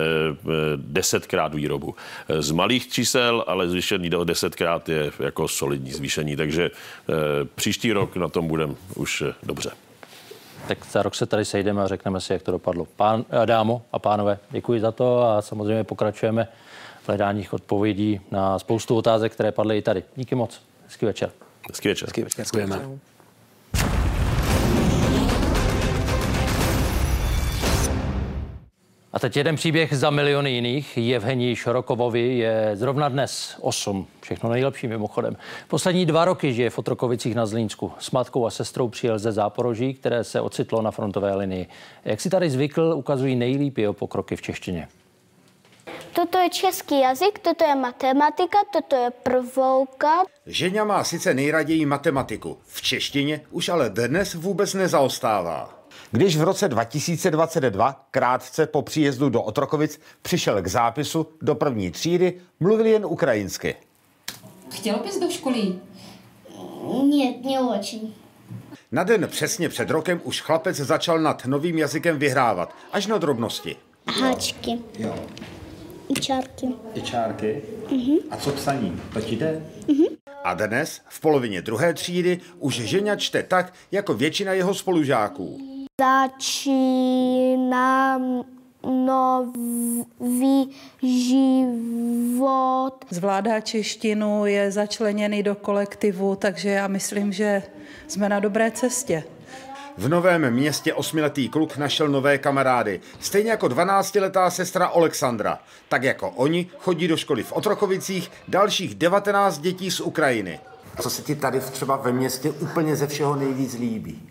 desetkrát 0.75 1.53
výrobu. 1.53 1.95
Z 2.39 2.51
malých 2.51 2.89
čísel, 2.89 3.43
ale 3.47 3.69
zvýšený 3.69 4.09
do 4.09 4.23
desetkrát 4.23 4.89
je 4.89 5.11
jako 5.19 5.47
solidní 5.47 5.91
zvýšení, 5.91 6.35
takže 6.35 6.71
eh, 6.71 7.13
příští 7.55 7.93
rok 7.93 8.15
na 8.15 8.27
tom 8.27 8.47
budeme 8.47 8.73
už 8.95 9.21
eh, 9.21 9.33
dobře. 9.43 9.71
Tak 10.67 10.85
za 10.91 11.01
rok 11.01 11.15
se 11.15 11.25
tady 11.25 11.45
sejdeme 11.45 11.83
a 11.83 11.87
řekneme 11.87 12.21
si, 12.21 12.33
jak 12.33 12.41
to 12.41 12.51
dopadlo. 12.51 12.87
Pán, 12.95 13.25
dámo 13.45 13.81
a 13.91 13.99
pánové, 13.99 14.39
děkuji 14.49 14.81
za 14.81 14.91
to 14.91 15.23
a 15.23 15.41
samozřejmě 15.41 15.83
pokračujeme 15.83 16.47
v 17.03 17.07
hledáních 17.07 17.53
odpovědí 17.53 18.21
na 18.31 18.59
spoustu 18.59 18.95
otázek, 18.95 19.33
které 19.33 19.51
padly 19.51 19.77
i 19.77 19.81
tady. 19.81 20.03
Díky 20.15 20.35
moc. 20.35 20.61
Hezký 20.85 21.05
večer. 21.05 21.31
Hezký 21.69 21.87
večer. 21.87 22.07
Hezký 22.07 22.21
večer. 22.21 22.45
Děkujeme. 22.45 22.81
A 29.13 29.19
teď 29.19 29.37
jeden 29.37 29.55
příběh 29.55 29.93
za 29.93 30.09
miliony 30.09 30.51
jiných. 30.51 30.97
Jevhení 30.97 31.55
Šorokovovi 31.55 32.37
je 32.37 32.71
zrovna 32.73 33.09
dnes 33.09 33.57
8. 33.61 34.07
Všechno 34.21 34.49
nejlepší 34.49 34.87
mimochodem. 34.87 35.37
Poslední 35.67 36.05
dva 36.05 36.25
roky 36.25 36.53
žije 36.53 36.69
v 36.69 36.79
Otrokovicích 36.79 37.35
na 37.35 37.45
Zlínsku. 37.45 37.91
S 37.99 38.11
matkou 38.11 38.45
a 38.45 38.49
sestrou 38.49 38.87
přijel 38.87 39.19
ze 39.19 39.31
Záporoží, 39.31 39.93
které 39.93 40.23
se 40.23 40.41
ocitlo 40.41 40.81
na 40.81 40.91
frontové 40.91 41.35
linii. 41.35 41.67
Jak 42.05 42.21
si 42.21 42.29
tady 42.29 42.49
zvykl, 42.49 42.93
ukazují 42.95 43.35
nejlíp 43.35 43.77
jeho 43.77 43.93
pokroky 43.93 44.35
v 44.35 44.41
češtině. 44.41 44.87
Toto 46.12 46.38
je 46.38 46.50
český 46.50 47.00
jazyk, 47.00 47.38
toto 47.38 47.64
je 47.64 47.74
matematika, 47.74 48.58
toto 48.72 48.96
je 48.96 49.10
prvouka. 49.10 50.24
Ženě 50.46 50.84
má 50.84 51.04
sice 51.04 51.34
nejraději 51.34 51.86
matematiku, 51.86 52.58
v 52.66 52.82
češtině 52.82 53.40
už 53.50 53.68
ale 53.68 53.90
dnes 53.90 54.34
vůbec 54.34 54.74
nezaostává. 54.74 55.86
Když 56.10 56.36
v 56.36 56.42
roce 56.42 56.68
2022, 56.68 58.06
krátce 58.10 58.66
po 58.66 58.82
příjezdu 58.82 59.28
do 59.28 59.42
Otrokovic, 59.42 60.00
přišel 60.22 60.62
k 60.62 60.66
zápisu 60.66 61.26
do 61.42 61.54
první 61.54 61.90
třídy, 61.90 62.40
mluvil 62.60 62.86
jen 62.86 63.06
ukrajinsky. 63.06 63.74
Chtěl 64.70 64.98
bys 64.98 65.20
do 65.20 65.30
školy? 65.30 65.78
Нет, 67.02 67.44
не 67.44 67.60
очень. 67.60 68.14
Na 68.92 69.04
den 69.04 69.28
přesně 69.28 69.68
před 69.68 69.90
rokem 69.90 70.20
už 70.24 70.40
chlapec 70.40 70.76
začal 70.76 71.18
nad 71.18 71.46
novým 71.46 71.78
jazykem 71.78 72.18
vyhrávat, 72.18 72.74
až 72.92 73.06
na 73.06 73.18
drobnosti. 73.18 73.76
Háčky. 74.20 74.78
Jo. 74.98 75.14
I 76.11 76.13
čárky. 76.21 76.67
I 76.93 77.01
čárky? 77.01 77.61
Mhm. 77.91 78.15
A 78.29 78.37
co 78.37 78.51
psaní? 78.51 79.01
To 79.13 79.21
ti 79.21 79.35
jde? 79.35 79.65
A 80.43 80.53
dnes, 80.53 81.01
v 81.09 81.19
polovině 81.19 81.61
druhé 81.61 81.93
třídy, 81.93 82.39
už 82.59 82.75
Ženя 82.75 83.15
čte 83.15 83.43
tak, 83.43 83.73
jako 83.91 84.13
většina 84.13 84.53
jeho 84.53 84.73
spolužáků. 84.73 85.59
Začínám 86.01 87.23
nový 88.83 90.69
život. 91.03 92.91
Zvládá 93.09 93.59
češtinu, 93.59 94.45
je 94.45 94.71
začleněný 94.71 95.43
do 95.43 95.55
kolektivu, 95.55 96.35
takže 96.35 96.69
já 96.69 96.87
myslím, 96.87 97.33
že 97.33 97.63
jsme 98.07 98.29
na 98.29 98.39
dobré 98.39 98.71
cestě. 98.71 99.23
V 100.01 100.09
novém 100.09 100.53
městě 100.53 100.93
osmiletý 100.93 101.49
kluk 101.49 101.77
našel 101.77 102.07
nové 102.07 102.37
kamarády, 102.37 103.01
stejně 103.19 103.51
jako 103.51 103.67
12-letá 103.67 104.49
sestra 104.49 104.85
Alexandra. 104.85 105.59
Tak 105.89 106.03
jako 106.03 106.29
oni 106.29 106.69
chodí 106.77 107.07
do 107.07 107.17
školy 107.17 107.43
v 107.43 107.51
Otrokovicích 107.51 108.31
dalších 108.47 108.95
19 108.95 109.57
dětí 109.57 109.91
z 109.91 109.99
Ukrajiny. 109.99 110.59
Co 111.01 111.09
se 111.09 111.21
ti 111.21 111.35
tady 111.35 111.59
třeba 111.59 111.95
ve 111.95 112.11
městě 112.11 112.51
úplně 112.51 112.95
ze 112.95 113.07
všeho 113.07 113.35
nejvíc 113.35 113.73
líbí? 113.73 114.29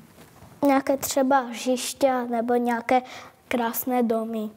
Nějaké 0.67 0.97
třeba 0.97 1.41
hřiště 1.41 2.13
nebo 2.31 2.55
nějaké 2.55 3.03
krásné 3.49 4.03
domy. 4.03 4.51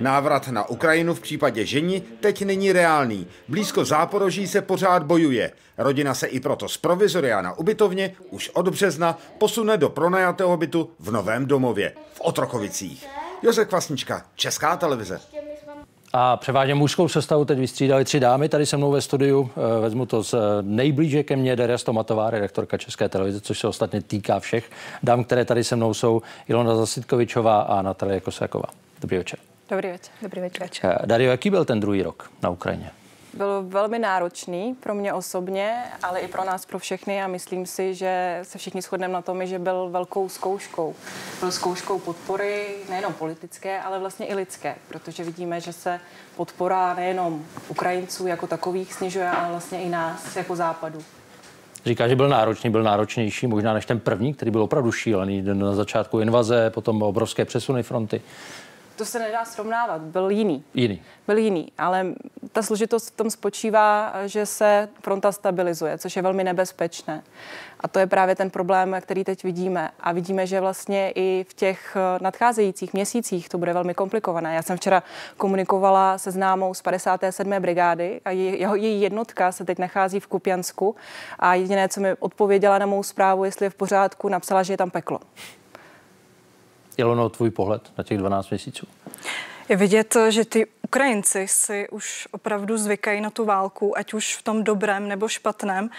Návrat 0.00 0.48
na 0.48 0.68
Ukrajinu 0.68 1.14
v 1.14 1.20
případě 1.20 1.66
ženi 1.66 2.02
teď 2.20 2.44
není 2.44 2.72
reálný. 2.72 3.26
Blízko 3.48 3.84
Záporoží 3.84 4.46
se 4.46 4.62
pořád 4.62 5.02
bojuje. 5.02 5.52
Rodina 5.78 6.14
se 6.14 6.26
i 6.26 6.40
proto 6.40 6.68
z 6.68 6.76
provizoria 6.76 7.42
na 7.42 7.58
ubytovně 7.58 8.14
už 8.30 8.48
od 8.48 8.68
března 8.68 9.18
posune 9.38 9.76
do 9.76 9.88
pronajatého 9.88 10.56
bytu 10.56 10.90
v 10.98 11.10
Novém 11.10 11.46
domově 11.46 11.92
v 12.12 12.20
Otrokovicích. 12.20 13.06
Josef 13.42 13.68
Kvasnička, 13.68 14.22
Česká 14.34 14.76
televize. 14.76 15.20
A 16.12 16.36
převážně 16.36 16.74
mužskou 16.74 17.08
sestavu 17.08 17.44
teď 17.44 17.58
vystřídali 17.58 18.04
tři 18.04 18.20
dámy 18.20 18.48
tady 18.48 18.66
se 18.66 18.76
mnou 18.76 18.90
ve 18.90 19.00
studiu. 19.00 19.50
Eh, 19.56 19.80
Vezmu 19.80 20.06
to 20.06 20.24
z 20.24 20.34
eh, 20.34 20.38
nejblíže 20.62 21.22
ke 21.22 21.36
mně 21.36 21.56
Daria 21.56 21.78
Stomatová, 21.78 22.30
redaktorka 22.30 22.78
České 22.78 23.08
televize, 23.08 23.40
což 23.40 23.58
se 23.58 23.68
ostatně 23.68 24.02
týká 24.02 24.40
všech 24.40 24.70
dám, 25.02 25.24
které 25.24 25.44
tady 25.44 25.64
se 25.64 25.76
mnou 25.76 25.94
jsou 25.94 26.22
Ilona 26.48 26.76
Zasitkovičová 26.76 27.60
a 27.60 27.82
Natalie 27.82 28.20
Kosáková. 28.20 28.66
Dobrý 29.00 29.18
večer. 29.18 29.38
Dobrý 29.70 29.88
večer. 29.88 30.14
Dobrý 30.22 30.40
večer. 30.40 31.06
Dario, 31.06 31.30
jaký 31.30 31.50
byl 31.50 31.64
ten 31.64 31.80
druhý 31.80 32.02
rok 32.02 32.30
na 32.42 32.50
Ukrajině? 32.50 32.90
Byl 33.34 33.64
velmi 33.68 33.98
náročný 33.98 34.74
pro 34.80 34.94
mě 34.94 35.12
osobně, 35.12 35.82
ale 36.02 36.20
i 36.20 36.28
pro 36.28 36.44
nás, 36.44 36.66
pro 36.66 36.78
všechny 36.78 37.22
a 37.22 37.26
myslím 37.26 37.66
si, 37.66 37.94
že 37.94 38.40
se 38.42 38.58
všichni 38.58 38.82
shodneme 38.82 39.14
na 39.14 39.22
tom, 39.22 39.46
že 39.46 39.58
byl 39.58 39.88
velkou 39.90 40.28
zkouškou. 40.28 40.94
Byl 41.40 41.52
zkouškou 41.52 41.98
podpory 41.98 42.66
nejenom 42.90 43.12
politické, 43.12 43.80
ale 43.80 43.98
vlastně 43.98 44.26
i 44.26 44.34
lidské, 44.34 44.74
protože 44.88 45.24
vidíme, 45.24 45.60
že 45.60 45.72
se 45.72 46.00
podpora 46.36 46.94
nejenom 46.94 47.44
Ukrajinců 47.68 48.26
jako 48.26 48.46
takových 48.46 48.94
snižuje, 48.94 49.30
ale 49.30 49.50
vlastně 49.50 49.82
i 49.82 49.88
nás 49.88 50.36
jako 50.36 50.56
západu. 50.56 50.98
Říká, 51.86 52.08
že 52.08 52.16
byl 52.16 52.28
náročný, 52.28 52.70
byl 52.70 52.82
náročnější 52.82 53.46
možná 53.46 53.74
než 53.74 53.86
ten 53.86 54.00
první, 54.00 54.34
který 54.34 54.50
byl 54.50 54.62
opravdu 54.62 54.92
šílený. 54.92 55.42
Na 55.42 55.74
začátku 55.74 56.20
invaze, 56.20 56.70
potom 56.70 57.02
obrovské 57.02 57.44
přesuny 57.44 57.82
fronty. 57.82 58.22
To 58.96 59.04
se 59.04 59.18
nedá 59.18 59.44
srovnávat, 59.44 60.00
byl 60.00 60.30
jiný. 60.30 60.64
Jiný. 60.74 61.02
Byl 61.26 61.38
jiný, 61.38 61.72
ale 61.78 62.06
ta 62.52 62.62
složitost 62.62 63.08
v 63.08 63.16
tom 63.16 63.30
spočívá, 63.30 64.12
že 64.26 64.46
se 64.46 64.88
fronta 65.02 65.32
stabilizuje, 65.32 65.98
což 65.98 66.16
je 66.16 66.22
velmi 66.22 66.44
nebezpečné. 66.44 67.22
A 67.80 67.88
to 67.88 67.98
je 67.98 68.06
právě 68.06 68.36
ten 68.36 68.50
problém, 68.50 68.96
který 69.00 69.24
teď 69.24 69.42
vidíme. 69.42 69.90
A 70.00 70.12
vidíme, 70.12 70.46
že 70.46 70.60
vlastně 70.60 71.12
i 71.14 71.46
v 71.48 71.54
těch 71.54 71.96
nadcházejících 72.20 72.92
měsících 72.92 73.48
to 73.48 73.58
bude 73.58 73.72
velmi 73.72 73.94
komplikované. 73.94 74.54
Já 74.54 74.62
jsem 74.62 74.76
včera 74.76 75.02
komunikovala 75.36 76.18
se 76.18 76.30
známou 76.30 76.74
z 76.74 76.82
57. 76.82 77.52
brigády 77.52 78.20
a 78.24 78.30
jeho, 78.30 78.74
její 78.74 79.00
jednotka 79.00 79.52
se 79.52 79.64
teď 79.64 79.78
nachází 79.78 80.20
v 80.20 80.26
Kupjansku 80.26 80.96
a 81.38 81.54
jediné, 81.54 81.88
co 81.88 82.00
mi 82.00 82.14
odpověděla 82.14 82.78
na 82.78 82.86
mou 82.86 83.02
zprávu, 83.02 83.44
jestli 83.44 83.66
je 83.66 83.70
v 83.70 83.74
pořádku, 83.74 84.28
napsala, 84.28 84.62
že 84.62 84.72
je 84.72 84.76
tam 84.76 84.90
peklo. 84.90 85.20
Ilono, 86.96 87.28
tvůj 87.28 87.50
pohled 87.50 87.92
na 87.98 88.04
těch 88.04 88.18
12 88.18 88.50
měsíců? 88.50 88.86
Je 89.68 89.76
vidět, 89.76 90.16
že 90.28 90.44
ty 90.44 90.66
Ukrajinci 90.82 91.48
si 91.48 91.88
už 91.88 92.28
opravdu 92.30 92.78
zvykají 92.78 93.20
na 93.20 93.30
tu 93.30 93.44
válku, 93.44 93.98
ať 93.98 94.14
už 94.14 94.36
v 94.36 94.42
tom 94.42 94.64
dobrém 94.64 95.08
nebo 95.08 95.28
špatném. 95.28 95.90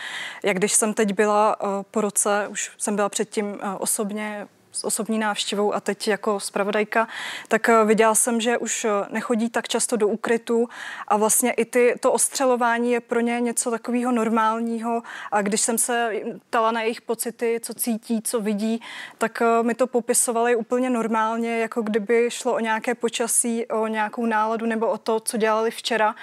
Jak 0.44 0.58
když 0.58 0.74
jsem 0.74 0.94
teď 0.94 1.14
byla 1.14 1.56
po 1.92 2.02
roce, 2.02 2.48
už 2.48 2.72
jsem 2.78 2.96
byla 2.96 3.10
předtím 3.10 3.60
osobně 3.78 4.48
s 4.76 4.84
osobní 4.84 5.20
návštěvou 5.20 5.74
a 5.74 5.80
teď 5.80 6.08
jako 6.08 6.40
zpravodajka, 6.40 7.08
tak 7.48 7.70
eh, 7.70 7.86
viděla 7.86 8.16
jsem, 8.16 8.42
že 8.42 8.58
už 8.58 8.86
nechodí 9.10 9.50
tak 9.50 9.68
často 9.68 9.98
do 9.98 10.08
úkrytu 10.08 10.70
a 11.08 11.18
vlastně 11.18 11.52
i 11.52 11.66
ty, 11.66 11.96
to 12.00 12.12
ostřelování 12.12 12.92
je 12.92 13.00
pro 13.00 13.20
ně 13.20 13.40
něco 13.40 13.72
takového 13.72 14.12
normálního 14.12 15.02
a 15.32 15.42
když 15.42 15.62
jsem 15.62 15.78
se 15.78 16.12
ptala 16.50 16.72
na 16.72 16.82
jejich 16.82 17.02
pocity, 17.02 17.60
co 17.64 17.74
cítí, 17.74 18.22
co 18.22 18.42
vidí, 18.42 18.82
tak 19.18 19.42
mi 19.62 19.76
to 19.76 19.88
popisovali 19.88 20.56
úplně 20.56 20.90
normálně, 20.90 21.60
jako 21.60 21.82
kdyby 21.82 22.28
šlo 22.32 22.54
o 22.54 22.60
nějaké 22.60 22.96
počasí, 22.96 23.66
o 23.66 23.88
nějakou 23.88 24.26
náladu 24.26 24.66
nebo 24.66 24.88
o 24.88 24.98
to, 24.98 25.20
co 25.20 25.38
dělali 25.38 25.72
včera. 25.72 26.16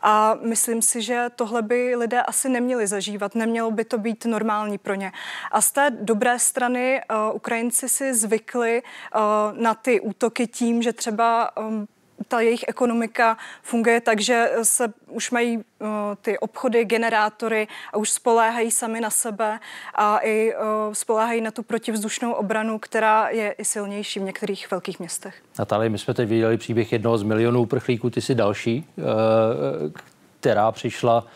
A 0.00 0.34
myslím 0.42 0.82
si, 0.82 1.02
že 1.02 1.26
tohle 1.36 1.62
by 1.62 1.96
lidé 1.96 2.22
asi 2.22 2.48
neměli 2.48 2.86
zažívat, 2.86 3.34
nemělo 3.34 3.70
by 3.70 3.84
to 3.84 3.98
být 3.98 4.24
normální 4.24 4.78
pro 4.78 4.94
ně. 4.94 5.12
A 5.52 5.60
z 5.60 5.72
té 5.72 5.90
dobré 5.90 6.38
strany 6.38 7.00
uh, 7.10 7.36
Ukrajinci 7.36 7.88
si 7.98 8.14
zvykli 8.14 8.82
uh, 8.82 9.20
na 9.62 9.74
ty 9.74 10.00
útoky 10.00 10.46
tím, 10.46 10.82
že 10.82 10.92
třeba 10.92 11.56
um, 11.56 11.88
ta 12.28 12.40
jejich 12.40 12.64
ekonomika 12.68 13.36
funguje 13.62 14.00
tak, 14.00 14.20
že 14.20 14.50
se 14.62 14.92
už 15.06 15.30
mají 15.30 15.56
uh, 15.56 15.62
ty 16.22 16.38
obchody, 16.38 16.84
generátory 16.84 17.68
a 17.92 17.96
už 17.96 18.10
spoléhají 18.10 18.70
sami 18.70 19.00
na 19.00 19.10
sebe 19.10 19.60
a 19.94 20.18
i 20.18 20.54
uh, 20.54 20.92
spoléhají 20.92 21.40
na 21.40 21.50
tu 21.50 21.62
protivzdušnou 21.62 22.32
obranu, 22.32 22.78
která 22.78 23.28
je 23.28 23.52
i 23.52 23.64
silnější 23.64 24.20
v 24.20 24.22
některých 24.22 24.70
velkých 24.70 24.98
městech. 24.98 25.34
Natálie, 25.58 25.90
my 25.90 25.98
jsme 25.98 26.14
teď 26.14 26.28
viděli 26.28 26.56
příběh 26.56 26.92
jednoho 26.92 27.18
z 27.18 27.22
milionů 27.22 27.62
uprchlíků, 27.62 28.10
ty 28.10 28.20
jsi 28.20 28.34
další, 28.34 28.86
uh, 28.96 29.04
která 30.40 30.72
přišla 30.72 31.26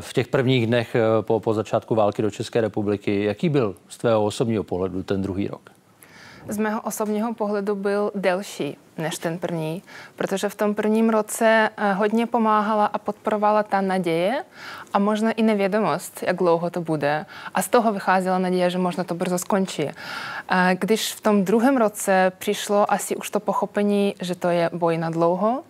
v 0.00 0.12
těch 0.12 0.28
prvních 0.28 0.66
dnech 0.66 0.96
po, 1.20 1.40
po 1.40 1.54
začátku 1.54 1.94
války 1.94 2.22
do 2.22 2.30
České 2.30 2.60
republiky. 2.60 3.24
Jaký 3.24 3.48
byl 3.48 3.76
z 3.88 3.98
tvého 3.98 4.24
osobního 4.24 4.64
pohledu 4.64 5.02
ten 5.02 5.22
druhý 5.22 5.48
rok? 5.48 5.71
Z 6.48 6.58
mého 6.58 6.80
osobního 6.80 7.34
pohledu 7.34 7.74
byl 7.74 8.10
delší 8.14 8.76
než 8.98 9.18
ten 9.18 9.38
první, 9.38 9.82
protože 10.16 10.48
v 10.48 10.54
tom 10.54 10.74
prvním 10.74 11.10
roce 11.10 11.70
eh, 11.76 11.92
hodně 11.92 12.26
pomáhala 12.26 12.86
a 12.86 12.98
podporovala 12.98 13.62
ta 13.62 13.80
naděje 13.80 14.44
a 14.92 14.98
možná 14.98 15.32
i 15.32 15.42
nevědomost, 15.42 16.22
jak 16.22 16.36
dlouho 16.36 16.70
to 16.70 16.80
bude. 16.80 17.26
A 17.54 17.62
z 17.62 17.68
toho 17.68 17.92
vycházela 17.92 18.38
naděje, 18.38 18.70
že 18.70 18.78
možná 18.78 19.04
to 19.04 19.14
brzo 19.14 19.38
skončí. 19.38 19.90
Když 20.78 21.12
v 21.12 21.20
tom 21.20 21.44
druhém 21.44 21.76
roce 21.76 22.32
přišlo 22.38 22.92
asi 22.92 23.16
už 23.16 23.30
to 23.30 23.40
pochopení, 23.40 24.14
že 24.20 24.34
to 24.34 24.48
je 24.48 24.70
boj 24.72 24.98
na 24.98 25.10
dlouho 25.10 25.62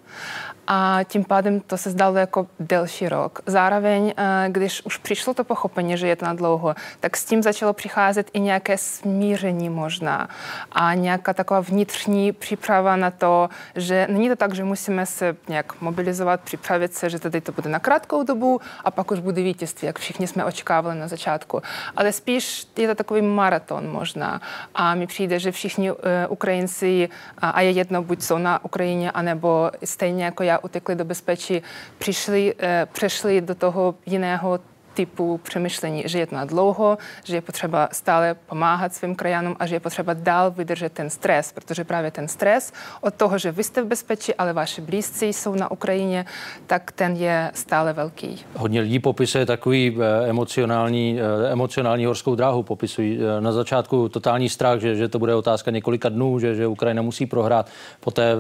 a 0.67 1.01
tím 1.05 1.25
pádem 1.25 1.61
to 1.61 1.77
se 1.77 1.91
zdalo 1.91 2.17
jako 2.17 2.47
delší 2.61 3.09
rok. 3.09 3.41
Zároveň, 3.47 4.15
eh, 4.17 4.49
když 4.49 4.83
už 4.85 4.97
přišlo 4.97 5.35
to 5.35 5.45
pochopení, 5.45 5.97
že 5.97 6.09
je 6.09 6.17
to 6.17 6.25
na 6.25 6.35
dlouho, 6.35 6.75
tak 7.01 7.17
s 7.17 7.25
tím 7.25 7.43
začalo 7.43 7.73
přicházet 7.73 8.31
i 8.33 8.41
nějaké 8.41 8.79
smíření 8.79 9.69
možná 9.71 10.29
a 10.73 10.95
nějaká 10.95 11.35
taková 11.35 11.61
vnitřní 11.61 12.33
příprava 12.33 12.97
na 12.97 13.11
to, 13.11 13.49
že 13.77 14.07
není 14.11 14.29
to 14.29 14.37
tak, 14.37 14.55
že 14.55 14.65
musíme 14.65 15.07
se 15.07 15.37
nějak 15.49 15.81
mobilizovat, 15.81 16.41
připravit 16.41 16.95
se, 16.95 17.11
že 17.11 17.19
tady 17.19 17.41
to 17.41 17.53
bude 17.53 17.71
na 17.71 17.79
krátkou 17.79 18.23
dobu 18.23 18.61
a 18.85 18.91
pak 18.91 19.11
už 19.11 19.19
bude 19.19 19.43
vítězství, 19.43 19.87
jak 19.87 19.99
všichni 19.99 20.27
jsme 20.27 20.45
očekávali 20.45 20.99
na 20.99 21.09
začátku. 21.09 21.63
Ale 21.97 22.13
spíš 22.13 22.67
je 22.77 22.89
to 22.89 22.95
takový 22.95 23.23
maraton 23.23 23.91
možná. 23.91 24.41
A 24.75 24.95
mi 24.95 25.07
přijde, 25.07 25.39
že 25.39 25.53
všichni 25.53 25.91
uh, 25.91 25.99
Ukrajinci, 26.29 27.09
a 27.39 27.61
je 27.61 27.71
jedno, 27.71 28.03
buď 28.03 28.23
jsou 28.23 28.39
na 28.39 28.65
Ukrajině, 28.65 29.11
anebo 29.11 29.71
stejně 29.85 30.25
jako 30.25 30.43
já 30.43 30.52
utekli 30.59 30.95
do 30.95 31.05
bezpečí, 31.05 31.63
přišli, 31.99 32.55
eh, 32.59 32.87
přešli 32.93 33.41
do 33.41 33.55
toho 33.55 33.95
jiného 34.07 34.61
typu 34.95 35.41
přemýšlení, 35.43 36.03
že 36.07 36.19
je 36.19 36.27
to 36.27 36.37
na 36.37 36.45
dlouho, 36.45 36.99
že 37.25 37.37
je 37.37 37.41
potřeba 37.41 37.89
stále 37.93 38.35
pomáhat 38.35 38.95
svým 38.95 39.15
krajanům 39.15 39.57
a 39.59 39.67
že 39.67 39.75
je 39.75 39.81
potřeba 39.81 40.15
dál 40.15 40.51
vydržet 40.51 40.93
ten 40.93 41.11
stres, 41.11 41.53
protože 41.53 41.85
právě 41.85 42.11
ten 42.11 42.29
stres 42.29 42.73
od 43.01 43.15
toho, 43.15 43.39
že 43.39 43.53
vy 43.53 43.65
jste 43.65 43.83
v 43.83 43.87
bezpečí, 43.87 44.35
ale 44.35 44.53
vaši 44.53 44.81
blízcí 44.81 45.33
jsou 45.33 45.55
na 45.55 45.71
Ukrajině, 45.71 46.25
tak 46.67 46.93
ten 46.93 47.17
je 47.17 47.51
stále 47.55 47.93
velký. 47.93 48.41
Hodně 48.55 48.81
lidí 48.81 48.99
popisuje 48.99 49.47
takový 49.47 49.97
eh, 49.99 50.29
emocionální, 50.29 51.21
eh, 51.21 51.53
emocionální 51.53 52.05
horskou 52.05 52.35
dráhu, 52.35 52.63
popisují 52.63 53.19
eh, 53.19 53.41
na 53.41 53.53
začátku 53.53 54.09
totální 54.09 54.49
strach, 54.49 54.81
že, 54.81 54.97
že 54.97 55.09
to 55.09 55.19
bude 55.19 55.35
otázka 55.35 55.71
několika 55.71 56.09
dnů, 56.09 56.39
že, 56.39 56.55
že 56.55 56.67
Ukrajina 56.67 57.03
musí 57.03 57.27
prohrát, 57.27 57.71
poté 58.01 58.35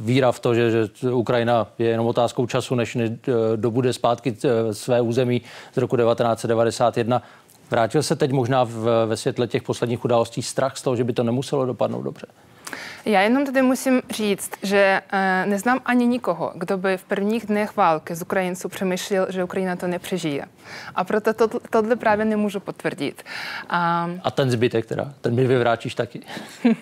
víra 0.00 0.32
v 0.32 0.40
to, 0.40 0.54
že, 0.54 0.70
že 0.70 1.12
Ukrajina 1.12 1.66
je 1.78 1.86
jenom 1.86 2.06
otázkou 2.06 2.46
času, 2.46 2.74
než 2.74 2.98
dobude 3.56 3.92
zpátky 3.92 4.36
své 4.72 5.00
území 5.00 5.42
z 5.72 5.76
roku 5.76 5.93
roku 5.96 6.14
1991. 6.14 7.22
Vrátil 7.70 8.02
se 8.02 8.16
teď 8.16 8.32
možná 8.32 8.64
v, 8.64 9.06
ve 9.06 9.16
světle 9.16 9.46
těch 9.46 9.62
posledních 9.62 10.04
událostí 10.04 10.42
strach 10.42 10.76
z 10.76 10.82
toho, 10.82 10.96
že 10.96 11.04
by 11.04 11.12
to 11.12 11.22
nemuselo 11.22 11.66
dopadnout 11.66 12.02
dobře? 12.02 12.26
Já 13.04 13.20
jenom 13.20 13.46
tady 13.46 13.62
musím 13.62 14.02
říct, 14.10 14.50
že 14.62 15.00
uh, 15.12 15.50
neznám 15.50 15.80
ani 15.84 16.06
nikoho, 16.06 16.52
kdo 16.54 16.78
by 16.78 16.96
v 16.96 17.04
prvních 17.04 17.46
dnech 17.46 17.76
války 17.76 18.14
z 18.14 18.22
Ukrajinců 18.22 18.68
přemýšlel, 18.68 19.26
že 19.30 19.44
Ukrajina 19.44 19.76
to 19.76 19.86
nepřežije. 19.86 20.44
A 20.94 21.04
proto 21.04 21.34
to, 21.34 21.48
tohle 21.70 21.96
právě 21.96 22.24
nemůžu 22.24 22.60
potvrdit. 22.60 23.22
Um, 23.72 24.20
a 24.24 24.30
ten 24.30 24.50
zbytek 24.50 24.86
teda? 24.86 25.14
Ten 25.20 25.34
mi 25.34 25.46
vyvrátíš 25.46 25.94
taky? 25.94 26.20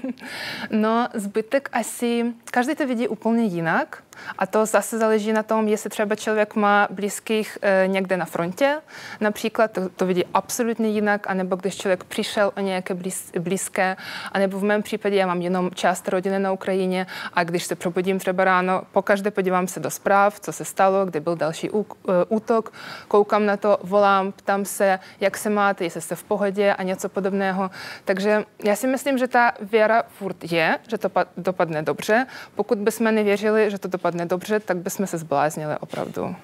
no, 0.71 1.09
zbytek 1.15 1.69
asi... 1.73 2.33
Každý 2.51 2.75
to 2.75 2.87
vidí 2.87 3.09
úplně 3.09 3.45
jinak. 3.45 4.03
A 4.39 4.47
to 4.47 4.67
zase 4.67 4.99
záleží 4.99 5.33
na 5.33 5.43
tom, 5.43 5.69
jestli 5.69 5.91
třeba 5.91 6.17
člověk 6.17 6.55
má 6.55 6.89
blízkých 6.91 7.59
e, 7.63 7.89
někde 7.89 8.17
na 8.17 8.25
frontě, 8.25 8.81
například 9.21 9.71
to, 9.71 9.89
to 9.89 10.07
vidí 10.07 10.25
absolutně 10.35 10.89
jinak, 10.89 11.31
anebo 11.31 11.57
když 11.57 11.77
člověk 11.77 12.05
přišel 12.05 12.53
o 12.57 12.61
nějaké 12.61 12.95
blíz, 12.95 13.33
blízké, 13.39 13.97
anebo 14.33 14.59
v 14.59 14.65
mém 14.65 14.83
případě 14.83 15.17
já 15.17 15.27
mám 15.27 15.43
jenom 15.43 15.71
část 15.75 16.09
rodiny 16.09 16.39
na 16.39 16.53
Ukrajině 16.53 17.07
a 17.35 17.45
když 17.45 17.65
se 17.65 17.75
probudím 17.75 18.19
třeba 18.19 18.45
ráno, 18.45 18.83
pokaždé 18.93 19.31
podívám 19.31 19.69
se 19.69 19.81
do 19.81 19.91
zpráv, 19.91 20.41
co 20.41 20.53
se 20.53 20.65
stalo, 20.65 21.07
kde 21.07 21.21
byl 21.21 21.37
další 21.37 21.71
ú, 21.71 21.87
e, 22.09 22.25
útok, 22.29 22.73
koukám 23.09 23.47
na 23.47 23.57
to, 23.57 23.72
volám, 23.83 24.33
ptám 24.33 24.65
se, 24.65 24.99
jak 25.21 25.37
se 25.37 25.51
máte, 25.51 25.85
jestli 25.85 26.01
jste 26.01 26.15
v 26.15 26.25
pohodě 26.25 26.75
a 26.75 26.83
něco 26.83 27.09
podobného. 27.09 27.71
Takže 28.05 28.45
já 28.65 28.77
si 28.77 28.87
myslím, 28.87 29.19
že 29.19 29.29
ta 29.29 29.53
věra 29.61 30.03
furt 30.19 30.53
je, 30.53 30.79
že 30.89 30.99
to 30.99 31.11
dopadne 31.37 31.83
dobře. 31.83 32.27
Pokud 32.55 32.79
bychom 32.79 33.15
nevěřili, 33.15 33.71
že 33.71 33.79
to 33.79 33.89
dopadne 33.89 34.27
dobře, 34.27 34.61
tak 34.61 34.77
bychom 34.77 35.07
se 35.07 35.19
zbláznili 35.19 35.75
opravdu. 35.81 36.35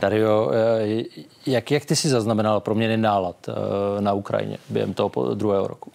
Dario, 0.00 0.50
e, 0.52 1.04
jak, 1.46 1.70
jak 1.70 1.84
ty 1.84 1.96
si 1.96 2.08
zaznamenal 2.08 2.60
proměny 2.60 2.96
nálad 2.96 3.48
e, 3.48 3.52
na 4.00 4.12
Ukrajině 4.12 4.58
během 4.68 4.94
toho 4.94 5.34
druhého 5.34 5.66
roku? 5.66 5.92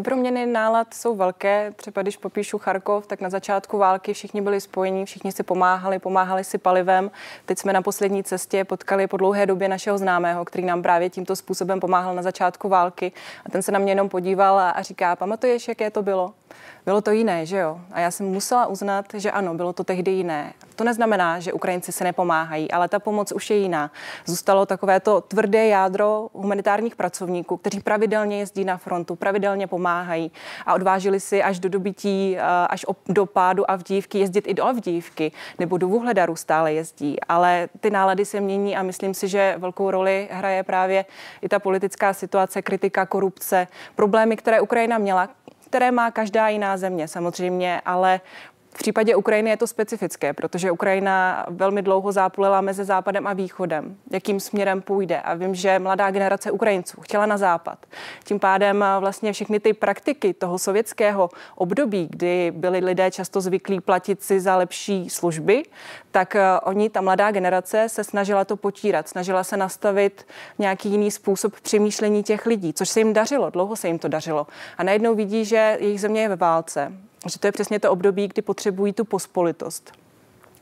Ty 0.00 0.04
proměny 0.04 0.46
nálad 0.46 0.94
jsou 0.94 1.16
velké. 1.16 1.72
Třeba 1.76 2.02
když 2.02 2.16
popíšu 2.16 2.58
Charkov, 2.58 3.06
tak 3.06 3.20
na 3.20 3.30
začátku 3.30 3.78
války 3.78 4.14
všichni 4.14 4.40
byli 4.40 4.60
spojení, 4.60 5.04
všichni 5.04 5.32
si 5.32 5.42
pomáhali, 5.42 5.98
pomáhali 5.98 6.44
si 6.44 6.58
palivem. 6.58 7.10
Teď 7.46 7.58
jsme 7.58 7.72
na 7.72 7.82
poslední 7.82 8.24
cestě 8.24 8.64
potkali 8.64 9.06
po 9.06 9.16
dlouhé 9.16 9.46
době 9.46 9.68
našeho 9.68 9.98
známého, 9.98 10.44
který 10.44 10.64
nám 10.64 10.82
právě 10.82 11.10
tímto 11.10 11.36
způsobem 11.36 11.80
pomáhal 11.80 12.14
na 12.14 12.22
začátku 12.22 12.68
války. 12.68 13.12
A 13.46 13.50
ten 13.50 13.62
se 13.62 13.72
na 13.72 13.78
mě 13.78 13.92
jenom 13.92 14.08
podíval 14.08 14.58
a 14.58 14.82
říká, 14.82 15.16
pamatuješ, 15.16 15.68
jaké 15.68 15.90
to 15.90 16.02
bylo? 16.02 16.32
Bylo 16.84 17.00
to 17.00 17.10
jiné, 17.10 17.46
že 17.46 17.56
jo? 17.56 17.80
A 17.92 18.00
já 18.00 18.10
jsem 18.10 18.26
musela 18.26 18.66
uznat, 18.66 19.04
že 19.14 19.30
ano, 19.30 19.54
bylo 19.54 19.72
to 19.72 19.84
tehdy 19.84 20.10
jiné. 20.10 20.52
To 20.76 20.84
neznamená, 20.84 21.40
že 21.40 21.52
Ukrajinci 21.52 21.92
se 21.92 22.04
nepomáhají, 22.04 22.70
ale 22.70 22.88
ta 22.88 22.98
pomoc 22.98 23.32
už 23.32 23.50
je 23.50 23.56
jiná. 23.56 23.90
Zůstalo 24.26 24.66
takové 24.66 25.00
to 25.00 25.20
tvrdé 25.20 25.66
jádro 25.66 26.28
humanitárních 26.32 26.96
pracovníků, 26.96 27.56
kteří 27.56 27.80
pravidelně 27.80 28.38
jezdí 28.38 28.64
na 28.64 28.76
frontu, 28.76 29.16
pravidelně 29.16 29.66
pomáhají 29.66 30.32
a 30.66 30.74
odvážili 30.74 31.20
si 31.20 31.42
až 31.42 31.58
do 31.58 31.68
dobytí, 31.68 32.36
eh, 32.38 32.42
až 32.68 32.86
do 33.08 33.26
pádu 33.26 33.70
Avdívky 33.70 34.18
jezdit 34.18 34.48
i 34.48 34.54
do 34.54 34.64
Avdívky 34.64 35.32
nebo 35.58 35.78
do 35.78 35.88
Vuhledaru 35.88 36.36
stále 36.36 36.72
jezdí. 36.72 37.20
Ale 37.28 37.68
ty 37.80 37.90
nálady 37.90 38.24
se 38.24 38.40
mění 38.40 38.76
a 38.76 38.82
myslím 38.82 39.14
si, 39.14 39.28
že 39.28 39.54
velkou 39.58 39.90
roli 39.90 40.28
hraje 40.30 40.62
právě 40.62 41.04
i 41.42 41.48
ta 41.48 41.58
politická 41.58 42.12
situace, 42.12 42.62
kritika, 42.62 43.06
korupce, 43.06 43.66
problémy, 43.94 44.36
které 44.36 44.60
Ukrajina 44.60 44.98
měla, 44.98 45.28
které 45.70 45.90
má 45.90 46.10
každá 46.10 46.48
jiná 46.48 46.76
země 46.76 47.08
samozřejmě, 47.08 47.80
ale 47.84 48.20
případě 48.80 49.16
Ukrajiny 49.16 49.50
je 49.50 49.56
to 49.56 49.66
specifické, 49.66 50.32
protože 50.32 50.70
Ukrajina 50.70 51.46
velmi 51.48 51.82
dlouho 51.82 52.12
zápolila 52.12 52.60
mezi 52.60 52.84
západem 52.84 53.26
a 53.26 53.32
východem, 53.32 53.96
jakým 54.10 54.40
směrem 54.40 54.82
půjde. 54.82 55.20
A 55.20 55.34
vím, 55.34 55.54
že 55.54 55.78
mladá 55.78 56.10
generace 56.10 56.50
Ukrajinců 56.50 57.00
chtěla 57.00 57.26
na 57.26 57.38
západ. 57.38 57.86
Tím 58.24 58.38
pádem 58.38 58.84
vlastně 59.00 59.32
všechny 59.32 59.60
ty 59.60 59.72
praktiky 59.72 60.34
toho 60.34 60.58
sovětského 60.58 61.28
období, 61.54 62.08
kdy 62.10 62.52
byli 62.56 62.78
lidé 62.78 63.10
často 63.10 63.40
zvyklí 63.40 63.80
platit 63.80 64.22
si 64.22 64.40
za 64.40 64.56
lepší 64.56 65.10
služby, 65.10 65.62
tak 66.10 66.36
eh, 66.36 66.60
oni, 66.62 66.90
ta 66.90 67.00
mladá 67.00 67.30
generace, 67.30 67.88
se 67.88 68.04
snažila 68.04 68.44
to 68.44 68.56
potírat, 68.56 69.08
snažila 69.08 69.44
se 69.44 69.56
nastavit 69.56 70.26
nějaký 70.58 70.88
jiný 70.88 71.10
způsob 71.10 71.60
přemýšlení 71.60 72.22
těch 72.22 72.46
lidí, 72.46 72.72
což 72.72 72.88
se 72.88 73.00
jim 73.00 73.12
dařilo, 73.12 73.50
dlouho 73.50 73.76
se 73.76 73.88
jim 73.88 73.98
to 73.98 74.08
dařilo. 74.08 74.46
A 74.78 74.82
najednou 74.82 75.14
vidí, 75.14 75.44
že 75.44 75.76
jejich 75.80 76.00
země 76.00 76.22
je 76.22 76.28
ve 76.28 76.36
válce, 76.36 76.92
že 77.26 77.38
to 77.38 77.46
je 77.46 77.52
přesně 77.52 77.80
to 77.80 77.90
období, 77.90 78.28
kdy 78.28 78.42
potřebují 78.42 78.92
tu 78.92 79.04
pospolitost 79.04 79.92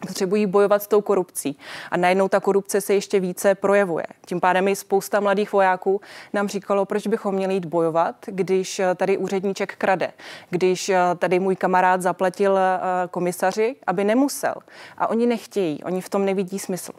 potřebují 0.06 0.46
bojovat 0.46 0.82
s 0.82 0.86
tou 0.86 1.00
korupcí. 1.00 1.58
A 1.90 1.96
najednou 1.96 2.28
ta 2.28 2.40
korupce 2.40 2.80
se 2.80 2.94
ještě 2.94 3.20
více 3.20 3.54
projevuje. 3.54 4.04
Tím 4.26 4.40
pádem 4.40 4.68
i 4.68 4.76
spousta 4.76 5.20
mladých 5.20 5.52
vojáků 5.52 6.00
nám 6.32 6.48
říkalo, 6.48 6.84
proč 6.84 7.06
bychom 7.06 7.34
měli 7.34 7.54
jít 7.54 7.64
bojovat, 7.64 8.14
když 8.26 8.78
eh, 8.78 8.94
tady 8.94 9.16
úředníček 9.16 9.76
krade, 9.76 10.12
když 10.50 10.88
eh, 10.88 10.98
tady 11.18 11.38
můj 11.38 11.56
kamarád 11.56 12.02
zaplatil 12.02 12.58
eh, 12.58 12.80
komisaři, 13.10 13.76
aby 13.86 14.04
nemusel. 14.04 14.54
A 14.98 15.06
oni 15.06 15.26
nechtějí, 15.26 15.84
oni 15.84 16.00
v 16.00 16.08
tom 16.08 16.24
nevidí 16.24 16.58
smysl. 16.58 16.92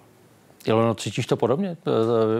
Ilono, 0.65 0.95
cítíš 0.95 1.26
to 1.26 1.38
podobně? 1.38 1.77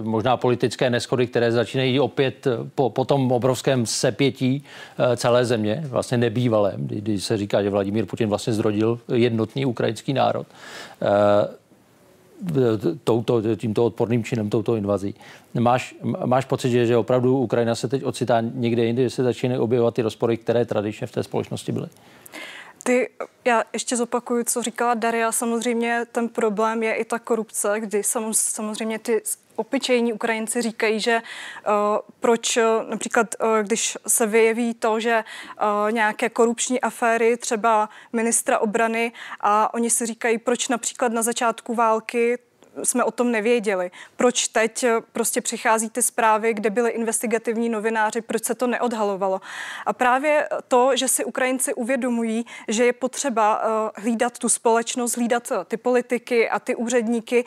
Možná 0.02 0.38
politické 0.38 0.90
neschody, 0.90 1.28
které 1.28 1.52
začínají 1.52 2.00
opět 2.00 2.48
po, 2.76 2.90
po 2.90 3.06
tom 3.06 3.32
obrovském 3.32 3.86
sepětí 3.86 4.64
celé 5.16 5.46
země, 5.46 5.84
vlastně 5.88 6.18
nebývalém, 6.18 6.88
kdy, 6.88 6.96
kdy 6.96 7.20
se 7.20 7.38
říká, 7.38 7.64
že 7.64 7.70
Vladimír 7.70 8.06
Putin 8.06 8.30
vlastně 8.30 8.54
zrodil 8.54 9.00
jednotný 9.08 9.66
ukrajinský 9.66 10.14
národ 10.14 10.48
touto, 13.04 13.56
tímto 13.56 13.86
odporným 13.86 14.24
činem, 14.24 14.50
touto 14.50 14.76
invazí. 14.76 15.16
Máš, 15.60 15.96
máš 16.26 16.46
pocit, 16.46 16.72
že, 16.72 16.86
že 16.86 16.98
opravdu 16.98 17.38
Ukrajina 17.38 17.76
se 17.76 17.88
teď 17.88 18.04
ocitá 18.04 18.42
někde 18.42 18.86
jinde, 18.86 19.04
že 19.04 19.10
se 19.10 19.24
začínají 19.24 19.60
objevovat 19.60 19.94
ty 19.94 20.02
rozpory, 20.02 20.38
které 20.38 20.66
tradičně 20.66 21.08
v 21.08 21.12
té 21.12 21.24
společnosti 21.24 21.72
byly? 21.72 21.88
Ty, 22.84 23.10
já 23.46 23.64
ještě 23.74 23.96
zopakuju, 23.96 24.44
co 24.44 24.62
říkala 24.62 24.94
Daria. 24.94 25.32
Samozřejmě 25.32 26.06
ten 26.12 26.30
problém 26.30 26.84
je 26.84 26.96
i 26.96 27.06
ta 27.06 27.20
korupce, 27.20 27.80
kdy 27.80 28.04
samozřejmě 28.04 29.00
ty 29.00 29.22
opičejní 29.56 30.14
Ukrajinci 30.14 30.62
říkají, 30.62 31.00
že 31.00 31.22
uh, 31.22 31.74
proč 32.20 32.58
uh, 32.58 32.64
například, 32.90 33.36
uh, 33.42 33.60
když 33.60 33.98
se 34.08 34.26
vyjeví 34.26 34.74
to, 34.74 35.00
že 35.00 35.24
nějaké 35.92 36.30
korupční 36.30 36.82
aféry, 36.82 37.38
třeba 37.38 37.90
ministra 38.14 38.60
obrany, 38.60 39.12
a 39.40 39.74
oni 39.74 39.90
si 39.90 40.06
říkají, 40.06 40.38
proč 40.38 40.68
například 40.68 41.12
na 41.12 41.22
začátku 41.22 41.76
války 41.76 42.38
jsme 42.84 43.04
o 43.04 43.12
tom 43.12 43.32
nevěděli. 43.32 43.92
Proč 44.16 44.48
teď 44.48 44.84
eh, 44.84 45.02
prostě 45.14 45.42
přichází 45.42 45.90
ty 45.90 46.02
zprávy, 46.02 46.54
kde 46.54 46.70
byly 46.70 46.92
investigativní 46.92 47.70
novináři, 47.70 48.22
proč 48.22 48.44
se 48.44 48.56
to 48.56 48.68
neodhalovalo. 48.68 49.42
A 49.86 49.94
právě 49.94 50.50
to, 50.68 50.96
že 50.96 51.08
si 51.08 51.26
Ukrajinci 51.26 51.74
uvědomují, 51.74 52.46
že 52.68 52.86
je 52.86 52.94
potřeba 52.94 53.62
uh, 53.62 53.90
hlídat 54.04 54.38
tu 54.38 54.50
společnost, 54.50 55.16
hlídat 55.16 55.52
uh, 55.52 55.64
ty 55.64 55.78
politiky 55.78 56.50
a 56.50 56.60
ty 56.60 56.76
úředníky, 56.76 57.46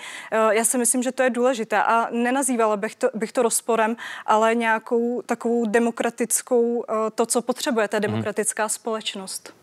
já 0.50 0.64
si 0.64 0.78
myslím, 0.78 1.02
že 1.02 1.12
to 1.12 1.22
je 1.22 1.30
důležité. 1.30 1.82
A 1.82 2.08
nenazývala 2.10 2.76
bych 2.76 2.94
to, 2.94 3.10
bych 3.14 3.32
to 3.32 3.42
rozporem, 3.42 3.96
ale 4.26 4.54
nějakou 4.54 5.22
takovou 5.22 5.66
demokratickou, 5.66 6.84
to, 7.14 7.26
co 7.26 7.42
potřebuje 7.42 7.88
ta 7.88 7.96
mhm. 7.96 8.02
demokratická 8.02 8.68
společnost. 8.68 9.54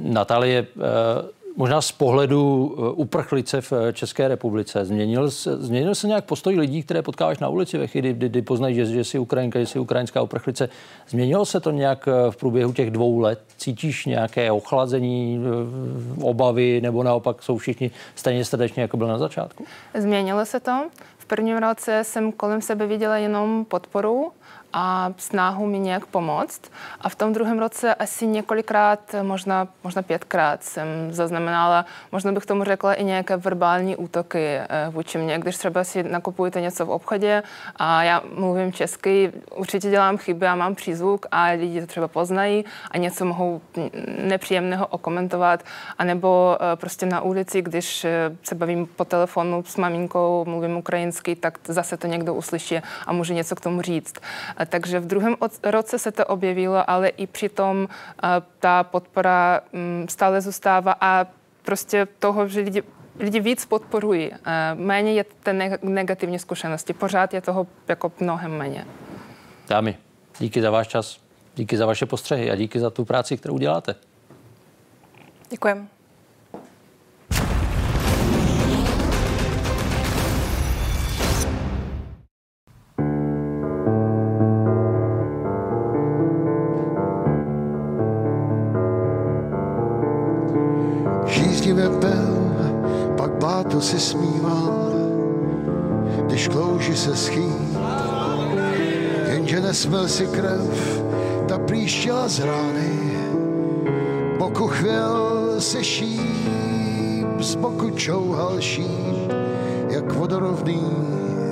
Natálie, 0.00 0.66
možná 1.56 1.80
z 1.80 1.92
pohledu 1.92 2.74
eh, 2.78 2.90
uprchlice 2.90 3.60
v 3.60 3.72
eh, 3.72 3.92
České 3.92 4.28
republice. 4.28 4.84
Změnil 4.84 5.30
se, 5.30 5.56
změnil 5.56 5.94
se 5.94 6.06
nějak 6.06 6.24
postoj 6.24 6.58
lidí, 6.58 6.82
které 6.82 7.02
potkáváš 7.02 7.38
na 7.38 7.48
ulici 7.48 7.78
ve 7.78 7.86
chvíli, 7.86 8.12
kdy, 8.12 8.28
kdy 8.28 8.42
poznají, 8.42 8.74
že, 8.74 8.86
že 8.86 9.04
jsi 9.04 9.18
Ukrajinka, 9.18 9.58
že 9.60 9.66
jsi 9.66 9.78
ukrajinská 9.78 10.22
uprchlice. 10.22 10.68
Změnilo 11.08 11.44
se 11.44 11.60
to 11.60 11.70
nějak 11.70 12.08
eh, 12.08 12.30
v 12.30 12.36
průběhu 12.36 12.72
těch 12.72 12.90
dvou 12.90 13.18
let? 13.18 13.40
Cítíš 13.56 14.06
nějaké 14.06 14.52
ochlazení, 14.52 15.40
obavy, 16.20 16.80
nebo 16.80 17.02
naopak 17.02 17.42
jsou 17.42 17.58
všichni 17.58 17.90
stejně 18.14 18.44
srdečně, 18.44 18.82
jako 18.82 18.96
byl 18.96 19.06
na 19.06 19.18
začátku? 19.18 19.64
Změnilo 19.94 20.46
se 20.46 20.60
to. 20.60 20.88
V 21.26 21.28
prvním 21.28 21.56
roce 21.58 22.04
jsem 22.04 22.32
kolem 22.32 22.62
sebe 22.62 22.86
viděla 22.86 23.16
jenom 23.16 23.64
podporu 23.64 24.32
a 24.72 25.12
snahu 25.16 25.66
mi 25.66 25.78
nějak 25.78 26.06
pomoct. 26.06 26.60
A 27.00 27.08
v 27.08 27.14
tom 27.14 27.32
druhém 27.32 27.58
roce 27.58 27.94
asi 27.94 28.26
několikrát, 28.26 29.14
možná, 29.22 29.68
možná 29.84 30.02
pětkrát 30.02 30.62
jsem 30.62 30.86
zaznamenala, 31.10 31.86
možná 32.12 32.32
bych 32.32 32.46
tomu 32.46 32.64
řekla 32.64 32.94
i 32.94 33.04
nějaké 33.04 33.36
verbální 33.36 33.96
útoky 33.96 34.38
eh, 34.38 34.68
vůči 34.90 35.18
mě, 35.18 35.38
když 35.38 35.56
třeba 35.56 35.84
si 35.84 36.02
nakupujete 36.02 36.60
něco 36.60 36.86
v 36.86 36.90
obchodě 36.90 37.42
a 37.76 38.02
já 38.02 38.22
mluvím 38.34 38.72
česky, 38.72 39.32
určitě 39.54 39.90
dělám 39.90 40.16
chyby 40.16 40.46
a 40.46 40.54
mám 40.54 40.74
přízvuk 40.74 41.26
a 41.30 41.44
lidi 41.44 41.80
to 41.80 41.86
třeba 41.86 42.08
poznají 42.08 42.64
a 42.90 42.98
něco 42.98 43.24
mohou 43.24 43.60
nepříjemného 44.22 44.86
okomentovat, 44.86 45.62
anebo 45.98 46.58
eh, 46.60 46.76
prostě 46.76 47.06
na 47.06 47.20
ulici, 47.20 47.62
když 47.62 48.04
eh, 48.04 48.36
se 48.42 48.54
bavím 48.54 48.86
po 48.96 49.04
telefonu 49.04 49.64
s 49.66 49.76
maminkou, 49.76 50.44
mluvím 50.48 50.76
ukrajinsky, 50.76 51.15
tak 51.40 51.58
zase 51.64 51.96
to 51.96 52.06
někdo 52.06 52.34
uslyší 52.34 52.80
a 53.06 53.12
může 53.12 53.34
něco 53.34 53.56
k 53.56 53.60
tomu 53.60 53.82
říct. 53.82 54.14
Takže 54.66 55.00
v 55.00 55.06
druhém 55.06 55.36
roce 55.64 55.98
se 55.98 56.12
to 56.12 56.26
objevilo, 56.26 56.90
ale 56.90 57.08
i 57.08 57.26
přitom 57.26 57.88
ta 58.58 58.84
podpora 58.84 59.60
mm, 59.72 60.06
stále 60.08 60.40
zůstává 60.40 60.96
a 61.00 61.26
prostě 61.62 62.06
toho, 62.18 62.48
že 62.48 62.60
lidi 62.60 62.82
lidi 63.18 63.40
víc 63.40 63.66
podporují. 63.66 64.30
Méně 64.74 65.12
je 65.12 65.24
té 65.24 65.52
negativní 65.82 66.38
zkušenosti. 66.38 66.92
Pořád 66.92 67.34
je 67.34 67.40
toho 67.40 67.66
jako 67.88 68.12
mnohem 68.20 68.58
méně. 68.58 68.86
Dámy, 69.68 69.96
díky 70.38 70.62
za 70.62 70.70
váš 70.70 70.88
čas, 70.88 71.20
díky 71.54 71.76
za 71.76 71.86
vaše 71.86 72.06
postřehy 72.06 72.50
a 72.50 72.56
díky 72.56 72.80
za 72.80 72.90
tu 72.90 73.04
práci, 73.04 73.36
kterou 73.36 73.58
děláte. 73.58 73.94
Děkujeme. 75.50 75.95
To 93.76 93.82
si 93.82 94.00
smíval, 94.00 94.92
když 96.26 96.48
klouži 96.48 96.96
se 96.96 97.16
schý. 97.16 97.52
Jenže 99.28 99.60
nesmil 99.60 100.08
si 100.08 100.26
krev, 100.26 101.02
ta 101.48 101.58
plíštěla 101.58 102.28
z 102.28 102.40
rány. 102.40 102.92
Boku 104.38 104.66
chvěl 104.66 105.54
se 105.58 105.84
šíp, 105.84 107.40
z 107.40 107.54
boku 107.54 107.90
čouhal 107.90 108.60
šíp, 108.60 109.32
jak 109.90 110.12
vodorovný 110.12 110.82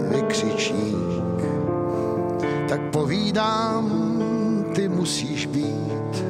vykřičník. 0.09 1.45
Tak 2.69 2.81
povídám, 2.91 3.91
ty 4.75 4.89
musíš 4.89 5.47
být 5.47 6.25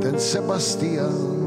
ten 0.00 0.20
Sebastian, 0.20 1.43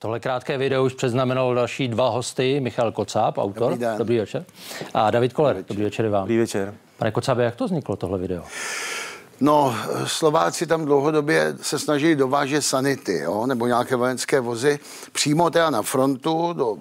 Tohle 0.00 0.20
krátké 0.20 0.58
video 0.58 0.84
už 0.84 0.94
předznamenalo 0.94 1.54
další 1.54 1.88
dva 1.88 2.08
hosty. 2.08 2.60
Michal 2.60 2.92
Kocáb, 2.92 3.38
autor. 3.38 3.70
Dobrý, 3.70 3.78
den. 3.78 3.98
Dobrý 3.98 4.18
večer. 4.18 4.44
A 4.94 5.10
David 5.10 5.32
Koller. 5.32 5.56
Dobrý 5.56 5.64
večer, 5.64 5.76
Dobrý 5.76 5.84
večer 5.84 6.08
vám. 6.08 6.22
Dobrý 6.22 6.38
večer. 6.38 6.74
Pane 6.98 7.10
Kocábe, 7.10 7.44
jak 7.44 7.56
to 7.56 7.64
vzniklo, 7.64 7.96
tohle 7.96 8.18
video? 8.18 8.44
No, 9.40 9.74
Slováci 10.06 10.66
tam 10.66 10.84
dlouhodobě 10.84 11.54
se 11.62 11.78
snažili 11.78 12.16
dovážet 12.16 12.62
sanity, 12.62 13.18
jo, 13.18 13.46
nebo 13.46 13.66
nějaké 13.66 13.96
vojenské 13.96 14.40
vozy, 14.40 14.78
přímo 15.12 15.50
teda 15.50 15.70
na 15.70 15.82
frontu, 15.82 16.52
do, 16.52 16.76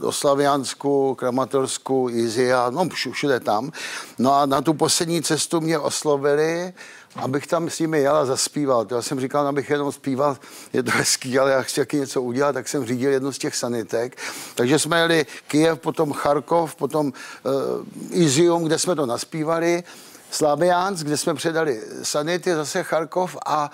do 0.00 0.12
Slaviansku, 0.12 1.14
Kramatorsku, 1.14 2.08
Izia, 2.10 2.70
no 2.70 2.88
všude 3.10 3.40
tam. 3.40 3.72
No 4.18 4.34
a 4.34 4.46
na 4.46 4.60
tu 4.60 4.74
poslední 4.74 5.22
cestu 5.22 5.60
mě 5.60 5.78
oslovili, 5.78 6.72
abych 7.16 7.46
tam 7.46 7.70
s 7.70 7.78
nimi 7.78 8.00
jel 8.00 8.16
a 8.16 8.26
zaspíval. 8.26 8.84
To 8.84 8.94
já 8.94 9.02
jsem 9.02 9.20
říkal, 9.20 9.46
abych 9.46 9.70
jenom 9.70 9.92
zpíval, 9.92 10.36
je 10.72 10.82
to 10.82 10.90
hezký, 10.90 11.38
ale 11.38 11.50
já 11.50 11.62
chci 11.62 11.80
taky 11.80 11.96
něco 11.96 12.22
udělat, 12.22 12.52
tak 12.52 12.68
jsem 12.68 12.86
řídil 12.86 13.10
jednu 13.10 13.32
z 13.32 13.38
těch 13.38 13.56
sanitek. 13.56 14.16
Takže 14.54 14.78
jsme 14.78 15.00
jeli 15.00 15.26
Kijev, 15.46 15.78
potom 15.78 16.12
Charkov, 16.12 16.74
potom 16.74 17.06
uh, 17.06 18.22
Izium, 18.22 18.64
kde 18.64 18.78
jsme 18.78 18.94
to 18.94 19.06
naspívali, 19.06 19.84
Slaviansk, 20.30 21.06
kde 21.06 21.16
jsme 21.16 21.34
předali 21.34 21.80
sanity, 22.02 22.54
zase 22.54 22.82
Charkov 22.82 23.36
a 23.46 23.70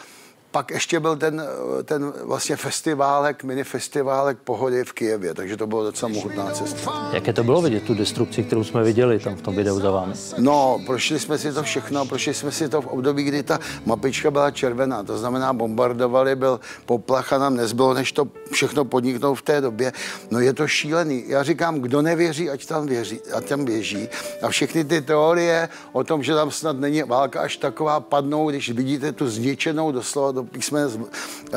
pak 0.55 0.71
ještě 0.71 1.01
byl 1.01 1.17
ten, 1.17 1.43
ten 1.85 2.13
vlastně 2.23 2.57
festiválek, 2.57 3.45
mini 3.45 3.65
festiválek 3.65 4.39
pohody 4.39 4.85
v 4.85 4.93
Kijevě, 4.93 5.35
takže 5.35 5.57
to 5.57 5.67
bylo 5.67 5.85
docela 5.85 6.13
mohutná 6.13 6.51
cesta. 6.51 7.11
Jaké 7.13 7.33
to 7.33 7.45
bylo 7.45 7.63
vidět, 7.63 7.83
tu 7.83 7.95
destrukci, 7.95 8.43
kterou 8.43 8.65
jsme 8.65 8.83
viděli 8.83 9.19
tam 9.19 9.35
v 9.35 9.43
tom 9.43 9.57
videu 9.57 9.81
za 9.81 9.91
vámi? 9.91 10.15
No, 10.39 10.81
prošli 10.87 11.19
jsme 11.19 11.39
si 11.39 11.53
to 11.53 11.63
všechno, 11.63 12.07
prošli 12.07 12.35
jsme 12.35 12.53
si 12.53 12.69
to 12.69 12.83
v 12.83 12.87
období, 12.87 13.23
kdy 13.23 13.43
ta 13.43 13.59
mapička 13.87 14.31
byla 14.31 14.51
červená, 14.51 15.03
to 15.03 15.19
znamená 15.19 15.53
bombardovali, 15.53 16.37
byl 16.37 16.61
poplach 16.87 17.33
a 17.33 17.39
nám 17.39 17.57
nezbylo, 17.57 17.95
než 17.95 18.13
to 18.13 18.29
všechno 18.53 18.85
podniknout 18.85 19.35
v 19.35 19.43
té 19.43 19.61
době. 19.61 19.93
No 20.31 20.41
je 20.41 20.53
to 20.53 20.69
šílený. 20.69 21.25
Já 21.27 21.43
říkám, 21.43 21.81
kdo 21.81 22.03
nevěří, 22.03 22.51
ať 22.51 22.67
tam 22.67 22.87
věří, 22.87 23.21
ať 23.35 23.45
tam 23.45 23.65
běží. 23.65 24.09
A 24.43 24.49
všechny 24.49 24.85
ty 24.85 25.03
teorie 25.03 25.69
o 25.93 26.05
tom, 26.05 26.23
že 26.23 26.35
tam 26.35 26.51
snad 26.51 26.79
není 26.79 27.03
válka 27.03 27.41
až 27.41 27.57
taková 27.57 28.01
padnou, 28.01 28.51
když 28.51 28.71
vidíte 28.71 29.13
tu 29.13 29.29
zničenou 29.29 29.93
doslova 29.93 30.33
do 30.33 30.44
jsme 30.61 30.81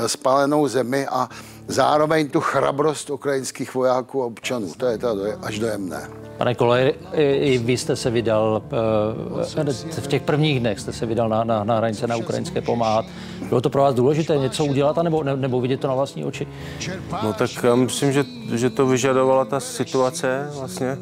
spálenou 0.07 0.67
zemi 0.67 1.07
a 1.07 1.29
zároveň 1.67 2.29
tu 2.29 2.39
chrabrost 2.41 3.09
ukrajinských 3.09 3.75
vojáků 3.75 4.23
a 4.23 4.25
občanů. 4.25 4.73
To 4.77 4.85
je 4.85 4.97
to 4.97 5.17
až 5.41 5.59
dojemné. 5.59 6.09
Pane 6.37 6.55
Kolej, 6.55 6.93
i 7.13 7.57
vy 7.57 7.77
jste 7.77 7.95
se 7.95 8.09
vydal, 8.09 8.61
eh, 9.97 10.01
v 10.01 10.07
těch 10.07 10.21
prvních 10.21 10.59
dnech 10.59 10.79
jste 10.79 10.93
se 10.93 11.05
vydal 11.05 11.29
na, 11.29 11.43
na, 11.43 11.63
na 11.63 11.77
hranice 11.77 12.07
na 12.07 12.15
ukrajinské 12.15 12.61
pomáhat. 12.61 13.05
Bylo 13.49 13.61
to 13.61 13.69
pro 13.69 13.81
vás 13.81 13.95
důležité 13.95 14.37
něco 14.37 14.65
udělat, 14.65 14.97
nebo, 14.97 15.23
nebo 15.23 15.61
vidět 15.61 15.79
to 15.79 15.87
na 15.87 15.95
vlastní 15.95 16.25
oči? 16.25 16.47
No 17.23 17.33
tak 17.33 17.49
já 17.63 17.75
myslím, 17.75 18.11
že, 18.11 18.25
že 18.53 18.69
to 18.69 18.87
vyžadovala 18.87 19.45
ta 19.45 19.59
situace 19.59 20.49
vlastně. 20.53 20.97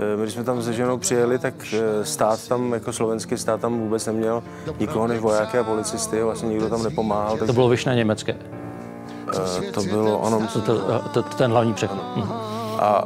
Eh, 0.00 0.16
my, 0.16 0.22
když 0.22 0.34
jsme 0.34 0.44
tam 0.44 0.62
se 0.62 0.72
ženou 0.72 0.98
přijeli, 0.98 1.38
tak 1.38 1.54
eh, 1.72 2.04
stát 2.04 2.48
tam, 2.48 2.72
jako 2.72 2.92
slovenský 2.92 3.38
stát 3.38 3.60
tam 3.60 3.78
vůbec 3.80 4.06
neměl 4.06 4.42
nikoho 4.78 5.06
než 5.06 5.20
vojáky 5.20 5.58
a 5.58 5.64
policisty, 5.64 6.22
vlastně 6.22 6.48
nikdo 6.48 6.68
tam 6.68 6.82
nepomáhal. 6.82 7.36
Tak... 7.36 7.46
To 7.46 7.52
bylo 7.52 7.68
vyšné 7.68 7.94
německé? 7.94 8.36
to 9.74 9.82
bylo, 9.82 10.24
ano. 10.24 10.48
To, 10.52 10.60
to, 10.60 11.02
to, 11.12 11.22
ten 11.22 11.50
hlavní 11.50 11.74
přechod. 11.74 11.98
Mhm. 12.16 12.32
A 12.78 13.04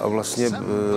a 0.00 0.08
vlastně 0.08 0.50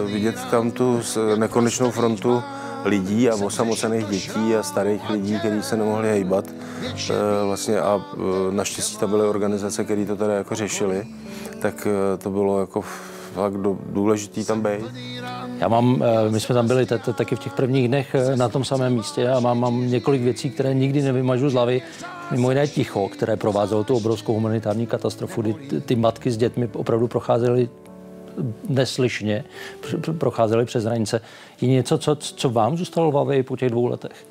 vidět 0.05 0.35
tam 0.51 0.71
tu 0.71 1.01
nekonečnou 1.35 1.91
frontu 1.91 2.43
lidí 2.85 3.29
a 3.29 3.35
osamocených 3.35 4.05
dětí 4.05 4.55
a 4.55 4.63
starých 4.63 5.09
lidí, 5.09 5.39
kteří 5.39 5.63
se 5.63 5.77
nemohli 5.77 6.09
hejbat. 6.09 6.45
Vlastně 7.45 7.79
a 7.79 8.05
naštěstí 8.51 8.97
tam 8.97 9.09
byly 9.09 9.27
organizace, 9.27 9.83
které 9.83 10.05
to 10.05 10.15
tady 10.15 10.33
jako 10.33 10.55
řešili, 10.55 11.07
tak 11.61 11.88
to 12.17 12.29
bylo 12.29 12.59
jako 12.59 12.83
fakt 13.33 13.57
důležitý 13.85 14.45
tam 14.45 14.61
být. 14.61 14.85
Já 15.59 15.67
mám, 15.67 16.03
my 16.29 16.39
jsme 16.39 16.55
tam 16.55 16.67
byli 16.67 16.85
taky 17.15 17.35
v 17.35 17.39
těch 17.39 17.53
prvních 17.53 17.87
dnech 17.87 18.15
na 18.35 18.49
tom 18.49 18.65
samém 18.65 18.93
místě 18.93 19.29
a 19.29 19.39
mám, 19.39 19.59
mám 19.59 19.91
několik 19.91 20.21
věcí, 20.21 20.49
které 20.49 20.73
nikdy 20.73 21.01
nevymažu 21.01 21.49
z 21.49 21.53
hlavy. 21.53 21.81
Mimo 22.31 22.49
jiné 22.49 22.67
ticho, 22.67 23.09
které 23.09 23.37
provázelo 23.37 23.83
tu 23.83 23.95
obrovskou 23.95 24.33
humanitární 24.33 24.87
katastrofu, 24.87 25.41
kdy 25.41 25.53
ty 25.81 25.95
matky 25.95 26.31
s 26.31 26.37
dětmi 26.37 26.69
opravdu 26.73 27.07
procházely 27.07 27.69
neslyšně 28.69 29.43
procházeli 30.17 30.65
přes 30.65 30.83
hranice. 30.83 31.21
Je 31.61 31.67
něco, 31.67 31.97
co, 31.97 32.15
co 32.15 32.49
vám 32.49 32.77
zůstalo 32.77 33.11
v 33.11 33.13
hlavě 33.13 33.43
po 33.43 33.57
těch 33.57 33.69
dvou 33.69 33.85
letech? 33.85 34.25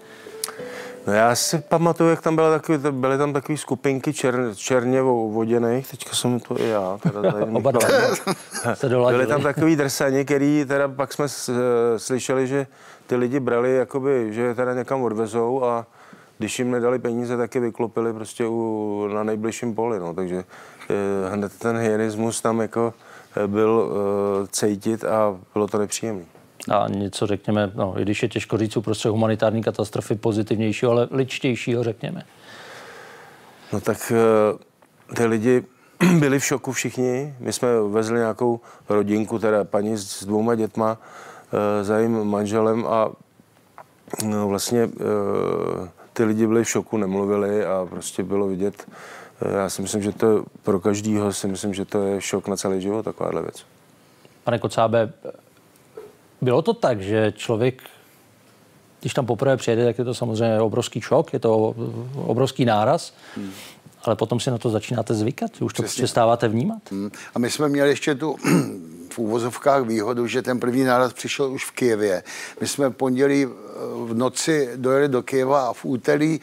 No 1.06 1.12
já 1.12 1.34
si 1.34 1.58
pamatuju, 1.58 2.10
jak 2.10 2.22
tam 2.22 2.36
byly, 2.36 2.50
takový, 2.50 2.78
byly 2.90 3.18
tam 3.18 3.32
takové 3.32 3.58
skupinky 3.58 4.12
čer, 4.12 4.52
černě 4.54 5.02
voděných, 5.02 5.90
teďka 5.90 6.16
jsem 6.16 6.40
to 6.40 6.60
i 6.60 6.68
já. 6.68 6.98
Teda 7.02 7.32
tady 7.32 7.44
Oba 7.44 7.70
dva. 7.70 7.88
byly 9.10 9.26
tam 9.26 9.42
takový 9.42 9.76
drsani, 9.76 10.24
který 10.24 10.64
teda 10.68 10.88
pak 10.88 11.12
jsme 11.12 11.26
slyšeli, 11.96 12.46
že 12.46 12.66
ty 13.06 13.16
lidi 13.16 13.40
brali, 13.40 13.76
jakoby, 13.76 14.28
že 14.34 14.40
je 14.40 14.54
teda 14.54 14.74
někam 14.74 15.02
odvezou 15.02 15.64
a 15.64 15.86
když 16.38 16.58
jim 16.58 16.70
nedali 16.70 16.98
peníze, 16.98 17.36
tak 17.36 17.54
je 17.54 17.60
vyklopili 17.60 18.12
prostě 18.12 18.46
u, 18.46 19.08
na 19.14 19.22
nejbližším 19.22 19.74
poli. 19.74 19.98
No. 19.98 20.14
Takže 20.14 20.44
eh, 20.90 20.94
hned 21.30 21.58
ten 21.58 21.76
hyenismus 21.76 22.40
tam 22.40 22.60
jako 22.60 22.94
byl 23.46 23.70
uh, 23.70 24.46
cítit 24.46 25.04
a 25.04 25.36
bylo 25.52 25.68
to 25.68 25.78
nepříjemné. 25.78 26.24
A 26.68 26.88
něco 26.88 27.26
řekněme, 27.26 27.72
no, 27.74 27.98
i 27.98 28.02
když 28.02 28.22
je 28.22 28.28
těžko 28.28 28.58
říct 28.58 28.76
uprostřed 28.76 29.08
humanitární 29.08 29.62
katastrofy 29.62 30.14
pozitivnějšího, 30.14 30.92
ale 30.92 31.08
ličtějšího, 31.10 31.84
řekněme. 31.84 32.22
No 33.72 33.80
tak 33.80 34.12
uh, 34.52 35.14
ty 35.16 35.26
lidi 35.26 35.64
byli 36.18 36.38
v 36.38 36.44
šoku 36.44 36.72
všichni. 36.72 37.34
My 37.38 37.52
jsme 37.52 37.68
vezli 37.80 38.18
nějakou 38.18 38.60
rodinku, 38.88 39.38
teda 39.38 39.64
paní 39.64 39.96
s 39.96 40.24
dvouma 40.24 40.54
dětma, 40.54 40.98
uh, 40.98 41.58
za 41.84 41.96
jejím 41.96 42.24
manželem 42.24 42.86
a 42.86 43.10
no, 44.24 44.48
vlastně 44.48 44.86
uh, 44.86 45.88
ty 46.12 46.24
lidi 46.24 46.46
byli 46.46 46.64
v 46.64 46.70
šoku, 46.70 46.96
nemluvili 46.96 47.66
a 47.66 47.86
prostě 47.90 48.22
bylo 48.22 48.46
vidět, 48.46 48.86
já 49.48 49.70
si 49.70 49.82
myslím, 49.82 50.02
že 50.02 50.12
to 50.12 50.44
pro 50.62 50.80
každýho 50.80 51.32
si 51.32 51.48
myslím, 51.48 51.74
že 51.74 51.84
to 51.84 52.02
je 52.02 52.20
šok 52.20 52.48
na 52.48 52.56
celý 52.56 52.80
život, 52.80 53.02
takováhle 53.02 53.42
věc. 53.42 53.64
Pane 54.44 54.58
Kocábe, 54.58 55.12
bylo 56.40 56.62
to 56.62 56.74
tak, 56.74 57.00
že 57.00 57.32
člověk, 57.36 57.82
když 59.00 59.14
tam 59.14 59.26
poprvé 59.26 59.56
přijede, 59.56 59.84
tak 59.84 59.98
je 59.98 60.04
to 60.04 60.14
samozřejmě 60.14 60.60
obrovský 60.60 61.00
šok, 61.00 61.32
je 61.32 61.38
to 61.38 61.74
obrovský 62.14 62.64
náraz, 62.64 63.14
hmm. 63.36 63.50
ale 64.02 64.16
potom 64.16 64.40
si 64.40 64.50
na 64.50 64.58
to 64.58 64.70
začínáte 64.70 65.14
zvykat, 65.14 65.62
už 65.62 65.72
to 65.72 65.82
Přesně. 65.82 66.00
přestáváte 66.00 66.48
vnímat. 66.48 66.82
Hmm. 66.90 67.10
A 67.34 67.38
my 67.38 67.50
jsme 67.50 67.68
měli 67.68 67.88
ještě 67.90 68.14
tu 68.14 68.36
v 69.12 69.18
úvozovkách 69.18 69.82
výhodu, 69.82 70.26
že 70.26 70.42
ten 70.42 70.60
první 70.60 70.84
náraz 70.84 71.12
přišel 71.12 71.52
už 71.52 71.64
v 71.64 71.70
Kijevě. 71.70 72.22
My 72.60 72.68
jsme 72.68 72.88
v 72.88 72.92
pondělí 72.92 73.46
v 74.04 74.14
noci 74.14 74.70
dojeli 74.76 75.08
do 75.08 75.22
Kijeva 75.22 75.68
a 75.68 75.72
v 75.72 75.84
úterý 75.84 76.40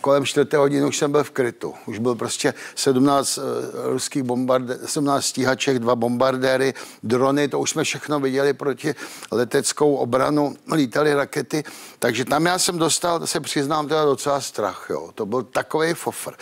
kolem 0.00 0.24
4. 0.24 0.56
hodiny 0.56 0.86
už 0.86 0.96
jsem 0.96 1.12
byl 1.12 1.24
v 1.24 1.30
krytu. 1.30 1.74
Už 1.86 1.98
byl 1.98 2.14
prostě 2.14 2.54
17 2.74 3.38
uh, 3.38 3.44
eh, 3.44 3.92
ruských 3.92 4.22
bombardé, 4.22 4.78
17 4.84 5.24
stíhaček, 5.24 5.78
dva 5.78 5.96
bombardéry, 5.96 6.74
drony, 7.02 7.48
to 7.48 7.60
už 7.60 7.70
jsme 7.70 7.84
všechno 7.84 8.20
viděli 8.20 8.52
proti 8.52 8.94
leteckou 9.30 9.94
obranu, 9.94 10.54
lítaly 10.74 11.14
rakety, 11.14 11.64
takže 11.98 12.24
tam 12.24 12.46
já 12.46 12.58
jsem 12.58 12.78
dostal, 12.78 13.26
se 13.26 13.40
přiznám, 13.40 13.88
teda 13.88 14.04
docela 14.04 14.40
strach, 14.40 14.86
jo. 14.90 15.10
To 15.14 15.26
byl 15.26 15.42
takový 15.42 15.94
fofr. 15.94 16.34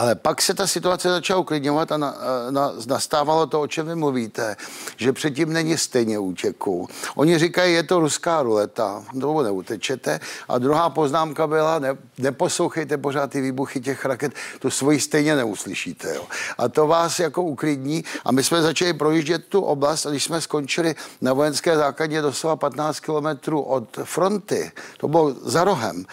Ale 0.00 0.14
pak 0.14 0.42
se 0.42 0.54
ta 0.54 0.66
situace 0.66 1.08
začala 1.08 1.40
uklidňovat 1.40 1.92
a 1.92 1.96
na, 1.96 2.14
na, 2.50 2.72
nastávalo 2.86 3.46
to, 3.46 3.60
o 3.60 3.66
čem 3.66 3.86
vy 3.86 3.94
mluvíte, 3.94 4.56
že 4.96 5.12
předtím 5.12 5.52
není 5.52 5.78
stejně 5.78 6.18
útěku. 6.18 6.88
Oni 7.14 7.38
říkají, 7.38 7.74
je 7.74 7.82
to 7.82 8.00
ruská 8.00 8.42
ruleta, 8.42 9.04
toho 9.20 9.42
neutečete. 9.42 10.20
A 10.48 10.58
druhá 10.58 10.90
poznámka 10.90 11.46
byla, 11.46 11.78
ne, 11.78 11.96
neposlouchejte 12.18 12.98
pořád 12.98 13.30
ty 13.30 13.40
výbuchy 13.40 13.80
těch 13.80 14.04
raket, 14.04 14.32
to 14.58 14.70
svoji 14.70 15.00
stejně 15.00 15.36
neuslyšíte. 15.36 16.14
Jo. 16.14 16.24
A 16.58 16.68
to 16.68 16.86
vás 16.86 17.20
jako 17.20 17.42
uklidní. 17.42 18.04
A 18.24 18.32
my 18.32 18.44
jsme 18.44 18.62
začali 18.62 18.92
projíždět 18.92 19.44
tu 19.44 19.60
oblast 19.60 20.06
a 20.06 20.10
když 20.10 20.24
jsme 20.24 20.40
skončili 20.40 20.94
na 21.20 21.32
vojenské 21.32 21.76
základně 21.76 22.22
doslova 22.22 22.56
15 22.56 23.00
kilometrů 23.00 23.62
od 23.62 23.98
fronty, 24.04 24.72
to 24.96 25.08
bylo 25.08 25.34
za 25.44 25.64
rohem, 25.64 26.04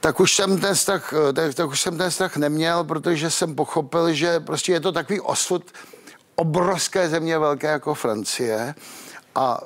tak 0.00 0.20
už 0.20 0.34
jsem 0.34 0.60
ten 0.60 0.76
strach, 0.76 1.12
eh, 1.12 1.32
tak, 1.32 1.54
tak 1.54 1.70
už 1.70 1.80
jsem 1.80 1.98
ten 1.98 2.10
strach 2.10 2.36
neměl, 2.36 2.84
protože 2.84 3.30
jsem 3.30 3.54
pochopil, 3.54 4.12
že 4.12 4.40
prostě 4.40 4.72
je 4.72 4.80
to 4.80 4.92
takový 4.92 5.20
osud 5.20 5.72
obrovské 6.34 7.08
země 7.08 7.38
velké 7.38 7.66
jako 7.66 7.94
Francie. 7.94 8.74
A 9.34 9.60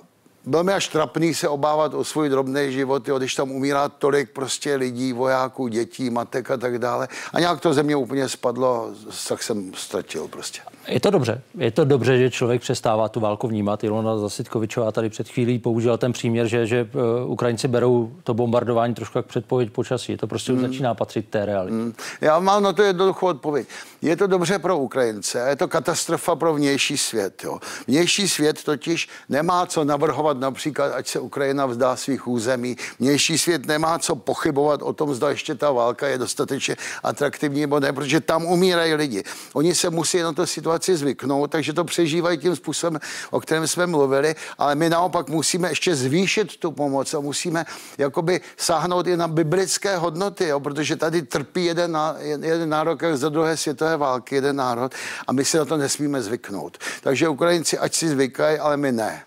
byl 0.47 0.65
mi 0.65 0.73
až 0.73 0.89
trapný 0.89 1.35
se 1.35 1.49
obávat 1.49 1.95
o 1.95 2.05
svůj 2.05 2.29
drobný 2.29 2.73
život, 2.73 3.09
jo, 3.09 3.19
když 3.19 3.35
tam 3.35 3.51
umírá 3.51 3.89
tolik 3.89 4.31
prostě 4.31 4.75
lidí, 4.75 5.13
vojáků, 5.13 5.69
dětí, 5.69 6.11
matek 6.11 6.51
a 6.51 6.57
tak 6.57 6.79
dále. 6.79 7.09
A 7.33 7.41
nějak 7.41 7.61
to 7.61 7.75
země 7.75 7.97
úplně 7.97 8.29
spadlo, 8.29 8.91
tak 9.29 9.43
jsem 9.43 9.73
ztratil 9.75 10.29
prostě. 10.29 10.61
Je 10.89 11.01
to 11.01 11.11
dobře. 11.11 11.43
Je 11.59 11.71
to 11.71 11.85
dobře, 11.85 12.19
že 12.19 12.31
člověk 12.31 12.61
přestává 12.61 13.09
tu 13.09 13.21
válku 13.21 13.49
vnímat. 13.49 13.85
Ilona 13.85 14.19
Zasitkovičová 14.19 14.93
tady 14.93 15.09
před 15.09 15.29
chvílí 15.29 15.59
použila 15.59 15.97
ten 15.97 16.13
příměr, 16.13 16.47
že, 16.47 16.67
že 16.67 16.89
uh, 17.25 17.31
Ukrajinci 17.33 17.69
berou 17.69 18.13
to 18.25 18.35
bombardování 18.35 18.95
trošku 18.95 19.19
jak 19.19 19.27
předpověď 19.27 19.71
počasí. 19.71 20.17
To 20.17 20.27
prostě 20.27 20.53
hmm. 20.53 20.63
začíná 20.63 20.95
patřit 20.95 21.29
té 21.29 21.47
realitě. 21.47 21.75
Hmm. 21.75 21.93
Já 22.21 22.41
mám 22.41 22.63
na 22.63 22.73
to 22.73 22.83
jednoduchou 22.83 23.27
odpověď. 23.27 23.69
Je 24.03 24.17
to 24.17 24.27
dobře 24.27 24.59
pro 24.59 24.79
Ukrajince, 24.79 25.47
je 25.49 25.57
to 25.57 25.69
katastrofa 25.69 26.37
pro 26.37 26.55
vnější 26.55 26.99
svět. 26.99 27.45
Jo. 27.45 27.59
Vnější 27.87 28.29
svět 28.29 28.65
totiž 28.65 29.09
nemá 29.29 29.67
co 29.67 29.85
navrhovat 29.85 30.32
například, 30.41 30.93
ať 30.93 31.09
se 31.09 31.21
Ukrajina 31.21 31.67
vzdá 31.67 31.97
svých 31.97 32.29
území. 32.29 32.77
Vnější 32.99 33.39
svět 33.39 33.67
nemá 33.67 33.99
co 33.99 34.17
pochybovat 34.17 34.83
o 34.83 34.93
tom, 34.93 35.15
zda 35.15 35.31
ještě 35.31 35.55
ta 35.55 35.71
válka 35.71 36.09
je 36.09 36.19
dostatečně 36.19 36.77
atraktivní 37.03 37.61
nebo 37.61 37.81
ne, 37.81 37.93
protože 37.93 38.21
tam 38.21 38.45
umírají 38.45 38.95
lidi. 38.95 39.25
Oni 39.53 39.75
se 39.75 39.91
musí 39.91 40.21
na 40.21 40.33
to 40.33 40.47
situaci 40.47 40.97
zvyknout, 40.97 41.51
takže 41.51 41.73
to 41.73 41.85
přežívají 41.85 42.39
tím 42.39 42.57
způsobem, 42.57 43.01
o 43.31 43.41
kterém 43.41 43.69
jsme 43.69 43.87
mluvili, 43.87 44.35
ale 44.59 44.75
my 44.75 44.91
naopak 44.91 45.29
musíme 45.29 45.69
ještě 45.69 45.97
zvýšit 45.97 46.57
tu 46.57 46.71
pomoc 46.71 47.15
a 47.15 47.21
musíme 47.21 47.65
jakoby 47.99 48.41
sáhnout 48.57 49.07
i 49.07 49.17
na 49.17 49.29
biblické 49.29 49.97
hodnoty, 49.97 50.49
jo, 50.49 50.61
protože 50.61 50.97
tady 50.97 51.23
trpí 51.23 51.65
jeden, 51.65 51.99
jeden 52.23 52.69
národ 52.69 53.03
jak 53.03 53.17
za 53.17 53.29
druhé 53.29 53.57
světové 53.57 53.97
války, 53.97 54.35
jeden 54.35 54.57
národ 54.57 54.93
a 55.27 55.33
my 55.33 55.45
si 55.45 55.57
na 55.57 55.65
to 55.65 55.77
nesmíme 55.77 56.23
zvyknout. 56.23 56.79
Takže 57.01 57.29
Ukrajinci 57.29 57.79
ať 57.79 57.95
si 57.95 58.09
zvykají, 58.09 58.59
ale 58.59 58.77
my 58.77 58.93
ne. 58.93 59.23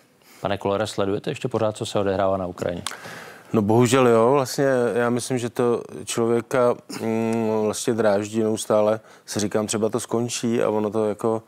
Pane 0.45 0.57
Kolere, 0.57 0.87
sledujete 0.87 1.31
ještě 1.31 1.47
pořád, 1.47 1.77
co 1.77 1.85
se 1.85 1.99
odehrává 1.99 2.37
na 2.37 2.45
Ukrajině? 2.45 2.83
No 3.53 3.61
bohužel 3.61 4.07
jo, 4.07 4.31
vlastně 4.31 4.65
já 4.93 5.09
myslím, 5.09 5.37
že 5.37 5.49
to 5.49 5.81
člověka 6.03 6.75
mm, 7.01 7.61
vlastně 7.63 7.93
dráždí 7.93 8.43
neustále, 8.43 8.99
si 9.25 9.39
říkám, 9.39 9.67
třeba 9.67 9.89
to 9.89 9.99
skončí 9.99 10.61
a 10.61 10.69
ono 10.69 10.89
to 10.89 11.09
jako 11.09 11.43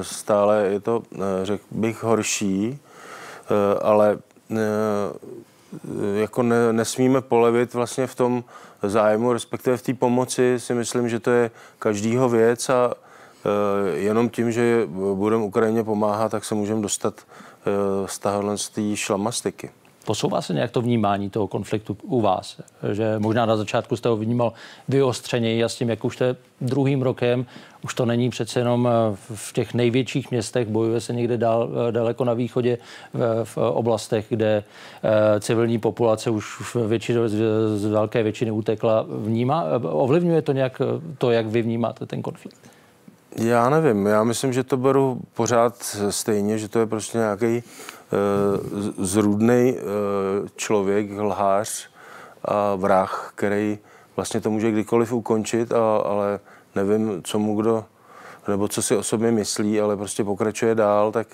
e, 0.00 0.04
stále 0.04 0.62
je 0.62 0.80
to, 0.80 1.02
e, 1.14 1.46
řekl 1.46 1.64
bych, 1.70 2.02
horší, 2.02 2.78
e, 3.48 3.80
ale 3.80 4.18
jako 6.14 6.42
ne, 6.42 6.72
nesmíme 6.72 7.20
polevit 7.20 7.74
vlastně 7.74 8.06
v 8.06 8.14
tom 8.14 8.44
zájmu, 8.82 9.32
respektive 9.32 9.76
v 9.76 9.82
té 9.82 9.94
pomoci 9.94 10.54
si 10.58 10.74
myslím, 10.74 11.08
že 11.08 11.20
to 11.20 11.30
je 11.30 11.50
každýho 11.78 12.28
věc 12.28 12.70
a 12.70 12.94
jenom 13.94 14.28
tím, 14.28 14.52
že 14.52 14.86
budeme 15.14 15.42
Ukrajině 15.42 15.84
pomáhat, 15.84 16.28
tak 16.28 16.44
se 16.44 16.54
můžeme 16.54 16.82
dostat 16.82 17.14
z 18.06 18.18
téhle 18.18 18.56
šlamastiky. 18.94 19.70
Posouvá 20.04 20.42
se 20.42 20.54
nějak 20.54 20.70
to 20.70 20.80
vnímání 20.80 21.30
toho 21.30 21.46
konfliktu 21.46 21.96
u 22.02 22.20
vás? 22.20 22.60
Že 22.92 23.14
možná 23.18 23.46
na 23.46 23.56
začátku 23.56 23.96
jste 23.96 24.08
ho 24.08 24.16
vnímal 24.16 24.52
vyostřeněji 24.88 25.64
a 25.64 25.68
s 25.68 25.74
tím, 25.74 25.90
jak 25.90 26.04
už 26.04 26.20
je 26.20 26.36
druhým 26.60 27.02
rokem, 27.02 27.46
už 27.84 27.94
to 27.94 28.06
není 28.06 28.30
přece 28.30 28.60
jenom 28.60 28.88
eh, 28.88 29.16
v 29.34 29.52
těch 29.52 29.74
největších 29.74 30.30
městech, 30.30 30.68
bojuje 30.68 31.00
se 31.00 31.12
někde 31.12 31.36
dál, 31.36 31.70
eh, 31.88 31.92
daleko 31.92 32.24
na 32.24 32.34
východě 32.34 32.78
v, 33.14 33.44
v 33.44 33.56
oblastech, 33.58 34.26
kde 34.28 34.64
eh, 35.02 35.40
civilní 35.40 35.78
populace 35.78 36.30
už 36.30 36.76
většinou, 36.86 37.28
z 37.76 37.84
velké 37.84 38.22
většiny 38.22 38.50
utekla. 38.50 39.06
Vnímá, 39.08 39.64
ovlivňuje 39.82 40.42
to 40.42 40.52
nějak 40.52 40.82
to, 41.18 41.30
jak 41.30 41.46
vy 41.46 41.62
vnímáte 41.62 42.06
ten 42.06 42.22
konflikt? 42.22 42.71
Já 43.36 43.70
nevím, 43.70 44.06
já 44.06 44.24
myslím, 44.24 44.52
že 44.52 44.64
to 44.64 44.76
beru 44.76 45.20
pořád 45.34 45.96
stejně, 46.10 46.58
že 46.58 46.68
to 46.68 46.78
je 46.78 46.86
prostě 46.86 47.18
nějaký 47.18 47.62
uh, 47.62 49.04
zrůdný 49.04 49.72
uh, 49.72 50.48
člověk, 50.56 51.10
lhář 51.18 51.90
a 52.44 52.74
vrah, 52.74 53.32
který 53.34 53.78
vlastně 54.16 54.40
to 54.40 54.50
může 54.50 54.70
kdykoliv 54.70 55.12
ukončit, 55.12 55.72
a, 55.72 55.96
ale 55.96 56.40
nevím, 56.74 57.22
co 57.24 57.38
mu 57.38 57.56
kdo, 57.56 57.84
nebo 58.48 58.68
co 58.68 58.82
si 58.82 58.96
o 58.96 59.02
sobě 59.02 59.30
myslí, 59.32 59.80
ale 59.80 59.96
prostě 59.96 60.24
pokračuje 60.24 60.74
dál, 60.74 61.12
tak 61.12 61.26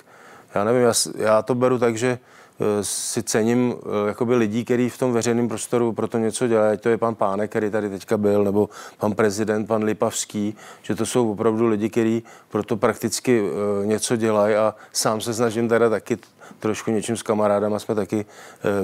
já 0.55 0.63
nevím, 0.63 0.81
já, 0.81 0.93
já 1.15 1.41
to 1.41 1.55
beru 1.55 1.79
tak, 1.79 1.97
že 1.97 2.19
Eh, 2.19 2.38
si 2.81 3.23
cením 3.23 3.73
eh, 3.73 4.07
jakoby 4.07 4.35
lidí, 4.35 4.65
kteří 4.65 4.89
v 4.89 4.97
tom 4.97 5.13
veřejném 5.13 5.47
prostoru 5.47 5.93
pro 5.93 6.07
to 6.07 6.17
něco 6.17 6.47
dělají. 6.47 6.77
To 6.77 6.89
je 6.89 6.97
pan 6.97 7.15
Pánek, 7.15 7.49
který 7.49 7.69
tady 7.69 7.89
teďka 7.89 8.17
byl, 8.17 8.43
nebo 8.43 8.69
pan 8.97 9.13
prezident, 9.13 9.67
pan 9.67 9.83
Lipavský, 9.83 10.55
že 10.81 10.95
to 10.95 11.05
jsou 11.05 11.31
opravdu 11.31 11.67
lidi, 11.67 11.89
kteří 11.89 12.23
pro 12.49 12.63
to 12.63 12.77
prakticky 12.77 13.43
eh, 13.43 13.85
něco 13.85 14.15
dělají 14.15 14.55
a 14.55 14.75
sám 14.93 15.21
se 15.21 15.33
snažím 15.33 15.69
teda 15.69 15.89
taky 15.89 16.17
trošku 16.59 16.91
něčím 16.91 17.17
s 17.17 17.23
kamarádama 17.23 17.79
jsme 17.79 17.95
taky 17.95 18.25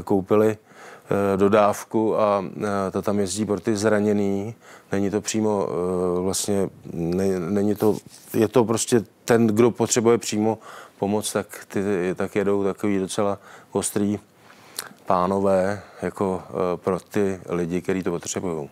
koupili 0.04 0.58
dodávku 1.36 2.20
a 2.20 2.46
to 2.92 3.02
tam 3.02 3.20
jezdí 3.20 3.46
pro 3.46 3.60
ty 3.60 3.76
zraněný. 3.76 4.56
Není 4.92 5.10
to 5.10 5.22
přímo 5.22 5.68
vlastně, 6.22 6.70
není 7.50 7.76
to, 7.76 7.98
je 8.34 8.48
to 8.48 8.66
prostě 8.66 9.04
ten, 9.26 9.48
kdo 9.48 9.72
potřebuje 9.72 10.18
přímo 10.18 10.58
pomoc, 11.00 11.34
tak, 11.34 11.66
ty, 11.68 11.82
tak 12.16 12.36
jedou 12.36 12.64
takový 12.64 13.00
docela 13.00 13.40
ostrý 13.72 14.20
pánové 15.06 15.82
jako 16.02 16.44
eh, 16.50 16.78
pro 16.78 17.00
ty 17.00 17.40
lidi, 17.50 17.82
kteří 17.82 18.04
to 18.04 18.12
potřebují. 18.12 18.70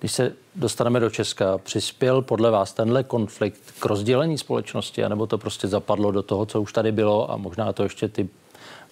Když 0.00 0.12
se 0.12 0.32
dostaneme 0.54 1.00
do 1.00 1.10
Česka, 1.10 1.58
přispěl 1.58 2.22
podle 2.22 2.50
vás 2.50 2.72
tenhle 2.72 3.04
konflikt 3.04 3.60
k 3.78 3.84
rozdělení 3.84 4.38
společnosti, 4.38 5.04
anebo 5.04 5.26
to 5.26 5.38
prostě 5.38 5.68
zapadlo 5.68 6.10
do 6.10 6.22
toho, 6.22 6.46
co 6.46 6.62
už 6.62 6.72
tady 6.72 6.92
bylo 6.92 7.30
a 7.30 7.36
možná 7.36 7.72
to 7.72 7.82
ještě 7.82 8.08
ty 8.08 8.28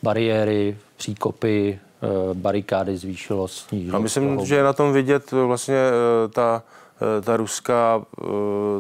bariéry, 0.02 0.76
příkopy, 0.96 1.78
eh, 2.02 2.34
barikády 2.34 2.96
zvýšilo, 2.96 3.48
snížilo? 3.48 3.96
A 3.96 4.00
myslím, 4.00 4.34
toho. 4.34 4.46
že 4.46 4.56
je 4.56 4.62
na 4.62 4.72
tom 4.72 4.92
vidět 4.92 5.32
vlastně 5.32 5.76
eh, 5.76 6.28
ta, 6.28 6.62
ta 7.24 7.36
ruská, 7.36 8.04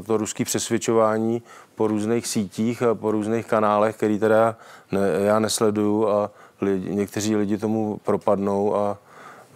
to 0.06 0.16
ruský 0.16 0.44
přesvědčování 0.44 1.42
po 1.76 1.86
různých 1.86 2.26
sítích 2.26 2.82
a 2.82 2.94
po 2.94 3.10
různých 3.10 3.46
kanálech, 3.46 3.96
který 3.96 4.18
teda 4.18 4.56
ne, 4.92 5.00
já 5.18 5.38
nesleduju 5.38 6.08
a 6.08 6.30
lidi, 6.60 6.94
někteří 6.94 7.36
lidi 7.36 7.58
tomu 7.58 8.00
propadnou 8.04 8.76
a 8.76 8.98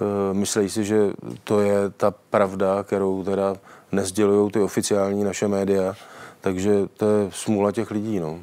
e, 0.01 0.35
myslí 0.35 0.69
si, 0.69 0.85
že 0.85 1.11
to 1.45 1.61
je 1.61 1.91
ta 1.97 2.15
pravda, 2.31 2.83
kterou 2.83 3.25
teda 3.25 3.57
nezdělují 3.93 4.51
ty 4.51 4.61
oficiální 4.61 5.25
naše 5.25 5.49
média, 5.49 5.95
takže 6.41 6.73
to 6.97 7.07
je 7.09 7.29
smůla 7.33 7.73
těch 7.73 7.91
lidí. 7.91 8.21
No. 8.21 8.39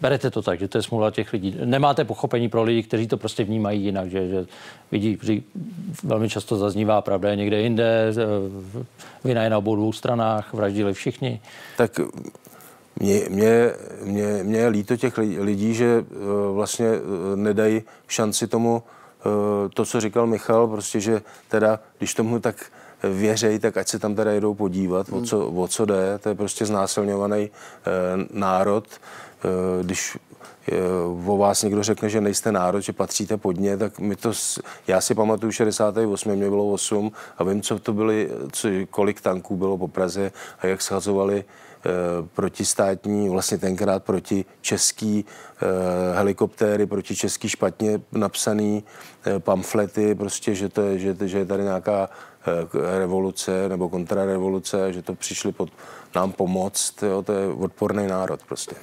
Berete 0.00 0.30
to 0.30 0.42
tak, 0.42 0.58
že 0.58 0.68
to 0.68 0.78
je 0.78 0.82
smůla 0.82 1.10
těch 1.10 1.32
lidí. 1.32 1.56
Nemáte 1.64 2.04
pochopení 2.04 2.48
pro 2.48 2.62
lidi, 2.62 2.82
kteří 2.82 3.06
to 3.06 3.16
prostě 3.16 3.44
vnímají 3.44 3.84
jinak, 3.84 4.10
že, 4.10 4.28
že 4.28 4.46
vidí, 4.92 5.18
že 5.22 5.40
velmi 6.02 6.28
často 6.28 6.56
zaznívá 6.56 7.00
pravda 7.00 7.30
je 7.30 7.36
někde 7.36 7.60
jinde, 7.60 8.12
vina 9.24 9.42
je 9.42 9.50
na 9.50 9.58
obou 9.58 9.76
dvou 9.76 9.92
stranách, 9.92 10.54
vraždili 10.54 10.92
všichni. 10.92 11.40
Tak 11.76 12.00
mě, 13.00 13.22
mě, 13.28 13.72
mě, 14.02 14.40
mě 14.42 14.58
je 14.58 14.68
líto 14.68 14.96
těch 14.96 15.18
lidí, 15.18 15.74
že 15.74 16.04
eh, 16.10 16.14
vlastně 16.52 16.86
eh, 16.86 17.36
nedají 17.36 17.82
šanci 18.08 18.46
tomu, 18.46 18.82
eh, 19.20 19.68
to, 19.74 19.84
co 19.84 20.00
říkal 20.00 20.26
Michal, 20.26 20.68
prostě, 20.68 21.00
že 21.00 21.22
teda, 21.48 21.80
když 21.98 22.14
tomu 22.14 22.40
tak 22.40 22.56
věřej, 23.02 23.58
tak 23.58 23.76
ať 23.76 23.88
se 23.88 23.98
tam 23.98 24.14
teda 24.14 24.30
jedou 24.30 24.54
podívat, 24.54 25.08
hmm. 25.08 25.22
o, 25.22 25.26
co, 25.26 25.48
o 25.48 25.68
co 25.68 25.84
jde. 25.84 26.18
To 26.18 26.28
je 26.28 26.34
prostě 26.34 26.66
znásilňovaný 26.66 27.42
e, 27.42 27.50
národ. 28.32 28.84
E, 28.90 29.84
když 29.84 30.18
o 31.26 31.36
vás 31.36 31.62
někdo 31.62 31.82
řekne, 31.82 32.08
že 32.08 32.20
nejste 32.20 32.52
národ, 32.52 32.80
že 32.80 32.92
patříte 32.92 33.36
pod 33.36 33.56
ně, 33.56 33.76
tak 33.76 33.98
my 33.98 34.16
to, 34.16 34.32
já 34.86 35.00
si 35.00 35.14
pamatuju 35.14 35.52
68, 35.52 36.36
mě 36.36 36.48
bylo 36.48 36.72
8 36.72 37.12
a 37.38 37.44
vím, 37.44 37.62
co 37.62 37.78
to 37.78 37.92
byly, 37.92 38.30
co, 38.52 38.68
kolik 38.90 39.20
tanků 39.20 39.56
bylo 39.56 39.78
po 39.78 39.88
Praze 39.88 40.32
a 40.58 40.66
jak 40.66 40.82
schazovali 40.82 41.44
Eh, 41.44 41.67
protistátní, 42.34 43.28
vlastně 43.28 43.58
tenkrát 43.58 44.04
proti 44.04 44.44
český 44.60 45.24
eh, 45.24 45.66
helikoptéry, 46.16 46.86
proti 46.86 47.16
český 47.16 47.48
špatně 47.48 48.00
napsaný 48.12 48.84
eh, 49.26 49.38
pamflety, 49.38 50.14
prostě, 50.14 50.54
že, 50.54 50.68
to 50.68 50.82
je, 50.82 50.98
že, 50.98 51.16
že 51.24 51.38
je 51.38 51.46
tady 51.46 51.62
nějaká 51.62 52.08
revoluce 52.98 53.68
nebo 53.68 53.88
kontrarevoluce, 53.88 54.92
že 54.92 55.02
to 55.02 55.14
přišli 55.14 55.52
pod 55.52 55.70
nám 56.14 56.32
pomoct, 56.32 57.02
jo, 57.02 57.22
to 57.22 57.32
je 57.32 57.46
odporný 57.46 58.06
národ 58.06 58.40
prostě. 58.48 58.76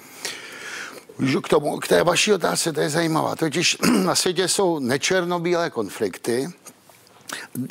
K 1.43 1.47
tomu, 1.47 1.77
k 1.77 1.87
té 1.87 2.03
vaší 2.03 2.33
otázce, 2.33 2.73
to 2.73 2.81
je 2.81 2.89
zajímavá. 2.89 3.35
Totiž 3.35 3.77
na 4.05 4.15
světě 4.15 4.47
jsou 4.47 4.79
nečernobílé 4.79 5.69
konflikty, 5.69 6.47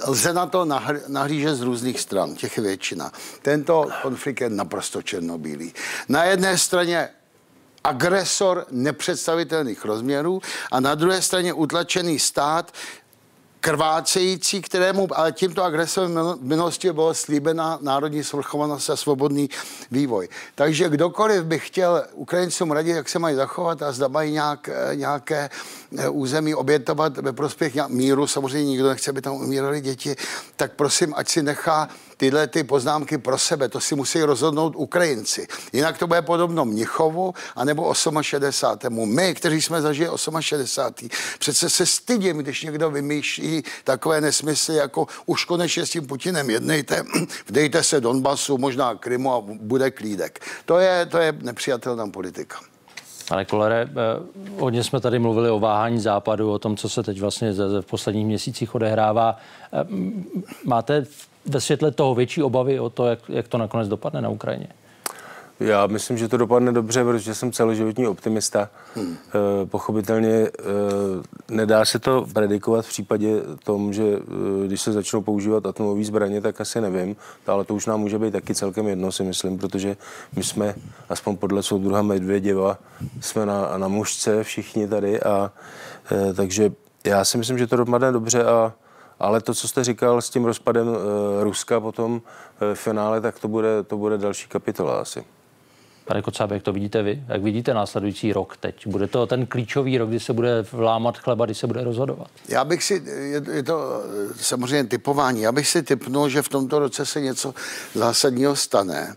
Lze 0.06 0.32
na 0.32 0.46
to 0.46 0.64
nahlížet 1.08 1.56
z 1.56 1.60
různých 1.60 2.00
stran, 2.00 2.34
těch 2.34 2.56
je 2.56 2.62
většina. 2.62 3.12
Tento 3.42 3.88
konflikt 4.02 4.40
je 4.40 4.50
naprosto 4.50 5.02
černobílý. 5.02 5.74
Na 6.08 6.24
jedné 6.24 6.58
straně 6.58 7.08
agresor 7.84 8.66
nepředstavitelných 8.70 9.84
rozměrů 9.84 10.40
a 10.72 10.80
na 10.80 10.94
druhé 10.94 11.22
straně 11.22 11.52
utlačený 11.52 12.18
stát, 12.18 12.72
krvácející, 13.64 14.62
kterému 14.62 15.08
ale 15.12 15.32
tímto 15.32 15.64
agresorem 15.64 16.14
v 16.14 16.44
minulosti 16.44 16.92
bylo 16.92 17.14
slíbena 17.14 17.78
národní 17.80 18.24
svrchovanost 18.24 18.90
a 18.90 18.96
svobodný 18.96 19.50
vývoj. 19.90 20.28
Takže 20.54 20.88
kdokoliv 20.88 21.44
by 21.44 21.58
chtěl 21.58 22.04
Ukrajincům 22.12 22.72
radit, 22.72 22.96
jak 22.96 23.08
se 23.08 23.18
mají 23.18 23.36
zachovat 23.36 23.82
a 23.82 23.92
zda 23.92 24.08
mají 24.08 24.32
nějak, 24.32 24.68
eh, 24.68 24.96
nějaké 24.96 25.50
eh, 25.98 26.08
území 26.08 26.54
obětovat 26.54 27.18
ve 27.18 27.32
prospěch 27.32 27.74
míru, 27.88 28.26
samozřejmě 28.26 28.70
nikdo 28.70 28.88
nechce, 28.88 29.10
aby 29.10 29.20
tam 29.20 29.34
umírali 29.34 29.80
děti, 29.80 30.16
tak 30.56 30.72
prosím, 30.72 31.14
ať 31.16 31.28
si 31.28 31.42
nechá 31.42 31.88
tyhle 32.16 32.46
ty 32.46 32.64
poznámky 32.64 33.18
pro 33.18 33.38
sebe, 33.38 33.68
to 33.68 33.80
si 33.80 33.94
musí 33.94 34.22
rozhodnout 34.22 34.76
Ukrajinci. 34.76 35.46
Jinak 35.72 35.98
to 35.98 36.06
bude 36.06 36.22
podobno 36.22 36.64
Mnichovu 36.64 37.34
anebo 37.56 37.94
68. 38.22 39.14
My, 39.14 39.34
kteří 39.34 39.62
jsme 39.62 39.82
zažili 39.82 40.10
68. 40.40 41.08
Přece 41.38 41.70
se 41.70 41.86
stydím, 41.86 42.38
když 42.38 42.62
někdo 42.62 42.90
vymýšlí 42.90 43.64
takové 43.84 44.20
nesmysly, 44.20 44.76
jako 44.76 45.06
už 45.26 45.44
konečně 45.44 45.86
s 45.86 45.90
tím 45.90 46.06
Putinem 46.06 46.50
jednejte, 46.50 47.04
vdejte 47.46 47.82
se 47.82 48.00
Donbasu, 48.00 48.58
možná 48.58 48.94
Krymu 48.94 49.32
a 49.32 49.40
bude 49.40 49.90
klídek. 49.90 50.40
To 50.64 50.78
je, 50.78 51.06
to 51.06 51.18
je 51.18 51.32
nepřijatelná 51.32 52.06
politika. 52.06 52.73
Pane 53.28 53.44
Kolere, 53.44 53.82
eh, 53.82 53.90
hodně 54.60 54.84
jsme 54.84 55.00
tady 55.00 55.18
mluvili 55.18 55.50
o 55.50 55.60
váhání 55.60 56.00
západu, 56.00 56.52
o 56.52 56.58
tom, 56.58 56.76
co 56.76 56.88
se 56.88 57.02
teď 57.02 57.20
vlastně 57.20 57.52
v 57.80 57.86
posledních 57.90 58.26
měsících 58.26 58.74
odehrává. 58.74 59.36
Eh, 59.72 59.86
máte 60.64 61.06
ve 61.46 61.60
světle 61.60 61.90
toho 61.90 62.14
větší 62.14 62.42
obavy 62.42 62.80
o 62.80 62.90
to, 62.90 63.06
jak, 63.06 63.18
jak 63.28 63.48
to 63.48 63.58
nakonec 63.58 63.88
dopadne 63.88 64.20
na 64.20 64.28
Ukrajině? 64.28 64.68
Já 65.60 65.86
myslím, 65.86 66.18
že 66.18 66.28
to 66.28 66.36
dopadne 66.36 66.72
dobře, 66.72 67.04
protože 67.04 67.34
jsem 67.34 67.52
celoživotní 67.52 68.06
optimista. 68.06 68.70
Hmm. 68.94 69.16
E, 69.62 69.66
pochopitelně 69.66 70.30
e, 70.30 70.50
nedá 71.48 71.84
se 71.84 71.98
to 71.98 72.26
predikovat 72.32 72.84
v 72.84 72.88
případě 72.88 73.42
tom, 73.64 73.92
že 73.92 74.02
e, 74.02 74.66
když 74.66 74.80
se 74.80 74.92
začnou 74.92 75.22
používat 75.22 75.66
atomové 75.66 76.04
zbraně, 76.04 76.40
tak 76.40 76.60
asi 76.60 76.80
nevím, 76.80 77.16
ale 77.46 77.64
to 77.64 77.74
už 77.74 77.86
nám 77.86 78.00
může 78.00 78.18
být 78.18 78.30
taky 78.30 78.54
celkem 78.54 78.86
jedno, 78.86 79.12
si 79.12 79.22
myslím, 79.22 79.58
protože 79.58 79.96
my 80.36 80.42
jsme, 80.42 80.74
aspoň 81.08 81.36
podle 81.36 81.62
soudruha 81.62 82.02
Medvěděva, 82.02 82.78
jsme 83.20 83.46
na, 83.46 83.78
na 83.78 83.88
mužce 83.88 84.44
všichni 84.44 84.88
tady 84.88 85.20
a 85.22 85.52
e, 86.12 86.34
takže 86.34 86.72
já 87.04 87.24
si 87.24 87.38
myslím, 87.38 87.58
že 87.58 87.66
to 87.66 87.76
dopadne 87.76 88.12
dobře 88.12 88.44
a 88.44 88.72
ale 89.20 89.40
to, 89.40 89.54
co 89.54 89.68
jste 89.68 89.84
říkal 89.84 90.22
s 90.22 90.30
tím 90.30 90.44
rozpadem 90.44 90.88
uh, 90.88 90.96
Ruska 91.40 91.80
potom 91.80 92.12
uh, 92.12 92.20
v 92.74 92.74
finále, 92.74 93.20
tak 93.20 93.38
to 93.38 93.48
bude, 93.48 93.82
to 93.82 93.96
bude 93.96 94.18
další 94.18 94.48
kapitola 94.48 95.00
asi. 95.00 95.24
Pane 96.04 96.22
Kocábe, 96.22 96.56
jak 96.56 96.62
to 96.62 96.72
vidíte 96.72 97.02
vy? 97.02 97.24
Jak 97.28 97.42
vidíte 97.42 97.74
následující 97.74 98.32
rok 98.32 98.56
teď? 98.56 98.86
Bude 98.86 99.06
to 99.06 99.26
ten 99.26 99.46
klíčový 99.46 99.98
rok, 99.98 100.08
kdy 100.08 100.20
se 100.20 100.32
bude 100.32 100.64
vlámat 100.72 101.18
chleba, 101.18 101.44
kdy 101.44 101.54
se 101.54 101.66
bude 101.66 101.84
rozhodovat? 101.84 102.26
Já 102.48 102.64
bych 102.64 102.84
si, 102.84 103.02
je, 103.06 103.42
je 103.52 103.62
to 103.62 104.02
samozřejmě 104.36 104.84
typování, 104.84 105.40
já 105.40 105.52
bych 105.52 105.68
si 105.68 105.82
typnul, 105.82 106.28
že 106.28 106.42
v 106.42 106.48
tomto 106.48 106.78
roce 106.78 107.06
se 107.06 107.20
něco 107.20 107.54
zásadního 107.94 108.56
stane. 108.56 109.16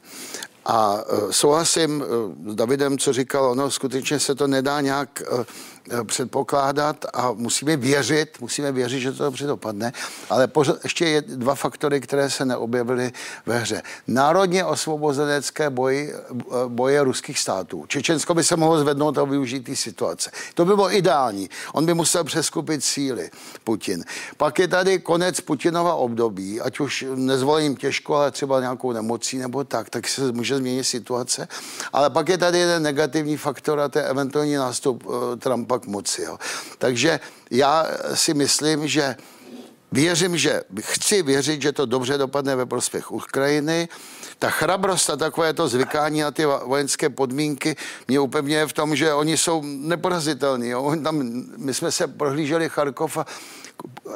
A 0.65 0.93
uh, 0.93 1.31
souhlasím 1.31 2.01
uh, 2.01 2.51
s 2.51 2.55
Davidem, 2.55 2.97
co 2.97 3.13
říkal, 3.13 3.51
ono 3.51 3.71
skutečně 3.71 4.19
se 4.19 4.35
to 4.35 4.47
nedá 4.47 4.81
nějak 4.81 5.21
eh, 5.21 5.45
předpokládat 6.03 7.05
a 7.13 7.31
musíme 7.31 7.77
věřit, 7.77 8.41
musíme 8.41 8.71
věřit, 8.71 8.99
že 8.99 9.11
to 9.11 9.23
dobře 9.23 9.47
dopadne, 9.47 9.93
ale 10.29 10.47
pořád, 10.47 10.77
ještě 10.83 11.05
je 11.05 11.21
dva 11.21 11.55
faktory, 11.55 12.01
které 12.01 12.29
se 12.29 12.45
neobjevily 12.45 13.11
ve 13.45 13.57
hře. 13.57 13.81
Národně 14.07 14.65
osvobozenecké 14.65 15.69
boji, 15.69 16.13
eh, 16.13 16.43
boje 16.67 17.03
ruských 17.03 17.39
států. 17.39 17.85
Čečensko 17.87 18.33
by 18.33 18.43
se 18.43 18.55
mohlo 18.55 18.79
zvednout 18.79 19.17
a 19.17 19.23
využít 19.23 19.59
té 19.59 19.75
situace. 19.75 20.31
To 20.53 20.65
by 20.65 20.75
bylo 20.75 20.95
ideální. 20.95 21.49
On 21.73 21.85
by 21.85 21.93
musel 21.93 22.23
přeskupit 22.23 22.83
síly, 22.83 23.29
Putin. 23.63 24.03
Pak 24.37 24.59
je 24.59 24.67
tady 24.67 24.99
konec 24.99 25.41
Putinova 25.41 25.95
období, 25.95 26.61
ať 26.61 26.79
už 26.79 27.05
nezvolením 27.15 27.75
těžko, 27.75 28.15
ale 28.15 28.31
třeba 28.31 28.59
nějakou 28.59 28.91
nemocí 28.91 29.37
nebo 29.37 29.63
tak, 29.63 29.89
tak 29.89 30.07
se 30.07 30.31
může 30.31 30.57
změnit 30.57 30.83
situace. 30.83 31.47
Ale 31.93 32.09
pak 32.09 32.29
je 32.29 32.37
tady 32.37 32.59
jeden 32.59 32.83
negativní 32.83 33.37
faktor 33.37 33.79
a 33.79 33.89
to 33.89 33.99
je 33.99 34.05
eventuální 34.05 34.55
nástup 34.55 35.05
uh, 35.05 35.13
Trumpa 35.39 35.76
k 35.79 35.85
moci. 35.85 36.21
Jo. 36.21 36.37
Takže 36.77 37.19
já 37.51 37.87
si 38.13 38.33
myslím, 38.33 38.87
že 38.87 39.15
Věřím, 39.91 40.37
že 40.37 40.61
chci 40.81 41.23
věřit, 41.23 41.61
že 41.61 41.71
to 41.71 41.85
dobře 41.85 42.17
dopadne 42.17 42.55
ve 42.55 42.65
prospěch 42.65 43.11
Ukrajiny. 43.11 43.89
Ta 44.39 44.49
chrabrost 44.49 45.09
a 45.09 45.15
takové 45.15 45.53
to 45.53 45.67
zvykání 45.67 46.21
na 46.21 46.31
ty 46.31 46.45
vojenské 46.45 47.09
podmínky 47.09 47.75
mě 48.07 48.19
upevňuje 48.19 48.67
v 48.67 48.73
tom, 48.73 48.95
že 48.95 49.13
oni 49.13 49.37
jsou 49.37 49.61
neporazitelní. 49.65 50.69
Jo. 50.69 50.95
Tam, 51.03 51.43
my 51.57 51.73
jsme 51.73 51.91
se 51.91 52.07
prohlíželi 52.07 52.69
Charkov 52.69 53.17
a 53.17 53.25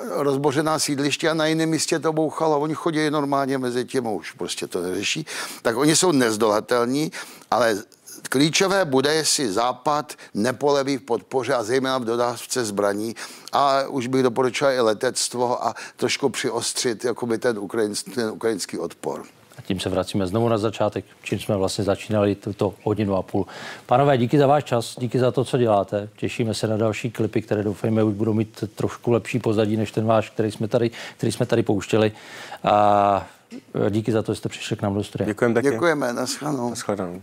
rozbořená 0.10 0.80
sídliště 0.80 1.30
a 1.30 1.34
na 1.34 1.46
jiném 1.46 1.70
místě 1.70 2.00
to 2.00 2.14
bouchalo. 2.14 2.60
Oni 2.60 2.76
chodí 2.76 3.10
normálně 3.10 3.58
mezi 3.58 3.86
tím, 3.86 4.08
už 4.08 4.32
prostě 4.32 4.68
to 4.68 4.82
neřeší. 4.82 5.26
Tak 5.62 5.78
oni 5.78 5.96
jsou 5.96 6.12
nezdolatelní, 6.12 7.12
ale 7.52 7.84
Klíčové 8.30 8.86
bude, 8.86 9.14
jestli 9.14 9.52
Západ 9.52 10.14
nepoleví 10.34 10.98
v 10.98 11.02
podpoře 11.02 11.54
a 11.54 11.64
zejména 11.64 11.98
v 11.98 12.06
dodávce 12.06 12.66
zbraní 12.66 13.16
a 13.52 13.88
už 13.88 14.08
bych 14.08 14.24
doporučoval 14.24 14.74
i 14.74 14.80
letectvo 14.80 15.66
a 15.66 15.76
trošku 15.96 16.30
přiostřit 16.30 17.06
jakoby 17.06 17.38
ten, 17.38 17.60
ukrajinský, 17.60 18.12
ten 18.12 18.30
ukrajinský 18.30 18.80
odpor. 18.80 19.24
A 19.58 19.62
tím 19.62 19.80
se 19.80 19.90
vracíme 19.90 20.28
znovu 20.28 20.50
na 20.50 20.58
začátek, 20.58 21.06
čím 21.24 21.40
jsme 21.40 21.58
vlastně 21.58 21.84
začínali 21.84 22.36
tuto 22.36 22.74
hodinu 22.84 23.16
a 23.16 23.22
půl. 23.22 23.48
Pánové, 23.86 24.18
díky 24.18 24.38
za 24.38 24.48
váš 24.48 24.64
čas, 24.64 24.96
díky 25.00 25.20
za 25.20 25.32
to, 25.32 25.46
co 25.46 25.58
děláte. 25.58 26.10
Těšíme 26.16 26.54
se 26.54 26.68
na 26.68 26.78
další 26.78 27.12
klipy, 27.12 27.42
které 27.42 27.64
doufejme 27.64 28.04
už 28.04 28.14
budou 28.14 28.34
mít 28.34 28.64
trošku 28.76 29.12
lepší 29.12 29.40
pozadí 29.40 29.78
než 29.78 29.92
ten 29.92 30.06
váš, 30.06 30.30
který 30.30 30.52
jsme 30.52 30.68
tady, 30.68 30.92
který 31.18 31.32
jsme 31.32 31.46
tady 31.46 31.64
pouštěli. 31.64 32.12
A 32.64 33.28
díky 33.90 34.12
za 34.12 34.22
to, 34.22 34.34
že 34.34 34.38
jste 34.38 34.50
přišli 34.50 34.76
k 34.76 34.82
nám 34.82 34.94
do 34.94 35.04
studia. 35.04 35.28
Děkujeme 35.28 35.54
taky. 35.56 35.70
Děkujeme, 35.70 36.14
naschledanou. 36.14 36.70
Naschledanou. 36.70 37.22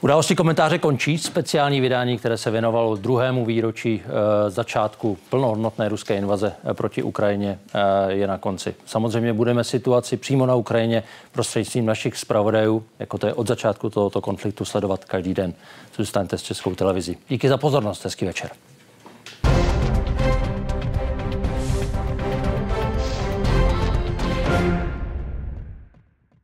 Události 0.00 0.34
komentáře 0.34 0.78
končí. 0.78 1.18
Speciální 1.18 1.80
vydání, 1.80 2.18
které 2.18 2.36
se 2.36 2.50
věnovalo 2.50 2.96
druhému 2.96 3.44
výročí 3.44 4.02
e, 4.04 4.50
začátku 4.50 5.18
plnohodnotné 5.30 5.88
ruské 5.88 6.16
invaze 6.16 6.52
e, 6.70 6.74
proti 6.74 7.02
Ukrajině, 7.02 7.58
e, 7.74 8.12
je 8.12 8.26
na 8.26 8.38
konci. 8.38 8.74
Samozřejmě 8.86 9.32
budeme 9.32 9.64
situaci 9.64 10.16
přímo 10.16 10.46
na 10.46 10.54
Ukrajině 10.54 11.02
prostřednictvím 11.32 11.86
našich 11.86 12.16
zpravodajů, 12.16 12.84
jako 12.98 13.18
to 13.18 13.26
je 13.26 13.34
od 13.34 13.46
začátku 13.46 13.90
tohoto 13.90 14.20
konfliktu, 14.20 14.64
sledovat 14.64 15.04
každý 15.04 15.34
den. 15.34 15.54
Zůstaňte 15.96 16.38
s 16.38 16.42
Českou 16.42 16.74
televizí. 16.74 17.16
Díky 17.28 17.48
za 17.48 17.56
pozornost, 17.56 18.04
hezký 18.04 18.24
večer. 18.24 18.50